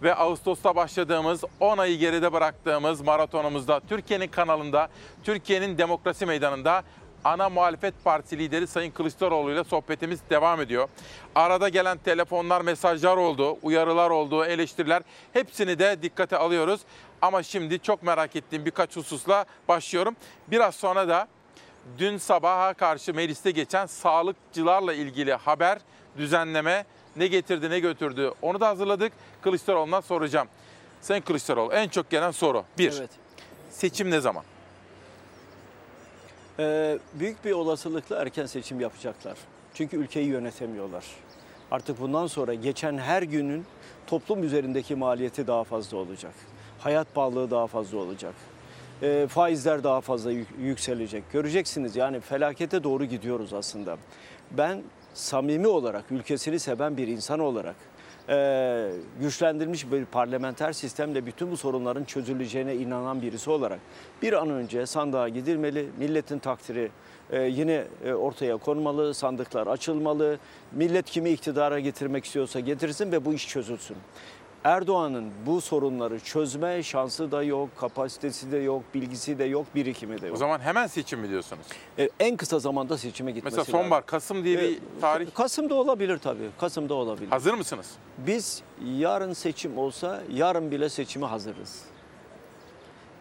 ve 0.03 0.15
Ağustos'ta 0.15 0.77
başladığımız 0.77 1.45
10 1.61 1.79
ayı 1.79 1.99
geride 1.99 2.33
bıraktığımız 2.33 3.01
maratonumuzda 3.01 3.81
Türkiye'nin 3.89 4.29
kanalında, 4.29 4.89
Türkiye'nin 5.25 5.79
Demokrasi 5.79 6.27
Meydanı'nda 6.27 6.83
ana 7.27 7.49
muhalefet 7.49 7.95
partisi 8.05 8.39
lideri 8.39 8.67
Sayın 8.67 8.91
Kılıçdaroğlu 8.91 9.53
ile 9.53 9.65
sohbetimiz 9.65 10.21
devam 10.31 10.61
ediyor. 10.61 10.89
Arada 11.35 11.69
gelen 11.69 11.99
telefonlar, 11.99 12.61
mesajlar 12.61 13.17
oldu, 13.17 13.59
uyarılar 13.63 14.11
oldu, 14.11 14.45
eleştiriler 14.45 15.03
hepsini 15.33 15.79
de 15.79 16.03
dikkate 16.03 16.37
alıyoruz. 16.37 16.81
Ama 17.23 17.43
şimdi 17.43 17.79
çok 17.79 18.03
merak 18.03 18.37
ettiğim 18.37 18.65
birkaç 18.65 18.97
hususla 18.97 19.45
başlıyorum. 19.69 20.17
Biraz 20.49 20.75
sonra 20.75 21.09
da 21.09 21.29
dün 21.99 22.19
sabaha 22.19 22.75
karşı 22.75 23.15
mecliste 23.15 23.51
geçen 23.51 23.87
sağlıkçılarla 23.87 24.95
ilgili 24.95 25.35
haber, 25.35 25.79
düzenleme 26.19 26.85
ne 27.17 27.27
getirdi 27.27 27.71
ne 27.71 27.81
götürdü 27.81 28.33
onu 28.43 28.61
da 28.61 28.69
hazırladık. 28.69 29.13
Kılıçdaroğlu'na 29.43 30.03
soracağım. 30.03 30.49
Sayın 31.01 31.23
Kılıçdaroğlu 31.23 31.73
en 31.73 31.89
çok 31.89 32.11
gelen 32.11 32.31
soru. 32.31 32.65
Bir, 32.79 32.93
Evet. 32.99 33.11
seçim 33.71 34.11
ne 34.11 34.21
zaman? 34.21 34.45
Ee, 36.59 36.99
büyük 37.15 37.45
bir 37.45 37.53
olasılıkla 37.53 38.17
erken 38.23 38.47
seçim 38.47 38.81
yapacaklar. 38.81 39.37
Çünkü 39.75 39.97
ülkeyi 39.97 40.27
yönetemiyorlar. 40.27 41.05
Artık 41.71 42.01
bundan 42.01 42.27
sonra 42.27 42.55
geçen 42.55 42.99
her 42.99 43.23
günün 43.23 43.65
toplum 44.07 44.45
üzerindeki 44.45 44.95
maliyeti 44.95 45.47
daha 45.47 45.65
fazla 45.65 45.97
olacak. 45.97 46.33
Hayat 46.79 47.15
pahalılığı 47.15 47.51
daha 47.51 47.67
fazla 47.67 47.99
olacak. 47.99 48.35
Ee, 49.03 49.27
faizler 49.31 49.85
daha 49.85 50.01
fazla 50.01 50.31
yük- 50.33 50.59
yükselecek. 50.61 51.33
Göreceksiniz 51.33 51.97
yani 51.97 52.21
felakete 52.21 52.85
doğru 52.85 53.05
gidiyoruz 53.05 53.53
aslında. 53.53 53.97
Ben 54.51 54.83
samimi 55.15 55.67
olarak, 55.67 56.05
ülkesini 56.11 56.59
seven 56.59 56.97
bir 56.97 57.09
insan 57.09 57.41
olarak 57.41 57.77
e, 58.29 58.89
güçlendirilmiş 59.21 59.93
bir 59.93 60.05
parlamenter 60.05 60.73
sistemle 60.73 61.27
bütün 61.27 61.51
bu 61.51 61.57
sorunların 61.57 62.05
çözüleceğine 62.05 62.75
inanan 62.75 63.23
birisi 63.23 63.51
olarak 63.51 63.79
bir 64.23 64.33
an 64.33 64.51
önce 64.51 64.87
sandığa 64.87 65.29
gidilmeli, 65.29 65.89
milletin 65.99 66.39
takdiri 66.39 66.91
e, 67.31 67.43
yine 67.43 67.85
e, 68.05 68.13
ortaya 68.13 68.57
konmalı, 68.57 69.15
sandıklar 69.15 69.67
açılmalı, 69.67 70.39
millet 70.73 71.11
kimi 71.11 71.31
iktidara 71.31 71.81
getirmek 71.81 72.25
istiyorsa 72.25 72.61
getirsin 72.61 73.13
ve 73.13 73.25
bu 73.25 73.35
iş 73.35 73.49
çözülsün. 73.49 73.97
Erdoğan'ın 74.67 75.31
bu 75.47 75.61
sorunları 75.61 76.21
çözme 76.21 76.83
şansı 76.83 77.33
da 77.33 77.43
yok, 77.43 77.69
kapasitesi 77.77 78.53
de 78.53 78.57
yok, 78.57 78.83
bilgisi 78.95 79.39
de 79.39 79.45
yok, 79.45 79.67
birikimi 79.75 80.21
de 80.23 80.27
yok. 80.27 80.37
O 80.37 80.39
zaman 80.39 80.61
hemen 80.61 80.87
seçim 80.87 81.21
mi 81.21 81.29
diyorsunuz? 81.29 81.67
E, 81.99 82.09
en 82.21 82.37
kısa 82.37 82.59
zamanda 82.59 82.99
seçime 82.99 83.33
gitmesi 83.33 83.57
Mesela 83.57 83.79
sonbahar, 83.79 83.91
lazım. 83.91 84.07
Kasım 84.07 84.45
diye 84.45 84.59
bir 84.59 84.77
E, 84.77 84.79
tarih. 85.01 85.35
Kasım'da 85.35 85.75
olabilir 85.75 86.19
tabii. 86.19 86.51
Kasım'da 86.59 86.95
olabilir. 86.95 87.31
Hazır 87.31 87.55
mısınız? 87.55 87.91
Biz 88.19 88.63
yarın 88.85 89.33
seçim 89.33 89.79
olsa 89.79 90.23
yarın 90.33 90.71
bile 90.71 90.89
seçime 90.89 91.27
hazırız. 91.27 91.83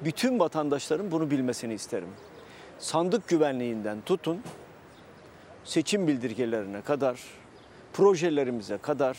Bütün 0.01 0.39
vatandaşların 0.39 1.11
bunu 1.11 1.31
bilmesini 1.31 1.73
isterim. 1.73 2.09
Sandık 2.79 3.27
güvenliğinden 3.27 4.01
tutun, 4.01 4.41
seçim 5.63 6.07
bildirgelerine 6.07 6.81
kadar, 6.81 7.19
projelerimize 7.93 8.77
kadar 8.77 9.17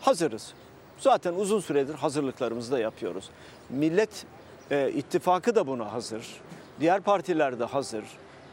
hazırız. 0.00 0.54
Zaten 1.00 1.34
uzun 1.34 1.60
süredir 1.60 1.94
hazırlıklarımızı 1.94 2.72
da 2.72 2.78
yapıyoruz. 2.78 3.30
Millet 3.70 4.26
e, 4.70 4.90
ittifakı 4.90 5.54
da 5.54 5.66
buna 5.66 5.92
hazır. 5.92 6.26
Diğer 6.80 7.00
partiler 7.00 7.58
de 7.58 7.64
hazır. 7.64 8.04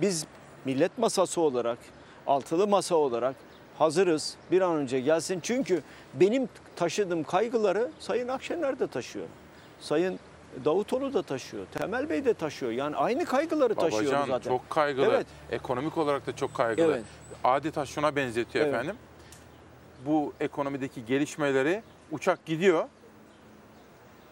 Biz 0.02 0.26
millet 0.66 0.98
masası 0.98 1.42
olarak, 1.42 1.78
altılı 2.28 2.68
masa 2.68 2.96
olarak 2.96 3.36
hazırız. 3.78 4.36
Bir 4.52 4.62
an 4.62 4.76
önce 4.76 5.00
gelsin. 5.00 5.40
Çünkü 5.44 5.84
benim 6.14 6.50
taşıdığım 6.76 7.24
kaygıları 7.24 7.92
Sayın 8.00 8.28
Akşener 8.28 8.80
de 8.80 8.88
taşıyor. 8.88 9.26
Sayın 9.82 10.20
Davutoğlu 10.66 11.14
da 11.14 11.22
taşıyor. 11.22 11.66
Temel 11.74 12.10
Bey 12.10 12.26
de 12.26 12.34
taşıyor. 12.34 12.72
Yani 12.72 12.96
aynı 12.96 13.26
kaygıları 13.26 13.78
Babacan 13.78 14.26
zaten. 14.28 14.50
çok 14.52 14.70
kaygılı. 14.70 15.06
Evet. 15.06 15.28
Ekonomik 15.52 15.98
olarak 15.98 16.28
da 16.28 16.36
çok 16.36 16.54
kaygılı. 16.54 16.92
Evet. 16.92 17.04
Adeta 17.44 17.86
şuna 17.86 18.16
benzetiyor 18.16 18.66
Evet. 18.66 18.76
efendim. 18.76 18.96
Bu 20.06 20.34
ekonomideki 20.40 21.06
gelişmeleri 21.06 21.82
uçak 22.12 22.46
gidiyor. 22.46 22.86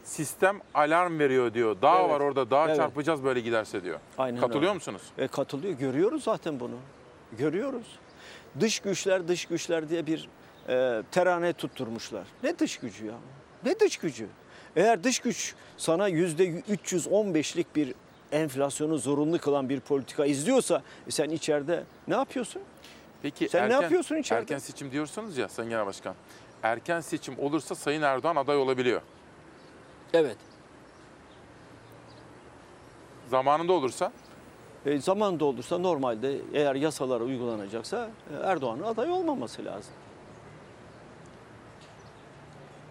Sistem 0.03 0.60
alarm 0.73 1.19
veriyor 1.19 1.53
diyor. 1.53 1.81
Dağ 1.81 1.99
Evet. 1.99 2.10
var 2.10 2.19
orada 2.19 2.49
dağ 2.52 2.65
Evet. 2.65 2.76
çarpacağız 2.77 3.23
böyle 3.23 3.39
giderse 3.41 3.84
diyor. 3.84 3.99
Aynen 4.18 4.39
Katılıyor 4.39 4.61
öyle. 4.64 4.73
musunuz? 4.73 5.02
E, 5.18 5.27
katılıyor. 5.27 5.73
Görüyoruz 5.73 6.23
zaten 6.23 6.60
bunu. 6.60 6.76
Görüyoruz. 7.38 7.99
Dış 8.60 8.80
güçler, 8.80 9.27
dış 9.27 9.45
güçler 9.45 9.89
diye 9.89 10.06
bir 10.07 10.30
e, 10.69 11.03
terane 11.11 11.53
tutturmuşlar. 11.53 12.23
Ne 12.43 12.60
dış 12.60 12.77
gücü 12.77 13.06
ya? 13.06 13.14
Ne 13.65 13.80
dış 13.80 13.97
gücü? 13.97 14.27
Eğer 14.76 15.03
dış 15.03 15.19
güç 15.19 15.56
sana 15.77 16.07
yüzde 16.07 16.49
315'lik 16.49 17.76
bir 17.76 17.93
enflasyonu 18.31 18.97
zorunlu 18.97 19.39
kılan 19.39 19.69
bir 19.69 19.80
politika 19.80 20.26
izliyorsa 20.26 20.81
e, 21.07 21.11
sen 21.11 21.30
içeride 21.30 21.84
ne 22.07 22.15
yapıyorsun? 22.15 22.61
Peki 23.22 23.49
Sen 23.49 23.69
ne 23.69 23.73
yapıyorsun 23.73 24.15
içeride? 24.15 24.41
Erken 24.41 24.57
seçim 24.57 24.91
diyorsanız 24.91 25.38
ya 25.38 25.49
Sayın 25.49 25.69
Genel 25.69 25.85
Başkan. 25.85 26.15
Erken 26.65 26.99
seçim 27.01 27.39
olursa 27.39 27.75
Sayın 27.75 28.01
Erdoğan 28.01 28.35
aday 28.35 28.57
olabiliyor. 28.57 29.01
Evet. 30.13 30.37
Zamanında 33.29 33.73
olursa 33.73 34.11
E, 34.85 34.97
zamanında 34.99 35.45
olursa 35.45 35.77
normalde 35.77 36.37
eğer 36.53 36.75
yasalar 36.75 37.21
uygulanacaksa 37.21 38.09
e, 38.33 38.43
Erdoğan'ın 38.47 38.83
aday 38.83 39.11
olmaması 39.11 39.65
lazım. 39.65 39.93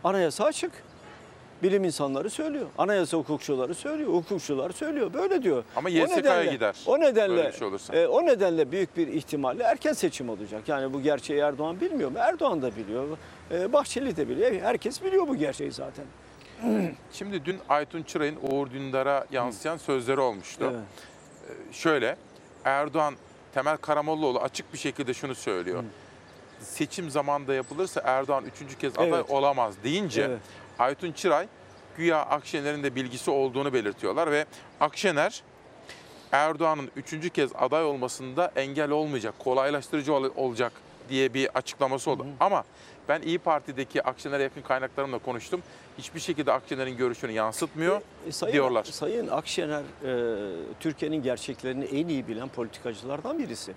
Anayasa 0.05 0.45
açık. 0.45 0.73
Bilim 1.63 1.85
insanları 1.85 2.31
söylüyor. 2.31 2.67
Anayasa 2.79 3.17
hukukçuları 3.17 3.75
söylüyor. 3.75 4.13
Hukukçular 4.13 4.71
söylüyor. 4.71 5.13
Böyle 5.15 5.43
diyor. 5.43 5.65
Ama 5.77 5.89
O 5.89 5.93
YSK'ya 5.93 6.45
gider. 6.45 6.77
O 6.87 7.01
nedenle 7.01 7.37
Böyle 7.37 7.49
bir 7.49 7.53
şey 7.59 7.69
olursa. 7.69 7.97
e, 7.97 8.07
o 8.07 8.27
nedenle 8.27 8.73
büyük 8.73 8.97
bir 8.97 9.09
ihtimalle 9.09 9.63
erken 9.63 9.93
seçim 9.93 10.29
olacak. 10.29 10.69
Yani 10.69 10.93
bu 10.93 11.03
gerçeği 11.03 11.41
Erdoğan 11.41 11.81
bilmiyor 11.81 12.11
mu? 12.11 12.19
Erdoğan 12.19 12.63
da 12.63 12.77
biliyor. 12.77 13.05
E, 13.51 13.73
Bahçeli 13.73 14.17
de 14.17 14.29
biliyor. 14.29 14.53
Herkes 14.53 15.03
biliyor 15.05 15.29
bu 15.29 15.37
gerçeği 15.37 15.73
zaten. 15.73 16.05
Şimdi 17.13 17.45
dün 17.45 17.59
Aytun 17.69 18.03
Çıray'ın 18.03 18.39
Uğur 18.43 18.71
Dündar'a 18.71 19.27
yansıyan 19.33 19.77
sözleri 19.77 20.21
olmuştu. 20.21 20.65
Evet. 20.75 20.83
Ee, 21.71 21.73
Şöyle, 21.73 22.17
Erdoğan, 22.65 23.15
Temel 23.55 23.77
Karamollaoğlu 23.77 24.41
açık 24.41 24.73
bir 24.73 24.79
şekilde 24.79 25.15
şunu 25.15 25.35
söylüyor. 25.35 25.83
Seçim 26.61 27.11
zamanında 27.11 27.55
yapılırsa 27.55 28.01
Erdoğan 28.05 28.45
üçüncü 28.45 28.79
kez 28.79 28.93
aday 28.99 29.09
Evet. 29.09 29.31
olamaz 29.31 29.75
deyince 29.85 30.23
Evet. 30.23 30.39
Aytun 30.79 31.13
Çıray 31.13 31.47
güya 31.97 32.19
Akşener'in 32.23 32.83
de 32.83 32.95
bilgisi 32.95 33.31
olduğunu 33.31 33.73
belirtiyorlar 33.73 34.31
ve 34.31 34.47
Akşener 34.81 35.43
Erdoğan'ın 36.33 36.91
üçüncü 36.97 37.31
kez 37.31 37.51
aday 37.55 37.85
olmasında 37.85 38.53
engel 38.57 38.91
olmayacak, 38.91 39.35
kolaylaştırıcı 39.39 40.15
ol- 40.15 40.31
olacak 40.37 40.73
diye 41.09 41.35
bir 41.35 41.49
açıklaması 41.55 42.11
oldu. 42.11 42.27
Ama 42.41 42.65
ben 43.09 43.23
İyi 43.23 43.39
Parti'deki 43.39 44.03
Akşener'e 44.03 44.43
yakın 44.43 44.63
kaynaklarımla 44.63 45.19
konuştum. 45.19 45.63
Hiçbir 45.99 46.21
şekilde 46.21 46.53
Akşener'in 46.53 46.97
görüşünü 46.97 47.33
yansıtmıyor 47.33 48.01
E, 48.29 48.33
Sayın, 48.33 48.53
diyorlar. 48.53 48.85
Sayın 48.85 49.29
Akşener 49.29 49.83
e, 50.05 50.37
Türkiye'nin 50.81 51.23
gerçeklerini 51.23 51.85
en 51.85 52.09
iyi 52.09 52.29
bilen 52.29 52.49
politikacılardan 52.49 53.39
birisi. 53.39 53.73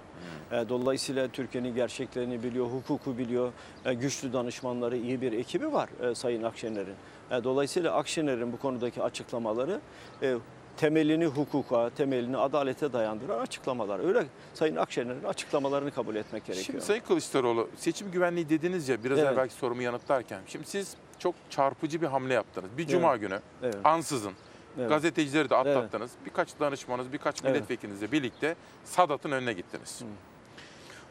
E, 0.51 0.69
dolayısıyla 0.69 1.27
Türkiye'nin 1.27 1.75
gerçeklerini 1.75 2.43
biliyor, 2.43 2.65
hukuku 2.65 3.17
biliyor. 3.17 3.51
E, 3.85 3.93
güçlü 3.93 4.33
danışmanları, 4.33 4.97
iyi 4.97 5.21
bir 5.21 5.31
ekibi 5.33 5.73
var 5.73 5.89
e, 6.01 6.15
Sayın 6.15 6.43
Akşener'in. 6.43 6.95
E, 7.31 7.43
dolayısıyla 7.43 7.93
Akşener'in 7.93 8.53
bu 8.53 8.59
konudaki 8.59 9.03
açıklamaları 9.03 9.79
e, 10.21 10.35
temelini 10.77 11.25
hukuka, 11.25 11.89
temelini 11.89 12.37
adalete 12.37 12.93
dayandıran 12.93 13.39
açıklamalar. 13.39 13.99
Öyle 13.99 14.25
Sayın 14.53 14.75
Akşener'in 14.75 15.23
açıklamalarını 15.23 15.91
kabul 15.91 16.15
etmek 16.15 16.45
gerekiyor. 16.45 16.65
Şimdi 16.65 16.81
Sayın 16.81 17.01
Kılıçdaroğlu 17.01 17.69
seçim 17.77 18.11
güvenliği 18.11 18.49
dediniz 18.49 18.89
ya 18.89 19.03
biraz 19.03 19.19
Evet. 19.19 19.33
evvelki 19.33 19.53
sorumu 19.53 19.81
yanıtlarken. 19.81 20.41
Şimdi 20.47 20.67
siz 20.67 20.95
çok 21.19 21.35
çarpıcı 21.49 22.01
bir 22.01 22.07
hamle 22.07 22.33
yaptınız. 22.33 22.69
Bir 22.77 22.87
cuma 22.87 23.11
Evet. 23.11 23.21
günü 23.21 23.39
Evet. 23.63 23.75
ansızın 23.83 24.33
Evet. 24.79 24.89
gazetecileri 24.89 25.49
de 25.49 25.55
atlattınız. 25.55 26.11
Birkaç 26.25 26.59
danışmanınız, 26.59 27.13
birkaç 27.13 27.41
Evet. 27.43 27.55
milletvekilinizle 27.55 28.11
birlikte 28.11 28.55
Sadat'ın 28.83 29.31
önüne 29.31 29.53
gittiniz. 29.53 30.01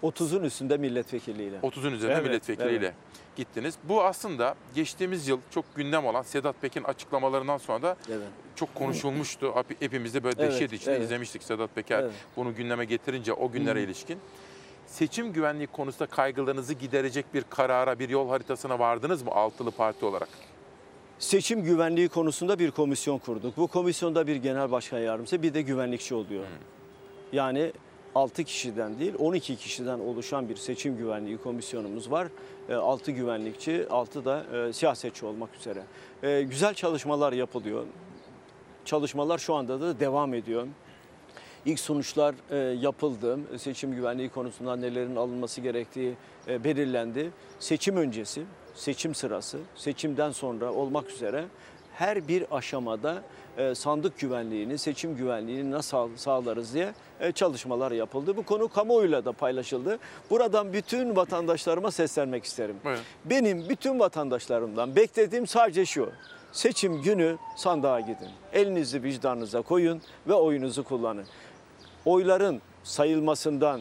30'un 0.02 0.42
üstünde 0.44 0.76
milletvekiliyle. 0.76 1.56
30'un 1.62 1.92
üzerinde 1.92 2.14
Evet, 2.18 2.26
milletvekiliyle 2.26 2.94
gittiniz. 3.36 3.74
Bu 3.84 4.04
aslında 4.04 4.54
geçtiğimiz 4.74 5.28
yıl 5.28 5.38
çok 5.50 5.76
gündem 5.76 6.06
olan 6.06 6.22
Sedat 6.22 6.60
Pekin 6.60 6.84
açıklamalarından 6.84 7.58
sonra 7.58 7.82
da 7.82 7.96
Evet. 8.08 8.26
çok 8.56 8.74
konuşulmuştu. 8.74 9.52
Hep- 9.56 9.82
Hepimiz 9.82 10.14
de 10.14 10.24
böyle 10.24 10.42
Evet, 10.42 10.52
dehşet 10.52 10.72
içinde 10.72 10.94
evet. 10.94 11.04
izlemiştik 11.04 11.42
Sedat 11.42 11.74
Peker 11.74 12.00
Evet. 12.02 12.12
bunu 12.36 12.54
gündeme 12.54 12.84
getirince 12.84 13.32
o 13.32 13.50
günlere 13.50 13.82
ilişkin. 13.82 14.18
Seçim 14.86 15.32
güvenliği 15.32 15.66
konusunda 15.66 16.06
kaygılarınızı 16.10 16.74
giderecek 16.74 17.34
bir 17.34 17.44
karara, 17.50 17.98
bir 17.98 18.08
yol 18.08 18.28
haritasına 18.28 18.78
vardınız 18.78 19.22
mı 19.22 19.30
altılı 19.30 19.70
parti 19.70 20.04
olarak? 20.06 20.28
Seçim 21.18 21.64
güvenliği 21.64 22.08
konusunda 22.08 22.58
bir 22.58 22.70
komisyon 22.70 23.18
kurduk. 23.18 23.56
Bu 23.56 23.66
komisyonda 23.66 24.26
bir 24.26 24.36
genel 24.36 24.70
başkan 24.70 24.98
yardımcısı 24.98 25.42
bir 25.42 25.54
de 25.54 25.62
güvenlikçi 25.62 26.14
oluyor. 26.14 26.44
Yani 27.32 27.72
6 28.16 28.44
kişiden 28.44 28.98
değil 28.98 29.14
12 29.18 29.56
kişiden 29.56 29.98
oluşan 29.98 30.48
bir 30.48 30.56
seçim 30.56 30.96
güvenliği 30.96 31.38
komisyonumuz 31.38 32.10
var. 32.10 32.28
6 32.72 33.12
güvenlikçi, 33.12 33.86
6 33.90 34.24
da 34.24 34.44
e, 34.68 34.72
siyasetçi 34.72 35.26
olmak 35.26 35.54
üzere. 35.54 35.82
E, 36.22 36.42
Güzel 36.42 36.74
çalışmalar 36.74 37.32
yapılıyor. 37.32 37.84
Çalışmalar 38.84 39.38
şu 39.38 39.54
anda 39.54 39.80
da 39.80 40.00
devam 40.00 40.34
ediyor. 40.34 40.66
İlk 41.64 41.80
sonuçlar 41.80 42.34
e, 42.50 42.56
yapıldı. 42.56 43.38
Seçim 43.58 43.94
güvenliği 43.94 44.28
konusunda 44.28 44.76
nelerin 44.76 45.16
alınması 45.16 45.60
gerektiği 45.60 46.14
e, 46.48 46.64
belirlendi. 46.64 47.30
Seçim 47.58 47.96
öncesi, 47.96 48.42
seçim 48.74 49.14
sırası, 49.14 49.58
seçimden 49.74 50.30
sonra 50.30 50.72
olmak 50.72 51.10
üzere 51.10 51.44
her 51.94 52.28
bir 52.28 52.56
aşamada 52.56 53.12
e, 53.12 53.22
sandık 53.74 54.18
güvenliğini, 54.18 54.78
seçim 54.78 55.16
güvenliğini 55.16 55.70
nasıl 55.70 56.16
sağlarız 56.16 56.74
diye 56.74 56.94
e, 57.20 57.32
çalışmalar 57.32 57.92
yapıldı. 57.92 58.36
Bu 58.36 58.42
konu 58.42 58.68
kamuoyuyla 58.68 59.24
da 59.24 59.32
paylaşıldı. 59.32 59.98
Buradan 60.30 60.72
bütün 60.72 61.16
vatandaşlarıma 61.16 61.90
seslenmek 61.90 62.44
isterim. 62.44 62.76
Buyurun. 62.84 63.02
Benim 63.24 63.68
bütün 63.68 63.98
vatandaşlarımdan 63.98 64.96
beklediğim 64.96 65.46
sadece 65.46 65.86
şu. 65.86 66.10
Seçim 66.52 67.02
günü 67.02 67.38
sandığa 67.56 68.00
gidin. 68.00 68.28
Elinizi 68.52 69.02
vicdanınıza 69.02 69.62
koyun 69.62 70.02
ve 70.28 70.34
oyunuzu 70.34 70.84
kullanın. 70.84 71.24
oyların 72.04 72.60
sayılmasından, 72.84 73.80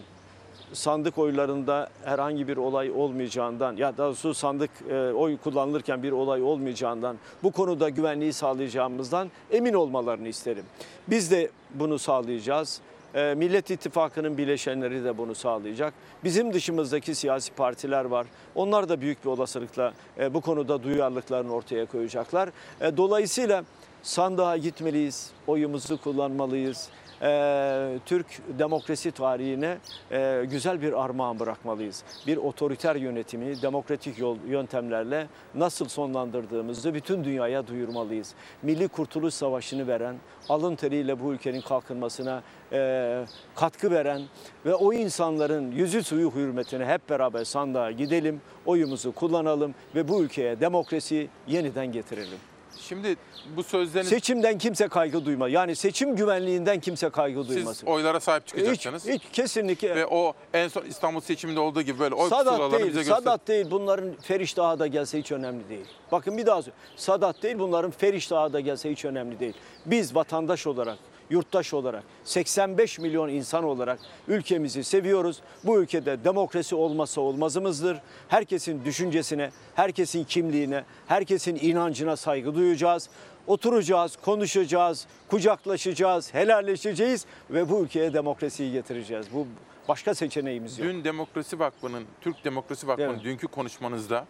sandık 0.75 1.17
oylarında 1.17 1.89
herhangi 2.03 2.47
bir 2.47 2.57
olay 2.57 2.91
olmayacağından 2.91 3.75
ya 3.77 3.93
da 3.93 3.97
doğrusu 3.97 4.33
sandık 4.33 4.71
e, 4.89 5.11
oy 5.13 5.37
kullanılırken 5.37 6.03
bir 6.03 6.11
olay 6.11 6.43
olmayacağından 6.43 7.17
bu 7.43 7.51
konuda 7.51 7.89
güvenliği 7.89 8.33
sağlayacağımızdan 8.33 9.31
emin 9.51 9.73
olmalarını 9.73 10.27
isterim. 10.27 10.65
Biz 11.07 11.31
de 11.31 11.49
bunu 11.73 11.99
sağlayacağız. 11.99 12.81
E, 13.15 13.33
Millet 13.37 13.71
İttifakı'nın 13.71 14.37
bileşenleri 14.37 15.03
de 15.03 15.17
bunu 15.17 15.35
sağlayacak. 15.35 15.93
Bizim 16.23 16.53
dışımızdaki 16.53 17.15
siyasi 17.15 17.51
partiler 17.53 18.05
var. 18.05 18.27
Onlar 18.55 18.89
da 18.89 19.01
büyük 19.01 19.25
bir 19.25 19.29
olasılıkla 19.29 19.93
e, 20.19 20.33
bu 20.33 20.41
konuda 20.41 20.83
duyarlılıklarını 20.83 21.53
ortaya 21.53 21.85
koyacaklar. 21.85 22.49
E, 22.81 22.97
Dolayısıyla 22.97 23.63
sandığa 24.03 24.57
gitmeliyiz, 24.57 25.31
oyumuzu 25.47 26.01
kullanmalıyız. 26.01 26.89
Ee, 27.25 27.99
Türk 28.05 28.25
demokrasi 28.59 29.11
tarihine 29.11 29.77
e, 30.11 30.43
güzel 30.51 30.81
bir 30.81 31.03
armağan 31.03 31.39
bırakmalıyız. 31.39 32.03
Bir 32.27 32.37
otoriter 32.37 32.95
yönetimi 32.95 33.61
demokratik 33.61 34.19
yol 34.19 34.37
yöntemlerle 34.47 35.27
nasıl 35.55 35.87
sonlandırdığımızı 35.87 36.93
bütün 36.93 37.23
dünyaya 37.23 37.67
duyurmalıyız. 37.67 38.35
Milli 38.61 38.87
Kurtuluş 38.87 39.33
Savaşı'nı 39.33 39.87
veren, 39.87 40.15
alın 40.49 40.75
teriyle 40.75 41.19
bu 41.19 41.33
ülkenin 41.33 41.61
kalkınmasına 41.61 42.43
e, 42.71 43.25
katkı 43.55 43.91
veren 43.91 44.21
ve 44.65 44.75
o 44.75 44.93
insanların 44.93 45.71
yüzü 45.71 46.03
suyu 46.03 46.31
hürmetine 46.35 46.85
hep 46.85 47.09
beraber 47.09 47.43
sandığa 47.43 47.91
gidelim, 47.91 48.41
oyumuzu 48.65 49.11
kullanalım 49.11 49.75
ve 49.95 50.07
bu 50.07 50.23
ülkeye 50.23 50.59
demokrasi 50.59 51.27
yeniden 51.47 51.91
getirelim. 51.91 52.54
Şimdi 52.89 53.15
bu 53.55 53.63
sözleriniz 53.63 54.09
Seçimden 54.09 54.57
kimse 54.57 54.87
kaygı 54.87 55.25
duymaz. 55.25 55.51
Yani 55.51 55.75
seçim 55.75 56.15
güvenliğinden 56.15 56.79
kimse 56.79 57.09
kaygı 57.09 57.43
siz 57.43 57.55
duymasın. 57.55 57.87
oylara 57.87 58.19
sahip 58.19 58.47
çıkacaksınız. 58.47 59.07
Hiç, 59.07 59.23
hiç 59.23 59.31
kesinlikle. 59.31 59.95
Ve 59.95 60.05
o 60.05 60.33
en 60.53 60.67
son 60.67 60.85
İstanbul 60.85 61.21
seçiminde 61.21 61.59
olduğu 61.59 61.81
gibi 61.81 61.99
böyle 61.99 62.15
oy 62.15 62.29
Sadat 62.29 62.71
değil, 62.71 62.85
bize 62.85 62.99
göster. 62.99 63.15
Sadat 63.15 63.47
değil. 63.47 63.71
Bunların 63.71 64.15
Feriştah'a 64.21 64.79
da 64.79 64.87
gelse 64.87 65.19
hiç 65.19 65.31
önemli 65.31 65.69
değil. 65.69 65.85
Bakın 66.11 66.37
bir 66.37 66.45
daha 66.45 66.61
söyleyeyim. 66.61 66.83
Sadat 66.95 67.43
değil, 67.43 67.59
bunların 67.59 67.91
Feriştah'a 67.91 68.53
da 68.53 68.59
gelse 68.59 68.91
hiç 68.91 69.05
önemli 69.05 69.39
değil. 69.39 69.53
Biz 69.85 70.15
vatandaş 70.15 70.67
olarak, 70.67 70.97
yurttaş 71.29 71.73
olarak, 71.73 72.03
85 72.23 72.99
milyon 72.99 73.29
insan 73.29 73.63
olarak 73.63 73.99
ülkemizi 74.27 74.83
seviyoruz. 74.83 75.41
Bu 75.63 75.79
ülkede 75.81 76.23
demokrasi 76.23 76.75
olmazsa 76.75 77.21
olmazımızdır. 77.21 77.97
Herkesin 78.27 78.85
düşüncesine, 78.85 79.51
herkesin 79.75 80.23
kimliğine, 80.23 80.83
herkesin 81.07 81.55
inancına 81.55 82.15
saygı 82.15 82.55
duyacağız. 82.55 83.09
Oturacağız, 83.47 84.15
konuşacağız, 84.15 85.07
kucaklaşacağız, 85.29 86.33
helalleşeceğiz 86.33 87.25
ve 87.49 87.69
bu 87.69 87.79
ülkeye 87.83 88.13
demokrasiyi 88.13 88.71
getireceğiz. 88.71 89.25
Bu 89.33 89.47
başka 89.87 90.15
seçeneğimiz 90.15 90.79
yok. 90.79 90.87
Dün 90.87 91.03
Demokrasi 91.03 91.59
Vakfı'nın, 91.59 92.03
Türk 92.21 92.45
Demokrasi 92.45 92.87
Vakfı'nın 92.87 93.13
Evet. 93.13 93.23
dünkü 93.23 93.47
konuşmanızda 93.47 94.25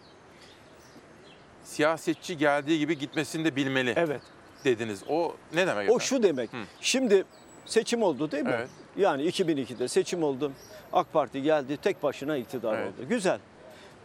siyasetçi 1.64 2.38
geldiği 2.38 2.78
gibi 2.78 2.98
gitmesini 2.98 3.44
de 3.44 3.56
bilmeli 3.56 3.92
Evet. 3.96 4.20
Dediniz. 4.66 5.02
O 5.08 5.34
ne 5.54 5.66
demek 5.66 5.76
O 5.76 5.82
efendim? 5.82 6.00
şu 6.00 6.22
demek. 6.22 6.50
Şimdi 6.80 7.24
seçim 7.66 8.02
oldu 8.02 8.30
değil 8.30 8.44
mi? 8.44 8.52
Evet. 8.54 8.68
Yani 8.96 9.22
2002'de 9.22 9.88
seçim 9.88 10.22
oldu. 10.22 10.52
AK 10.92 11.12
Parti 11.12 11.42
geldi 11.42 11.76
tek 11.76 12.02
başına 12.02 12.36
iktidar 12.36 12.78
Evet. 12.78 12.86
oldu. 12.98 13.08
Güzel. 13.08 13.38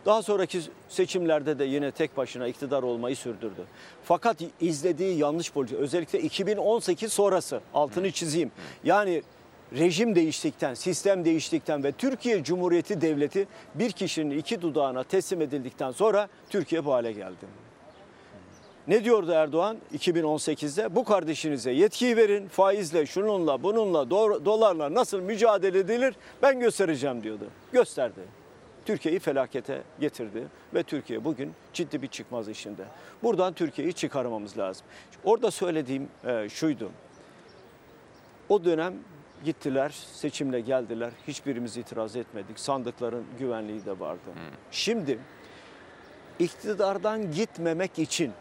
Daha 0.06 0.22
sonraki 0.22 0.62
seçimlerde 0.90 1.60
de 1.60 1.64
yine 1.66 1.92
tek 1.92 2.18
başına 2.18 2.48
iktidar 2.48 2.84
olmayı 2.84 3.16
sürdürdü. 3.16 3.64
Fakat 4.04 4.38
izlediği 4.62 5.18
yanlış 5.18 5.52
politika 5.52 5.82
özellikle 5.82 6.20
2018 6.20 7.14
sonrası 7.14 7.62
altını 7.74 8.12
çizeyim. 8.12 8.52
Yani 8.84 9.24
rejim 9.78 10.16
değiştikten, 10.16 10.74
sistem 10.74 11.26
değiştikten 11.26 11.84
ve 11.84 11.92
Türkiye 11.92 12.44
Cumhuriyeti 12.44 13.02
Devleti 13.02 13.48
bir 13.76 13.92
kişinin 13.92 14.38
iki 14.38 14.62
dudağına 14.62 15.04
teslim 15.04 15.42
edildikten 15.42 15.92
sonra 15.92 16.28
Türkiye 16.50 16.86
bu 16.86 16.94
hale 16.94 17.12
geldi. 17.12 17.46
Ne 18.92 19.04
diyordu 19.04 19.32
Erdoğan 19.32 19.78
2018'de? 19.98 20.96
Bu 20.96 21.04
kardeşinize 21.04 21.72
yetkiyi 21.72 22.18
verin, 22.18 22.48
faizle, 22.48 23.06
şununla, 23.06 23.64
bununla, 23.64 24.00
do- 24.00 24.46
dolarla 24.46 24.94
nasıl 24.94 25.20
mücadele 25.20 25.80
edilir 25.80 26.16
ben 26.42 26.60
göstereceğim 26.60 27.24
diyordu. 27.24 27.44
Gösterdi. 27.72 28.20
Türkiye'yi 28.86 29.20
felakete 29.20 29.82
getirdi 30.00 30.48
ve 30.74 30.84
Türkiye 30.84 31.24
bugün 31.24 31.54
ciddi 31.74 32.02
bir 32.02 32.08
çıkmaz 32.08 32.50
işinde. 32.50 32.84
Buradan 33.24 33.54
Türkiye'yi 33.54 33.94
çıkarmamız 33.94 34.58
lazım. 34.58 34.86
Orada 35.24 35.52
söylediğim 35.52 36.10
e, 36.26 36.50
şuydu. 36.50 36.90
O 38.50 38.66
dönem 38.66 38.94
gittiler, 39.46 39.90
seçimle 40.14 40.62
geldiler. 40.62 41.12
Hiçbirimiz 41.28 41.78
itiraz 41.78 42.16
etmedik. 42.16 42.60
Sandıkların 42.60 43.24
güvenliği 43.40 43.86
de 43.86 44.00
vardı. 44.00 44.30
Şimdi 44.72 45.20
iktidardan 46.40 47.32
gitmemek 47.32 48.00
için, 48.00 48.32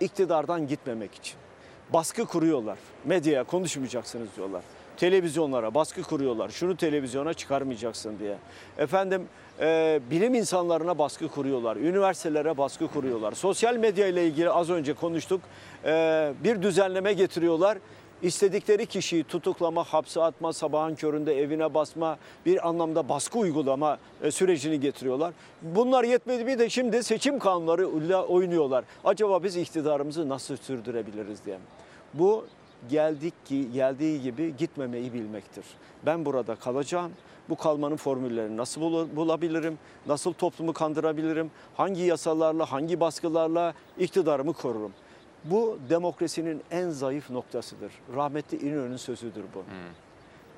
iktidardan 0.00 0.66
gitmemek 0.66 1.14
için 1.14 1.36
baskı 1.92 2.26
kuruyorlar. 2.26 2.78
Medyaya 3.04 3.44
konuşmayacaksınız 3.44 4.28
diyorlar. 4.36 4.62
Televizyonlara 4.96 5.74
baskı 5.74 6.02
kuruyorlar. 6.02 6.48
Şunu 6.48 6.76
televizyona 6.76 7.34
çıkarmayacaksın 7.34 8.18
diye. 8.18 8.36
Efendim 8.78 9.28
e, 9.60 10.00
bilim 10.10 10.34
insanlarına 10.34 10.98
baskı 10.98 11.28
kuruyorlar. 11.28 11.76
Üniversitelere 11.76 12.56
baskı 12.58 12.88
kuruyorlar. 12.88 13.32
Sosyal 13.32 13.76
medya 13.76 14.06
ile 14.06 14.26
ilgili 14.26 14.50
az 14.50 14.70
önce 14.70 14.94
konuştuk. 14.94 15.40
E, 15.84 16.32
bir 16.44 16.62
düzenleme 16.62 17.12
getiriyorlar. 17.12 17.78
İstedikleri 18.22 18.86
kişiyi 18.86 19.24
tutuklama, 19.24 19.84
hapse 19.84 20.22
atma, 20.22 20.52
sabahın 20.52 20.94
köründe 20.94 21.40
evine 21.40 21.74
basma, 21.74 22.18
bir 22.46 22.68
anlamda 22.68 23.08
baskı 23.08 23.38
uygulama 23.38 23.98
e, 24.22 24.30
sürecini 24.30 24.80
getiriyorlar. 24.80 25.32
Bunlar 25.62 26.04
yetmedi 26.04 26.46
bir 26.46 26.58
de 26.58 26.68
şimdi 26.70 27.02
seçim 27.02 27.38
kanunlarıyla 27.38 28.24
oynuyorlar. 28.24 28.84
Acaba 29.04 29.42
biz 29.42 29.56
iktidarımızı 29.56 30.28
nasıl 30.28 30.56
sürdürebiliriz 30.56 31.44
diye. 31.46 31.58
Bu 32.14 32.46
geldik 32.90 33.34
ki 33.46 33.72
geldiği 33.72 34.22
gibi 34.22 34.56
gitmemeyi 34.56 35.12
bilmektir. 35.12 35.64
Ben 36.06 36.24
burada 36.24 36.54
kalacağım. 36.54 37.12
Bu 37.48 37.56
kalmanın 37.56 37.96
formüllerini 37.96 38.56
nasıl 38.56 38.80
bul- 38.80 39.16
bulabilirim? 39.16 39.78
Nasıl 40.06 40.32
toplumu 40.32 40.72
kandırabilirim? 40.72 41.50
Hangi 41.76 42.02
yasalarla, 42.02 42.72
hangi 42.72 43.00
baskılarla 43.00 43.74
iktidarımı 43.98 44.52
korurum? 44.52 44.92
Bu 45.44 45.78
demokrasinin 45.90 46.62
en 46.70 46.90
zayıf 46.90 47.30
noktasıdır. 47.30 47.92
Rahmetli 48.16 48.58
İnönü'nün 48.58 48.96
sözüdür 48.96 49.44
bu. 49.54 49.64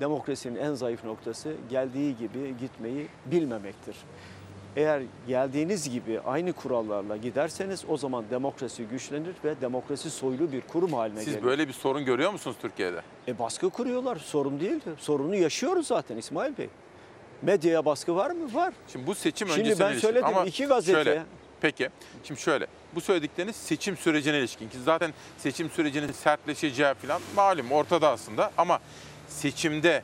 Demokrasinin 0.01 0.57
en 0.57 0.75
zayıf 0.75 1.05
noktası 1.05 1.55
geldiği 1.71 2.17
gibi 2.17 2.55
gitmeyi 2.61 3.07
bilmemektir. 3.27 3.97
Eğer 4.77 5.03
geldiğiniz 5.29 5.91
gibi 5.91 6.21
aynı 6.21 6.53
kurallarla 6.53 7.17
giderseniz 7.17 7.85
o 7.89 7.97
zaman 7.97 8.25
demokrasi 8.31 8.85
güçlenir 8.85 9.35
ve 9.45 9.61
demokrasi 9.61 10.11
soylu 10.11 10.53
bir 10.53 10.61
kurum 10.61 10.93
haline 10.93 11.21
Siz 11.21 11.35
gelir. 11.35 11.45
böyle 11.45 11.69
bir 11.69 11.73
sorun 11.73 12.05
görüyor 12.05 12.33
musunuz 12.33 12.57
Türkiye'de? 12.63 13.01
E 13.29 13.39
baskı 13.39 13.71
kuruyorlar. 13.71 14.17
Sorun 14.17 14.61
değil. 14.61 14.81
Sorunu 14.99 15.35
yaşıyoruz 15.35 15.87
zaten 15.87 16.17
İsmail 16.17 16.59
Bey. 16.59 16.69
Medyaya 17.43 17.85
baskı 17.85 18.17
var 18.17 18.31
mı? 18.31 18.55
Var. 18.55 18.75
Şimdi 18.89 19.07
bu 19.07 19.15
seçim 19.15 19.49
Şimdi 19.49 19.81
ben 19.81 19.93
söyledim, 19.93 20.27
Ama 20.27 20.45
iki 20.45 20.67
gazete. 20.67 21.05
Şöyle, 21.05 21.23
peki, 21.61 21.89
şimdi 22.25 22.41
şöyle. 22.41 22.67
Bu 22.95 23.01
söyledikleriniz 23.01 23.57
seçim 23.57 23.97
sürecine 23.97 24.39
ilişkin. 24.39 24.69
Ki 24.69 24.79
zaten 24.85 25.13
seçim 25.39 25.71
sürecinin 25.71 26.13
sertleşeceği 26.13 26.95
falan 26.95 27.23
malum 27.37 27.73
ortada 27.73 28.11
aslında. 28.11 28.51
Ama 28.59 28.79
seçimde 29.29 30.03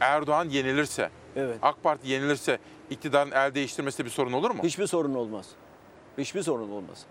Erdoğan 0.00 0.48
yenilirse, 0.48 1.10
Evet. 1.36 1.58
AK 1.62 1.82
Parti 1.82 2.08
yenilirse 2.08 2.58
iktidarın 2.90 3.30
el 3.30 3.54
değiştirmesinde 3.54 4.04
bir 4.04 4.10
sorun 4.10 4.32
olur 4.32 4.50
mu? 4.50 4.62
Hiçbir 4.62 4.86
sorun 4.86 5.14
olmaz. 5.14 5.46
Hiçbir 6.18 6.42
sorun 6.42 6.70
olmaz. 6.70 7.04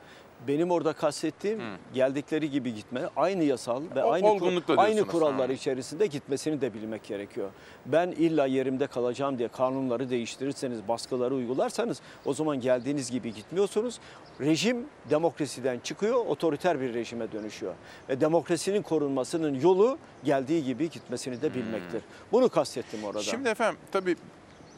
Benim 0.48 0.72
orada 0.72 0.94
kastettiğim 0.94 1.60
geldikleri 1.94 2.50
gibi 2.52 2.74
gitme, 2.76 3.02
aynı 3.16 3.44
yasal 3.44 3.82
ve 3.96 4.04
O- 4.04 4.12
aynı 4.12 4.40
kur- 4.40 4.78
aynı 4.78 5.06
kurallar 5.08 5.48
Ha. 5.48 5.54
içerisinde 5.54 6.08
gitmesini 6.08 6.62
de 6.62 6.74
bilmek 6.74 7.04
gerekiyor. 7.04 7.50
Ben 7.86 8.08
illa 8.12 8.46
yerimde 8.46 8.88
kalacağım 8.88 9.38
diye 9.38 9.48
kanunları 9.48 10.10
değiştirirseniz, 10.10 10.88
baskıları 10.88 11.36
uygularsanız 11.36 12.02
o 12.26 12.34
zaman 12.34 12.62
geldiğiniz 12.62 13.12
gibi 13.12 13.34
gitmiyorsunuz. 13.34 14.00
Rejim 14.42 14.86
demokrasiden 15.10 15.80
çıkıyor, 15.80 16.26
otoriter 16.26 16.82
bir 16.82 16.94
rejime 16.94 17.32
dönüşüyor. 17.32 17.74
Ve 18.10 18.22
demokrasinin 18.22 18.82
korunmasının 18.82 19.60
yolu 19.62 19.98
geldiği 20.24 20.64
gibi 20.64 20.90
gitmesini 20.90 21.42
de 21.42 21.54
bilmektir. 21.54 22.02
Bunu 22.32 22.50
kastettim 22.50 23.04
orada. 23.04 23.22
Şimdi 23.22 23.50
efendim 23.50 23.80
tabii 23.92 24.16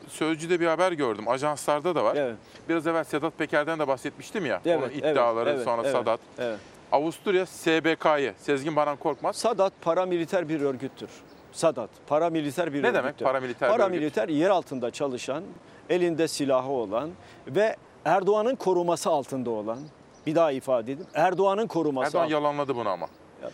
Sözcü'de 0.08 0.60
bir 0.60 0.68
haber 0.68 0.92
gördüm. 0.92 1.28
Ajanslarda 1.28 1.96
da 1.96 2.04
var. 2.04 2.18
Biraz 2.70 2.88
evvel 2.88 3.04
Sedat 3.04 3.38
Peker'den 3.38 3.80
de 3.80 3.88
bahsetmiştim 3.88 4.46
ya. 4.46 4.62
Evet, 4.66 4.78
Onun 4.78 4.90
evet, 4.90 4.98
iddiaları 4.98 5.50
evet, 5.50 5.64
sonra 5.64 5.82
evet, 5.82 5.92
Sadat. 5.92 6.20
evet. 6.40 6.60
Avusturya 6.92 7.46
SBK'yı 7.46 8.34
Sezgin 8.38 8.76
Baran 8.76 8.98
Korkmaz. 8.98 9.36
Sadat 9.36 9.74
paramiliter 9.82 10.50
bir 10.50 10.62
örgüttür. 10.62 11.10
Sadat 11.52 11.90
paramiliter 12.08 12.74
bir 12.74 12.84
Ne 12.84 12.88
örgüttür. 12.88 13.04
demek 13.04 13.20
paramiliter 13.20 13.70
bir 13.72 13.78
Paramiliter 13.78 14.30
yer 14.30 14.50
altında 14.50 14.92
çalışan, 14.92 15.44
elinde 15.90 16.28
silahı 16.28 16.70
olan 16.70 17.10
ve 17.48 17.76
Erdoğan'ın 18.06 18.56
koruması 18.56 19.10
altında 19.10 19.50
olan, 19.50 19.80
bir 20.26 20.36
daha 20.36 20.52
ifade 20.52 20.92
edeyim. 20.92 21.10
Erdoğan'ın 21.14 21.68
koruması 21.68 22.08
Erdoğan 22.08 22.24
altında. 22.24 22.36
yalanladı 22.38 22.76
bunu 22.76 22.90
ama. 22.90 23.08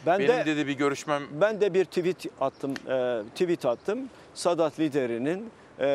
Ben 0.06 0.20
Benim 0.20 0.30
de- 0.30 0.46
dedi 0.46 0.68
bir 0.68 0.74
görüşmem 0.78 1.24
Ben 1.42 1.62
de 1.62 1.74
bir 1.74 1.86
tweet 1.86 2.26
attım, 2.42 2.74
e, 2.90 3.22
tweet 3.36 3.66
attım. 3.66 4.00
Sadat 4.34 4.80
liderinin 4.80 5.50
e, 5.80 5.86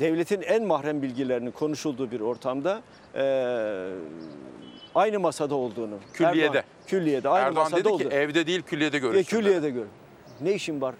devletin 0.00 0.42
en 0.42 0.64
mahrem 0.64 1.02
bilgilerinin 1.02 1.50
konuşulduğu 1.50 2.10
bir 2.10 2.20
ortamda 2.20 2.82
e, 3.14 3.24
aynı 4.94 5.20
masada 5.20 5.54
olduğunu. 5.54 5.98
Külliyede. 6.12 6.46
Erdoğan, 6.46 6.64
külliyede 6.86 7.28
aynı 7.28 7.46
Erdoğan 7.48 7.70
masada 7.70 7.84
dedi 7.84 8.08
ki 8.08 8.14
evde 8.14 8.46
değil 8.46 8.62
külliyede 8.62 8.96
E, 8.96 9.00
görüştüm. 9.00 9.20
dedi. 9.24 9.28
külliyede 9.42 9.70
gör. 9.70 9.86
Ne 10.40 10.52
işin 10.52 10.80
var? 10.80 10.94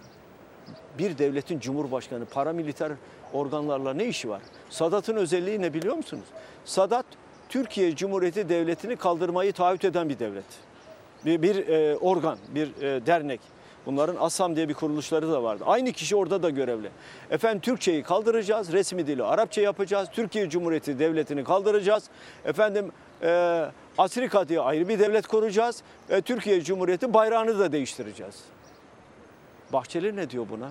Bir 0.98 1.18
devletin 1.18 1.58
cumhurbaşkanı, 1.60 2.24
paramiliter 2.24 2.92
organlarla 3.32 3.94
ne 3.94 4.04
işi 4.04 4.28
var? 4.28 4.40
Sadat'ın 4.70 5.16
özelliği 5.16 5.60
ne 5.62 5.74
biliyor 5.74 5.96
musunuz? 5.96 6.24
Sadat, 6.64 7.06
Türkiye 7.48 7.96
Cumhuriyeti 7.96 8.48
Devleti'ni 8.48 8.96
kaldırmayı 8.96 9.52
taahhüt 9.52 9.84
eden 9.84 10.08
bir 10.08 10.18
devlet. 10.18 10.44
Bir, 11.24 11.42
bir 11.42 11.68
e, 11.68 11.96
organ, 11.96 12.38
bir 12.54 12.82
e, 12.82 13.06
dernek. 13.06 13.40
Bunların 13.86 14.16
ASAM 14.20 14.56
diye 14.56 14.68
bir 14.68 14.74
kuruluşları 14.74 15.32
da 15.32 15.42
vardı. 15.42 15.64
Aynı 15.66 15.92
kişi 15.92 16.16
orada 16.16 16.42
da 16.42 16.50
görevli. 16.50 16.90
Efendim 17.30 17.60
Türkçeyi 17.60 18.02
kaldıracağız, 18.02 18.72
resmi 18.72 19.06
dili 19.06 19.24
Arapça 19.24 19.60
yapacağız. 19.60 20.08
Türkiye 20.12 20.50
Cumhuriyeti 20.50 20.98
Devleti'ni 20.98 21.44
kaldıracağız. 21.44 22.04
Efendim 22.44 22.92
e, 23.22 23.64
Afrika 23.98 24.48
diye 24.48 24.60
ayrı 24.60 24.88
bir 24.88 24.98
devlet 24.98 25.26
kuracağız. 25.26 25.82
E, 26.10 26.20
Türkiye 26.20 26.60
Cumhuriyeti 26.60 27.14
bayrağını 27.14 27.58
da 27.58 27.72
değiştireceğiz. 27.72 28.44
Bahçeli 29.72 30.16
ne 30.16 30.30
diyor 30.30 30.46
buna? 30.50 30.70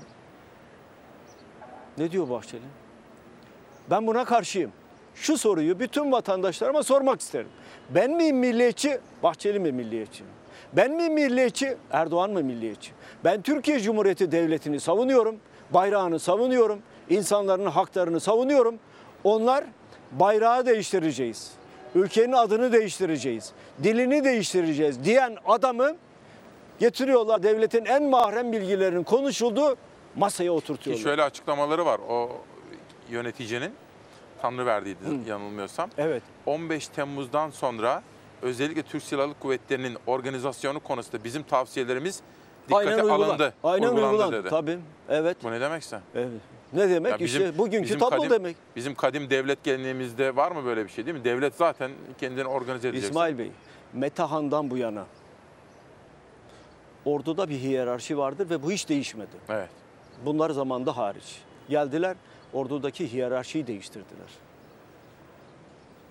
Ne 1.98 2.12
diyor 2.12 2.30
Bahçeli? 2.30 2.62
Ben 3.90 4.08
buna 4.08 4.26
karşıyım. 4.26 4.72
Şu 5.16 5.38
soruyu 5.38 5.80
bütün 5.80 6.12
vatandaşlarıma 6.12 6.84
sormak 6.84 7.22
isterim. 7.22 7.50
Ben 7.90 8.12
miyim 8.12 8.38
milliyetçi, 8.38 9.00
Bahçeli 9.24 9.60
mi 9.60 9.72
milliyetçi? 9.72 10.24
Ben 10.74 10.92
mi 10.92 11.10
milliyetçi, 11.10 11.78
Erdoğan 11.92 12.32
mı 12.32 12.44
milliyetçi? 12.44 12.92
Ben 13.24 13.42
Türkiye 13.42 13.80
Cumhuriyeti 13.80 14.32
Devleti'ni 14.32 14.80
savunuyorum, 14.80 15.36
bayrağını 15.70 16.20
savunuyorum, 16.20 16.80
insanların 17.10 17.66
haklarını 17.66 18.20
savunuyorum. 18.20 18.76
Onlar 19.24 19.64
bayrağı 20.12 20.66
değiştireceğiz, 20.66 21.52
ülkenin 21.96 22.32
adını 22.34 22.72
değiştireceğiz, 22.72 23.52
dilini 23.84 24.24
değiştireceğiz 24.24 25.04
diyen 25.04 25.38
adamı 25.46 25.96
getiriyorlar. 26.80 27.44
Devletin 27.44 27.86
en 27.86 28.04
mahrem 28.04 28.52
bilgilerinin 28.52 29.04
konuşulduğu 29.04 29.76
masaya 30.16 30.46
Ki 30.46 30.52
oturtuyorlar. 30.52 31.04
şöyle 31.04 31.24
açıklamaları 31.24 31.86
var 31.86 32.00
o 32.10 32.30
yöneticinin. 33.10 33.72
Tanrı 34.42 34.66
verdiydi 34.66 34.98
yanılmıyorsam. 35.28 35.90
Evet. 35.98 36.24
15 36.46 36.88
Temmuz'dan 36.88 37.50
sonra 37.50 38.04
özellikle 38.42 38.82
Türk 38.84 39.04
Silahlı 39.04 39.34
Kuvvetleri'nin 39.40 39.98
organizasyonu 40.08 40.80
konusunda 40.80 41.24
bizim 41.24 41.44
tavsiyelerimiz 41.44 42.22
dikkate 42.70 42.90
Aynen 42.90 43.04
uygulan- 43.04 43.28
alındı. 43.30 43.54
Aynen 43.64 43.88
uygulandı 43.88 44.12
uygulandı. 44.12 44.36
dedi. 44.40 44.50
Tabii. 44.50 44.80
Evet. 45.10 45.38
Bu 45.44 45.52
ne 45.52 45.62
demekse? 45.62 46.00
Evet. 46.16 46.30
Ne 46.74 46.90
demek? 46.90 47.12
Ya 47.12 47.20
bizim- 47.20 47.42
işte 47.42 47.58
bugünkü 47.58 47.84
bizim 47.84 48.00
tablo 48.00 48.16
kadim- 48.18 48.30
demek. 48.30 48.56
Bizim 48.76 48.96
kadim 48.96 49.30
devlet 49.30 49.64
geleneğimizde 49.64 50.36
var 50.36 50.52
mı 50.52 50.66
böyle 50.66 50.84
bir 50.86 50.90
şey 50.90 51.06
değil 51.06 51.18
mi? 51.18 51.24
Devlet 51.24 51.56
zaten 51.56 51.92
kendini 52.20 52.46
organize 52.48 52.88
edecek. 52.88 53.10
İsmail 53.10 53.38
Bey, 53.38 53.52
Metahan'dan 53.94 54.70
bu 54.70 54.78
yana 54.78 55.06
orduda 57.06 57.50
bir 57.50 57.60
hiyerarşi 57.60 58.18
vardır 58.18 58.50
ve 58.50 58.64
bu 58.64 58.72
hiç 58.72 58.90
değişmedi. 58.90 59.36
Evet. 59.50 59.70
Bunlar 60.26 60.50
zamanda 60.50 60.98
hariç. 60.98 61.40
Geldiler, 61.70 62.16
ordudaki 62.54 63.14
hiyerarşiyi 63.14 63.68
değiştirdiler. 63.68 64.28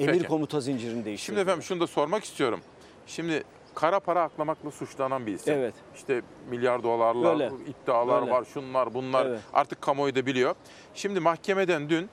Emir 0.01 0.12
Peki. 0.12 0.28
komuta 0.28 0.60
zincirini 0.60 1.05
değiştirdiler. 1.05 1.36
Şimdi 1.36 1.40
efendim 1.40 1.62
şunu 1.62 1.81
da 1.81 1.86
sormak 1.86 2.24
istiyorum. 2.24 2.60
Şimdi 3.06 3.43
kara 3.74 4.01
para 4.01 4.22
aklamakla 4.22 4.70
suçlanan 4.70 5.27
bir 5.27 5.35
isim. 5.35 5.55
Evet. 5.55 5.74
İşte 5.97 6.22
milyar 6.51 6.82
dolarlar, 6.82 7.39
Böyle. 7.39 7.51
iddialar 7.82 8.20
Böyle. 8.20 8.32
var, 8.32 8.44
şunlar 8.55 8.94
bunlar. 8.94 9.27
Evet. 9.27 9.40
Artık 9.52 9.82
kamuoyu 9.82 10.14
da 10.14 10.27
biliyor. 10.27 10.55
Şimdi 10.94 11.20
mahkemeden 11.20 11.89
dün 11.89 12.10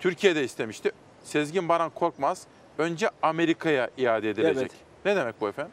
Türkiye'de 0.00 0.44
istemişti. 0.44 0.92
Sezgin 1.24 1.68
Baran 1.68 1.90
Korkmaz 1.90 2.46
önce 2.78 3.10
Amerika'ya 3.22 3.90
iade 3.98 4.30
edilecek. 4.30 4.56
Evet. 4.56 4.72
Ne 5.04 5.16
demek 5.16 5.40
bu 5.40 5.48
efendim? 5.48 5.72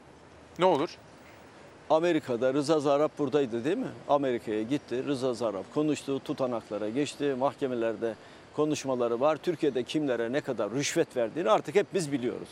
Ne 0.60 0.66
olur? 0.66 0.98
Amerika'da 1.90 2.54
Rıza 2.54 2.80
Zarrab 2.80 3.10
buradaydı 3.20 3.66
değil 3.66 3.78
mi? 3.78 3.92
Amerika'ya 4.10 4.62
gitti. 4.64 5.06
Rıza 5.06 5.34
Zarrab 5.34 5.64
konuştu, 5.74 6.20
tutanaklara 6.20 6.90
geçti. 6.90 7.36
Mahkemelerde 7.40 8.16
konuşmaları 8.56 9.20
var. 9.20 9.36
Türkiye'de 9.38 9.84
kimlere 9.84 10.32
ne 10.32 10.42
kadar 10.42 10.72
rüşvet 10.72 11.18
verdiğini 11.18 11.50
artık 11.50 11.76
hep 11.76 11.88
biz 11.94 12.12
biliyoruz. 12.12 12.50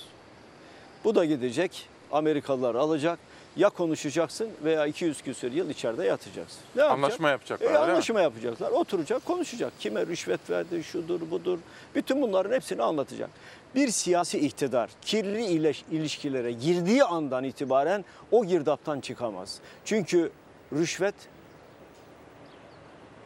Bu 1.04 1.16
da 1.16 1.26
gidecek. 1.26 1.90
Amerikalılar 2.12 2.76
alacak. 2.76 3.20
Ya 3.58 3.70
konuşacaksın 3.70 4.50
veya 4.64 4.86
200 4.86 5.22
küsur 5.22 5.52
yıl 5.52 5.70
içeride 5.70 6.06
yatacaksın. 6.06 6.60
Ne 6.76 6.82
yapacak? 6.82 6.98
Anlaşma 7.04 7.30
yapacaklar, 7.30 7.66
E, 7.66 7.70
öyle 7.70 7.86
mi? 7.86 7.92
anlaşma 7.92 8.22
yapacaklar. 8.22 8.72
Oturacak, 8.72 9.26
konuşacak. 9.26 9.74
Kime 9.80 10.06
rüşvet 10.08 10.50
verdi, 10.50 10.84
şudur, 10.84 11.32
budur. 11.32 11.60
Bütün 11.96 12.22
bunların 12.22 12.52
hepsini 12.56 12.84
anlatacak. 12.84 13.30
Bir 13.76 13.88
siyasi 13.88 14.40
iktidar 14.40 14.90
kirli 15.02 15.46
ilişkilere 15.92 16.52
girdiği 16.52 17.04
andan 17.04 17.44
itibaren 17.44 18.06
o 18.32 18.46
girdaptan 18.46 19.00
çıkamaz. 19.00 19.60
Çünkü 19.86 20.32
rüşvet 20.74 21.16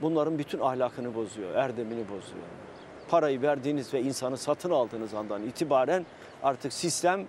bunların 0.02 0.38
bütün 0.40 0.60
ahlakını 0.60 1.16
bozuyor, 1.16 1.56
erdemini 1.56 2.04
bozuyor. 2.10 2.44
Parayı 3.14 3.42
verdiğiniz 3.42 3.94
ve 3.94 4.02
insanı 4.02 4.38
satın 4.38 4.72
aldığınız 4.72 5.14
andan 5.14 5.44
itibaren 5.44 6.06
artık 6.44 6.74
sistem 6.74 7.28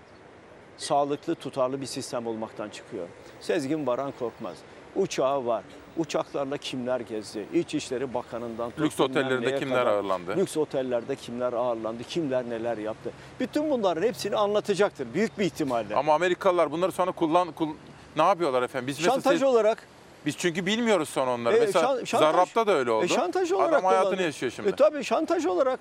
sağlıklı, 0.76 1.34
tutarlı 1.34 1.80
bir 1.80 1.86
sistem 1.86 2.26
olmaktan 2.26 2.68
çıkıyor. 2.68 3.06
Sezgin 3.40 3.86
Baran 3.86 4.12
Korkmaz. 4.18 4.56
Uçağı 4.96 5.46
var. 5.46 5.64
Uçaklarla 5.96 6.56
kimler 6.56 7.00
gezdi? 7.00 7.46
İçişleri 7.54 8.14
Bakanı'ndan 8.14 8.72
Lüks 8.78 9.00
otellerinde 9.00 9.54
kimler 9.58 9.86
ağırlandı? 9.86 10.36
Lüks 10.36 10.56
otellerde 10.56 11.16
kimler 11.16 11.52
ağırlandı? 11.52 12.02
Kimler 12.04 12.50
neler 12.50 12.78
yaptı? 12.78 13.10
Bütün 13.40 13.70
bunların 13.70 14.02
hepsini 14.02 14.36
anlatacaktır 14.36 15.14
büyük 15.14 15.38
bir 15.38 15.44
ihtimalle. 15.44 15.96
Ama 15.96 16.14
Amerikalılar 16.14 16.70
bunları 16.72 16.92
sonra 16.92 17.12
kullan 17.12 17.52
kul- 17.52 17.74
ne 18.16 18.22
yapıyorlar 18.22 18.62
efendim? 18.62 18.86
Biz 18.86 18.98
mesela 18.98 19.14
Şantaj 19.14 19.32
siz- 19.34 19.42
olarak 19.42 19.86
biz 20.26 20.36
çünkü 20.38 20.66
bilmiyoruz 20.66 21.08
sonra 21.08 21.30
onları. 21.34 21.56
E, 21.56 21.60
mesela 21.60 21.84
şan- 21.84 22.00
şantaj- 22.04 22.18
Zarrab'da 22.18 22.66
da 22.66 22.72
öyle 22.72 22.90
oldu. 22.90 23.04
E, 23.04 23.08
şantaj 23.08 23.52
olarak 23.52 23.72
Adam 23.72 23.84
hayatını 23.84 24.22
yaşıyor 24.22 24.52
şimdi. 24.56 24.68
E, 24.68 24.72
tabii 24.72 25.04
şantaj 25.04 25.46
olarak 25.46 25.80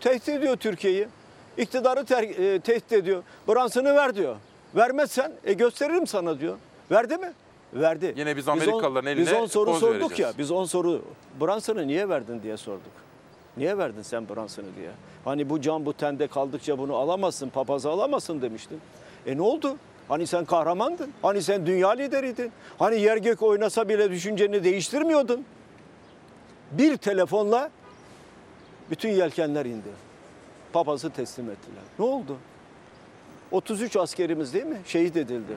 tehdit 0.00 0.28
ediyor 0.28 0.56
Türkiye'yi. 0.56 1.08
İktidarı 1.58 2.04
ter- 2.04 2.54
e, 2.54 2.60
tehdit 2.60 2.92
ediyor. 2.92 3.22
Bransını 3.48 3.94
ver 3.94 4.14
diyor. 4.14 4.36
Vermezsen 4.76 5.32
e, 5.44 5.52
gösteririm 5.52 6.06
sana 6.06 6.40
diyor. 6.40 6.56
Verdi 6.90 7.16
mi? 7.16 7.32
Verdi. 7.74 8.14
Yine 8.16 8.36
biz 8.36 8.48
on- 8.48 8.52
Amerikalıların 8.52 9.06
eline 9.06 9.20
Biz 9.26 9.32
10 9.32 9.46
soru 9.46 9.74
sorduk 9.74 10.00
vereceğiz. 10.10 10.18
ya. 10.18 10.38
Biz 10.38 10.50
10 10.50 10.64
soru. 10.64 11.02
Bransını 11.40 11.86
niye 11.86 12.08
verdin 12.08 12.42
diye 12.42 12.56
sorduk. 12.56 12.92
Niye 13.56 13.78
verdin 13.78 14.02
sen 14.02 14.28
Bransını 14.28 14.66
diye. 14.76 14.90
Hani 15.24 15.50
bu 15.50 15.60
can 15.60 15.86
bu 15.86 15.92
tende 15.92 16.26
kaldıkça 16.26 16.78
bunu 16.78 16.96
alamazsın, 16.96 17.48
papazı 17.48 17.90
alamazsın 17.90 18.42
demiştin. 18.42 18.80
E 19.26 19.36
ne 19.36 19.42
oldu? 19.42 19.76
Hani 20.10 20.26
sen 20.26 20.44
kahramandın. 20.44 21.10
Hani 21.22 21.42
sen 21.42 21.66
dünya 21.66 21.90
lideriydin. 21.90 22.52
Hani 22.78 23.00
yer 23.00 23.16
gök 23.16 23.42
oynasa 23.42 23.88
bile 23.88 24.10
düşünceni 24.10 24.64
değiştirmiyordun. 24.64 25.44
Bir 26.72 26.96
telefonla 26.96 27.70
bütün 28.90 29.08
yelkenler 29.08 29.66
indi. 29.66 29.88
Papazı 30.72 31.10
teslim 31.10 31.50
ettiler. 31.50 31.82
Ne 31.98 32.04
oldu? 32.04 32.36
33 33.50 33.96
askerimiz 33.96 34.54
değil 34.54 34.66
mi? 34.66 34.80
Şehit 34.86 35.16
edildi. 35.16 35.56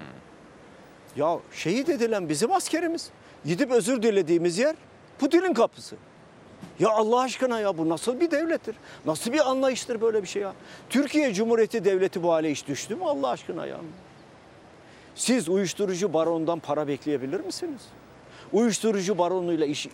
Ya 1.15 1.39
şehit 1.53 1.89
edilen 1.89 2.29
bizim 2.29 2.51
askerimiz. 2.51 3.09
Gidip 3.45 3.71
özür 3.71 4.01
dilediğimiz 4.01 4.57
yer 4.57 4.75
Putin'in 5.19 5.53
kapısı. 5.53 5.95
Ya 6.79 6.89
Allah 6.89 7.19
aşkına 7.19 7.59
ya 7.59 7.77
bu 7.77 7.89
nasıl 7.89 8.19
bir 8.19 8.31
devlettir? 8.31 8.75
Nasıl 9.05 9.33
bir 9.33 9.49
anlayıştır 9.49 10.01
böyle 10.01 10.23
bir 10.23 10.27
şey 10.27 10.41
ya? 10.41 10.53
Türkiye 10.89 11.33
Cumhuriyeti 11.33 11.85
Devleti 11.85 12.23
bu 12.23 12.33
hale 12.33 12.51
hiç 12.51 12.67
düştü 12.67 12.95
mü 12.95 13.03
Allah 13.03 13.29
aşkına 13.29 13.65
ya? 13.65 13.77
Siz 15.15 15.49
uyuşturucu 15.49 16.13
baronundan 16.13 16.59
para 16.59 16.87
bekleyebilir 16.87 17.39
misiniz? 17.39 17.81
Uyuşturucu 18.53 19.17
baronuyla 19.17 19.65
iş- 19.65 19.87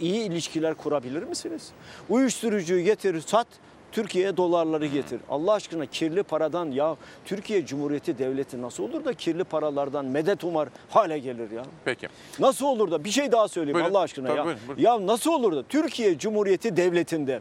iyi 0.00 0.24
ilişkiler 0.28 0.74
kurabilir 0.74 1.22
misiniz? 1.22 1.68
Uyuşturucuyu 2.08 2.84
getir, 2.84 3.20
sat, 3.20 3.46
Türkiye'ye 3.92 4.36
dolarları 4.36 4.86
getir. 4.86 5.20
Allah 5.30 5.52
aşkına 5.52 5.86
kirli 5.86 6.22
paradan 6.22 6.70
ya 6.70 6.96
Türkiye 7.24 7.66
Cumhuriyeti 7.66 8.18
Devleti 8.18 8.62
nasıl 8.62 8.82
olur 8.82 9.04
da 9.04 9.12
kirli 9.14 9.44
paralardan 9.44 10.04
medet 10.04 10.44
umar 10.44 10.68
hale 10.90 11.18
gelir 11.18 11.50
ya? 11.50 11.62
Peki. 11.84 12.08
Nasıl 12.38 12.66
olur 12.66 12.90
da 12.90 13.04
bir 13.04 13.10
şey 13.10 13.32
daha 13.32 13.48
söyleyeyim 13.48 13.74
Buyurun. 13.74 13.90
Allah 13.90 14.00
aşkına 14.00 14.26
Tabii, 14.28 14.38
ya. 14.38 14.44
buyurun, 14.44 14.60
buyurun. 14.68 14.82
Ya 14.82 15.06
nasıl 15.06 15.32
olur 15.32 15.56
da 15.56 15.62
Türkiye 15.62 16.18
Cumhuriyeti 16.18 16.76
Devleti'nde 16.76 17.40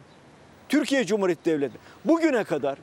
Türkiye 0.69 1.05
Cumhuriyeti 1.05 1.45
Devleti 1.45 1.77
bugüne 2.05 2.43
kadar 2.43 2.77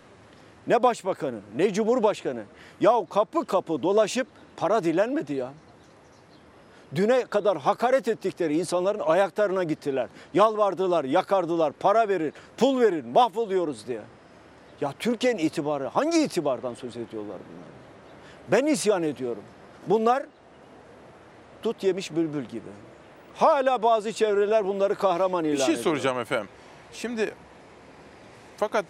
ne 0.67 0.83
başbakanı 0.83 1.41
ne 1.57 1.73
cumhurbaşkanı 1.73 2.43
ya 2.81 3.07
kapı 3.11 3.45
kapı 3.45 3.83
dolaşıp 3.83 4.27
para 4.57 4.85
dilenmedi 4.85 5.33
ya. 5.35 5.53
Düne 6.95 7.25
kadar 7.27 7.59
hakaret 7.59 8.09
ettikleri 8.09 8.59
insanların 8.59 8.99
ayaklarına 8.99 9.65
gittiler. 9.65 10.09
Yalvardılar, 10.35 11.05
yakardılar, 11.05 11.73
para 11.73 12.09
verin, 12.09 12.33
pul 12.57 12.81
verin, 12.81 13.09
mahvoluyoruz 13.09 13.87
diye. 13.87 14.01
Ya 14.81 14.93
Türkiye'nin 14.99 15.39
itibarı 15.39 15.87
hangi 15.87 16.19
itibardan 16.25 16.75
söz 16.75 16.97
ediyorlar 16.97 17.37
bunlar? 17.37 17.69
Ben 18.49 18.67
isyan 18.73 19.03
ediyorum. 19.03 19.43
Bunlar 19.87 20.23
dut 21.63 21.83
yemiş 21.85 22.11
bülbül 22.17 22.45
gibi. 22.45 22.69
Hala 23.35 23.83
bazı 23.83 24.13
çevreler 24.13 24.67
bunları 24.67 24.95
kahraman 24.95 25.45
ilan 25.45 25.53
Bir 25.55 25.59
şey 25.63 25.75
ediyor. 25.75 25.85
soracağım 25.85 26.19
efendim. 26.19 26.49
Şimdi 26.93 27.35
fakat 28.57 28.85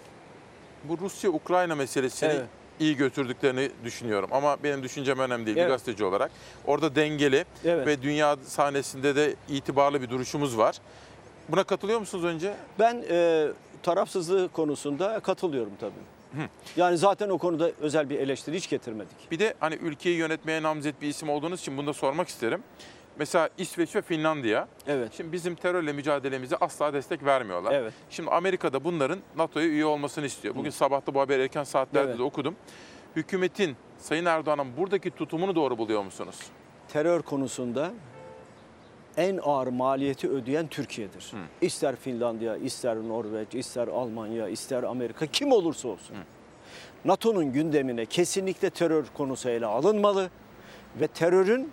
bu 0.88 0.98
Rusya-Ukrayna 0.98 1.74
meselesini 1.74 2.28
Evet. 2.32 2.44
iyi 2.80 2.96
götürdüklerini 2.96 3.70
düşünüyorum. 3.84 4.28
Ama 4.32 4.56
benim 4.64 4.82
düşüncem 4.82 5.18
önemli 5.18 5.46
değil 5.46 5.56
bir 5.56 5.60
Evet. 5.62 5.70
gazeteci 5.70 6.04
olarak. 6.04 6.30
Orada 6.66 6.94
dengeli 6.94 7.44
Evet. 7.64 7.86
ve 7.86 8.02
dünya 8.02 8.36
sahnesinde 8.46 9.16
de 9.16 9.34
itibarlı 9.48 10.02
bir 10.02 10.10
duruşumuz 10.10 10.58
var. 10.58 10.78
Buna 11.48 11.64
katılıyor 11.64 12.00
musunuz 12.00 12.24
önce? 12.24 12.54
Ben 12.78 13.04
e, 13.10 13.48
tarafsızlığı 13.82 14.48
konusunda 14.48 15.20
katılıyorum 15.20 15.72
tabii. 15.80 15.92
Yani 16.76 16.98
zaten 16.98 17.28
o 17.28 17.38
konuda 17.38 17.70
özel 17.80 18.10
bir 18.10 18.18
eleştiri 18.18 18.56
hiç 18.56 18.68
getirmedik. 18.70 19.30
Bir 19.30 19.38
de 19.38 19.54
hani 19.60 19.74
ülkeyi 19.74 20.16
yönetmeye 20.16 20.62
namzet 20.62 21.02
bir 21.02 21.08
isim 21.08 21.28
olduğunuz 21.28 21.60
için 21.60 21.76
bunu 21.76 21.86
da 21.86 21.92
sormak 21.92 22.28
isterim. 22.28 22.62
Mesela 23.18 23.48
İsveç 23.58 23.96
ve 23.96 24.02
Finlandiya. 24.02 24.68
Evet. 24.86 25.12
Şimdi 25.16 25.32
bizim 25.32 25.54
terörle 25.54 25.92
mücadelemize 25.92 26.56
asla 26.56 26.92
destek 26.92 27.24
vermiyorlar. 27.24 27.72
Evet. 27.72 27.92
Şimdi 28.10 28.30
Amerika'da 28.30 28.84
bunların 28.84 29.18
NATO'ya 29.36 29.66
üye 29.66 29.84
olmasını 29.84 30.26
istiyor. 30.26 30.54
Bugün 30.54 30.70
sabah 30.70 31.06
da 31.06 31.14
bu 31.14 31.20
haberi 31.20 31.42
erken 31.42 31.64
saatlerde 31.64 32.08
Evet. 32.08 32.18
de 32.18 32.22
okudum. 32.22 32.56
Hükümetin 33.16 33.76
Sayın 33.98 34.24
Erdoğan'ın 34.24 34.76
buradaki 34.76 35.10
tutumunu 35.10 35.54
doğru 35.54 35.78
buluyor 35.78 36.02
musunuz? 36.02 36.36
Terör 36.88 37.22
konusunda 37.22 37.92
en 39.16 39.40
ağır 39.42 39.66
maliyeti 39.66 40.28
ödeyen 40.30 40.66
Türkiye'dir. 40.66 41.32
İster 41.60 41.96
Finlandiya, 41.96 42.56
ister 42.56 42.96
Norveç, 42.96 43.54
ister 43.54 43.88
Almanya, 43.88 44.48
ister 44.48 44.82
Amerika 44.82 45.26
kim 45.26 45.52
olursa 45.52 45.88
olsun. 45.88 46.16
NATO'nun 47.04 47.52
gündemine 47.52 48.06
kesinlikle 48.06 48.70
terör 48.70 49.04
konusu 49.14 49.48
ele 49.48 49.66
alınmalı 49.66 50.30
ve 51.00 51.06
terörün 51.06 51.72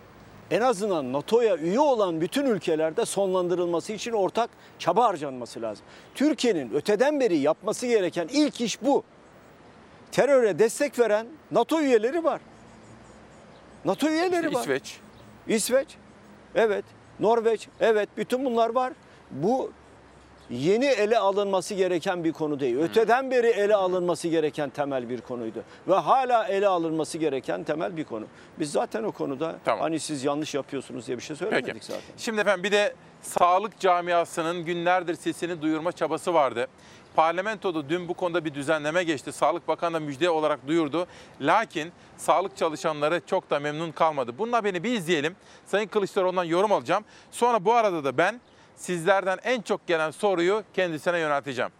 en 0.52 0.62
azından 0.62 1.14
NATO'ya 1.14 1.58
üye 1.58 1.80
olan 1.80 2.22
bütün 2.22 2.46
ülkelerde 2.46 3.06
sonlandırılması 3.06 3.94
için 3.94 4.12
ortak 4.12 4.50
çaba 4.80 5.08
harcanması 5.08 5.62
lazım. 5.62 5.86
Türkiye'nin 6.16 6.74
öteden 6.74 7.20
beri 7.20 7.38
yapması 7.38 7.88
gereken 7.88 8.28
ilk 8.32 8.62
iş 8.62 8.82
bu. 8.82 9.04
Teröre 10.12 10.60
destek 10.60 11.00
veren 11.00 11.28
NATO 11.52 11.82
üyeleri 11.82 12.24
var. 12.24 12.42
NATO 13.86 14.10
üyeleri 14.10 14.46
İşte 14.46 14.54
var. 14.54 14.62
İsveç. 14.62 15.00
İsveç, 15.48 15.88
evet. 16.56 16.86
Norveç, 17.20 17.68
evet. 17.80 18.10
Bütün 18.18 18.46
bunlar 18.46 18.70
var. 18.70 18.94
Bu 19.32 19.72
yeni 20.52 20.86
ele 20.86 21.20
alınması 21.20 21.74
gereken 21.76 22.24
bir 22.24 22.34
konu 22.34 22.60
değil. 22.60 22.78
Öteden 22.78 23.32
beri 23.32 23.48
ele 23.48 23.76
alınması 23.76 24.28
gereken 24.28 24.70
temel 24.70 25.10
bir 25.10 25.22
konuydu. 25.22 25.64
Ve 25.88 25.94
hala 25.94 26.48
ele 26.48 26.68
alınması 26.68 27.18
gereken 27.18 27.64
temel 27.64 27.98
bir 27.98 28.04
konu. 28.04 28.26
Biz 28.60 28.72
zaten 28.72 29.04
o 29.04 29.12
konuda 29.12 29.56
hani 29.66 30.00
siz 30.00 30.24
yanlış 30.24 30.54
yapıyorsunuz 30.54 31.08
diye 31.08 31.18
bir 31.18 31.24
şey 31.24 31.36
söylemedik 31.36 31.74
Peki. 31.74 31.86
zaten. 31.86 32.02
Şimdi 32.18 32.42
efendim 32.42 32.64
bir 32.64 32.72
de 32.72 32.94
sağlık 33.22 33.80
camiasının 33.80 34.66
günlerdir 34.66 35.16
sesini 35.16 35.62
duyurma 35.62 35.92
çabası 35.92 36.34
vardı. 36.34 36.68
Parlamentoda 37.16 37.90
dün 37.90 38.08
bu 38.08 38.14
konuda 38.14 38.46
bir 38.46 38.54
düzenleme 38.54 39.04
geçti. 39.04 39.32
Sağlık 39.32 39.68
Bakanı 39.68 39.94
da 39.94 40.00
müjde 40.00 40.30
olarak 40.30 40.68
duyurdu. 40.68 41.08
Lakin 41.42 41.92
sağlık 42.18 42.58
çalışanları 42.58 43.22
çok 43.26 43.50
da 43.50 43.60
memnun 43.60 43.92
kalmadı. 43.92 44.34
Bunun 44.38 44.52
haberini 44.52 44.84
bir 44.84 44.94
izleyelim. 44.94 45.36
Sayın 45.66 45.88
Kılıçdaroğlu'ndan 45.88 46.44
yorum 46.44 46.72
alacağım. 46.72 47.04
Sonra 47.32 47.66
bu 47.66 47.74
arada 47.74 48.04
da 48.04 48.18
ben 48.18 48.42
sizlerden 48.82 49.38
en 49.44 49.62
çok 49.62 49.88
gelen 49.88 50.12
soruyu 50.12 50.64
kendisine 50.74 51.20
yönelteceğim. 51.20 51.72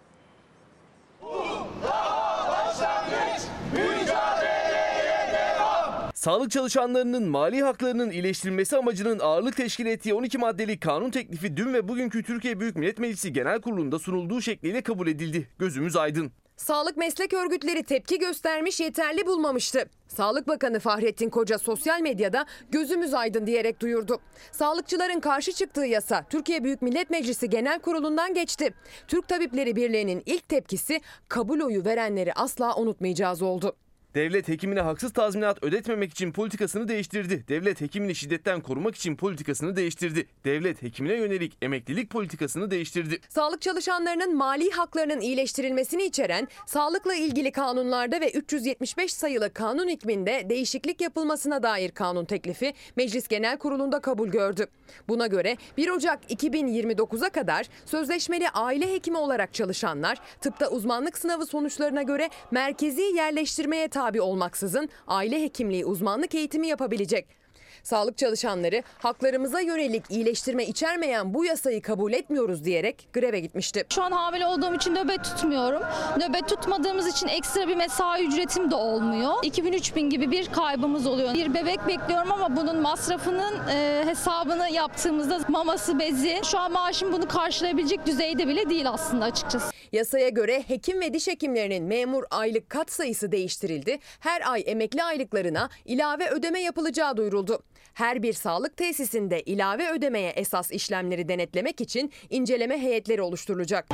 Sağlık 6.14 6.52
çalışanlarının 6.52 7.30
mali 7.30 7.62
haklarının 7.62 8.10
iyileştirilmesi 8.12 8.78
amacının 8.78 9.20
ağırlık 9.20 9.58
teşkil 9.58 9.86
ettiği 9.86 10.14
12 10.14 10.38
maddeli 10.38 10.80
kanun 10.80 11.10
teklifi 11.12 11.58
dün 11.58 11.74
ve 11.74 11.88
bugünkü 11.88 12.24
Türkiye 12.24 12.60
Büyük 12.60 12.76
Millet 12.76 13.00
Meclisi 13.00 13.34
Genel 13.34 13.62
Kurulu'nda 13.62 14.00
sunulduğu 14.00 14.42
şekliyle 14.42 14.82
kabul 14.82 15.08
edildi. 15.08 15.48
Gözümüz 15.60 15.96
aydın. 15.96 16.32
Sağlık 16.62 16.98
meslek 16.98 17.34
örgütleri 17.34 17.84
tepki 17.84 18.20
göstermiş 18.20 18.80
yeterli 18.80 19.26
bulmamıştı. 19.26 19.86
Sağlık 20.08 20.48
Bakanı 20.48 20.80
Fahrettin 20.80 21.30
Koca 21.30 21.58
sosyal 21.58 22.02
medyada 22.02 22.46
gözümüz 22.72 23.14
aydın 23.14 23.48
diyerek 23.48 23.80
duyurdu. 23.80 24.20
Sağlıkçıların 24.52 25.20
karşı 25.20 25.52
çıktığı 25.52 25.86
yasa 25.86 26.26
Türkiye 26.30 26.64
Büyük 26.64 26.82
Millet 26.82 27.10
Meclisi 27.10 27.50
Genel 27.50 27.80
Kurulu'ndan 27.80 28.34
geçti. 28.34 28.74
Türk 29.08 29.28
Tabipleri 29.28 29.76
Birliği'nin 29.76 30.24
ilk 30.26 30.50
tepkisi 30.50 31.02
kabul 31.30 31.60
oyu 31.60 31.86
verenleri 31.86 32.34
asla 32.34 32.76
unutmayacağız 32.76 33.42
oldu. 33.42 33.76
Devlet 34.16 34.48
hekimine 34.48 34.82
haksız 34.82 35.14
tazminat 35.14 35.64
ödetmemek 35.64 36.12
için 36.12 36.32
politikasını 36.32 36.88
değiştirdi. 36.88 37.44
Devlet 37.48 37.82
hekimini 37.82 38.16
şiddetten 38.16 38.62
korumak 38.62 38.96
için 38.96 39.16
politikasını 39.16 39.76
değiştirdi. 39.76 40.28
Devlet 40.46 40.84
hekimine 40.84 41.14
yönelik 41.14 41.58
emeklilik 41.62 42.10
politikasını 42.10 42.72
değiştirdi. 42.72 43.20
Sağlık 43.30 43.62
çalışanlarının 43.62 44.36
mali 44.38 44.72
haklarının 44.72 45.22
iyileştirilmesini 45.22 46.04
içeren 46.04 46.48
sağlıkla 46.66 47.16
ilgili 47.16 47.52
kanunlarda 47.52 48.22
ve 48.22 48.32
375 48.32 49.14
sayılı 49.14 49.54
kanun 49.54 49.90
hükmünde 49.90 50.46
değişiklik 50.50 51.02
yapılmasına 51.02 51.64
dair 51.64 51.92
kanun 51.92 52.26
teklifi 52.26 52.74
Meclis 52.96 53.28
Genel 53.28 53.58
Kurulu'nda 53.58 54.00
kabul 54.00 54.30
gördü. 54.30 54.68
Buna 55.08 55.28
göre 55.28 55.58
1 55.78 55.90
Ocak 55.90 56.32
2029'a 56.32 57.30
kadar 57.30 57.68
sözleşmeli 57.86 58.50
aile 58.50 58.94
hekimi 58.94 59.18
olarak 59.18 59.54
çalışanlar 59.54 60.18
tıpta 60.42 60.70
uzmanlık 60.70 61.18
sınavı 61.18 61.46
sonuçlarına 61.46 62.02
göre 62.02 62.30
merkezi 62.52 63.02
yerleştirmeye 63.02 63.88
tabi 63.88 64.01
olmaksızın 64.22 64.90
aile 65.08 65.44
hekimliği 65.44 65.86
uzmanlık 65.86 66.36
eğitimi 66.36 66.68
yapabilecek. 66.68 67.41
Sağlık 67.84 68.18
çalışanları 68.18 68.84
haklarımıza 69.00 69.60
yönelik 69.60 70.04
iyileştirme 70.10 70.66
içermeyen 70.66 71.34
bu 71.34 71.46
yasayı 71.46 71.82
kabul 71.82 72.14
etmiyoruz 72.14 72.64
diyerek 72.66 73.08
greve 73.14 73.40
gitmişti. 73.40 73.86
Şu 73.90 74.04
an 74.04 74.12
hamile 74.12 74.46
olduğum 74.46 74.76
için 74.76 74.96
nöbet 74.96 75.24
tutmuyorum. 75.24 75.82
Nöbet 76.18 76.48
tutmadığımız 76.50 77.08
için 77.08 77.28
ekstra 77.28 77.68
bir 77.68 77.76
mesai 77.76 78.28
ücretim 78.28 78.72
de 78.72 78.76
olmuyor. 78.76 79.34
2000-3000 79.34 80.10
gibi 80.10 80.32
bir 80.32 80.52
kaybımız 80.52 81.08
oluyor. 81.08 81.34
Bir 81.34 81.54
bebek 81.54 81.88
bekliyorum 81.88 82.32
ama 82.32 82.56
bunun 82.56 82.82
masrafının 82.82 83.68
e, 83.70 84.04
hesabını 84.06 84.70
yaptığımızda 84.70 85.40
maması 85.48 86.00
bezi 86.00 86.42
şu 86.52 86.60
an 86.60 86.72
maaşım 86.72 87.14
bunu 87.14 87.28
karşılayabilecek 87.28 88.06
düzeyde 88.06 88.48
bile 88.48 88.70
değil 88.70 88.90
aslında 88.90 89.26
açıkçası. 89.26 89.72
Yasaya 89.92 90.30
göre 90.30 90.64
hekim 90.68 91.02
ve 91.02 91.14
diş 91.14 91.28
hekimlerinin 91.28 91.84
memur 91.84 92.24
aylık 92.32 92.70
kat 92.70 92.92
sayısı 92.92 93.32
değiştirildi. 93.32 94.00
Her 94.20 94.52
ay 94.52 94.64
emekli 94.68 95.04
aylıklarına 95.04 95.70
ilave 95.86 96.30
ödeme 96.30 96.62
yapılacağı 96.62 97.18
duyuruldu. 97.18 97.64
Her 97.94 98.24
bir 98.24 98.34
sağlık 98.34 98.78
tesisinde 98.78 99.42
ilave 99.42 99.90
ödemeye 99.92 100.30
esas 100.30 100.72
işlemleri 100.72 101.30
denetlemek 101.30 101.82
için 101.82 102.12
inceleme 102.30 102.82
heyetleri 102.82 103.22
oluşturulacak. 103.22 103.88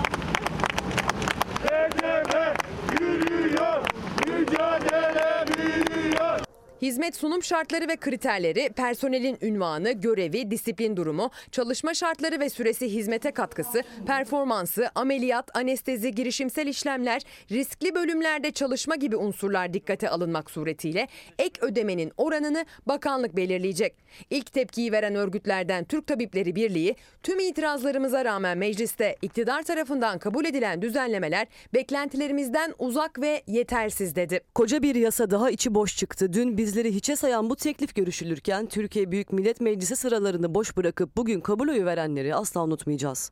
Hizmet 6.82 7.16
sunum 7.16 7.44
şartları 7.44 7.88
ve 7.88 7.96
kriterleri, 7.96 8.70
personelin 8.76 9.38
ünvanı, 9.42 9.92
görevi, 9.92 10.52
disiplin 10.52 10.98
durumu, 10.98 11.30
çalışma 11.52 11.94
şartları 11.94 12.40
ve 12.40 12.50
süresi 12.50 12.94
hizmete 12.94 13.32
katkısı, 13.32 13.84
performansı, 14.08 14.90
ameliyat, 14.96 15.58
anestezi, 15.58 16.12
girişimsel 16.12 16.68
işlemler, 16.68 17.22
riskli 17.52 17.96
bölümlerde 17.96 18.52
çalışma 18.52 18.96
gibi 18.96 19.16
unsurlar 19.16 19.74
dikkate 19.74 20.10
alınmak 20.10 20.52
suretiyle 20.52 21.08
ek 21.40 21.62
ödemenin 21.62 22.12
oranını 22.18 22.66
bakanlık 22.86 23.36
belirleyecek. 23.36 23.96
İlk 24.30 24.54
tepkiyi 24.54 24.92
veren 24.92 25.16
örgütlerden 25.16 25.86
Türk 25.86 26.08
Tabipleri 26.08 26.56
Birliği, 26.56 26.96
tüm 27.24 27.40
itirazlarımıza 27.40 28.26
rağmen 28.26 28.58
mecliste 28.58 29.16
iktidar 29.22 29.64
tarafından 29.64 30.20
kabul 30.20 30.46
edilen 30.46 30.82
düzenlemeler 30.82 31.48
beklentilerimizden 31.74 32.74
uzak 32.80 33.22
ve 33.22 33.44
yetersiz 33.48 34.16
dedi. 34.16 34.40
Koca 34.56 34.82
bir 34.82 34.96
yasa 34.96 35.30
daha 35.30 35.50
içi 35.50 35.76
boş 35.76 35.98
çıktı. 35.98 36.34
Dün 36.34 36.58
bizleri 36.68 36.96
hiçe 36.96 37.16
sayan 37.16 37.50
bu 37.50 37.56
teklif 37.56 37.96
görüşülürken 37.96 38.66
Türkiye 38.66 39.12
Büyük 39.12 39.34
Millet 39.34 39.62
Meclisi 39.62 39.96
sıralarını 39.96 40.56
boş 40.56 40.78
bırakıp 40.78 41.18
bugün 41.18 41.42
kabul 41.42 41.68
oyu 41.68 41.86
verenleri 41.86 42.36
asla 42.36 42.64
unutmayacağız. 42.64 43.32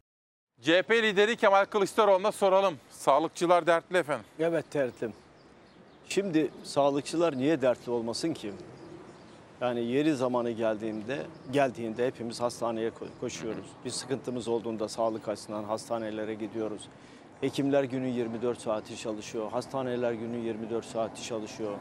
CHP 0.62 0.91
lideri 0.91 1.36
Kemal 1.36 1.66
Kılıçdaroğlu'na 1.66 2.32
soralım. 2.32 2.76
Sağlıkçılar 2.90 3.68
dertli 3.68 3.98
efendim. 3.98 4.26
Evet 4.40 4.74
dertlim. 4.74 5.14
Şimdi 6.10 6.52
sağlıkçılar 6.64 7.38
niye 7.38 7.62
dertli 7.62 7.91
olmasın 7.91 8.34
ki? 8.34 8.52
Yani 9.62 9.84
yeri 9.84 10.16
zamanı 10.16 10.52
geldiğinde 10.52 11.26
geldiğinde 11.53 12.07
hepimiz 12.07 12.41
hastaneye 12.41 12.90
ko- 12.90 13.20
koşuyoruz. 13.20 13.66
Bir 13.86 13.90
sıkıntımız 13.90 14.48
olduğunda 14.48 14.90
sağlık 14.90 15.28
açısından 15.28 15.64
hastanelere 15.64 16.34
gidiyoruz. 16.34 16.88
Hekimler 17.41 17.84
günü 17.84 18.07
24 18.07 18.62
saati 18.62 18.98
çalışıyor. 18.98 19.52
Hastaneler 19.52 20.14
günü 20.14 20.38
24 20.38 20.86
saati 20.86 21.24
çalışıyor. 21.24 21.72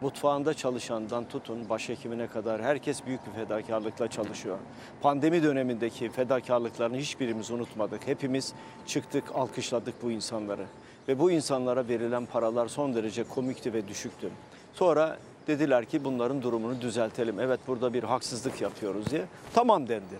Mutfağında 0.00 0.54
çalışandan 0.54 1.24
tutun 1.24 1.68
başhekimine 1.68 2.26
kadar 2.26 2.62
herkes 2.62 3.06
büyük 3.06 3.20
bir 3.26 3.32
fedakarlıkla 3.32 4.08
çalışıyor. 4.08 4.58
Pandemi 5.02 5.42
dönemindeki 5.42 6.10
fedakarlıklarını 6.10 6.96
hiçbirimiz 6.96 7.50
unutmadık. 7.50 8.06
Hepimiz 8.06 8.52
çıktık, 8.86 9.24
alkışladık 9.34 10.02
bu 10.02 10.10
insanları. 10.10 10.66
Ve 11.08 11.18
bu 11.18 11.30
insanlara 11.30 11.88
verilen 11.88 12.26
paralar 12.26 12.68
son 12.68 12.94
derece 12.94 13.24
komikti 13.24 13.72
ve 13.72 13.88
düşüktü. 13.88 14.30
Sonra 14.72 15.18
Dediler 15.46 15.84
ki 15.84 16.04
bunların 16.04 16.42
durumunu 16.42 16.80
düzeltelim. 16.80 17.40
Evet 17.40 17.60
burada 17.66 17.92
bir 17.92 18.02
haksızlık 18.02 18.60
yapıyoruz 18.60 19.10
diye. 19.10 19.24
Tamam 19.54 19.88
dendi. 19.88 20.18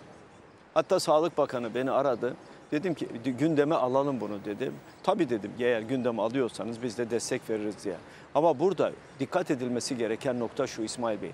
Hatta 0.74 1.01
Sağlık 1.01 1.39
Bakanı 1.39 1.74
beni 1.74 1.90
aradı. 1.90 2.36
Dedim 2.72 2.94
ki 2.94 3.06
gündeme 3.38 3.74
alalım 3.74 4.20
bunu 4.20 4.44
dedim. 4.44 4.74
Tabii 5.02 5.30
dedim 5.30 5.51
eğer 5.60 5.80
gündeme 5.80 6.22
alıyorsanız 6.22 6.82
biz 6.82 6.98
de 6.98 7.10
destek 7.10 7.51
veririz 7.51 7.74
diye. 7.84 7.94
Ama 8.34 8.59
burada 8.59 8.92
dikkat 9.20 9.51
edilmesi 9.51 9.97
gereken 9.97 10.40
nokta 10.40 10.66
şu 10.66 10.82
İsmail 10.82 11.22
Bey. 11.22 11.30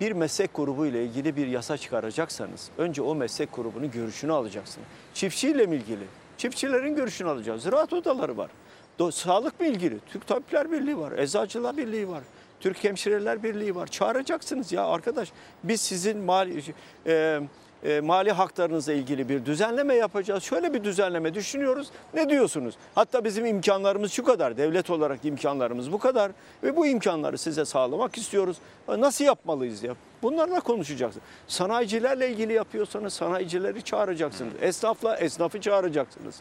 Bir 0.00 0.12
meslek 0.12 0.54
grubu 0.54 0.86
ile 0.86 1.04
ilgili 1.04 1.36
bir 1.36 1.46
yasa 1.46 1.76
çıkaracaksanız 1.76 2.70
önce 2.78 3.02
o 3.02 3.14
meslek 3.14 3.54
grubunun 3.54 3.90
görüşünü 3.90 4.32
alacaksınız. 4.32 4.86
Çiftçiyle 5.14 5.66
mi 5.66 5.76
ilgili? 5.76 6.04
Çiftçilerin 6.36 6.96
görüşünü 6.96 7.28
alacağız. 7.28 7.62
Ziraat 7.62 7.92
odaları 7.92 8.36
var. 8.36 8.50
Do- 8.98 9.12
Sağlıkla 9.12 9.66
ilgili 9.66 9.98
Türk 10.12 10.26
Tabipler 10.26 10.72
Birliği 10.72 10.98
var. 10.98 11.12
Eczacılar 11.12 11.76
Birliği 11.76 12.08
var. 12.08 12.22
Türk 12.60 12.84
Hemşireler 12.84 13.42
Birliği 13.42 13.74
var. 13.74 13.86
Çağıracaksınız 13.86 14.72
ya 14.72 14.86
arkadaş. 14.86 15.32
Biz 15.64 15.80
sizin 15.80 16.18
mali, 16.18 16.62
e, 17.06 17.40
e, 17.84 18.00
mali 18.00 18.32
haklarınızla 18.32 18.92
ilgili 18.92 19.28
bir 19.28 19.46
düzenleme 19.46 19.94
yapacağız. 19.94 20.42
Şöyle 20.42 20.74
bir 20.74 20.84
düzenleme 20.84 21.34
düşünüyoruz. 21.34 21.88
Ne 22.14 22.28
diyorsunuz? 22.28 22.74
Hatta 22.94 23.24
bizim 23.24 23.46
imkanlarımız 23.46 24.12
şu 24.12 24.24
kadar. 24.24 24.56
Devlet 24.56 24.90
olarak 24.90 25.24
imkanlarımız 25.24 25.92
bu 25.92 25.98
kadar. 25.98 26.32
Ve 26.62 26.76
bu 26.76 26.86
imkanları 26.86 27.38
size 27.38 27.64
sağlamak 27.64 28.18
istiyoruz. 28.18 28.56
Nasıl 28.88 29.24
yapmalıyız 29.24 29.82
ya? 29.82 29.94
Bunlarla 30.22 30.60
konuşacaksınız. 30.60 31.26
Sanayicilerle 31.48 32.30
ilgili 32.30 32.52
yapıyorsanız 32.52 33.12
sanayicileri 33.12 33.82
çağıracaksınız. 33.82 34.52
Esnafla 34.60 35.16
esnafı 35.16 35.60
çağıracaksınız. 35.60 36.34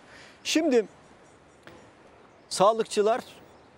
Şimdi 0.43 0.85
Sağlıkçılar 2.49 3.22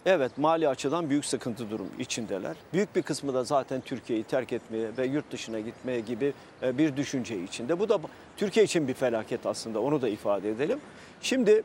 evet 0.05 0.37
mali 0.37 0.69
açıdan 0.69 1.09
büyük 1.09 1.25
sıkıntı 1.25 1.69
durum 1.69 1.87
içindeler. 1.99 2.55
Büyük 2.73 2.95
bir 2.95 3.01
kısmı 3.01 3.33
da 3.33 3.43
zaten 3.43 3.81
Türkiye'yi 3.81 4.23
terk 4.23 4.53
etmeye 4.53 4.97
ve 4.97 5.05
yurt 5.05 5.31
dışına 5.31 5.59
gitmeye 5.59 5.99
gibi 5.99 6.33
e, 6.63 6.77
bir 6.77 6.97
düşünce 6.97 7.43
içinde. 7.43 7.79
Bu 7.79 7.89
da 7.89 7.99
Türkiye 8.37 8.65
için 8.65 8.87
bir 8.87 8.93
felaket 8.93 9.45
aslında 9.45 9.79
onu 9.79 10.01
da 10.01 10.09
ifade 10.09 10.49
edelim. 10.49 10.79
Şimdi 11.21 11.63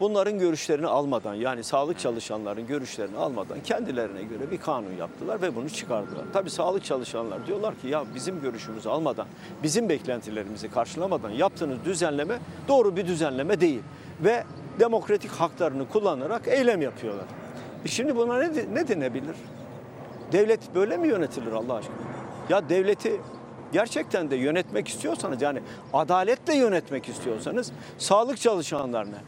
bunların 0.00 0.38
görüşlerini 0.38 0.86
almadan 0.86 1.34
yani 1.34 1.64
sağlık 1.64 1.98
çalışanların 1.98 2.66
görüşlerini 2.66 3.16
almadan 3.16 3.62
kendilerine 3.62 4.22
göre 4.22 4.50
bir 4.50 4.58
kanun 4.58 4.92
yaptılar 4.92 5.42
ve 5.42 5.56
bunu 5.56 5.70
çıkardılar. 5.70 6.24
Tabii 6.32 6.50
sağlık 6.50 6.84
çalışanlar 6.84 7.46
diyorlar 7.46 7.80
ki 7.80 7.88
ya 7.88 8.04
bizim 8.14 8.40
görüşümüzü 8.40 8.88
almadan, 8.88 9.26
bizim 9.62 9.88
beklentilerimizi 9.88 10.70
karşılamadan 10.70 11.30
yaptığınız 11.30 11.84
düzenleme 11.84 12.38
doğru 12.68 12.96
bir 12.96 13.06
düzenleme 13.06 13.60
değil. 13.60 13.82
Ve 14.20 14.44
demokratik 14.80 15.30
haklarını 15.30 15.88
kullanarak 15.88 16.48
eylem 16.48 16.82
yapıyorlar. 16.82 17.26
E 17.84 17.88
şimdi 17.88 18.16
buna 18.16 18.38
ne, 18.38 18.74
ne 18.74 18.88
denebilir? 18.88 19.36
Devlet 20.32 20.74
böyle 20.74 20.96
mi 20.96 21.08
yönetilir 21.08 21.52
Allah 21.52 21.74
aşkına? 21.74 21.96
Ya 22.48 22.68
devleti 22.68 23.20
gerçekten 23.72 24.30
de 24.30 24.36
yönetmek 24.36 24.88
istiyorsanız 24.88 25.42
yani 25.42 25.60
adaletle 25.92 26.54
yönetmek 26.54 27.08
istiyorsanız 27.08 27.72
sağlık 27.98 28.40
çalışanlarına 28.40 29.18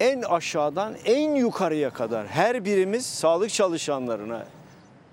en 0.00 0.22
aşağıdan 0.22 0.94
en 1.04 1.34
yukarıya 1.34 1.90
kadar 1.90 2.26
her 2.26 2.64
birimiz 2.64 3.06
sağlık 3.06 3.50
çalışanlarına 3.50 4.46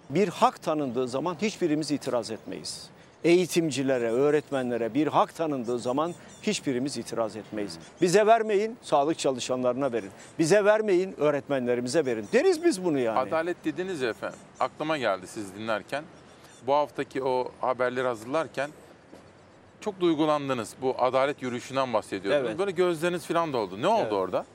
bir 0.09 0.27
hak 0.27 0.61
tanındığı 0.61 1.07
zaman 1.07 1.35
hiçbirimiz 1.41 1.91
itiraz 1.91 2.31
etmeyiz. 2.31 2.89
Eğitimcilere, 3.25 4.11
öğretmenlere 4.11 4.93
bir 4.93 5.07
hak 5.07 5.35
tanındığı 5.35 5.79
zaman 5.79 6.13
hiçbirimiz 6.41 6.97
itiraz 6.97 7.35
etmeyiz. 7.35 7.79
Bize 8.01 8.25
vermeyin, 8.25 8.77
sağlık 8.81 9.19
çalışanlarına 9.19 9.91
verin. 9.91 10.09
Bize 10.39 10.65
vermeyin, 10.65 11.15
öğretmenlerimize 11.17 12.05
verin. 12.05 12.27
Deriz 12.33 12.63
biz 12.63 12.85
bunu 12.85 12.99
yani. 12.99 13.19
Adalet 13.19 13.65
dediniz 13.65 14.01
ya 14.01 14.09
efendim. 14.09 14.39
Aklıma 14.59 14.97
geldi 14.97 15.27
siz 15.27 15.55
dinlerken. 15.55 16.03
Bu 16.67 16.73
haftaki 16.73 17.23
o 17.23 17.51
haberleri 17.61 18.07
hazırlarken 18.07 18.69
çok 19.81 19.99
duygulandınız. 19.99 20.75
Bu 20.81 20.95
adalet 20.97 21.41
yürüyüşünden 21.41 21.93
bahsediyordunuz. 21.93 22.47
Evet. 22.49 22.59
Böyle 22.59 22.71
gözleriniz 22.71 23.25
falan 23.25 23.53
doldu. 23.53 23.81
Ne 23.81 23.87
oldu 23.87 24.01
Evet. 24.01 24.13
orada? 24.13 24.45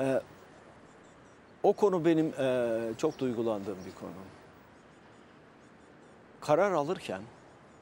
Ee, 0.00 0.20
o 1.62 1.72
konu 1.72 2.04
benim 2.04 2.26
e, 2.40 2.78
çok 2.98 3.18
duygulandığım 3.18 3.76
bir 3.86 4.00
konu. 4.00 4.10
Karar 6.46 6.72
alırken 6.72 7.22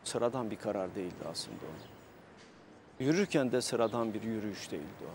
sıradan 0.05 0.51
bir 0.51 0.57
karar 0.57 0.95
değildi 0.95 1.25
aslında 1.31 1.57
o. 1.57 3.05
Yürürken 3.05 3.53
de 3.53 3.61
sıradan 3.61 4.15
bir 4.15 4.23
yürüyüş 4.23 4.71
değildi 4.71 5.05
o. 5.05 5.15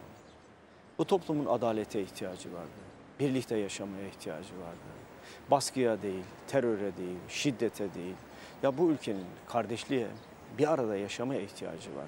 Bu 0.98 1.06
toplumun 1.06 1.46
adalete 1.46 2.02
ihtiyacı 2.02 2.54
vardı. 2.54 2.80
Birlikte 3.20 3.58
yaşamaya 3.58 4.08
ihtiyacı 4.08 4.54
vardı. 4.54 4.78
Baskıya 5.52 6.02
değil, 6.02 6.24
teröre 6.48 6.98
değil, 6.98 7.18
şiddete 7.30 7.94
değil. 7.94 8.16
Ya 8.64 8.78
bu 8.78 8.90
ülkenin 8.92 9.26
kardeşliğe, 9.48 10.08
bir 10.58 10.74
arada 10.74 10.96
yaşamaya 10.96 11.42
ihtiyacı 11.42 11.96
var. 11.96 12.08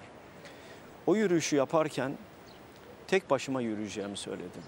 O 1.07 1.15
yürüyüşü 1.15 1.55
yaparken 1.55 2.17
tek 3.07 3.29
başıma 3.29 3.61
yürüyeceğimi 3.61 4.17
söyledim. 4.17 4.63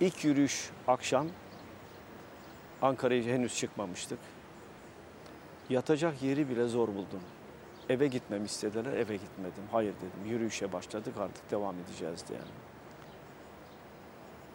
İlk 0.00 0.24
yürüyüş 0.24 0.70
akşam. 0.88 1.26
Ankara'ya 2.82 3.22
henüz 3.22 3.56
çıkmamıştık. 3.56 4.18
Yatacak 5.70 6.22
yeri 6.22 6.48
bile 6.48 6.68
zor 6.68 6.88
buldum. 6.88 7.20
Eve 7.88 8.06
gitmemi 8.06 8.44
istediler, 8.44 8.92
eve 8.92 9.16
gitmedim. 9.16 9.64
Hayır 9.72 9.94
dedim, 9.96 10.32
yürüyüşe 10.32 10.72
başladık 10.72 11.14
artık 11.18 11.50
devam 11.50 11.74
edeceğiz 11.78 12.24
diye. 12.28 12.38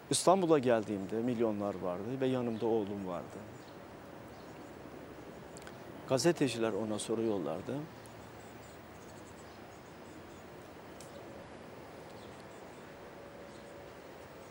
İstanbul'a 0.09 0.59
geldiğimde 0.59 1.15
milyonlar 1.15 1.75
vardı 1.75 2.03
ve 2.21 2.27
yanımda 2.27 2.65
oğlum 2.65 3.07
vardı. 3.07 3.37
Gazeteciler 6.09 6.73
ona 6.73 6.99
soruyorlardı. 6.99 7.77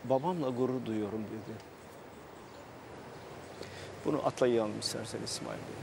Babamla 0.03 0.49
gurur 0.49 0.85
duyuyorum 0.85 1.23
dedi. 1.23 1.74
Bunu 4.05 4.21
atlayalım 4.25 4.79
istersen 4.79 5.19
İsmail 5.25 5.57
Bey. 5.57 5.75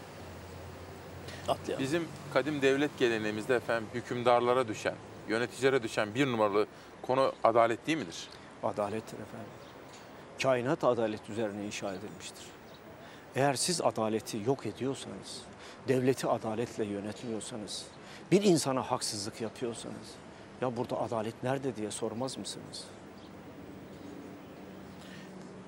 Atlayalım. 1.49 1.85
Bizim 1.85 2.09
kadim 2.33 2.63
devlet 2.63 2.99
geleneğimizde 2.99 3.55
efendim 3.55 3.89
hükümdarlara 3.95 4.69
düşen, 4.69 4.95
yöneticilere 5.29 5.83
düşen 5.83 6.15
bir 6.15 6.27
numaralı 6.27 6.67
konu 7.03 7.33
adalet 7.45 7.87
değil 7.87 7.99
midir? 7.99 8.29
Adalettir 8.63 9.15
efendim. 9.15 9.51
Kainat 10.43 10.85
adalet 10.85 11.31
üzerine 11.31 11.67
inşa 11.67 11.95
edilmiştir. 11.95 12.45
Eğer 13.37 13.55
siz 13.55 13.81
adaleti 13.81 14.39
yok 14.47 14.67
ediyorsanız, 14.67 15.43
devleti 15.89 16.27
adaletle 16.27 16.85
yönetmiyorsanız, 16.85 17.85
bir 18.33 18.43
insana 18.43 18.83
haksızlık 18.83 19.41
yapıyorsanız, 19.41 20.09
ya 20.61 20.77
burada 20.77 21.01
adalet 21.01 21.43
nerede 21.43 21.77
diye 21.77 21.91
sormaz 21.91 22.39
mısınız? 22.39 22.85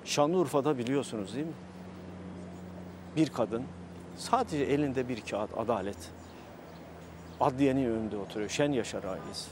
Şanlıurfa'da 0.05 0.77
biliyorsunuz 0.77 1.33
değil 1.33 1.45
mi? 1.45 1.53
Bir 3.15 3.29
kadın 3.29 3.63
sadece 4.17 4.63
elinde 4.63 5.09
bir 5.09 5.21
kağıt 5.21 5.57
adalet. 5.57 5.97
Adliyenin 7.39 7.85
önünde 7.85 8.17
oturuyor. 8.17 8.49
Şen 8.49 8.71
Yaşar 8.71 9.03
ailesi. 9.03 9.49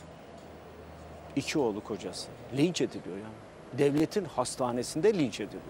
İki 1.35 1.59
oğlu 1.59 1.83
kocası. 1.83 2.27
Linç 2.57 2.81
ediliyor 2.81 3.17
ya. 3.17 3.29
Devletin 3.77 4.25
hastanesinde 4.25 5.13
linç 5.13 5.39
ediliyor. 5.39 5.63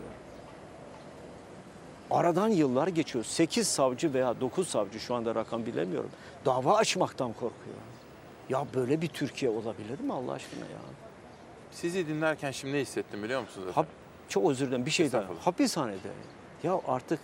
Aradan 2.11 2.47
yıllar 2.47 2.87
geçiyor. 2.87 3.25
8 3.25 3.67
savcı 3.67 4.13
veya 4.13 4.41
9 4.41 4.67
savcı 4.67 4.99
şu 4.99 5.15
anda 5.15 5.35
rakam 5.35 5.65
bilemiyorum. 5.65 6.09
Dava 6.45 6.77
açmaktan 6.77 7.33
korkuyor. 7.33 7.75
Ya 8.49 8.65
böyle 8.75 9.01
bir 9.01 9.07
Türkiye 9.07 9.51
olabilir 9.51 9.99
mi 9.99 10.13
Allah 10.13 10.31
aşkına 10.31 10.59
ya? 10.59 10.79
Sizi 11.71 12.07
dinlerken 12.07 12.51
şimdi 12.51 12.73
ne 12.73 12.79
hissettim 12.79 13.23
biliyor 13.23 13.41
musunuz 13.41 13.67
efendim? 13.67 13.91
Hap, 13.91 14.29
çok 14.29 14.51
özür 14.51 14.67
dilerim 14.67 14.85
bir 14.85 14.91
şey 14.91 15.11
daha. 15.11 15.23
Hapishanede 15.39 16.09
ya 16.63 16.79
artık 16.87 17.19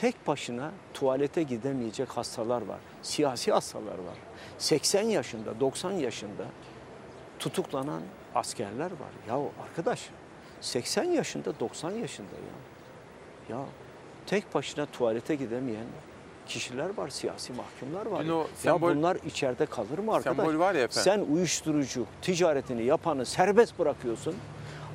tek 0.00 0.26
başına 0.26 0.70
tuvalete 0.94 1.42
gidemeyecek 1.42 2.08
hastalar 2.08 2.62
var. 2.62 2.78
Siyasi 3.02 3.52
hastalar 3.52 3.98
var. 3.98 4.16
80 4.58 5.02
yaşında, 5.02 5.60
90 5.60 5.90
yaşında 5.92 6.44
tutuklanan 7.38 8.02
askerler 8.34 8.90
var. 8.90 9.10
Ya 9.28 9.34
arkadaş 9.64 10.08
80 10.60 11.04
yaşında, 11.04 11.60
90 11.60 11.90
yaşında 11.90 12.28
ya. 13.48 13.56
Ya 13.56 13.64
tek 14.26 14.54
başına 14.54 14.86
tuvalete 14.86 15.34
gidemeyen 15.34 15.86
kişiler 16.46 16.96
var, 16.98 17.08
siyasi 17.08 17.52
mahkumlar 17.52 18.06
var. 18.06 18.24
Dün 18.24 18.30
o 18.30 18.38
ya 18.38 18.46
sembol- 18.64 18.80
bunlar 18.96 19.16
içeride 19.26 19.66
kalır 19.66 19.98
mı 19.98 20.14
arkadaş? 20.14 20.36
Sembol 20.46 20.58
var 20.58 20.74
ya 20.74 20.80
efendim. 20.82 21.02
Sen 21.28 21.34
uyuşturucu 21.34 22.06
ticaretini 22.22 22.84
yapanı 22.84 23.26
serbest 23.26 23.78
bırakıyorsun. 23.78 24.34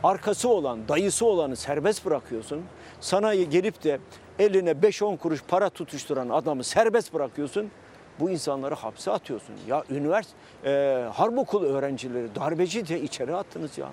Arkası 0.03 0.49
olan, 0.49 0.87
dayısı 0.87 1.25
olanı 1.25 1.55
serbest 1.55 2.05
bırakıyorsun. 2.05 2.63
Sana 3.01 3.35
gelip 3.35 3.83
de 3.83 3.99
eline 4.39 4.71
5-10 4.71 5.17
kuruş 5.17 5.43
para 5.47 5.69
tutuşturan 5.69 6.29
adamı 6.29 6.63
serbest 6.63 7.13
bırakıyorsun. 7.13 7.71
Bu 8.19 8.29
insanları 8.29 8.75
hapse 8.75 9.11
atıyorsun. 9.11 9.55
Ya 9.67 9.83
üniversite, 9.89 10.35
e, 10.65 11.05
harp 11.13 11.37
okulu 11.37 11.65
öğrencileri 11.65 12.35
darbeci 12.35 12.87
diye 12.87 12.99
içeri 12.99 13.35
attınız 13.35 13.77
ya. 13.77 13.89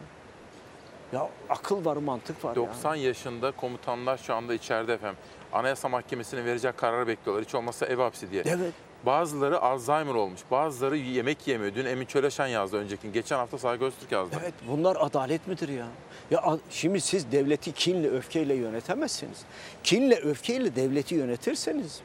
Ya 1.12 1.28
akıl 1.48 1.84
var, 1.84 1.96
mantık 1.96 2.44
var 2.44 2.54
90 2.56 2.94
yaşında 2.94 3.50
komutanlar 3.50 4.18
şu 4.18 4.34
anda 4.34 4.54
içeride 4.54 4.92
efendim. 4.92 5.18
Anayasa 5.52 5.88
Mahkemesi'nin 5.88 6.44
verecek 6.44 6.78
kararı 6.78 7.06
bekliyorlar. 7.06 7.44
Hiç 7.44 7.54
olmazsa 7.54 7.86
ev 7.86 7.98
hapsi 7.98 8.30
diye. 8.30 8.42
Evet. 8.46 8.74
Bazıları 9.06 9.60
Alzheimer 9.60 10.14
olmuş. 10.14 10.40
Bazıları 10.50 10.96
yemek 10.96 11.48
yemiyor. 11.48 11.74
Dün 11.74 11.86
Emin 11.86 12.06
Çöleşen 12.06 12.46
yazdı 12.46 12.76
önceki. 12.76 13.12
Geçen 13.12 13.36
hafta 13.36 13.58
Saygı 13.58 13.84
Öztürk 13.84 14.12
yazdı. 14.12 14.36
Evet 14.42 14.54
bunlar 14.68 14.96
adalet 15.00 15.46
midir 15.48 15.68
ya? 15.68 15.86
Ya 16.30 16.58
şimdi 16.70 17.00
siz 17.00 17.32
devleti 17.32 17.72
kinle 17.72 18.10
öfkeyle 18.10 18.54
yönetemezsiniz. 18.54 19.38
Kinle 19.84 20.16
öfkeyle 20.16 20.76
devleti 20.76 21.14
yönetirseniz 21.14 22.00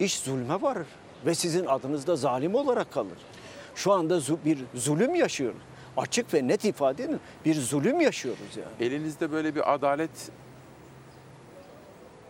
iş 0.00 0.18
zulme 0.18 0.62
varır 0.62 0.86
ve 1.26 1.34
sizin 1.34 1.66
adınız 1.66 2.06
da 2.06 2.16
zalim 2.16 2.54
olarak 2.54 2.92
kalır. 2.92 3.18
Şu 3.74 3.92
anda 3.92 4.20
bir 4.44 4.58
zulüm 4.74 5.14
yaşıyoruz. 5.14 5.60
Açık 5.96 6.34
ve 6.34 6.48
net 6.48 6.64
ifade 6.64 7.04
edin 7.04 7.20
bir 7.44 7.54
zulüm 7.54 8.00
yaşıyoruz 8.00 8.56
yani. 8.56 8.88
Elinizde 8.88 9.32
böyle 9.32 9.54
bir 9.54 9.74
adalet 9.74 10.10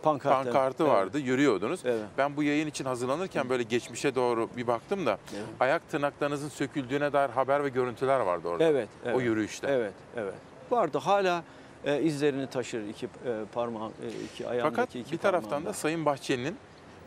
Pankartı. 0.03 0.43
pankartı 0.51 0.83
Evet. 0.83 0.93
vardı. 0.93 1.19
Yürüyordunuz. 1.19 1.79
Ben 2.17 2.37
bu 2.37 2.43
yayın 2.43 2.67
için 2.67 2.85
hazırlanırken 2.85 3.49
böyle 3.49 3.63
geçmişe 3.63 4.15
doğru 4.15 4.49
bir 4.57 4.67
baktım 4.67 5.05
da 5.05 5.17
ayak 5.59 5.89
tırnaklarınızın 5.89 6.49
söküldüğüne 6.49 7.13
dair 7.13 7.29
haber 7.29 7.63
ve 7.63 7.69
görüntüler 7.69 8.19
vardı 8.19 8.47
orada. 8.47 8.63
Evet, 8.63 8.89
evet. 9.05 9.15
O 9.15 9.21
yürüyüşte. 9.21 9.67
Evet, 9.67 9.93
evet. 10.17 10.33
Vardı 10.71 10.97
hala 10.97 11.43
e, 11.85 12.01
izlerini 12.01 12.47
taşır 12.47 12.87
iki 12.87 13.05
e, 13.05 13.09
parmağı, 13.53 13.89
e, 13.89 14.23
iki 14.33 14.47
ayağındaki 14.47 14.75
Fakat 14.75 14.95
iki 14.95 15.11
bir 15.11 15.17
taraftan 15.17 15.49
parmağında. 15.49 15.69
da 15.69 15.73
Sayın 15.73 16.05
Bahçeli'nin 16.05 16.55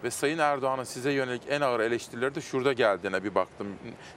ve 0.05 0.11
Sayın 0.11 0.39
Erdoğan'ın 0.39 0.85
size 0.85 1.11
yönelik 1.13 1.43
en 1.49 1.61
ağır 1.61 1.81
eleştirileri 1.81 2.35
de 2.35 2.41
şurada 2.41 2.73
geldiğine 2.73 3.25
bir 3.25 3.35
baktım. 3.35 3.67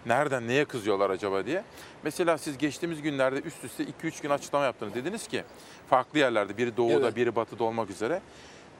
Nereden, 0.05 0.47
neye 0.47 0.65
kızıyorlar 0.65 1.09
acaba 1.09 1.45
diye. 1.45 1.63
Mesela 2.03 2.37
siz 2.37 2.57
geçtiğimiz 2.57 3.01
günlerde 3.01 3.41
üst 3.41 3.63
üste 3.63 3.83
2-3 3.83 4.21
gün 4.21 4.29
açıklama 4.29 4.65
yaptınız. 4.65 4.93
Dediniz 4.95 5.27
ki 5.27 5.43
farklı 5.89 6.19
yerlerde 6.19 6.57
biri 6.57 6.77
doğuda 6.77 6.93
Evet. 6.93 7.15
biri 7.15 7.35
batıda 7.35 7.63
olmak 7.63 7.89
üzere. 7.89 8.21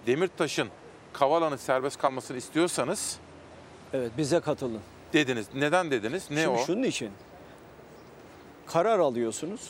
Demirtaş'ın 0.07 0.67
Kavala'nın 1.13 1.55
serbest 1.55 1.97
kalmasını 1.99 2.37
istiyorsanız 2.37 3.19
Evet 3.93 4.11
bize 4.17 4.39
katılın. 4.39 4.81
dediniz. 5.13 5.47
Neden 5.55 5.91
dediniz? 5.91 6.31
Ne 6.31 6.41
Şimdi 6.43 6.47
o? 6.61 6.65
şunun 6.65 6.83
için 6.83 7.11
karar 8.65 8.99
alıyorsunuz. 8.99 9.69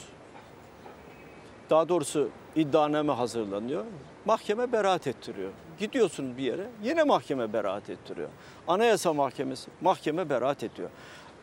Daha 1.69 1.89
doğrusu 1.89 2.29
iddianame 2.55 3.13
hazırlanıyor. 3.13 3.85
Mahkeme 4.25 4.71
beraat 4.71 5.07
ettiriyor. 5.07 5.51
Gidiyorsunuz 5.79 6.37
bir 6.37 6.43
yere 6.43 6.67
yine 6.83 7.03
mahkeme 7.03 7.53
beraat 7.53 7.89
ettiriyor. 7.89 8.29
Anayasa 8.67 9.13
Mahkemesi 9.13 9.69
mahkeme 9.81 10.29
beraat 10.29 10.63
ediyor. 10.63 10.89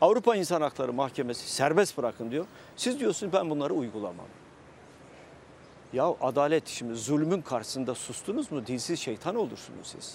Avrupa 0.01 0.37
İnsan 0.37 0.61
Hakları 0.61 0.93
Mahkemesi 0.93 1.53
serbest 1.53 1.99
bırakın 1.99 2.31
diyor. 2.31 2.47
Siz 2.77 3.01
diyorsunuz 3.01 3.33
ben 3.33 3.51
bunları 3.51 3.75
uygulamam. 3.75 4.27
Ya 5.95 6.15
adalet 6.21 6.69
şimdi 6.69 6.95
zulmün 6.95 7.43
karşısında 7.43 7.95
sustunuz 7.95 8.53
mu 8.53 8.67
dilsiz 8.67 9.01
şeytan 9.01 9.35
olursunuz 9.35 9.87
siz. 9.87 10.15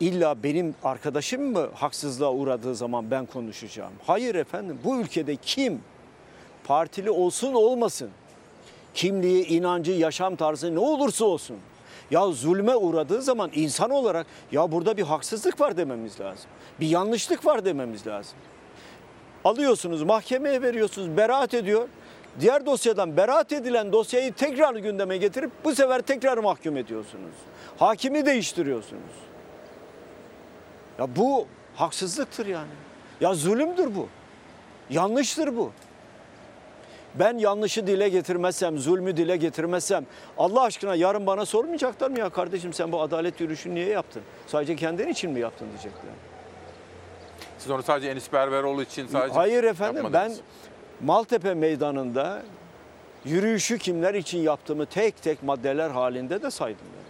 İlla 0.00 0.42
benim 0.42 0.74
arkadaşım 0.84 1.52
mı 1.52 1.68
haksızlığa 1.74 2.32
uğradığı 2.32 2.74
zaman 2.74 3.10
ben 3.10 3.26
konuşacağım? 3.26 3.92
Hayır 4.06 4.34
efendim 4.34 4.78
bu 4.84 5.00
ülkede 5.00 5.36
kim 5.36 5.80
partili 6.64 7.10
olsun 7.10 7.54
olmasın 7.54 8.10
kimliği, 8.94 9.46
inancı, 9.46 9.92
yaşam 9.92 10.36
tarzı 10.36 10.74
ne 10.74 10.78
olursa 10.78 11.24
olsun 11.24 11.56
ya 12.10 12.28
zulme 12.28 12.76
uğradığı 12.76 13.22
zaman 13.22 13.50
insan 13.54 13.90
olarak 13.90 14.26
ya 14.52 14.72
burada 14.72 14.96
bir 14.96 15.02
haksızlık 15.02 15.60
var 15.60 15.76
dememiz 15.76 16.20
lazım. 16.20 16.50
Bir 16.80 16.88
yanlışlık 16.88 17.46
var 17.46 17.64
dememiz 17.64 18.06
lazım. 18.06 18.38
Alıyorsunuz 19.44 20.02
mahkemeye 20.02 20.62
veriyorsunuz 20.62 21.16
beraat 21.16 21.54
ediyor. 21.54 21.88
Diğer 22.40 22.66
dosyadan 22.66 23.16
beraat 23.16 23.52
edilen 23.52 23.92
dosyayı 23.92 24.32
tekrar 24.32 24.74
gündeme 24.74 25.16
getirip 25.16 25.50
bu 25.64 25.74
sefer 25.74 26.00
tekrar 26.00 26.38
mahkum 26.38 26.76
ediyorsunuz. 26.76 27.34
Hakimi 27.78 28.26
değiştiriyorsunuz. 28.26 29.14
Ya 30.98 31.16
bu 31.16 31.46
haksızlıktır 31.76 32.46
yani. 32.46 32.72
Ya 33.20 33.34
zulümdür 33.34 33.94
bu. 33.96 34.08
Yanlıştır 34.90 35.56
bu. 35.56 35.72
Ben 37.14 37.38
yanlışı 37.38 37.86
dile 37.86 38.08
getirmezsem, 38.08 38.78
zulmü 38.78 39.16
dile 39.16 39.36
getirmezsem 39.36 40.06
Allah 40.38 40.62
aşkına 40.62 40.94
yarın 40.94 41.26
bana 41.26 41.46
sormayacaklar 41.46 42.10
mı 42.10 42.18
ya 42.18 42.30
kardeşim 42.30 42.72
sen 42.72 42.92
bu 42.92 43.00
adalet 43.00 43.40
yürüyüşünü 43.40 43.74
niye 43.74 43.88
yaptın? 43.88 44.22
Sadece 44.46 44.76
kendin 44.76 45.08
için 45.08 45.30
mi 45.30 45.40
yaptın 45.40 45.68
diyecekler. 45.68 46.12
Siz 47.58 47.70
onu 47.70 47.82
sadece 47.82 48.08
Enis 48.08 48.32
Berberoğlu 48.32 48.82
için 48.82 49.06
sadece 49.06 49.34
Hayır 49.34 49.64
efendim 49.64 50.04
ben 50.04 50.10
yapmadınız. 50.10 50.40
Maltepe 51.00 51.54
Meydanı'nda 51.54 52.42
yürüyüşü 53.24 53.78
kimler 53.78 54.14
için 54.14 54.38
yaptığımı 54.38 54.86
tek 54.86 55.22
tek 55.22 55.42
maddeler 55.42 55.90
halinde 55.90 56.42
de 56.42 56.50
saydım. 56.50 56.86
yani. 56.96 57.06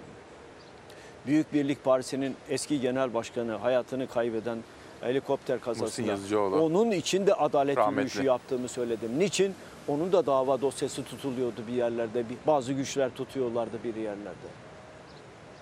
Büyük 1.26 1.52
Birlik 1.52 1.84
Partisi'nin 1.84 2.36
eski 2.48 2.80
genel 2.80 3.14
başkanı 3.14 3.52
hayatını 3.56 4.08
kaybeden 4.08 4.58
helikopter 5.00 5.60
kazasında 5.60 6.40
onun 6.60 6.90
için 6.90 7.26
de 7.26 7.34
adalet 7.34 7.76
Rahmetli. 7.76 7.94
yürüyüşü 7.98 8.22
yaptığımı 8.24 8.68
söyledim. 8.68 9.18
Niçin? 9.18 9.54
Onun 9.88 10.12
da 10.12 10.26
dava 10.26 10.60
dosyası 10.60 11.04
tutuluyordu 11.04 11.62
bir 11.68 11.72
yerlerde. 11.72 12.24
Bazı 12.46 12.72
güçler 12.72 13.10
tutuyorlardı 13.10 13.78
bir 13.84 13.94
yerlerde. 13.94 14.48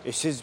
E 0.05 0.13
siz 0.13 0.43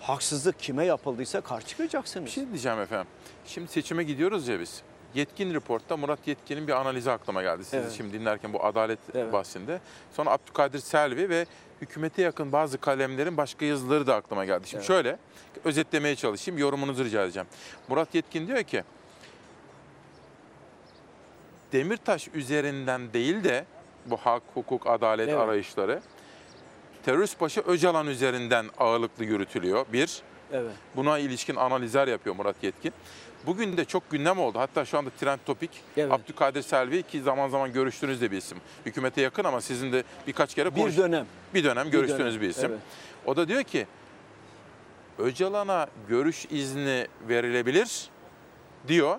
haksızlık 0.00 0.58
kime 0.60 0.84
yapıldıysa 0.84 1.40
karşı 1.40 1.66
çıkacaksınız. 1.66 2.26
Bir 2.26 2.30
şey 2.30 2.48
diyeceğim 2.48 2.80
efendim. 2.80 3.06
Şimdi 3.46 3.68
seçime 3.72 4.02
gidiyoruz 4.02 4.48
ya 4.48 4.60
biz. 4.60 4.82
Yetkin 5.14 5.54
Report'ta 5.54 5.96
Murat 5.96 6.18
Yetkin'in 6.26 6.68
bir 6.68 6.72
analizi 6.72 7.10
aklıma 7.10 7.42
geldi. 7.42 7.64
Sizi 7.64 7.76
Evet. 7.76 7.92
şimdi 7.96 8.12
dinlerken 8.20 8.52
bu 8.52 8.64
adalet 8.64 8.98
bahsinde. 9.32 9.80
Sonra 10.12 10.30
Abdülkadir 10.30 10.78
Selvi 10.78 11.28
ve 11.28 11.46
hükümete 11.80 12.22
yakın 12.22 12.52
bazı 12.52 12.78
kalemlerin 12.78 13.36
başka 13.36 13.64
yazıları 13.64 14.06
da 14.06 14.14
aklıma 14.14 14.44
geldi. 14.44 14.62
Şimdi 14.68 14.76
Evet. 14.80 14.86
şöyle 14.86 15.18
özetlemeye 15.64 16.16
çalışayım. 16.16 16.58
Yorumunuzu 16.60 17.04
rica 17.04 17.24
edeceğim. 17.24 17.48
Murat 17.88 18.14
Yetkin 18.14 18.46
diyor 18.46 18.62
ki 18.62 18.84
Demirtaş 21.72 22.28
üzerinden 22.34 23.12
değil 23.12 23.44
de 23.44 23.64
bu 24.06 24.16
hak, 24.16 24.42
hukuk, 24.54 24.86
adalet 24.86 25.28
Evet. 25.28 25.40
arayışları 25.40 26.00
terörist 27.04 27.40
başı 27.40 27.60
Öcalan 27.60 28.06
üzerinden 28.06 28.66
ağırlıklı 28.78 29.24
yürütülüyor. 29.24 29.86
Bir. 29.92 30.22
Evet. 30.52 30.72
Buna 30.96 31.18
ilişkin 31.18 31.56
analizler 31.56 32.08
yapıyor 32.08 32.36
Murat 32.36 32.56
Yetkin. 32.62 32.92
Bugün 33.46 33.76
de 33.76 33.84
çok 33.84 34.10
gündem 34.10 34.38
oldu. 34.38 34.58
Hatta 34.58 34.84
şu 34.84 34.98
anda 34.98 35.10
trend 35.20 35.38
topik 35.46 35.70
Abdülkadir 36.10 36.62
Selvi 36.62 37.02
ki 37.02 37.22
zaman 37.22 37.48
zaman 37.48 37.72
görüştüğünüz 37.72 38.20
de 38.20 38.30
bir 38.30 38.36
isim. 38.36 38.58
Hükümete 38.86 39.20
yakın 39.20 39.44
ama 39.44 39.60
sizin 39.60 39.92
de 39.92 40.04
birkaç 40.26 40.54
kere 40.54 40.74
Bir 40.74 40.80
konuş- 40.80 40.96
dönem. 40.96 41.26
bir 41.54 41.64
dönem 41.64 41.86
Bir 41.86 41.92
görüştüğünüz 41.92 42.20
dönem, 42.34 42.40
bir 42.40 42.48
isim. 42.48 42.70
evet. 42.70 42.80
O 43.26 43.36
da 43.36 43.48
diyor 43.48 43.62
ki 43.62 43.86
Öcalan'a 45.18 45.86
görüş 46.08 46.46
izni 46.50 47.06
verilebilir 47.28 48.08
diyor. 48.88 49.18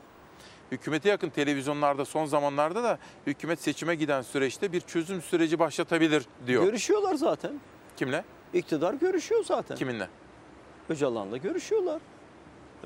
Hükümete 0.72 1.10
yakın 1.10 1.30
televizyonlarda 1.30 2.06
son 2.06 2.26
zamanlarda 2.26 2.84
da 2.84 2.98
hükümet 3.28 3.62
seçime 3.62 3.96
giden 3.96 4.22
süreçte 4.22 4.72
bir 4.72 4.82
çözüm 4.82 5.22
süreci 5.22 5.60
başlatabilir 5.60 6.24
diyor. 6.48 6.64
Görüşüyorlar 6.64 7.16
zaten. 7.16 7.52
Kimle? 7.98 8.24
İktidar 8.54 8.94
görüşüyor 8.94 9.44
zaten. 9.44 9.78
Kiminle? 9.78 10.08
Öcalan'la 10.90 11.38
görüşüyorlar. 11.38 12.02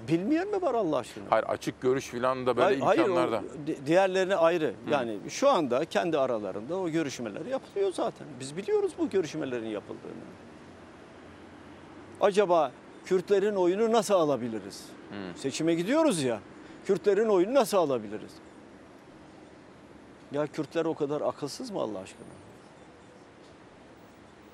Bilmeyen 0.08 0.48
mi 0.48 0.62
var 0.62 0.74
Allah 0.74 0.98
aşkına? 0.98 1.24
Hayır 1.30 1.46
açık 1.46 1.82
görüş 1.82 2.08
filan 2.08 2.46
da 2.46 2.58
böyle 2.58 2.64
Hayır, 2.66 2.80
hayır, 2.82 3.00
imkanlar 3.02 3.32
da. 3.32 3.44
diğerlerine 3.86 4.36
ayrı. 4.36 4.74
Yani 4.92 5.18
şu 5.30 5.50
anda 5.50 5.86
kendi 5.86 6.18
aralarında 6.18 6.78
o 6.78 6.90
görüşmeler 6.90 7.46
yapılıyor 7.46 7.94
zaten. 7.94 8.28
Biz 8.40 8.58
biliyoruz 8.58 8.92
bu 8.98 9.10
görüşmelerin 9.10 9.68
yapıldığını. 9.70 10.14
Acaba 12.22 12.72
Kürtlerin 13.06 13.56
oyunu 13.56 13.92
nasıl 13.92 14.14
alabiliriz? 14.14 14.86
Seçime 15.36 15.76
gidiyoruz 15.76 16.24
ya. 16.24 16.40
Kürtlerin 16.86 17.28
oyunu 17.28 17.54
nasıl 17.54 17.78
alabiliriz? 17.78 18.32
Ya 20.32 20.48
Kürtler 20.48 20.86
o 20.86 20.94
kadar 20.94 21.22
akılsız 21.22 21.72
mı 21.72 21.80
Allah 21.82 22.00
aşkına? 22.00 22.28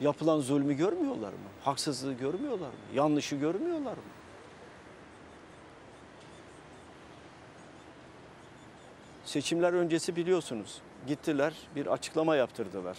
Yapılan 0.01 0.39
zulmü 0.39 0.73
görmüyorlar 0.73 1.29
mı? 1.29 1.49
Haksızlığı 1.63 2.13
görmüyorlar 2.13 2.67
mı? 2.67 2.73
Yanlışı 2.95 3.35
görmüyorlar 3.35 3.91
mı? 3.91 4.03
Seçimler 9.33 9.73
öncesi 9.73 10.15
biliyorsunuz 10.15 10.81
gittiler 11.07 11.53
bir 11.75 11.87
açıklama 11.87 12.35
yaptırdılar. 12.35 12.97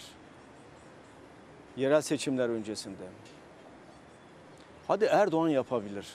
Yerel 1.77 2.01
seçimler 2.01 2.49
öncesinde. 2.49 3.03
Hadi 4.87 5.05
Erdoğan 5.05 5.47
yapabilir. 5.49 6.07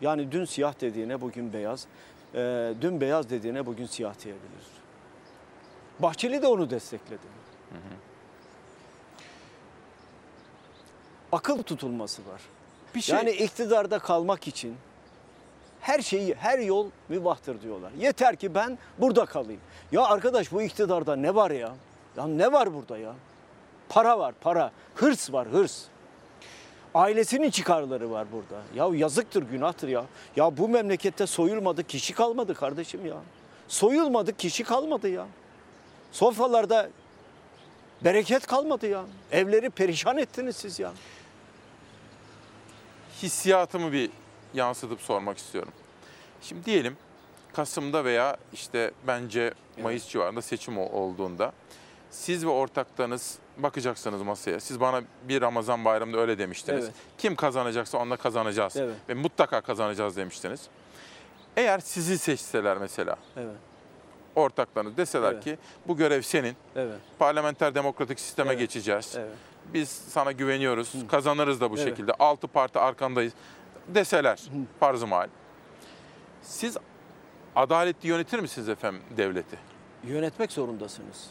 Yani 0.00 0.32
dün 0.32 0.44
siyah 0.44 0.80
dediğine 0.80 1.20
bugün 1.20 1.52
beyaz, 1.52 1.86
e, 2.34 2.74
dün 2.80 3.00
beyaz 3.00 3.30
dediğine 3.30 3.66
bugün 3.66 3.86
siyah 3.86 4.14
diyebilir. 4.24 4.66
Bahçeli 5.98 6.42
de 6.42 6.46
onu 6.46 6.70
destekledi. 6.70 7.26
Akıl 11.32 11.62
tutulması 11.62 12.26
var. 12.26 12.40
Bir 12.94 13.00
şey- 13.00 13.16
Yani 13.16 13.30
iktidarda 13.30 13.98
kalmak 13.98 14.48
için 14.48 14.76
her 15.86 16.02
şeyi, 16.02 16.34
her 16.34 16.58
yol 16.58 16.90
mübahtır 17.08 17.62
diyorlar. 17.62 17.92
Yeter 17.98 18.36
ki 18.36 18.54
ben 18.54 18.78
burada 18.98 19.26
kalayım. 19.26 19.60
Ya 19.92 20.02
arkadaş 20.02 20.52
bu 20.52 20.62
iktidarda 20.62 21.16
ne 21.16 21.34
var 21.34 21.50
ya? 21.50 21.74
Ya 22.16 22.26
ne 22.26 22.52
var 22.52 22.74
burada 22.74 22.98
ya? 22.98 23.14
Para 23.88 24.18
var, 24.18 24.34
para. 24.40 24.70
Hırs 24.94 25.32
var, 25.32 25.48
hırs. 25.48 25.84
Ailesinin 26.94 27.50
çıkarları 27.50 28.10
var 28.10 28.26
burada. 28.32 28.62
Ya 28.74 28.98
yazıktır, 28.98 29.42
günahtır 29.42 29.88
ya. 29.88 30.04
Ya 30.36 30.56
bu 30.56 30.68
memlekette 30.68 31.26
soyulmadı 31.26 31.84
kişi 31.84 32.14
kalmadı 32.14 32.54
kardeşim 32.54 33.06
ya. 33.06 33.16
Soyulmadı 33.68 34.36
kişi 34.36 34.64
kalmadı 34.64 35.08
ya. 35.08 35.26
Sofralarda 36.12 36.88
bereket 38.04 38.46
kalmadı 38.46 38.86
ya. 38.86 39.04
Evleri 39.32 39.70
perişan 39.70 40.18
ettiniz 40.18 40.56
siz 40.56 40.78
ya. 40.78 40.92
hissiyatımı 43.22 43.92
bir 43.92 44.10
yansıtıp 44.56 45.00
sormak 45.00 45.38
istiyorum. 45.38 45.72
Şimdi 46.42 46.64
diyelim 46.64 46.96
Kasım'da 47.52 48.04
veya 48.04 48.36
işte 48.52 48.90
bence 49.06 49.54
Mayıs 49.82 50.08
civarında 50.08 50.42
seçim 50.42 50.78
ol- 50.78 50.92
olduğunda 50.92 51.52
siz 52.10 52.44
ve 52.46 52.50
ortaklarınız 52.50 53.38
bakacaksınız 53.58 54.22
masaya. 54.22 54.60
Siz 54.60 54.80
bana 54.80 55.02
bir 55.28 55.42
Ramazan 55.42 55.84
bayramında 55.84 56.18
öyle 56.18 56.38
demiştiniz. 56.38 56.84
Evet. 56.84 56.94
Kim 57.18 57.36
kazanacaksa 57.36 57.98
onunla 57.98 58.16
kazanacağız 58.16 58.76
Evet. 58.76 58.94
ve 59.08 59.14
mutlaka 59.14 59.60
kazanacağız 59.60 60.16
demiştiniz. 60.16 60.60
Eğer 61.56 61.78
sizi 61.78 62.18
seçseler 62.18 62.78
mesela 62.78 63.16
Evet. 63.36 63.56
ortaklarınız 64.34 64.96
deseler 64.96 65.32
Evet. 65.32 65.44
ki 65.44 65.58
bu 65.88 65.96
görev 65.96 66.22
senin. 66.22 66.56
Evet. 66.76 66.98
Parlamenter 67.18 67.74
demokratik 67.74 68.20
sisteme 68.20 68.50
Evet. 68.50 68.58
geçeceğiz. 68.60 69.14
Evet. 69.18 69.30
Biz 69.74 69.88
sana 69.88 70.32
güveniyoruz. 70.32 70.92
Kazanırız 71.08 71.60
da 71.60 71.70
bu 71.70 71.76
Evet. 71.76 71.88
şekilde. 71.88 72.12
Altı 72.12 72.46
parti 72.48 72.78
arkandayız 72.78 73.32
deseler 73.88 74.40
farz-ı 74.80 75.06
mahal. 75.06 75.28
Siz 76.42 76.76
adaletli 77.56 78.08
yönetir 78.08 78.38
misiniz 78.38 78.68
efendim 78.68 79.02
devleti? 79.16 79.58
Yönetmek 80.04 80.52
zorundasınız. 80.52 81.30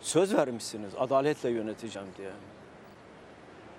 Söz 0.00 0.34
vermişsiniz 0.34 0.92
adaletle 0.98 1.50
yöneteceğim 1.50 2.08
diye. 2.18 2.30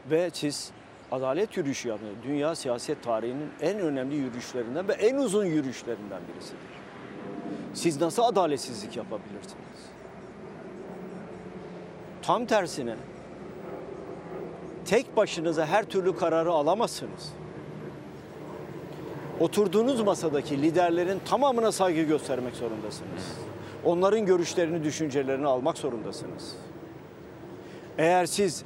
Ve 0.10 0.30
siz 0.34 0.72
adalet 1.11 1.57
yürüyüşü 1.57 1.88
yapın. 1.90 2.07
Dünya 2.23 2.56
siyaset 2.56 3.03
tarihinin 3.03 3.52
en 3.61 3.80
önemli 3.80 4.15
yürüyüşlerinden 4.15 4.88
ve 4.88 4.94
en 4.94 5.15
uzun 5.15 5.45
yürüyüşlerinden 5.45 6.22
birisidir. 6.34 6.60
Siz 7.73 8.02
nasıl 8.02 8.23
adaletsizlik 8.23 8.98
yapabilirsiniz? 8.98 9.82
Tam 12.22 12.45
tersine 12.45 12.95
tek 14.85 15.17
başınıza 15.17 15.65
her 15.65 15.85
türlü 15.85 16.15
kararı 16.15 16.51
alamazsınız. 16.51 17.33
Oturduğunuz 19.39 20.01
masadaki 20.01 20.61
liderlerin 20.61 21.19
tamamına 21.29 21.71
saygı 21.71 22.01
göstermek 22.01 22.55
zorundasınız. 22.55 23.37
Onların 23.85 24.25
görüşlerini, 24.25 24.83
düşüncelerini 24.83 25.47
almak 25.47 25.77
zorundasınız. 25.77 26.55
Eğer 27.97 28.25
siz 28.25 28.63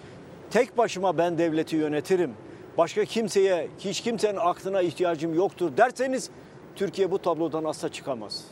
tek 0.52 0.78
başıma 0.78 1.18
ben 1.18 1.38
devleti 1.38 1.76
yönetirim, 1.76 2.34
başka 2.78 3.06
kimseye, 3.06 3.68
hiç 3.80 4.02
kimsenin 4.02 4.38
aklına 4.38 4.82
ihtiyacım 4.82 5.36
yoktur 5.36 5.78
derseniz 5.78 6.30
Türkiye 6.76 7.12
bu 7.12 7.20
tablodan 7.20 7.64
asla 7.64 7.90
çıkamaz. 7.92 8.46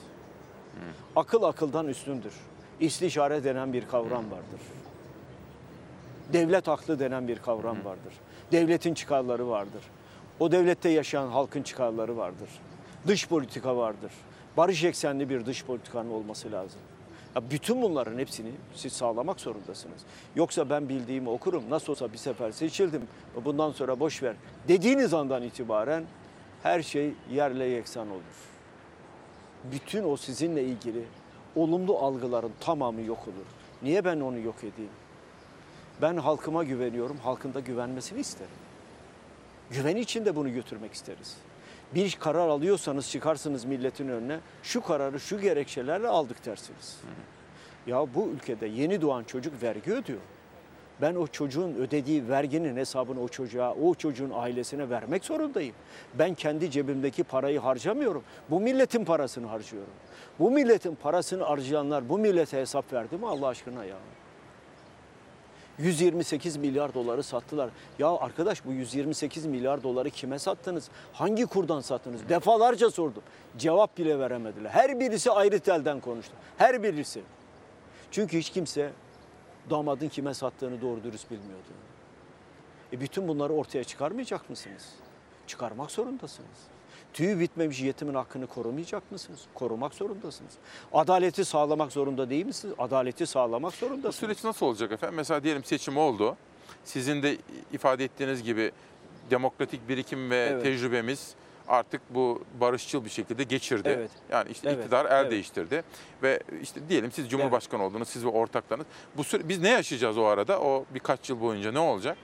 Akıl 1.16 1.44
akıldan 1.44 1.88
üstündür. 1.88 2.34
İstişare 2.80 3.44
denen 3.44 3.74
bir 3.74 3.88
kavram 3.88 4.32
vardır. 4.32 4.60
Devlet 6.34 6.68
aklı 6.68 7.00
denen 7.00 7.28
bir 7.28 7.40
kavram 7.40 7.86
vardır. 7.86 8.14
Devletin 8.52 8.94
çıkarları 8.94 9.50
vardır. 9.50 9.84
O 10.40 10.52
devlette 10.52 10.90
yaşayan 10.90 11.28
halkın 11.28 11.64
çıkarları 11.64 12.18
vardır. 12.18 12.50
Dış 13.08 13.28
politika 13.28 13.78
vardır. 13.78 14.12
Barış 14.58 14.84
eksenli 14.84 15.30
bir 15.30 15.46
dış 15.46 15.66
politikanın 15.66 16.10
olması 16.10 16.52
lazım. 16.52 16.80
Ya 17.36 17.42
bütün 17.52 17.82
bunların 17.82 18.20
hepsini 18.20 18.52
siz 18.76 18.94
sağlamak 18.94 19.40
zorundasınız. 19.40 20.02
Yoksa 20.36 20.70
ben 20.70 20.90
bildiğimi 20.90 21.30
okurum. 21.30 21.64
Nasıl 21.70 21.92
olsa 21.92 22.14
bir 22.14 22.18
sefer 22.18 22.52
seçildim. 22.52 23.02
Bundan 23.46 23.72
sonra 23.72 24.00
boş 24.00 24.24
ver. 24.24 24.36
Dediğiniz 24.68 25.14
andan 25.14 25.44
itibaren 25.44 26.04
her 26.64 26.82
şey 26.82 27.14
yerle 27.32 27.66
yeksan 27.66 28.10
olur. 28.10 28.22
Bütün 29.72 30.04
o 30.04 30.18
sizinle 30.18 30.64
ilgili 30.64 31.04
olumlu 31.56 31.98
algıların 31.98 32.52
tamamı 32.60 33.02
yok 33.02 33.20
olur. 33.28 33.46
Niye 33.82 34.06
ben 34.06 34.20
onu 34.20 34.40
yok 34.40 34.56
edeyim? 34.60 34.92
Ben 36.04 36.18
halkıma 36.18 36.64
güveniyorum, 36.64 37.18
halkın 37.18 37.54
da 37.54 37.60
güvenmesini 37.60 38.20
isterim. 38.20 38.52
Güven 39.72 39.96
için 39.96 40.26
de 40.26 40.36
bunu 40.36 40.54
götürmek 40.54 40.94
isteriz. 40.94 41.38
Bir 41.96 42.18
karar 42.20 42.48
alıyorsanız 42.48 43.10
çıkarsınız 43.10 43.66
milletin 43.66 44.08
önüne, 44.08 44.40
şu 44.64 44.82
kararı 44.82 45.20
şu 45.20 45.42
gerekçelerle 45.42 46.08
aldık 46.08 46.46
dersiniz. 46.46 46.98
Ya 47.88 48.14
bu 48.16 48.28
ülkede 48.28 48.68
yeni 48.68 49.02
doğan 49.02 49.24
çocuk 49.24 49.64
vergi 49.64 49.94
ödüyor. 49.94 50.20
Ben 51.02 51.16
o 51.16 51.28
çocuğun 51.28 51.74
ödediği 51.74 52.30
verginin 52.30 52.78
hesabını 52.78 53.22
o 53.22 53.28
çocuğa, 53.28 53.74
o 53.74 53.96
çocuğun 53.96 54.32
ailesine 54.34 54.90
vermek 54.90 55.26
zorundayım. 55.26 55.76
Ben 56.14 56.34
kendi 56.34 56.72
cebimdeki 56.72 57.24
parayı 57.24 57.60
harcamıyorum. 57.60 58.24
Bu 58.50 58.60
milletin 58.60 59.06
parasını 59.06 59.48
harcıyorum. 59.48 59.94
Bu 60.40 60.52
milletin 60.52 60.96
parasını 60.96 61.44
harcayanlar 61.44 62.10
bu 62.10 62.18
millete 62.18 62.60
hesap 62.60 62.94
verdi 62.94 63.18
mi 63.18 63.28
Allah 63.28 63.48
aşkına 63.48 63.86
ya? 63.86 63.98
128 65.80 66.58
milyar 66.58 66.94
doları 66.94 67.24
sattılar. 67.24 67.70
Ya 68.00 68.18
arkadaş 68.18 68.66
bu 68.66 68.72
128 68.74 69.46
milyar 69.46 69.84
doları 69.84 70.10
kime 70.10 70.40
sattınız? 70.40 70.90
Hangi 71.14 71.46
kurdan 71.46 71.82
sattınız? 71.82 72.30
Defalarca 72.30 72.90
sordum. 72.90 73.24
Cevap 73.58 73.98
bile 73.98 74.20
veremediler. 74.20 74.70
Her 74.70 75.00
birisi 75.00 75.32
ayrı 75.32 75.60
telden 75.60 76.00
konuştu. 76.00 76.34
Her 76.58 76.84
birisi. 76.84 77.22
Çünkü 78.12 78.38
hiç 78.38 78.50
kimse 78.50 78.92
damadın 79.70 80.08
kime 80.10 80.34
sattığını 80.34 80.82
doğru 80.82 81.04
dürüst 81.04 81.32
bilmiyordu. 81.32 81.74
E 82.94 83.02
bütün 83.02 83.28
bunları 83.28 83.54
ortaya 83.54 83.84
çıkarmayacak 83.84 84.50
mısınız? 84.50 84.90
Çıkarmak 85.48 85.92
zorundasınız. 85.92 86.73
Tüyü 87.14 87.40
bitmemiş 87.40 87.82
yetimin 87.82 88.14
hakkını 88.14 88.48
korumayacak 88.48 89.12
mısınız? 89.12 89.40
Korumak 89.54 89.94
zorundasınız. 89.94 90.54
Adaleti 90.94 91.46
sağlamak 91.46 91.92
zorunda 91.92 92.30
değil 92.30 92.46
misiniz? 92.46 92.76
Adaleti 92.78 93.28
sağlamak 93.28 93.74
Bu 93.74 93.78
zorundasınız. 93.78 94.16
süreç 94.16 94.44
nasıl 94.44 94.66
olacak 94.66 94.92
efendim? 94.92 95.16
Mesela 95.16 95.44
diyelim 95.44 95.64
seçim 95.64 95.98
oldu. 95.98 96.38
Sizin 96.86 97.24
de 97.24 97.38
ifade 97.74 98.04
ettiğiniz 98.04 98.44
gibi 98.44 98.72
demokratik 99.32 99.90
birikim 99.90 100.30
ve 100.30 100.48
Evet. 100.52 100.64
tecrübemiz 100.64 101.34
artık 101.68 102.02
bu 102.10 102.44
barışçıl 102.60 103.06
bir 103.06 103.10
şekilde 103.10 103.44
geçirdi. 103.44 103.90
Evet. 103.98 104.12
Yani 104.32 104.52
işte 104.52 104.70
Evet, 104.70 104.80
iktidar 104.80 105.06
el 105.06 105.22
evet. 105.22 105.32
değiştirdi 105.32 105.84
ve 106.24 106.40
işte 106.62 106.90
diyelim 106.90 107.12
siz 107.12 107.30
Cumhurbaşkanı 107.30 107.84
oldunuz, 107.84 108.08
siz 108.10 108.26
ve 108.26 108.30
ortaklarınız. 108.30 108.88
Bu 109.18 109.24
süre, 109.24 109.50
biz 109.50 109.60
ne 109.62 109.70
yaşayacağız 109.70 110.18
o 110.18 110.24
arada? 110.24 110.60
O 110.62 110.86
birkaç 110.94 111.30
yıl 111.30 111.42
boyunca 111.42 111.72
ne 111.72 111.80
olacak? 111.80 112.18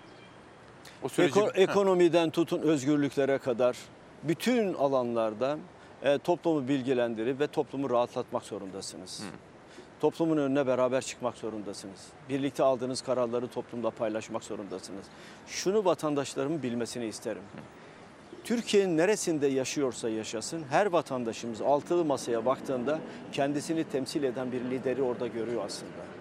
O 1.03 1.09
süreci 1.09 1.39
Eko- 1.39 1.51
ekonomiden 1.55 2.29
tutun 2.29 2.59
özgürlüklere 2.61 3.37
kadar 3.37 3.77
bütün 4.23 4.73
alanlarda 4.73 5.57
e, 6.03 6.17
toplumu 6.17 6.67
bilgilendirip 6.67 7.39
ve 7.39 7.47
toplumu 7.47 7.89
rahatlatmak 7.89 8.43
zorundasınız. 8.43 9.23
Toplumun 9.99 10.37
önüne 10.37 10.67
beraber 10.67 11.01
çıkmak 11.01 11.37
zorundasınız. 11.37 12.07
Birlikte 12.29 12.63
aldığınız 12.63 13.01
kararları 13.01 13.47
toplumda 13.47 13.89
paylaşmak 13.89 14.43
zorundasınız. 14.43 15.05
Şunu 15.47 15.85
vatandaşlarımın 15.85 16.63
bilmesini 16.63 17.05
isterim. 17.05 17.41
Türkiye'nin 18.43 18.97
neresinde 18.97 19.47
yaşıyorsa 19.47 20.09
yaşasın 20.09 20.63
her 20.69 20.85
vatandaşımız 20.85 21.61
altılı 21.61 22.05
masaya 22.05 22.45
baktığında 22.45 22.99
kendisini 23.31 23.83
temsil 23.83 24.23
eden 24.23 24.51
bir 24.51 24.61
lideri 24.61 25.01
orada 25.01 25.27
görüyor 25.27 25.63
aslında. 25.65 26.18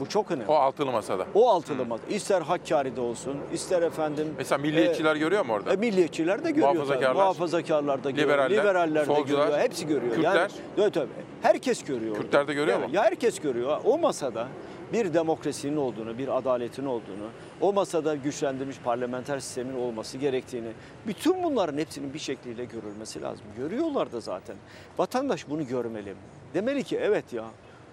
Bu 0.00 0.08
çok 0.08 0.30
önemli. 0.30 0.48
O 0.48 0.54
altılı 0.54 0.92
masada. 0.92 1.26
O 1.34 1.48
altılı 1.48 1.86
masa. 1.86 2.04
İster 2.08 2.42
Hakkari'de 2.42 3.00
olsun, 3.00 3.36
ister 3.52 3.82
efendim... 3.82 4.34
Mesela 4.38 4.58
milliyetçiler 4.58 5.16
görüyor 5.16 5.44
mu 5.46 5.52
orada? 5.52 5.72
E, 5.72 5.76
milliyetçiler 5.76 6.44
de 6.44 6.50
görüyor. 6.50 6.72
Muhafazakarlar, 6.72 7.08
tabii. 7.08 7.18
Muhafazakarlar 7.18 8.04
da 8.04 8.10
görüyor. 8.10 8.28
liberaller, 8.28 8.58
Liberaller 8.60 9.08
de 9.08 9.20
görüyor. 9.20 9.58
Hepsi 9.58 9.86
görüyor. 9.86 10.14
Kürtler. 10.14 10.34
Yani, 10.36 10.50
evet, 10.78 10.94
tabii. 10.94 11.08
Herkes 11.42 11.84
görüyor. 11.84 12.16
Kürtler 12.16 12.48
de 12.48 12.54
görüyor 12.54 12.78
Evet, 12.78 12.88
mu? 12.88 12.94
Ya 12.96 13.02
herkes 13.04 13.40
görüyor. 13.40 13.80
O 13.84 13.98
masada 13.98 14.48
bir 14.92 15.14
demokrasinin 15.14 15.76
olduğunu, 15.76 16.18
bir 16.18 16.36
adaletin 16.38 16.86
olduğunu, 16.86 17.28
o 17.60 17.72
masada 17.72 18.14
güçlendirilmiş 18.14 18.78
parlamenter 18.78 19.38
sistemin 19.38 19.76
olması 19.76 20.18
gerektiğini, 20.18 20.68
bütün 21.06 21.42
bunların 21.42 21.78
hepsinin 21.78 22.14
bir 22.14 22.18
şekliyle 22.18 22.64
görülmesi 22.64 23.22
lazım. 23.22 23.46
Görüyorlar 23.56 24.12
da 24.12 24.20
zaten. 24.20 24.56
Vatandaş 24.98 25.48
bunu 25.48 25.66
görmeli. 25.66 26.14
Demeli 26.54 26.82
ki 26.82 26.96
evet 27.02 27.32
ya 27.32 27.44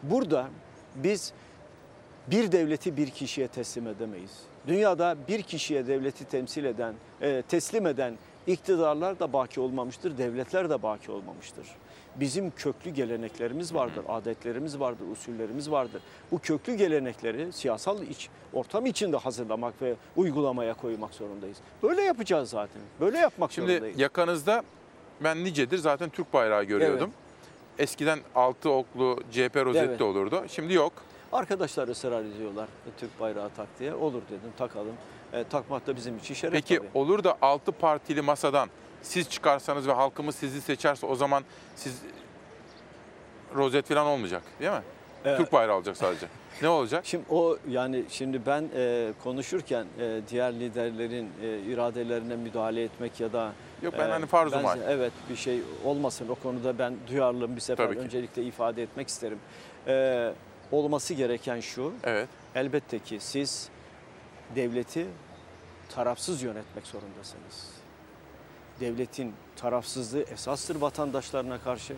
burada 0.04 0.48
biz 0.96 1.34
bir 2.28 2.52
devleti 2.52 2.98
bir 2.98 3.10
kişiye 3.10 3.48
teslim 3.48 3.88
edemeyiz. 3.88 4.32
Dünyada 4.68 5.16
bir 5.28 5.42
kişiye 5.42 5.88
devleti 5.88 6.26
temsil 6.26 6.66
eden, 6.66 6.94
e, 7.22 7.44
teslim 7.50 7.88
eden 7.88 8.14
iktidarlar 8.48 9.20
da 9.20 9.34
baki 9.34 9.60
olmamıştır, 9.60 10.18
devletler 10.18 10.70
de 10.70 10.84
baki 10.84 11.12
olmamıştır. 11.12 11.68
Bizim 12.16 12.52
köklü 12.52 12.90
geleneklerimiz 12.92 13.74
vardır, 13.74 14.04
adetlerimiz 14.10 14.80
vardır, 14.80 15.06
usullerimiz 15.12 15.72
vardır. 15.72 16.02
Bu 16.32 16.40
köklü 16.40 16.76
gelenekleri 16.76 17.54
siyasal 17.54 18.02
iç, 18.04 18.30
ortam 18.54 18.86
içinde 18.86 19.18
hazırlamak 19.18 19.82
ve 19.82 19.96
uygulamaya 20.16 20.74
koymak 20.74 21.14
zorundayız. 21.14 21.58
Böyle 21.84 22.02
yapacağız 22.02 22.50
zaten. 22.50 22.82
Böyle 23.00 23.18
yapmak 23.18 23.52
Şimdi 23.52 23.72
zorundayız. 23.72 24.00
yakanızda 24.00 24.64
ben 25.24 25.44
nicedir 25.44 25.78
zaten 25.78 26.10
Türk 26.10 26.34
bayrağı 26.34 26.64
görüyordum. 26.64 27.12
eskiden 27.80 28.20
altı 28.36 28.70
oklu 28.72 29.20
CHP 29.32 29.56
rozeti 29.66 29.86
Evet. 29.86 30.02
olurdu. 30.02 30.44
Şimdi 30.48 30.74
yok. 30.74 30.94
Arkadaşlar 31.34 31.88
ısrar 31.88 32.26
ediyorlar 32.26 32.64
e, 32.66 32.90
Türk 33.00 33.20
bayrağı 33.20 33.50
tak 33.58 33.68
diye. 33.80 33.94
Olur 33.94 34.22
dedim 34.30 34.52
takalım. 34.58 34.94
E, 35.34 35.44
takmak 35.44 35.88
da 35.88 35.96
bizim 35.96 36.18
için 36.18 36.34
şeref 36.34 36.54
Peki 36.54 36.78
tabii. 36.78 36.88
olur 36.94 37.24
da 37.24 37.38
altı 37.42 37.72
partili 37.72 38.22
masadan 38.22 38.70
siz 39.02 39.30
çıkarsanız 39.30 39.88
ve 39.88 39.92
halkımız 39.92 40.36
sizi 40.36 40.62
seçerse 40.62 41.06
o 41.06 41.16
zaman 41.16 41.44
siz 41.76 42.02
rozet 43.56 43.86
falan 43.86 44.06
olmayacak 44.06 44.44
değil 44.60 44.72
mi? 44.72 44.82
Evet. 45.26 45.38
Türk 45.38 45.54
bayrağı 45.54 45.76
olacak 45.76 45.98
sadece. 45.98 46.28
ne 46.62 46.70
olacak? 46.70 47.06
Şimdi 47.06 47.26
o 47.30 47.58
yani 47.70 48.04
şimdi 48.10 48.46
ben 48.46 48.70
e, 48.76 49.12
konuşurken 49.24 49.86
e, 50.00 50.22
diğer 50.30 50.54
liderlerin 50.54 51.30
e, 51.44 51.60
iradelerine 51.60 52.36
müdahale 52.36 52.84
etmek 52.84 53.20
ya 53.20 53.34
da 53.34 53.52
Yok, 53.82 53.94
ben 54.00 54.10
hani 54.10 54.26
farz-ı 54.26 54.56
ben-. 54.64 54.80
Evet 54.88 55.14
bir 55.30 55.36
şey 55.36 55.62
olmasın 55.86 56.28
o 56.30 56.36
konuda 56.36 56.80
ben 56.80 56.94
duyarlılığımı 57.08 57.56
bir 57.56 57.62
sefer 57.62 57.86
öncelikle 57.86 58.44
ifade 58.44 58.84
etmek 58.84 59.08
isterim. 59.08 59.40
E, 59.88 60.34
olması 60.72 61.14
gereken 61.14 61.60
şu. 61.60 61.94
Evet. 62.04 62.30
Elbette 62.56 63.00
ki 63.00 63.18
siz 63.20 63.70
devleti 64.56 65.08
tarafsız 65.90 66.44
yönetmek 66.44 66.88
zorundasınız. 66.88 67.72
Devletin 68.80 69.34
tarafsızlığı 69.56 70.22
esastır 70.22 70.76
vatandaşlarına 70.76 71.60
karşı 71.62 71.96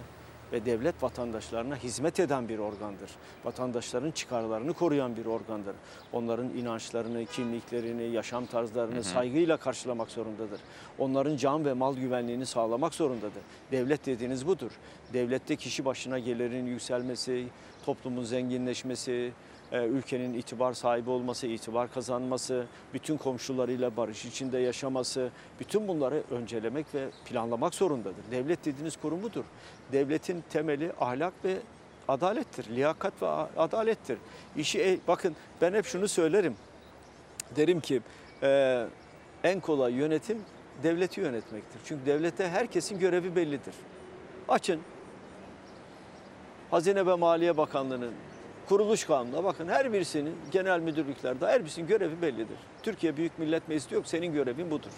ve 0.51 0.65
devlet 0.65 1.03
vatandaşlarına 1.03 1.75
hizmet 1.75 2.19
eden 2.19 2.49
bir 2.49 2.59
organdır. 2.59 3.11
Vatandaşların 3.45 4.11
çıkarlarını 4.11 4.73
koruyan 4.73 5.17
bir 5.17 5.25
organdır. 5.25 5.75
Onların 6.13 6.49
inançlarını, 6.49 7.25
kimliklerini, 7.25 8.03
yaşam 8.03 8.45
tarzlarını 8.45 8.95
Hı 8.95 8.99
hı. 8.99 9.03
saygıyla 9.03 9.57
karşılamak 9.57 10.11
zorundadır. 10.11 10.59
Onların 10.97 11.37
can 11.37 11.65
ve 11.65 11.73
mal 11.73 11.95
güvenliğini 11.95 12.45
sağlamak 12.45 12.93
zorundadır. 12.93 13.43
Devlet 13.71 14.05
dediğiniz 14.05 14.47
budur. 14.47 14.71
Devlette 15.13 15.55
kişi 15.55 15.85
başına 15.85 16.19
gelirin 16.19 16.65
yükselmesi, 16.65 17.45
toplumun 17.89 18.23
zenginleşmesi, 18.23 19.31
e, 19.71 19.85
ülkenin 19.85 20.33
itibar 20.33 20.73
sahibi 20.73 21.09
olması, 21.09 21.47
itibar 21.47 21.93
kazanması, 21.93 22.65
bütün 22.93 23.17
komşularıyla 23.17 23.97
barış 23.97 24.25
içinde 24.25 24.59
yaşaması, 24.59 25.29
bütün 25.59 25.87
bunları 25.87 26.23
öncelemek 26.31 26.95
ve 26.95 27.09
planlamak 27.25 27.75
zorundadır. 27.75 28.23
Devlet 28.31 28.65
dediğiniz 28.65 28.97
kurum 28.97 29.23
budur. 29.23 29.43
Devletin 29.91 30.43
temeli 30.49 30.91
ahlak 30.99 31.33
ve 31.45 31.57
adalettir, 32.07 32.75
liyakat 32.75 33.21
ve 33.21 33.27
adalettir. 33.57 34.17
İşi 34.57 34.81
e, 34.81 34.99
bakın 35.07 35.35
ben 35.61 35.73
hep 35.73 35.85
şunu 35.85 36.07
söylerim. 36.07 36.55
Derim 37.55 37.79
ki 37.79 38.01
e, 38.43 38.85
en 39.43 39.59
kolay 39.59 39.93
yönetim 39.93 40.37
devleti 40.83 41.21
yönetmektir. 41.21 41.79
Çünkü 41.85 42.05
devlette 42.05 42.49
herkesin 42.49 42.99
görevi 42.99 43.35
bellidir. 43.35 43.73
Açın 44.47 44.81
Hazine 46.71 47.05
ve 47.05 47.15
Maliye 47.15 47.57
Bakanlığı'nın 47.57 48.13
kuruluş 48.69 49.05
kanununa 49.05 49.43
bakın 49.43 49.67
her 49.67 49.93
birisinin 49.93 50.35
genel 50.51 50.79
müdürlüklerde 50.79 51.47
her 51.47 51.61
birisinin 51.61 51.87
görevi 51.87 52.21
bellidir. 52.21 52.57
Türkiye 52.83 53.17
Büyük 53.17 53.39
Millet 53.39 53.67
Meclisi 53.67 53.95
yok 53.95 54.07
senin 54.07 54.33
görevin 54.33 54.71
budur. 54.71 54.91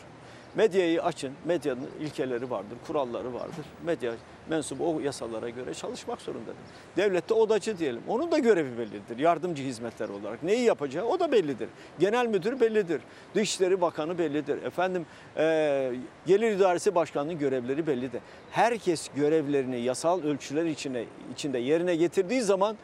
Medyayı 0.55 1.03
açın. 1.03 1.33
Medyanın 1.45 1.89
ilkeleri 1.99 2.49
vardır, 2.49 2.77
kuralları 2.87 3.33
vardır. 3.33 3.65
Medya 3.85 4.13
mensubu 4.49 4.95
o 4.95 4.99
yasalara 4.99 5.49
göre 5.49 5.73
çalışmak 5.73 6.21
zorundadır. 6.21 6.55
Devlette 6.97 7.33
odacı 7.33 7.77
diyelim. 7.77 8.01
Onun 8.07 8.31
da 8.31 8.37
görevi 8.39 8.77
bellidir. 8.77 9.17
Yardımcı 9.17 9.63
hizmetler 9.63 10.09
olarak. 10.09 10.43
Neyi 10.43 10.63
yapacağı 10.63 11.05
o 11.05 11.19
da 11.19 11.31
bellidir. 11.31 11.69
Genel 11.99 12.25
müdür 12.25 12.59
bellidir. 12.59 13.01
Dışişleri 13.35 13.81
Bakanı 13.81 14.17
bellidir. 14.17 14.63
Efendim 14.63 15.05
eee 15.37 15.93
Gelir 16.25 16.51
İdaresi 16.51 16.95
Başkanı'nın 16.95 17.39
görevleri 17.39 17.87
bellidir. 17.87 18.21
Herkes 18.51 19.09
görevlerini 19.15 19.81
yasal 19.81 20.23
ölçüler 20.23 20.65
içine, 20.65 21.05
içinde 21.33 21.57
yerine 21.57 21.95
getirdiği 21.95 22.41
zaman 22.41 22.77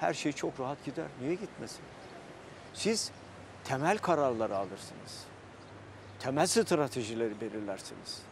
her 0.00 0.14
şey 0.14 0.32
çok 0.32 0.60
rahat 0.60 0.84
gider. 0.84 1.06
Niye 1.20 1.34
gitmesin? 1.34 1.80
Siz 2.74 3.10
temel 3.64 3.98
kararları 3.98 4.56
alırsınız. 4.56 5.31
Temel 6.22 6.46
stratejileri 6.46 7.40
belirlersiniz. 7.40 8.22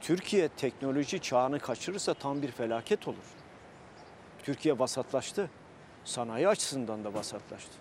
Türkiye 0.00 0.48
teknoloji 0.48 1.18
çağını 1.18 1.58
kaçırırsa 1.58 2.14
tam 2.14 2.42
bir 2.42 2.50
felaket 2.50 3.08
olur. 3.08 3.16
Türkiye 4.42 4.78
vasatlaştı. 4.78 5.50
Sanayi 6.04 6.48
açısından 6.48 7.04
da 7.04 7.14
vasatlaştı. 7.14 7.72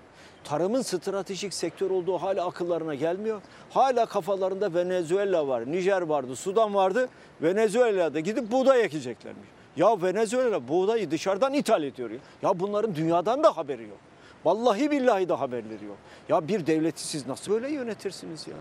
Tarımın 0.44 0.82
stratejik 0.82 1.54
sektör 1.54 1.90
olduğu 1.90 2.18
hala 2.18 2.48
akıllarına 2.48 2.96
gelmiyor. 2.96 3.42
Hala 3.70 4.06
kafalarında 4.06 4.74
Venezuela 4.74 5.48
var, 5.48 5.72
Nijer 5.72 6.02
vardı, 6.02 6.36
Sudan 6.36 6.74
vardı. 6.74 7.10
Venezuela'da 7.42 8.20
gidip 8.20 8.52
buğday 8.52 8.84
ekeceklermiş. 8.84 9.50
Ya 9.76 10.02
Venezuela 10.02 10.68
buğdayı 10.68 11.12
dışarıdan 11.12 11.54
ithal 11.54 11.84
ediyor. 11.84 12.10
ya. 12.10 12.20
Ya 12.42 12.60
bunların 12.60 12.96
dünyadan 12.96 13.44
da 13.44 13.58
haberi 13.58 13.84
yok. 13.84 14.00
Vallahi 14.46 14.92
billahi 14.92 15.30
de 15.30 15.34
haberleri 15.34 15.86
yok. 15.86 15.98
Ya 16.30 16.48
bir 16.48 16.66
devleti 16.66 17.08
siz 17.08 17.28
nasıl 17.28 17.52
böyle 17.52 17.72
yönetirsiniz 17.72 18.48
ya? 18.48 18.56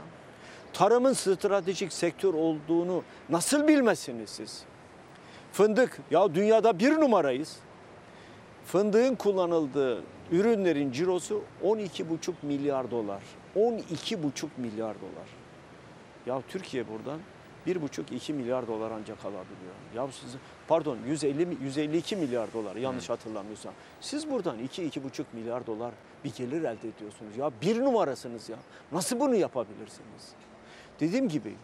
Tarımın 0.73 1.13
stratejik 1.13 1.93
sektör 1.93 2.35
olduğunu 2.35 3.03
nasıl 3.29 3.69
bilmezsiniz 3.69 4.31
siz? 4.31 4.63
Fındık, 5.53 6.01
ya 6.11 6.35
dünyada 6.35 6.79
bir 6.79 6.93
numarayız. 6.93 7.57
Fındığın 8.67 9.15
kullanıldığı 9.15 10.03
ürünlerin 10.31 10.93
cirosu 10.93 11.43
12,5 11.65 12.33
milyar 12.43 12.91
dolar. 12.91 13.23
12,5 13.57 14.49
milyar 14.57 14.95
dolar. 15.01 15.29
Ya 16.27 16.43
Türkiye 16.49 16.85
buradan 16.89 17.19
1,5-2 17.67 18.33
milyar 18.33 18.67
dolar 18.69 18.91
ancak 18.91 19.25
alabiliyor. 19.25 19.75
Ya 19.97 20.07
siz 20.13 20.35
pardon 20.69 20.99
150 21.07 21.47
mi- 21.47 21.57
152 21.63 22.17
milyar 22.17 22.53
dolar 22.53 22.77
yanlış 22.77 23.11
hatırlamıyorsam. 23.11 23.73
Siz 24.01 24.31
buradan 24.31 24.59
2-2,5 24.59 25.25
milyar 25.33 25.67
dolar 25.67 25.93
bir 26.25 26.33
gelir 26.35 26.59
elde 26.63 26.89
ediyorsunuz. 26.89 27.37
Ya 27.37 27.51
bir 27.63 27.81
numarasınız 27.81 28.49
ya. 28.49 28.57
Nasıl 28.93 29.21
bunu 29.21 29.35
yapabilirsiniz? 29.35 30.29
Dediğim 31.01 31.29
gibi 31.29 31.55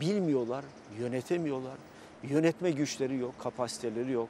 bilmiyorlar, 0.00 0.64
yönetemiyorlar. 0.98 1.74
Yönetme 2.22 2.70
güçleri 2.70 3.16
yok, 3.16 3.34
kapasiteleri 3.42 4.12
yok. 4.12 4.28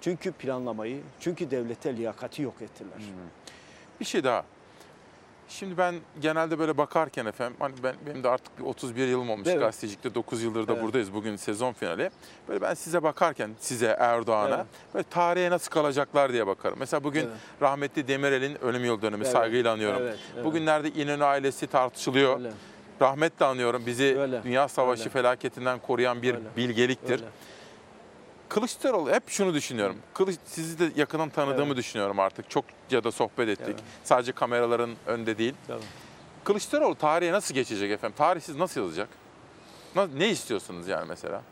Çünkü 0.00 0.32
planlamayı, 0.32 1.00
çünkü 1.20 1.50
devlete 1.50 1.96
liyakati 1.96 2.42
yok 2.42 2.54
ettiler. 2.62 2.98
Bir 4.00 4.04
şey 4.04 4.24
daha. 4.24 4.44
Şimdi 5.48 5.78
ben 5.78 5.94
genelde 6.20 6.58
böyle 6.58 6.76
bakarken 6.78 7.26
efendim 7.26 7.56
hani 7.58 7.74
ben 7.82 7.94
benim 8.06 8.22
de 8.22 8.28
artık 8.28 8.58
bir 8.58 8.64
31 8.64 9.08
yılım 9.08 9.30
olmuş 9.30 9.48
Evet. 9.48 9.60
gazetecilikte 9.60 10.14
9 10.14 10.42
yıldır 10.42 10.68
da 10.68 10.72
Evet. 10.72 10.82
buradayız 10.82 11.14
bugün 11.14 11.36
sezon 11.36 11.72
finali. 11.72 12.10
Böyle 12.48 12.60
ben 12.60 12.74
size 12.74 13.02
bakarken 13.02 13.50
size 13.60 13.96
Erdoğan'a 13.98 14.54
Evet. 14.54 14.66
böyle 14.94 15.04
tarihe 15.10 15.50
nasıl 15.50 15.70
kalacaklar 15.70 16.32
diye 16.32 16.46
bakarım. 16.46 16.76
Mesela 16.78 17.04
bugün 17.04 17.20
Evet. 17.20 17.32
rahmetli 17.62 18.08
Demirel'in 18.08 18.64
ölüm 18.64 18.84
yıl 18.84 19.02
dönümü 19.02 19.24
Evet. 19.24 19.32
saygıyla 19.32 19.72
anıyorum. 19.72 20.02
Evet, 20.02 20.18
evet. 20.34 20.44
Bugünlerde 20.44 20.88
İnönü 20.90 21.24
ailesi 21.24 21.66
tartışılıyor. 21.66 22.36
Öyle. 22.38 22.50
Rahmetle 23.00 23.44
anıyorum. 23.46 23.86
Bizi 23.86 24.18
Öyle. 24.18 24.42
Dünya 24.44 24.68
Savaşı 24.68 25.00
Öyle. 25.02 25.10
felaketinden 25.10 25.78
koruyan 25.78 26.22
bir 26.22 26.34
Öyle. 26.34 26.56
bilgeliktir. 26.56 27.10
Öyle. 27.20 27.24
Kılıçdaroğlu 28.48 29.10
hep 29.10 29.28
şunu 29.28 29.54
düşünüyorum. 29.54 29.96
Kılıç 30.14 30.38
sizi 30.44 30.78
de 30.78 31.00
yakından 31.00 31.28
tanıdığımı 31.30 31.66
Evet. 31.66 31.76
düşünüyorum 31.76 32.18
artık. 32.20 32.50
Çokça 32.50 33.04
da 33.04 33.12
sohbet 33.12 33.48
ettik. 33.48 33.66
Evet. 33.68 33.82
Sadece 34.04 34.32
kameraların 34.32 34.90
önünde 35.06 35.38
değil. 35.38 35.54
Tabii. 35.66 35.82
Kılıçdaroğlu 36.44 36.94
tarihe 36.94 37.32
nasıl 37.32 37.54
geçecek 37.54 37.90
efendim? 37.90 38.14
Tarih 38.18 38.40
siz 38.40 38.56
nasıl 38.56 38.80
yazacak? 38.80 39.08
Ne 40.16 40.28
istiyorsunuz 40.28 40.88
yani 40.88 41.06
mesela? 41.08 41.42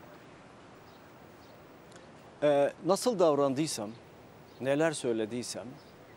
Ee, 2.43 2.73
nasıl 2.85 3.19
davrandıysam, 3.19 3.89
neler 4.61 4.91
söylediysem 4.91 5.65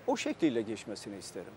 o 0.07 0.17
şekliyle 0.17 0.63
geçmesini 0.63 1.19
isterim. 1.19 1.53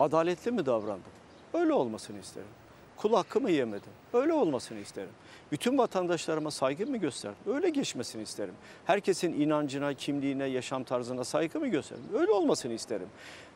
Adaletli 0.00 0.50
mi 0.50 0.66
davrandım? 0.66 1.17
Öyle 1.54 1.72
olmasını 1.72 2.18
isterim. 2.18 2.48
Kul 2.96 3.12
hakkımı 3.12 3.50
yemedim. 3.50 3.90
Öyle 4.12 4.32
olmasını 4.32 4.78
isterim. 4.78 5.10
Bütün 5.52 5.78
vatandaşlarıma 5.78 6.50
saygı 6.50 6.86
mı 6.86 6.96
gösterdim? 6.96 7.54
Öyle 7.54 7.70
geçmesini 7.70 8.22
isterim. 8.22 8.54
Herkesin 8.84 9.32
inancına, 9.32 9.94
kimliğine, 9.94 10.44
yaşam 10.44 10.84
tarzına 10.84 11.24
saygı 11.24 11.60
mı 11.60 11.68
gösterdim? 11.68 12.04
Öyle 12.14 12.30
olmasını 12.30 12.72
isterim. 12.72 13.08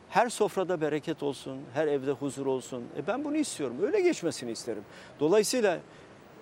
Her 0.09 0.29
sofrada 0.29 0.81
bereket 0.81 1.23
olsun, 1.23 1.57
her 1.73 1.87
evde 1.87 2.11
huzur 2.11 2.45
olsun. 2.45 2.83
E 2.97 3.07
ben 3.07 3.23
bunu 3.23 3.37
istiyorum. 3.37 3.77
Öyle 3.81 4.01
geçmesini 4.01 4.51
isterim. 4.51 4.83
Dolayısıyla 5.19 5.79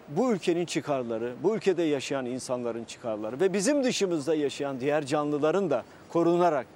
bu 0.10 0.34
ülkenin 0.34 0.66
çıkarları, 0.66 1.34
bu 1.44 1.56
ülkede 1.56 1.84
yaşayan 1.84 2.26
insanların 2.26 2.84
çıkarları 2.84 3.40
ve 3.40 3.54
bizim 3.54 3.84
dışımızda 3.84 4.36
yaşayan 4.36 4.80
diğer 4.80 5.06
canlıların 5.06 5.70
da 5.70 5.84
korunarak 6.10 6.68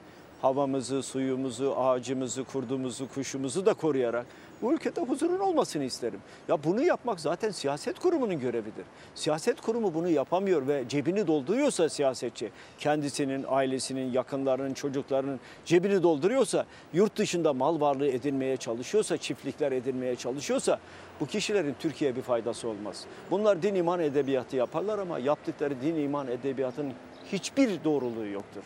havamızı, 0.41 1.03
suyumuzu, 1.03 1.73
ağacımızı, 1.77 2.43
kurdumuzu, 2.43 3.09
kuşumuzu 3.09 3.65
da 3.65 3.73
koruyarak 3.73 4.25
Bu 4.61 4.73
ülkede 4.73 5.01
huzurun 5.01 5.39
olmasını 5.39 5.83
isterim. 5.83 6.19
Ya 6.47 6.63
bunu 6.63 6.83
yapmak 6.83 7.19
zaten 7.19 7.51
siyaset 7.51 7.99
kurumunun 7.99 8.39
görevidir. 8.39 8.85
Siyaset 9.15 9.61
kurumu 9.61 9.93
bunu 9.93 10.09
yapamıyor 10.09 10.67
ve 10.67 10.83
cebini 10.89 11.27
dolduruyorsa 11.27 11.89
siyasetçi, 11.89 12.51
kendisinin, 12.79 13.45
ailesinin, 13.47 14.11
yakınlarının, 14.11 14.73
çocuklarının 14.73 15.39
cebini 15.65 16.03
dolduruyorsa, 16.03 16.65
yurt 16.93 17.17
dışında 17.17 17.53
mal 17.53 17.81
varlığı 17.81 18.07
edinmeye 18.07 18.57
çalışıyorsa, 18.57 19.17
çiftlikler 19.17 19.71
edinmeye 19.71 20.15
çalışıyorsa 20.15 20.79
bu 21.19 21.25
kişilerin 21.25 21.75
Türkiye'ye 21.79 22.15
bir 22.15 22.21
faydası 22.21 22.67
olmaz. 22.67 23.05
Bunlar 23.31 23.61
din 23.61 23.75
iman 23.75 23.99
edebiyatı 23.99 24.55
yaparlar 24.55 24.99
ama 24.99 25.19
yaptıkları 25.19 25.81
din 25.81 25.95
iman 25.95 26.27
edebiyatın 26.27 26.93
hiçbir 27.31 27.83
doğruluğu 27.83 28.27
yoktur. 28.27 28.63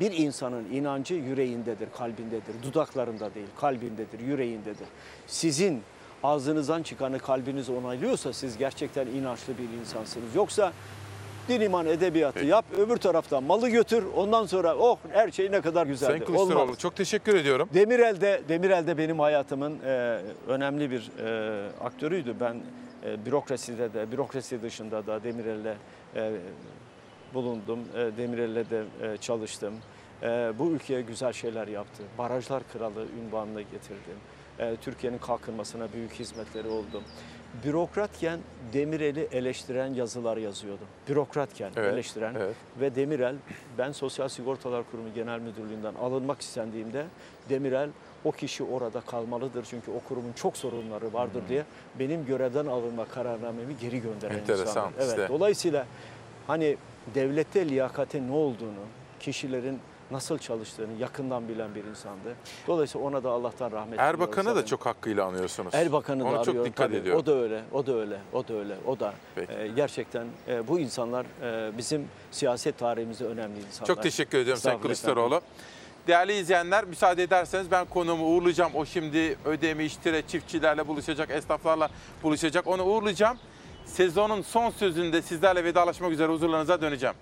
Bir 0.00 0.12
insanın 0.12 0.64
inancı 0.72 1.14
yüreğindedir, 1.14 1.88
kalbindedir. 1.98 2.62
Dudaklarında 2.62 3.34
değil, 3.34 3.46
kalbindedir, 3.60 4.20
yüreğindedir. 4.20 4.86
Sizin 5.26 5.82
ağzınızdan 6.22 6.82
çıkanı 6.82 7.18
kalbiniz 7.18 7.70
onaylıyorsa 7.70 8.32
siz 8.32 8.58
gerçekten 8.58 9.06
inançlı 9.06 9.52
bir 9.58 9.80
insansınız. 9.80 10.34
Yoksa 10.34 10.72
din 11.48 11.60
iman 11.60 11.86
edebiyatı 11.86 12.44
yap, 12.44 12.64
öbür 12.78 12.96
taraftan 12.96 13.42
malı 13.42 13.68
götür. 13.68 14.04
Ondan 14.16 14.46
sonra 14.46 14.76
oh 14.76 14.98
her 15.12 15.30
şey 15.30 15.52
ne 15.52 15.60
kadar 15.60 15.86
güzeldi. 15.86 16.10
Sayın 16.10 16.24
Kılıçdaroğlu 16.24 16.62
Olmaz. 16.62 16.78
çok 16.78 16.96
teşekkür 16.96 17.34
ediyorum. 17.34 17.68
Demirel'de 17.74 18.42
Demirel'de 18.48 18.98
benim 18.98 19.18
hayatımın 19.18 19.78
e, 19.84 20.20
önemli 20.48 20.90
bir 20.90 21.10
e, 21.18 21.68
aktörüydü. 21.84 22.34
Ben 22.40 22.56
e, 23.04 23.26
bürokraside 23.26 23.94
de, 23.94 24.12
bürokrasi 24.12 24.62
dışında 24.62 25.06
da 25.06 25.22
Demirel'le 25.24 25.74
e, 26.16 26.32
bulundum. 27.34 27.78
E, 27.96 27.98
Demirel'le 28.16 28.70
de 28.70 28.84
e, 29.02 29.16
çalıştım. 29.16 29.74
E, 30.22 30.52
bu 30.58 30.70
ülkeye 30.70 31.00
güzel 31.02 31.32
şeyler 31.32 31.68
yaptı. 31.68 32.02
Barajlar 32.18 32.62
Kralı 32.72 33.06
ünvanını 33.26 33.62
getirdim. 33.62 34.18
E, 34.58 34.76
Türkiye'nin 34.76 35.18
kalkınmasına 35.18 35.92
büyük 35.92 36.12
hizmetleri 36.12 36.68
oldu. 36.68 37.02
Bürokratken 37.64 38.38
Demirel'i 38.72 39.28
eleştiren 39.32 39.94
yazılar 39.94 40.36
yazıyordu. 40.36 40.82
Bürokratken 41.08 41.70
Evet, 41.76 41.92
eleştiren 41.94 42.34
evet. 42.34 42.54
ve 42.80 42.94
Demirel 42.94 43.34
ben 43.78 43.92
Sosyal 43.92 44.28
Sigortalar 44.28 44.84
Kurumu 44.90 45.14
Genel 45.14 45.38
Müdürlüğü'nden 45.40 45.94
alınmak 45.94 46.40
istendiğimde 46.40 47.06
Demirel 47.48 47.88
o 48.24 48.32
kişi 48.32 48.64
orada 48.64 49.00
kalmalıdır 49.00 49.64
çünkü 49.70 49.90
o 49.90 50.08
kurumun 50.08 50.32
çok 50.32 50.56
sorunları 50.56 51.12
vardır 51.12 51.40
Hmm. 51.40 51.48
diye 51.48 51.64
benim 51.98 52.26
görevden 52.26 52.66
alınma 52.66 53.04
kararnamemi 53.04 53.76
geri 53.80 54.02
gönderen 54.02 54.38
Enteresan. 54.38 54.90
Evet. 54.98 55.08
işte. 55.08 55.28
Dolayısıyla 55.28 55.86
hani 56.46 56.76
devlette 57.14 57.68
liyakatin 57.68 58.28
ne 58.28 58.32
olduğunu, 58.32 58.82
kişilerin 59.20 59.78
nasıl 60.10 60.38
çalıştığını 60.38 60.92
yakından 61.00 61.48
bilen 61.48 61.74
bir 61.74 61.84
insandı. 61.84 62.34
Dolayısıyla 62.66 63.06
ona 63.06 63.24
da 63.24 63.30
Allah'tan 63.30 63.72
rahmet 63.72 63.98
Erbakan'ı 63.98 64.44
diliyoruz. 64.44 64.62
da 64.62 64.66
çok 64.66 64.86
hakkıyla 64.86 65.24
anıyorsunuz. 65.26 65.74
Erbakan'ı 65.74 66.20
da 66.24 66.28
Ona 66.28 66.36
çok 66.36 66.48
arıyorum 66.48 66.70
dikkat 66.70 66.86
tabii. 66.86 66.96
ediyorum. 66.96 67.22
O 67.22 67.26
da 67.26 67.34
öyle, 67.34 67.62
o 67.72 67.86
da 67.86 67.92
öyle, 67.94 68.18
o 68.32 68.48
da 68.48 68.54
öyle, 68.54 68.76
o 68.86 69.00
da. 69.00 69.14
e, 69.58 69.68
gerçekten 69.68 70.26
e, 70.48 70.68
bu 70.68 70.78
insanlar 70.78 71.26
e, 71.42 71.78
bizim 71.78 72.08
siyaset 72.30 72.78
tarihimizde 72.78 73.24
önemli 73.24 73.58
insanlar. 73.58 73.86
Çok 73.86 74.02
teşekkür 74.02 74.38
ediyorum 74.38 74.60
Sayın 74.62 74.76
Estağfurullah 74.76 75.02
Kılıçdaroğlu. 75.02 75.40
Değerli 76.06 76.32
izleyenler 76.38 76.84
müsaade 76.84 77.22
ederseniz 77.22 77.70
ben 77.70 77.84
konuğumu 77.86 78.26
uğurlayacağım. 78.26 78.74
O 78.74 78.84
şimdi 78.84 79.36
Ödemiş, 79.44 79.96
Tire 79.96 80.22
çiftçilerle 80.22 80.88
buluşacak, 80.88 81.30
esnaflarla 81.30 81.88
buluşacak. 82.22 82.66
Onu 82.66 82.82
uğurlayacağım. 82.84 83.38
Sezonun 83.86 84.42
son 84.42 84.70
sözünde 84.70 85.22
sizlerle 85.22 85.64
vedalaşmak 85.64 86.12
üzere 86.12 86.32
huzurlarınıza 86.32 86.80
döneceğim. 86.80 87.14